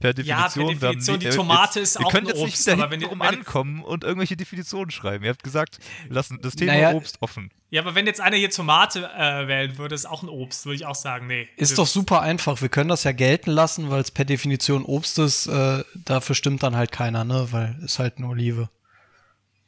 Per 0.01 0.19
Ja, 0.23 0.37
per 0.49 0.49
Definition. 0.49 0.69
Definition, 0.81 1.21
dann, 1.21 1.31
die 1.31 1.37
Tomate 1.37 1.79
jetzt, 1.81 1.95
ist 1.97 2.01
ihr 2.01 2.07
auch 2.07 2.11
könnt 2.11 2.25
ein 2.27 2.35
jetzt 2.35 2.43
Obst, 2.43 2.67
nicht 2.67 2.79
aber 2.81 2.91
wenn 2.91 3.01
ihr- 3.03 3.09
rum 3.09 3.21
ankommen 3.23 3.85
und 3.85 4.03
irgendwelche 4.03 4.35
Definitionen 4.37 4.91
schreiben. 4.91 5.25
Ihr 5.25 5.31
habt 5.31 5.43
gesagt, 5.43 5.79
wir 6.07 6.15
lassen 6.15 6.39
das 6.41 6.57
Thema 6.57 6.73
Naja, 6.73 6.93
Obst 6.93 7.19
offen. 7.21 7.51
Ja, 7.69 7.83
aber 7.83 7.95
wenn 7.95 8.07
jetzt 8.07 8.21
einer 8.21 8.37
hier 8.37 8.51
Tomate 8.51 9.09
äh, 9.15 9.47
wählen 9.47 9.77
würde, 9.79 9.95
ist 9.95 10.07
auch 10.07 10.23
ein 10.23 10.29
Obst, 10.31 10.65
würde 10.65 10.75
ich 10.77 10.87
auch 10.87 10.95
sagen, 10.95 11.27
nee. 11.27 11.49
ist 11.57 11.79
doch 11.79 11.87
super 11.87 12.23
einfach. 12.23 12.61
Wir 12.63 12.69
können 12.71 12.89
das 12.89 13.05
ja 13.05 13.13
gelten 13.13 13.51
lassen, 13.51 13.91
weil 13.91 14.01
es 14.01 14.11
per 14.11 14.25
Definition 14.25 14.85
Obst 14.85 15.19
ist. 15.19 15.47
Äh, 15.47 15.85
dafür 15.95 16.35
stimmt 16.35 16.63
dann 16.63 16.75
halt 16.75 16.91
keiner, 16.93 17.25
ne? 17.25 17.49
Weil 17.51 17.79
ist 17.85 17.99
halt 17.99 18.17
eine 18.17 18.27
Olive. 18.29 18.71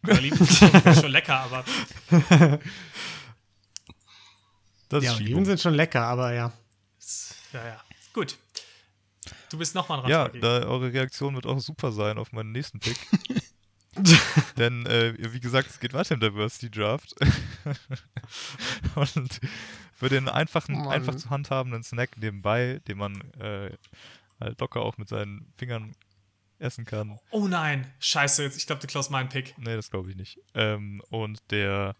Oliven 0.09 0.45
sind 0.47 0.73
schon, 0.83 0.95
schon 0.95 1.13
lecker, 1.13 1.39
aber 1.41 1.65
Das 4.89 5.05
ja, 5.05 5.13
ist 5.13 5.21
Oliven 5.21 5.45
sind 5.45 5.61
schon 5.61 5.75
lecker, 5.75 6.03
aber 6.03 6.33
ja. 6.33 6.53
ja, 7.53 7.65
ja. 7.67 7.81
Gut. 8.13 8.37
Du 9.53 9.59
bist 9.59 9.75
nochmal 9.75 10.01
dran, 10.01 10.11
Ja, 10.11 10.29
da, 10.29 10.63
eure 10.67 10.91
Reaktion 10.91 11.35
wird 11.35 11.45
auch 11.45 11.61
super 11.61 11.93
sein 11.93 12.17
auf 12.17 12.33
meinen 12.33 12.53
nächsten 12.53 12.81
Pick. 12.81 12.97
Denn, 14.57 14.87
äh, 14.87 15.15
wie 15.19 15.41
gesagt, 15.41 15.69
es 15.69 15.79
geht 15.79 15.93
weiter 15.93 16.15
im 16.15 16.21
Diversity 16.21 16.71
Draft. 16.71 17.15
Und 18.95 19.41
für 19.93 20.09
den 20.09 20.31
einfachen, 20.31 20.79
Mann. 20.79 20.89
einfach 20.89 21.15
zu 21.17 21.29
handhabenden 21.29 21.83
Snack 21.83 22.17
nebenbei, 22.17 22.81
den 22.89 22.97
man 22.97 23.21
äh, 23.39 23.77
halt 24.41 24.59
locker 24.59 24.81
auch 24.81 24.97
mit 24.97 25.11
seinen 25.11 25.53
Fingern 25.59 25.93
essen 26.59 26.87
kann. 26.87 27.19
Oh 27.31 27.47
nein, 27.47 27.93
scheiße, 27.99 28.43
jetzt, 28.45 28.57
ich 28.57 28.67
glaube, 28.67 28.81
du 28.81 28.87
klaust 28.87 29.11
meinen 29.11 29.29
Pick. 29.29 29.55
Nee, 29.59 29.77
das 29.77 29.91
glaube 29.91 30.09
ich 30.09 30.17
nicht. 30.17 30.39
Ähm, 30.55 31.03
und 31.11 31.43
der 31.51 31.95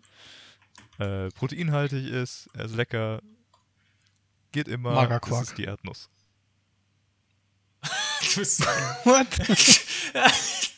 äh, 0.99 1.29
proteinhaltig 1.29 2.07
ist, 2.07 2.49
er 2.55 2.65
ist 2.65 2.77
lecker, 2.77 3.21
geht 4.53 4.69
immer. 4.69 5.07
Das 5.07 5.43
ist 5.43 5.59
die 5.59 5.65
Erdnuss. 5.65 6.09
Bist 8.37 8.65
What? 9.05 9.27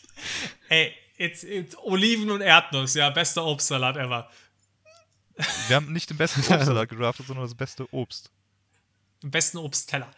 Ey, 0.69 0.93
jetzt, 1.19 1.43
jetzt 1.45 1.77
Oliven 1.79 2.31
und 2.31 2.41
Erdnuss, 2.41 2.95
ja, 2.95 3.11
bester 3.11 3.45
Obstsalat 3.45 3.97
ever. 3.97 4.31
Wir 5.69 5.77
haben 5.77 5.93
nicht 5.93 6.11
den 6.11 6.17
besten 6.17 6.41
Obstsalat 6.53 6.89
gedraftet, 6.89 7.27
sondern 7.27 7.45
das 7.45 7.55
beste 7.55 7.93
Obst. 7.93 8.31
Am 9.23 9.31
besten 9.31 9.59
Obstteller. 9.59 10.11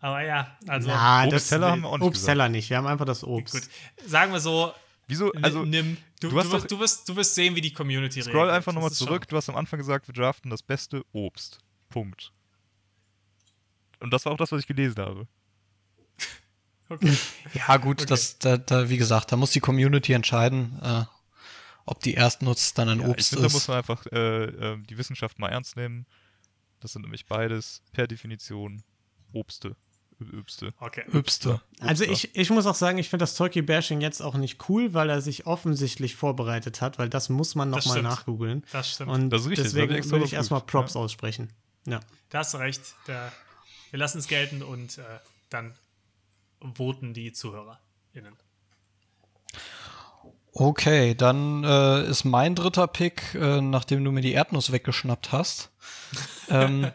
Aber 0.00 0.22
ja, 0.22 0.56
also 0.66 0.88
Na, 0.88 1.24
Obstteller 1.26 1.60
das, 1.66 1.70
haben 1.72 1.82
wir 1.82 1.88
auch 1.88 1.98
nicht 1.98 2.06
Obstteller 2.06 2.48
nicht. 2.48 2.70
Wir 2.70 2.76
haben 2.78 2.86
einfach 2.86 3.04
das 3.06 3.24
Obst. 3.24 3.52
gut. 3.54 3.68
Sagen 4.06 4.32
wir 4.32 4.40
so, 4.40 4.72
Wieso? 5.08 5.32
also, 5.42 5.64
nimm. 5.64 5.96
Du, 6.20 6.28
du 6.28 6.38
hast 6.38 6.46
du, 6.46 6.52
wirst, 6.52 6.64
doch- 6.64 6.68
du, 6.68 6.78
wirst, 6.80 7.08
du 7.08 7.16
wirst 7.16 7.34
sehen, 7.34 7.54
wie 7.56 7.60
die 7.60 7.72
Community 7.72 8.22
Scroll 8.22 8.36
reagiert. 8.36 8.56
einfach 8.56 8.72
nochmal 8.72 8.92
zurück. 8.92 9.26
Du 9.28 9.36
hast 9.36 9.48
am 9.48 9.56
Anfang 9.56 9.78
gesagt, 9.78 10.06
wir 10.08 10.14
draften 10.14 10.50
das 10.50 10.62
beste 10.62 11.02
Obst. 11.12 11.58
Punkt. 11.88 12.32
Und 13.98 14.12
das 14.12 14.24
war 14.24 14.32
auch 14.32 14.36
das, 14.36 14.52
was 14.52 14.60
ich 14.60 14.66
gelesen 14.66 14.98
habe. 14.98 15.26
Okay. 16.90 17.16
Ja, 17.54 17.76
gut, 17.76 18.10
das, 18.10 18.38
da, 18.38 18.56
da, 18.58 18.90
wie 18.90 18.96
gesagt, 18.96 19.32
da 19.32 19.36
muss 19.36 19.52
die 19.52 19.60
Community 19.60 20.12
entscheiden, 20.12 20.78
äh, 20.82 21.04
ob 21.86 22.00
die 22.00 22.14
Erstnutz 22.14 22.74
dann 22.74 22.88
ein 22.88 22.98
Ja, 23.00 23.06
ich 23.06 23.10
Obst 23.12 23.28
finde, 23.30 23.46
da 23.46 23.52
muss 23.52 23.62
ist. 23.62 23.68
man 23.68 23.76
einfach 23.78 24.06
äh, 24.06 24.44
äh, 24.44 24.78
die 24.82 24.98
Wissenschaft 24.98 25.38
mal 25.38 25.48
ernst 25.48 25.76
nehmen. 25.76 26.06
Das 26.80 26.92
sind 26.92 27.02
nämlich 27.02 27.26
beides 27.26 27.82
per 27.92 28.06
Definition 28.06 28.82
Obste. 29.32 29.76
Öbste. 30.20 30.74
okay. 30.80 31.04
Übste. 31.12 31.62
Also 31.80 32.04
ich, 32.04 32.36
ich 32.36 32.50
muss 32.50 32.66
auch 32.66 32.74
sagen, 32.74 32.98
ich 32.98 33.08
finde 33.08 33.22
das 33.22 33.34
Turkey-Bashing 33.36 34.02
jetzt 34.02 34.20
auch 34.20 34.34
nicht 34.34 34.68
cool, 34.68 34.92
weil 34.92 35.08
er 35.08 35.22
sich 35.22 35.46
offensichtlich 35.46 36.14
vorbereitet 36.14 36.82
hat, 36.82 36.98
weil 36.98 37.08
das 37.08 37.30
muss 37.30 37.54
man 37.54 37.72
Das 37.72 37.86
nochmal 37.86 38.02
nachgoogeln. 38.02 38.64
Das 38.70 38.90
stimmt. 38.90 39.10
Und 39.10 39.30
Das 39.30 39.42
ist 39.42 39.48
richtig, 39.48 39.64
das 39.64 39.72
deswegen 39.72 39.94
extra 39.94 40.12
würde 40.12 40.26
ich 40.26 40.34
erstmal 40.34 40.60
Props 40.60 40.94
ja. 40.94 41.00
aussprechen. 41.00 41.50
Ja. 41.86 42.00
Da 42.28 42.40
hast 42.40 42.52
du 42.52 42.58
recht. 42.58 42.82
Der, 43.06 43.32
wir 43.90 43.98
lassen 43.98 44.18
es 44.18 44.26
gelten 44.26 44.62
und 44.62 44.98
äh, 44.98 45.02
dann 45.48 45.74
voten 46.74 47.14
die 47.14 47.32
ZuhörerInnen. 47.32 48.36
Okay, 50.52 51.14
dann 51.14 51.62
äh, 51.62 52.04
ist 52.08 52.24
mein 52.24 52.54
dritter 52.54 52.88
Pick, 52.88 53.34
äh, 53.34 53.60
nachdem 53.60 54.04
du 54.04 54.10
mir 54.10 54.20
die 54.20 54.32
Erdnuss 54.32 54.72
weggeschnappt 54.72 55.32
hast. 55.32 55.70
ähm, 56.50 56.90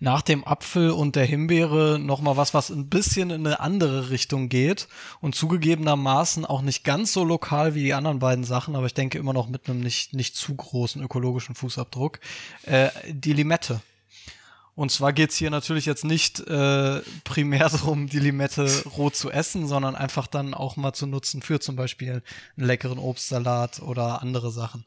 nach 0.00 0.20
dem 0.20 0.46
Apfel 0.46 0.90
und 0.90 1.16
der 1.16 1.24
Himbeere 1.24 1.98
noch 1.98 2.20
mal 2.20 2.36
was, 2.36 2.52
was 2.52 2.68
ein 2.68 2.90
bisschen 2.90 3.30
in 3.30 3.46
eine 3.46 3.60
andere 3.60 4.10
Richtung 4.10 4.50
geht 4.50 4.86
und 5.20 5.34
zugegebenermaßen 5.34 6.44
auch 6.44 6.60
nicht 6.60 6.84
ganz 6.84 7.14
so 7.14 7.24
lokal 7.24 7.74
wie 7.74 7.82
die 7.82 7.94
anderen 7.94 8.18
beiden 8.18 8.44
Sachen, 8.44 8.76
aber 8.76 8.84
ich 8.84 8.94
denke 8.94 9.18
immer 9.18 9.32
noch 9.32 9.48
mit 9.48 9.68
einem 9.68 9.80
nicht, 9.80 10.12
nicht 10.12 10.36
zu 10.36 10.54
großen 10.54 11.02
ökologischen 11.02 11.54
Fußabdruck. 11.54 12.20
Äh, 12.64 12.90
die 13.08 13.32
Limette. 13.32 13.80
Und 14.80 14.90
zwar 14.90 15.12
geht's 15.12 15.36
hier 15.36 15.50
natürlich 15.50 15.84
jetzt 15.84 16.06
nicht 16.06 16.40
äh, 16.40 17.02
primär 17.24 17.68
darum, 17.68 18.06
die 18.06 18.18
Limette 18.18 18.66
roh 18.96 19.10
zu 19.10 19.30
essen, 19.30 19.66
sondern 19.66 19.94
einfach 19.94 20.26
dann 20.26 20.54
auch 20.54 20.78
mal 20.78 20.94
zu 20.94 21.06
nutzen 21.06 21.42
für 21.42 21.60
zum 21.60 21.76
Beispiel 21.76 22.22
einen 22.56 22.66
leckeren 22.66 22.98
Obstsalat 22.98 23.82
oder 23.82 24.22
andere 24.22 24.50
Sachen. 24.50 24.86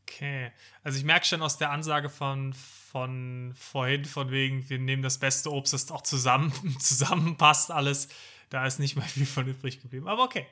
Okay. 0.00 0.52
Also 0.82 0.96
ich 0.96 1.04
merke 1.04 1.26
schon 1.26 1.42
aus 1.42 1.58
der 1.58 1.70
Ansage 1.70 2.08
von, 2.08 2.54
von 2.54 3.52
vorhin, 3.54 4.06
von 4.06 4.30
wegen, 4.30 4.66
wir 4.70 4.78
nehmen 4.78 5.02
das 5.02 5.18
beste 5.18 5.52
Obst, 5.52 5.74
das 5.74 5.90
auch 5.90 6.00
zusammen, 6.00 6.50
zusammenpasst 6.78 7.70
alles. 7.70 8.08
Da 8.48 8.66
ist 8.66 8.78
nicht 8.78 8.96
mehr 8.96 9.04
viel 9.04 9.26
von 9.26 9.46
übrig 9.46 9.82
geblieben. 9.82 10.08
Aber 10.08 10.24
okay. 10.24 10.46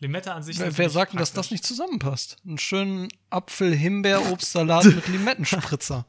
Limette 0.00 0.32
an 0.32 0.42
sich. 0.42 0.58
Wer, 0.58 0.76
wer 0.76 0.90
sagt 0.90 1.12
denn, 1.12 1.20
dass 1.20 1.32
das 1.32 1.50
nicht 1.50 1.64
zusammenpasst? 1.64 2.36
Einen 2.44 2.58
schönen 2.58 3.08
Apfel-Himbeer-Obstsalat 3.30 4.86
mit 4.86 5.06
Limettenspritzer. 5.08 6.06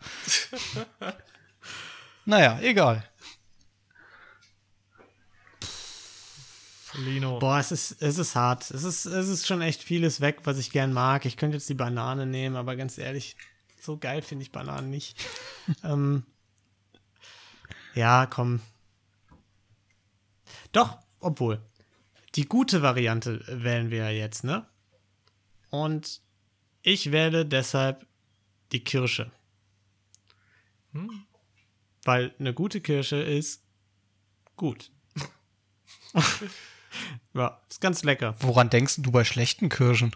naja, 2.25 2.59
egal. 2.61 3.07
Lino. 6.97 7.39
Boah, 7.39 7.59
es 7.59 7.71
ist, 7.71 8.01
es 8.01 8.17
ist 8.17 8.35
hart. 8.35 8.71
Es 8.71 8.83
ist, 8.83 9.05
es 9.05 9.27
ist 9.27 9.45
schon 9.45 9.61
echt 9.61 9.83
vieles 9.83 10.21
weg, 10.21 10.39
was 10.43 10.57
ich 10.57 10.71
gern 10.71 10.93
mag. 10.93 11.25
Ich 11.25 11.37
könnte 11.37 11.57
jetzt 11.57 11.69
die 11.69 11.73
Banane 11.73 12.25
nehmen, 12.25 12.55
aber 12.55 12.75
ganz 12.75 12.97
ehrlich, 12.97 13.35
so 13.79 13.97
geil 13.97 14.21
finde 14.21 14.43
ich 14.43 14.51
Bananen 14.51 14.89
nicht. 14.89 15.17
ähm, 15.83 16.23
ja, 17.93 18.25
komm. 18.25 18.61
Doch, 20.71 20.97
obwohl. 21.19 21.61
Die 22.35 22.45
gute 22.45 22.81
Variante 22.81 23.43
wählen 23.47 23.91
wir 23.91 23.99
ja 23.99 24.09
jetzt, 24.09 24.43
ne? 24.43 24.65
Und 25.69 26.21
ich 26.81 27.11
wähle 27.11 27.45
deshalb 27.45 28.05
die 28.71 28.83
Kirsche. 28.83 29.31
Hm? 30.91 31.25
Weil 32.03 32.35
eine 32.39 32.53
gute 32.53 32.81
Kirsche 32.81 33.17
ist 33.17 33.63
gut. 34.55 34.91
ja, 37.33 37.61
ist 37.69 37.81
ganz 37.81 38.03
lecker. 38.03 38.35
Woran 38.39 38.69
denkst 38.69 38.97
du 38.99 39.11
bei 39.11 39.23
schlechten 39.23 39.69
Kirschen? 39.69 40.15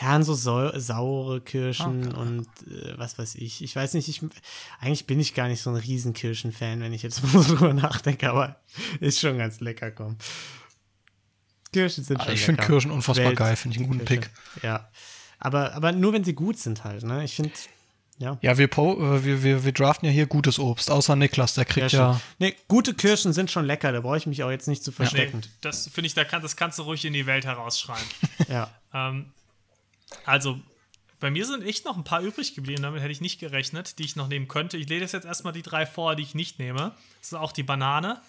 Ja, 0.00 0.16
und 0.16 0.22
so 0.22 0.34
sau 0.34 0.78
saure 0.78 1.40
Kirschen 1.40 2.14
Ah, 2.14 2.20
und 2.20 2.46
äh, 2.68 2.96
was 2.96 3.18
weiß 3.18 3.34
ich. 3.34 3.62
Ich 3.62 3.74
weiß 3.76 3.94
nicht, 3.94 4.08
ich, 4.08 4.22
eigentlich 4.78 5.06
bin 5.06 5.20
ich 5.20 5.34
gar 5.34 5.48
nicht 5.48 5.60
so 5.60 5.70
ein 5.70 5.76
Riesenkirschen-Fan, 5.76 6.80
wenn 6.80 6.92
ich 6.92 7.02
jetzt 7.02 7.22
mal 7.34 7.42
so 7.42 7.56
drüber 7.56 7.74
nachdenke, 7.74 8.30
aber 8.30 8.60
ist 9.00 9.20
schon 9.20 9.36
ganz 9.36 9.60
lecker, 9.60 9.90
komm. 9.90 10.16
Kirschen 11.72 12.04
sind 12.04 12.20
Ah, 12.20 12.24
schon 12.24 12.34
ich 12.34 12.44
finde. 12.44 12.62
Kirschen 12.64 12.90
unfassbar 12.90 13.26
Welt- 13.26 13.36
geil, 13.38 13.56
finde 13.56 13.76
ich 13.76 13.82
einen 13.82 13.92
guten 13.92 14.04
Kirsche. 14.04 14.22
Pick. 14.22 14.62
Ja. 14.62 14.88
Aber, 15.38 15.74
aber 15.74 15.92
nur 15.92 16.12
wenn 16.12 16.24
sie 16.24 16.34
gut 16.34 16.58
sind 16.58 16.84
halt, 16.84 17.02
ne? 17.04 17.24
Ich 17.24 17.34
finde, 17.36 17.52
ja. 18.18 18.36
Ja, 18.42 18.58
wir, 18.58 18.66
äh, 18.66 19.24
wir, 19.24 19.42
wir, 19.42 19.64
wir 19.64 19.72
draften 19.72 20.04
ja 20.06 20.12
hier 20.12 20.26
gutes 20.26 20.58
Obst, 20.58 20.90
außer 20.90 21.16
Niklas, 21.16 21.54
der 21.54 21.64
kriegt 21.64 21.88
Kirschen. 21.88 21.98
ja. 21.98 22.20
Nee, 22.38 22.54
gute 22.68 22.92
Kirschen 22.94 23.32
sind 23.32 23.50
schon 23.50 23.64
lecker, 23.64 23.92
da 23.92 24.00
brauche 24.00 24.18
ich 24.18 24.26
mich 24.26 24.42
auch 24.42 24.50
jetzt 24.50 24.68
nicht 24.68 24.84
zu 24.84 24.90
Nee, 24.90 24.96
verstecken. 24.96 25.40
das 25.62 25.88
finde 25.88 26.08
ich, 26.08 26.14
da 26.14 26.24
kann, 26.24 26.42
das 26.42 26.56
kannst 26.56 26.78
du 26.78 26.82
ruhig 26.82 27.04
in 27.06 27.12
die 27.14 27.26
Welt 27.26 27.44
herausschreien. 27.46 28.04
Ja. 28.48 28.70
ähm, 28.92 29.32
also, 30.26 30.58
bei 31.20 31.30
mir 31.30 31.46
sind 31.46 31.62
echt 31.64 31.84
noch 31.84 31.96
ein 31.96 32.04
paar 32.04 32.20
übrig 32.20 32.54
geblieben, 32.54 32.82
damit 32.82 33.00
hätte 33.02 33.12
ich 33.12 33.20
nicht 33.20 33.38
gerechnet, 33.38 33.98
die 33.98 34.04
ich 34.04 34.16
noch 34.16 34.26
nehmen 34.28 34.48
könnte. 34.48 34.76
Ich 34.76 34.88
lese 34.88 35.16
jetzt 35.16 35.24
erstmal 35.26 35.52
die 35.52 35.62
drei 35.62 35.86
vor, 35.86 36.16
die 36.16 36.22
ich 36.22 36.34
nicht 36.34 36.58
nehme. 36.58 36.92
Das 37.20 37.28
ist 37.28 37.34
auch 37.34 37.52
die 37.52 37.62
Banane. 37.62 38.20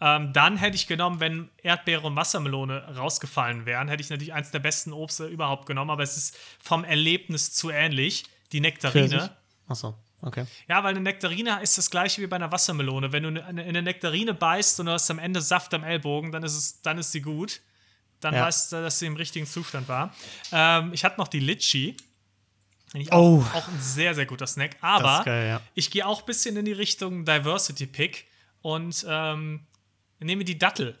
Ähm, 0.00 0.32
dann 0.32 0.56
hätte 0.56 0.76
ich 0.76 0.86
genommen, 0.86 1.20
wenn 1.20 1.50
Erdbeere 1.62 2.06
und 2.06 2.16
Wassermelone 2.16 2.96
rausgefallen 2.96 3.66
wären, 3.66 3.88
hätte 3.88 4.02
ich 4.02 4.08
natürlich 4.10 4.32
eins 4.32 4.50
der 4.50 4.60
besten 4.60 4.92
Obste 4.92 5.26
überhaupt 5.26 5.66
genommen, 5.66 5.90
aber 5.90 6.02
es 6.02 6.16
ist 6.16 6.38
vom 6.58 6.84
Erlebnis 6.84 7.52
zu 7.52 7.70
ähnlich. 7.70 8.24
Die 8.52 8.60
Nektarine. 8.60 9.36
Achso. 9.68 9.94
Okay. 10.22 10.44
Ja, 10.68 10.82
weil 10.82 10.90
eine 10.90 11.00
Nektarine 11.00 11.62
ist 11.62 11.78
das 11.78 11.90
gleiche 11.90 12.20
wie 12.20 12.26
bei 12.26 12.36
einer 12.36 12.50
Wassermelone. 12.52 13.12
Wenn 13.12 13.22
du 13.22 13.28
in 13.30 13.38
eine 13.38 13.80
Nektarine 13.82 14.34
beißt 14.34 14.80
und 14.80 14.86
du 14.86 14.92
hast 14.92 15.10
am 15.10 15.18
Ende 15.18 15.40
Saft 15.40 15.72
am 15.72 15.84
Ellbogen, 15.84 16.30
dann 16.32 16.42
ist, 16.42 16.56
es, 16.56 16.82
dann 16.82 16.98
ist 16.98 17.12
sie 17.12 17.22
gut. 17.22 17.60
Dann 18.20 18.34
Ja. 18.34 18.42
weißt 18.46 18.72
du, 18.72 18.82
dass 18.82 18.98
sie 18.98 19.06
im 19.06 19.16
richtigen 19.16 19.46
Zustand 19.46 19.88
war. 19.88 20.14
Ähm, 20.52 20.92
ich 20.92 21.04
hatte 21.04 21.18
noch 21.18 21.28
die 21.28 21.40
Litchi. 21.40 21.96
Ich 22.92 23.10
Oh. 23.12 23.42
Auch, 23.52 23.54
auch 23.54 23.68
ein 23.68 23.80
sehr, 23.80 24.14
sehr 24.14 24.26
guter 24.26 24.46
Snack. 24.46 24.72
Das 24.72 24.82
Aber 24.82 25.24
geil, 25.24 25.48
ja. 25.48 25.60
ich 25.74 25.90
gehe 25.90 26.06
auch 26.06 26.20
ein 26.20 26.26
bisschen 26.26 26.56
in 26.56 26.64
die 26.64 26.72
Richtung 26.72 27.24
Diversity 27.24 27.86
Pick 27.86 28.26
und 28.62 29.06
ähm, 29.08 29.64
nehme 30.26 30.44
die 30.44 30.58
Dattel. 30.58 30.98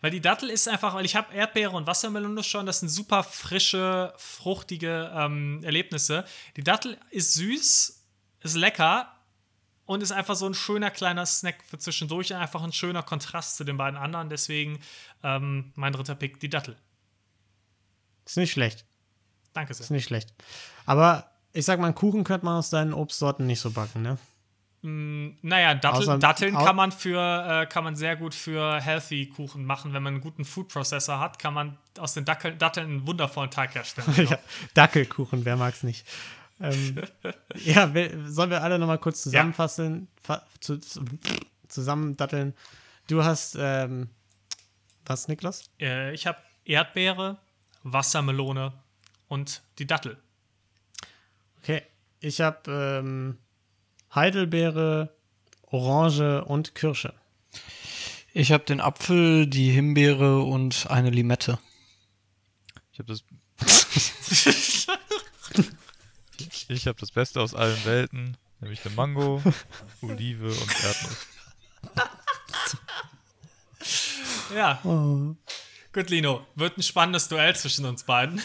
Weil 0.00 0.10
die 0.10 0.20
Dattel 0.20 0.50
ist 0.50 0.68
einfach, 0.68 0.94
weil 0.94 1.04
ich 1.04 1.14
habe 1.14 1.32
Erdbeere 1.32 1.76
und 1.76 1.86
Wassermelone 1.86 2.42
schon, 2.42 2.66
das 2.66 2.80
sind 2.80 2.88
super 2.88 3.22
frische, 3.22 4.12
fruchtige 4.16 5.12
ähm, 5.14 5.62
Erlebnisse. 5.62 6.24
Die 6.56 6.64
Dattel 6.64 6.98
ist 7.10 7.34
süß, 7.34 8.02
ist 8.40 8.56
lecker 8.56 9.12
und 9.86 10.02
ist 10.02 10.10
einfach 10.10 10.34
so 10.34 10.46
ein 10.46 10.54
schöner 10.54 10.90
kleiner 10.90 11.24
Snack 11.24 11.62
für 11.64 11.78
zwischendurch, 11.78 12.34
einfach 12.34 12.62
ein 12.62 12.72
schöner 12.72 13.04
Kontrast 13.04 13.56
zu 13.56 13.64
den 13.64 13.76
beiden 13.76 13.96
anderen. 13.96 14.28
Deswegen 14.28 14.80
ähm, 15.22 15.72
mein 15.76 15.92
dritter 15.92 16.16
Pick, 16.16 16.40
die 16.40 16.50
Dattel. 16.50 16.76
Ist 18.24 18.36
nicht 18.36 18.52
schlecht. 18.52 18.84
Danke 19.52 19.70
Ist 19.70 19.78
sehr. 19.78 19.94
nicht 19.94 20.04
schlecht. 20.04 20.34
Aber 20.84 21.30
ich 21.52 21.64
sag 21.64 21.78
mal, 21.78 21.86
einen 21.86 21.94
Kuchen 21.94 22.24
könnte 22.24 22.46
man 22.46 22.58
aus 22.58 22.70
deinen 22.70 22.92
Obstsorten 22.94 23.46
nicht 23.46 23.60
so 23.60 23.70
backen, 23.70 24.02
ne? 24.02 24.18
Naja, 24.84 25.76
Dattel, 25.76 26.18
Datteln 26.18 26.54
kann 26.54 26.74
man 26.74 26.90
für 26.90 27.62
äh, 27.62 27.66
kann 27.66 27.84
man 27.84 27.94
sehr 27.94 28.16
gut 28.16 28.34
für 28.34 28.80
healthy 28.80 29.26
Kuchen 29.28 29.64
machen, 29.64 29.92
wenn 29.92 30.02
man 30.02 30.14
einen 30.14 30.22
guten 30.22 30.44
Food 30.44 30.70
Processor 30.70 31.20
hat, 31.20 31.38
kann 31.38 31.54
man 31.54 31.78
aus 31.98 32.14
den 32.14 32.24
Dackel, 32.24 32.56
Datteln 32.56 32.88
einen 32.88 33.06
wundervollen 33.06 33.50
Teig 33.50 33.76
herstellen. 33.76 34.12
Genau. 34.16 34.30
ja, 34.32 34.38
Dackelkuchen, 34.74 35.44
wer 35.44 35.56
mag's 35.56 35.84
nicht? 35.84 36.04
Ähm, 36.60 37.00
ja, 37.64 37.92
sollen 38.26 38.50
wir 38.50 38.62
alle 38.64 38.76
nochmal 38.80 38.98
kurz 38.98 39.22
zusammenfassen? 39.22 40.08
Fa 40.20 40.42
zu, 40.58 40.78
zu, 40.78 41.04
zusammendatteln. 41.68 42.52
Du 43.06 43.22
hast, 43.22 43.56
ähm, 43.60 44.10
was, 45.06 45.28
Niklas? 45.28 45.70
äh, 45.80 46.12
ich 46.12 46.26
habe 46.26 46.38
Erdbeere, 46.64 47.38
Wassermelone 47.84 48.72
und 49.28 49.62
die 49.78 49.86
Dattel. 49.86 50.20
Okay, 51.62 51.82
ich 52.18 52.40
habe 52.40 52.68
ähm, 52.68 53.38
Heidelbeere, 54.14 55.14
Orange 55.66 56.44
und 56.44 56.74
Kirsche. 56.74 57.14
Ich 58.34 58.52
habe 58.52 58.64
den 58.64 58.80
Apfel, 58.80 59.46
die 59.46 59.70
Himbeere 59.70 60.42
und 60.42 60.86
eine 60.90 61.10
Limette. 61.10 61.58
Ich 62.92 62.98
habe 62.98 63.08
das. 63.08 63.24
ich 66.68 66.86
habe 66.86 66.98
das 66.98 67.10
Beste 67.10 67.40
aus 67.40 67.54
allen 67.54 67.84
Welten, 67.84 68.36
nämlich 68.60 68.84
eine 68.84 68.94
Mango, 68.94 69.42
Olive 70.02 70.48
und 70.48 70.84
Erdnuss. 70.84 71.26
Ja. 74.54 74.80
Gut, 74.82 76.10
Lino, 76.10 76.46
wird 76.54 76.76
ein 76.76 76.82
spannendes 76.82 77.28
Duell 77.28 77.56
zwischen 77.56 77.86
uns 77.86 78.04
beiden. 78.04 78.40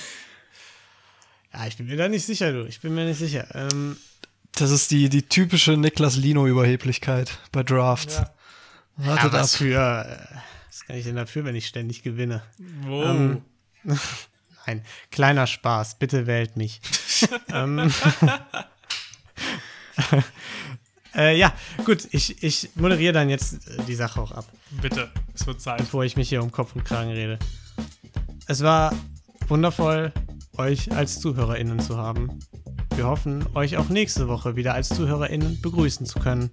Ja, 1.53 1.68
ich 1.68 1.77
bin 1.77 1.88
mir 1.88 1.98
da 1.98 2.07
nicht 2.07 2.26
sicher, 2.26 2.52
du. 2.52 2.65
Ich 2.65 2.80
bin 2.80 2.95
mir 2.95 3.06
nicht 3.06 3.19
sicher. 3.19 3.48
Ähm, 3.53 3.98
Das 4.58 4.72
ist 4.72 4.90
die, 4.90 5.08
die 5.08 5.22
typische 5.22 5.78
Niklas-Lino-Überheblichkeit 5.78 7.38
bei 7.52 7.62
Drafts. 7.62 8.16
Ja. 8.16 8.34
Wartet 8.98 9.24
ja, 9.24 9.30
ab. 9.30 9.34
was 9.34 9.56
für, 9.56 9.76
äh, 9.76 10.36
was 10.68 10.86
kann 10.86 10.96
ich 10.96 11.06
denn 11.06 11.16
dafür, 11.16 11.46
wenn 11.46 11.56
ich 11.56 11.68
ständig 11.68 12.02
gewinne? 12.02 12.42
Wow. 12.82 13.06
Ähm, 13.06 13.42
Nein, 14.66 14.84
kleiner 15.12 15.46
Spaß, 15.46 16.00
bitte 16.00 16.26
wählt 16.26 16.58
mich. 16.58 16.82
ähm, 17.54 17.80
äh, 21.16 21.38
ja, 21.38 21.54
gut, 21.86 22.08
ich, 22.12 22.44
ich 22.44 22.72
moderiere 22.76 23.14
dann 23.14 23.30
jetzt 23.30 23.68
äh, 23.68 23.84
die 23.88 23.96
Sache 23.96 24.20
auch 24.20 24.32
ab, 24.32 24.46
Bitte, 24.82 25.12
es 25.36 25.46
wird 25.46 25.62
Zeit. 25.62 25.78
bevor 25.78 26.04
ich 26.04 26.18
mich 26.18 26.30
hier 26.30 26.42
um 26.42 26.52
Kopf 26.52 26.76
und 26.76 26.84
Kragen 26.84 27.12
rede. 27.12 27.38
Es 28.48 28.64
war 28.64 28.94
wundervoll, 29.48 30.12
euch 30.58 30.92
als 30.92 31.20
ZuhörerInnen 31.20 31.80
zu 31.80 31.98
haben. 31.98 32.40
Wir 32.98 33.06
hoffen, 33.06 33.45
euch 33.53 33.78
auch 33.78 33.90
nächste 33.90 34.28
Woche 34.28 34.56
wieder 34.56 34.74
als 34.74 34.90
ZuhörerInnen 34.90 35.61
begrüßen 35.61 36.07
zu 36.07 36.18
können. 36.18 36.49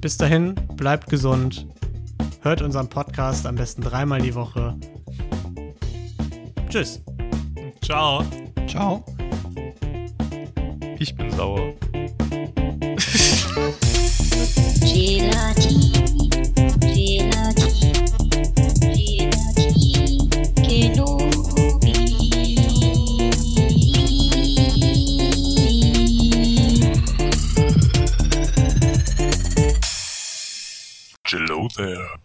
Bis 0.00 0.16
dahin, 0.16 0.56
bleibt 0.74 1.08
gesund, 1.08 1.64
hört 2.42 2.60
unseren 2.60 2.88
Podcast 2.88 3.46
am 3.46 3.54
besten 3.54 3.82
dreimal 3.82 4.20
die 4.20 4.34
Woche. 4.34 4.74
Tschüss. 6.68 7.00
Ciao. 7.82 8.24
Ciao. 8.66 9.04
Ich 10.98 11.14
bin 11.14 11.30
sauer. 11.30 11.72
Gelati. 14.82 16.27
there. 31.78 32.17